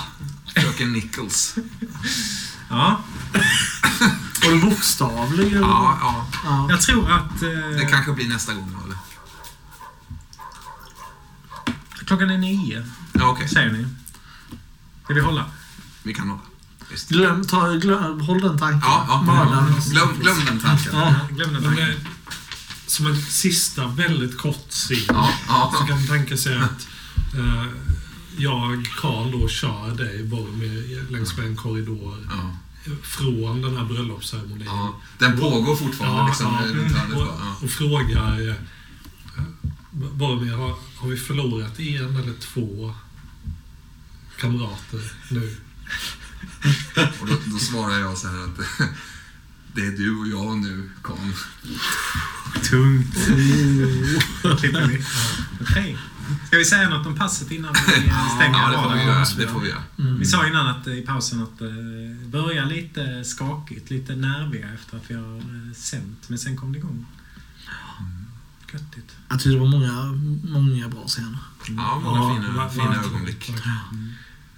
[0.55, 1.55] fröken Nichols.
[2.71, 3.01] Ja,
[4.45, 5.53] Var du bokstavlig?
[5.53, 6.27] Ja, ja.
[6.45, 6.67] ja.
[6.71, 7.43] jag tror att...
[7.43, 7.49] Eh,
[7.79, 8.97] Det kanske blir nästa gång, eller?
[12.07, 13.49] Klockan är nio, Ja, okej.
[13.49, 13.87] säger ni.
[15.05, 15.45] Ska vi hålla?
[16.03, 16.43] Vi kan hålla.
[17.09, 18.81] Glöm, ta, glöm, håll den tanken.
[18.85, 19.23] Ja, ja.
[19.23, 19.75] Mördaren.
[19.91, 20.93] Glöm, glöm den tanken.
[20.97, 21.15] Ja.
[21.31, 21.95] Glöm den tanken.
[22.93, 25.87] Som en sista väldigt kort scen Ja, så ja.
[25.89, 26.87] kan man tänka sig att
[27.39, 27.67] eh,
[28.37, 32.57] jag, Karl, då kör dig Boromir längs med en korridor ja.
[33.03, 34.67] från den här bröllopsceremonin.
[34.67, 35.01] ja.
[35.19, 37.17] Den pågår fortfarande liksom Ja, runt hörnet.
[37.17, 37.23] och?
[37.27, 37.57] Ja.
[37.63, 38.55] och frågar eh,
[39.91, 42.95] Boromir, har, har vi förlorat en eller två
[44.39, 45.57] kamrater nu?
[47.21, 48.59] Och då, då svarar jag så här att
[49.75, 51.33] det är du och jag nu, Con.
[52.71, 53.15] Tungt.
[54.61, 55.05] klipper vi.
[55.61, 55.99] Okej.
[56.47, 59.25] Ska vi säga något om passet innan vi eh, stänger Ja, det får vi göra.
[59.39, 59.83] Det får vi göra.
[60.19, 64.97] Vi sa innan att, eh, i pausen att det börjar lite skakigt, lite nerviga efter
[64.97, 66.29] att vi har eh, sänt.
[66.29, 67.07] Men sen kom det igång.
[68.73, 69.17] Göttigt.
[69.29, 70.13] Jag tyckte det var många,
[70.61, 71.39] många bra scener.
[71.69, 73.51] Ja, många Ja, fina, fina ögonblick.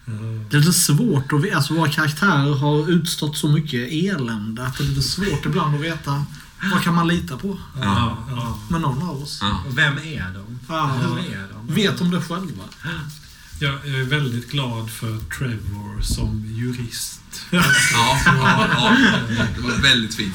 [0.07, 0.13] Eh,
[0.51, 1.57] Det är lite svårt att veta.
[1.57, 5.81] Alltså våra karaktärer har utstått så mycket elände att det är lite svårt ibland att
[5.81, 6.25] veta
[6.73, 8.19] vad kan man lita på Ja.
[8.31, 8.59] ja.
[8.71, 9.39] med någon av oss.
[9.43, 9.65] Ja.
[9.71, 10.59] Vem är de?
[10.69, 10.87] Ja.
[10.87, 11.75] Hur är de?
[11.75, 12.65] Vet de det själva?
[13.61, 17.21] Jag jag är väldigt glad för Trevor som jurist.
[17.51, 18.97] Ja, ja, ja.
[19.57, 20.35] Det var väldigt fint.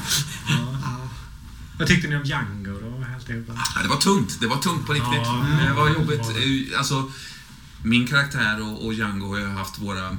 [1.78, 3.04] Vad tyckte ni om Django då?
[3.28, 4.36] Ja, det var tungt.
[4.40, 5.12] Det var tungt på riktigt.
[5.24, 6.20] Ja, det var ja, jobbigt.
[6.78, 7.10] Alltså,
[7.82, 10.16] min karaktär och, och Django har ju haft våra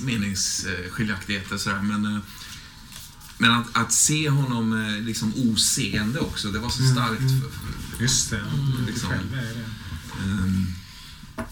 [0.00, 2.20] meningsskiljaktigheter sådär, men eh,
[3.38, 7.20] men att, att se honom eh, liksom oseende också, det var så starkt.
[7.20, 8.38] För, för, Just det.
[8.38, 9.08] Mm, liksom.
[9.10, 9.64] Själv är det.
[10.22, 10.66] ehm,
[11.36, 11.44] eh,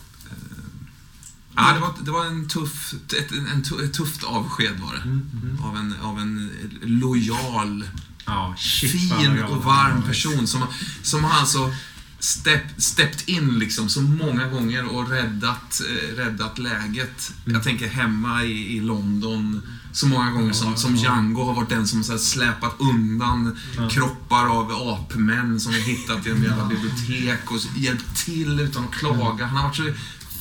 [1.56, 5.02] ja, det, var, det var en tuff, ett, en, ett tufft avsked var det.
[5.02, 5.58] Mm.
[5.62, 6.50] Av en, av en
[6.82, 7.84] lojal
[8.26, 10.66] Ja, shit, fin och varm person som,
[11.02, 11.74] som har alltså
[12.22, 17.32] step, steppt in liksom så många gånger och räddat, eh, räddat läget.
[17.44, 17.54] Mm.
[17.54, 21.86] Jag tänker hemma i, i London så många gånger som, som Django har varit den
[21.88, 23.88] som så här släpat undan Ja.
[23.88, 28.90] kroppar av apmän som vi hittat i en jävla bibliotek och hjälpt till utan att
[28.94, 29.46] klaga.
[29.46, 29.84] Han har varit så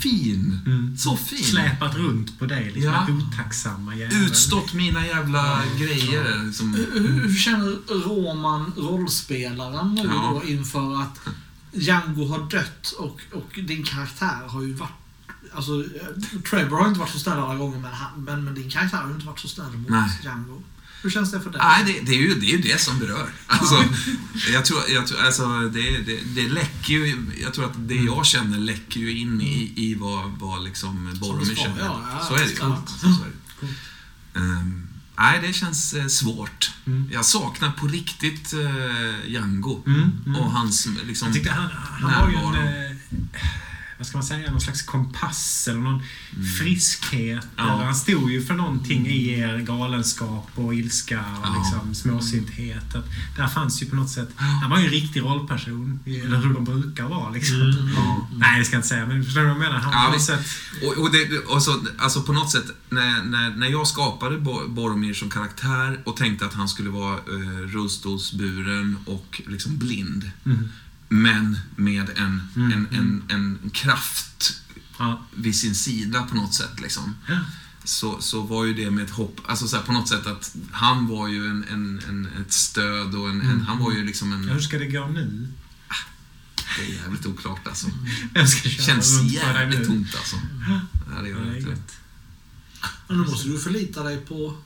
[0.02, 0.60] fin.
[0.66, 0.98] Mm.
[0.98, 1.44] Så fin.
[1.44, 3.08] Släpat runt på dig, liksom Ja.
[3.10, 4.24] otacksamma jäveln.
[4.24, 6.46] Utstått mina jävla grejer.
[6.46, 6.74] Liksom.
[6.74, 7.78] Hur, hur känner
[8.08, 10.42] Roman, rollspelaren, nu Ja.
[10.44, 11.20] då inför att
[11.72, 14.92] Django har dött och, och din karaktär har ju varit...
[15.54, 18.70] Alltså, eh, Trevor har inte varit så snäll alla gånger, men, han, men, men din
[18.70, 20.20] karaktär har ju inte varit så snäll mot Nej.
[20.24, 20.64] Django.
[21.04, 21.62] Hur känns det för dig?
[21.64, 23.30] Nej, det, det, är ju, det är ju det som berör.
[23.48, 23.84] Alltså,
[24.54, 28.26] jag tror, jag tror, alltså, det, det, det läcker ju, jag tror att det jag
[28.26, 31.80] känner läcker ju in i, i vad, vad liksom Boromir känner.
[31.80, 32.56] ja, ja, så är det ju.
[32.56, 34.40] Så är det.
[34.40, 36.72] Ehm, Nej, det känns eh, svårt.
[36.88, 37.10] Mm.
[37.12, 39.84] Jag saknar på riktigt eh, Django.
[39.88, 40.42] Mm, mm.
[40.42, 41.28] Och hans liksom...
[41.28, 42.44] Jag tyckte han, han var ju en...
[42.44, 42.92] närvaro.
[42.92, 42.98] eh,
[44.02, 44.52] Vad ska man säga?
[44.52, 46.04] Någon slags kompass eller någon
[46.60, 47.44] friskhet.
[47.44, 47.46] Mm.
[47.58, 47.74] Ja.
[47.76, 51.56] Eller han stod ju för någonting i er galenskap och ilska och Ja.
[51.64, 52.96] liksom småsynthet.
[52.96, 53.06] Att
[53.38, 54.30] Där fanns ju på något sätt...
[54.36, 56.00] Han var ju en riktig rollperson.
[56.06, 57.62] Eller hur de brukar vara liksom.
[57.62, 57.90] Mm.
[57.96, 58.28] Ja.
[58.38, 59.06] Nej, det ska jag inte säga.
[59.06, 59.80] Men förstår du vad jag menar?
[59.80, 60.46] Han Ja, på något sätt...
[60.84, 64.68] Och, och, det, och så, alltså på något sätt, när, när, när jag skapade Bo-
[64.68, 70.32] Boromir som karaktär och tänkte att han skulle vara eh, rullstolsburen och liksom blind.
[70.46, 70.70] Mm.
[71.14, 74.62] Men med en, Mm, en, en, en kraft
[75.00, 75.26] Ja.
[75.36, 76.80] vid sin sida på något sätt.
[76.82, 77.16] Liksom.
[77.28, 77.40] Ja.
[77.84, 80.56] Så, så var ju det med ett hopp, alltså så här, på något sätt att
[80.72, 83.66] han var ju en, en, en, ett stöd och en, en, Mm.
[83.66, 84.48] han var ju liksom en...
[84.48, 85.48] Ja, Hur ska det gå nu?
[86.78, 87.88] Det är jävligt oklart alltså.
[88.34, 90.36] Jag ska köra Känns jävligt tomt alltså.
[91.16, 91.76] Ja, det gör det inte.
[93.08, 94.58] Men nu måste du förlita dig på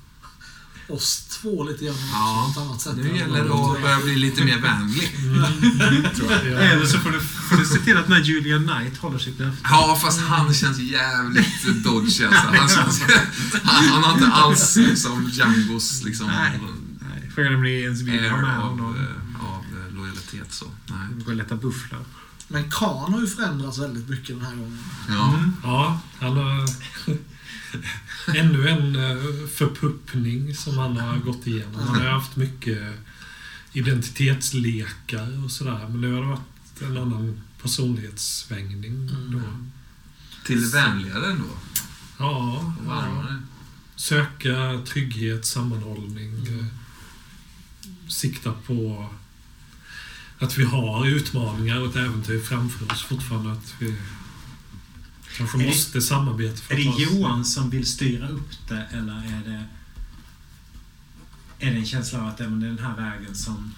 [0.87, 2.95] oss två lite grann Ja, på ett annat sätt.
[2.97, 5.17] Nu gäller det att börja bli lite mer vänlig.
[6.29, 6.35] Ja.
[6.59, 9.39] Eller så får du, får du se till att den här Julian Knight håller sitt
[9.39, 9.59] löfte.
[9.63, 12.47] Ja, fast han känns jävligt dodgy alltså.
[12.47, 13.01] Han, känns,
[13.63, 16.59] han, han har inte alls liksom Djangos liksom Nej.
[16.99, 18.95] Nej, Frågan är om det ens vill ha med av, honom.
[18.95, 20.65] eh, av eh, lojalitet så.
[20.85, 21.23] Nej.
[21.25, 21.99] Gå och leta bufflar.
[22.47, 24.83] Men Khan har ju förändrats väldigt mycket den här gången.
[25.09, 25.39] Ja.
[25.63, 26.65] Ja, han har
[28.35, 31.75] ännu en eh, förpuppning som han har gått igenom.
[31.87, 32.93] Han har haft mycket
[33.73, 35.87] identitetslekar och sådär.
[35.89, 39.41] Men nu har det varit en annan personlighetssvängning då.
[40.45, 41.45] Till det vänligare ändå.
[42.19, 42.73] Ja,
[43.95, 46.47] söka trygghet, sammanhållning.
[46.47, 46.65] eh,
[48.07, 49.09] Sikta på
[50.39, 53.51] att vi har utmaningar och ett äventyr framför oss fortfarande.
[53.51, 53.95] Att vi
[55.37, 58.87] kanske Är det- måste samarbeta för Är det oss- Johan som vill styra upp det
[58.91, 59.63] eller är det
[61.59, 63.73] är det en känsla av att det är den här vägen som...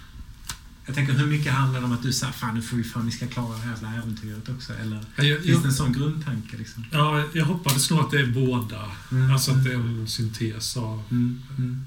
[0.85, 3.05] Jag tänker hur mycket handlar det om att du säger fan nu får vi fan
[3.05, 5.73] vi ska klara det här jävla äventyret också eller Ja, jag, finns det jag, en
[5.73, 6.85] sån grundtanke liksom?
[6.91, 8.91] ja, jag hoppades nog att det är båda.
[9.11, 9.31] Mm.
[9.33, 11.43] Alltså att det är en syntes av Mm.
[11.57, 11.85] Mm.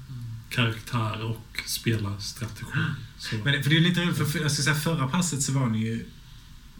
[0.49, 2.65] karaktär och spelarstrategi.
[3.17, 3.35] Så.
[3.43, 5.67] Men för det är lite roligt, för, för jag ska säga förra passet så var
[5.69, 6.05] ni ju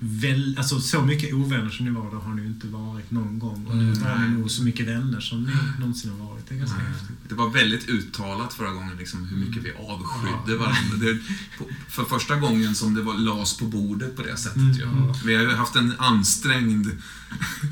[0.04, 3.40] väl, alltså så mycket ovänner som ni var då har ni ju inte varit någon
[3.40, 3.66] gång.
[3.68, 4.00] Och nu Mm.
[4.04, 6.50] var ni nog så mycket vänner som ni någonsin har varit.
[6.50, 6.88] Det är ganska Nej.
[6.88, 7.18] häftigt.
[7.30, 10.58] Det var väldigt uttalat förra gången liksom, hur mycket vi avskydde Ja.
[10.60, 10.98] varandra.
[11.00, 11.18] Det,
[11.58, 14.58] på, för första gången som det var las på bordet på det sättet.
[14.58, 14.78] Mm.
[14.80, 15.16] Ja.
[15.26, 16.88] Vi har ju haft en ansträngd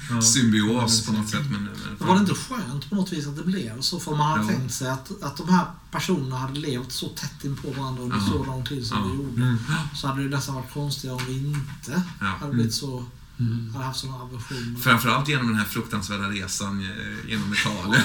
[0.09, 0.21] Ja.
[0.21, 1.45] symbios på något sätt.
[1.51, 1.63] Men,
[1.97, 3.99] Men var det inte skönt på något vis att det blev så?
[3.99, 4.47] För man hade Jo.
[4.59, 8.17] tänkt sig att, att de här personerna hade levt så tätt in på varandra under
[8.17, 8.23] Ja.
[8.25, 9.03] så lång tid som Ja.
[9.03, 9.41] de gjorde.
[9.41, 9.57] Mm.
[9.95, 12.25] Så hade det nästan varit konstigare om vi inte Ja.
[12.25, 13.05] hade blivit så,
[13.39, 13.73] Mm.
[13.73, 14.79] hade haft sådana aversioner.
[14.79, 18.03] Framförallt genom den här fruktansvärda resan eh, genom Italien.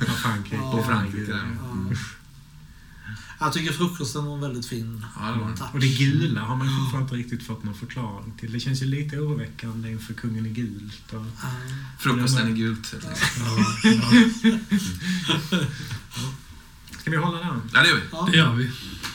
[0.00, 0.56] Ja, Frankrike.
[0.56, 0.62] Ja.
[0.72, 1.30] Och Frankrike.
[1.32, 1.96] Ja.
[3.42, 5.06] Jag tycker frukosten var väldigt fin.
[5.20, 5.72] Ja, det var.
[5.72, 8.52] Och det gula har man ju fortfarande inte riktigt fått någon förklaring till.
[8.52, 11.12] Det känns ju lite oroväckande inför kungen i gult.
[11.12, 11.26] Och...
[11.42, 11.48] Ja.
[11.98, 12.94] Frukosten är gult.
[13.02, 13.08] Ja,
[14.42, 14.58] ja,
[17.00, 17.62] Ska vi hålla den?
[17.72, 18.02] Ja, det gör vi.
[18.12, 18.28] Ja.
[18.30, 18.70] det gör vi.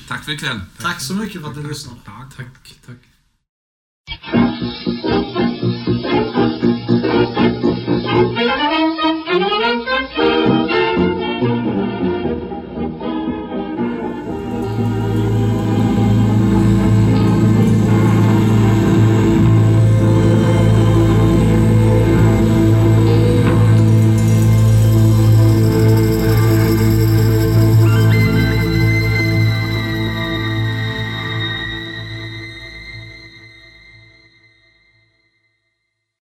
[0.07, 0.59] Tack för ikväll.
[0.81, 1.99] Tack så mycket för att ni lyssnade.
[2.05, 2.35] Tack.
[2.35, 2.97] Tack, tack.
[7.35, 7.94] Thank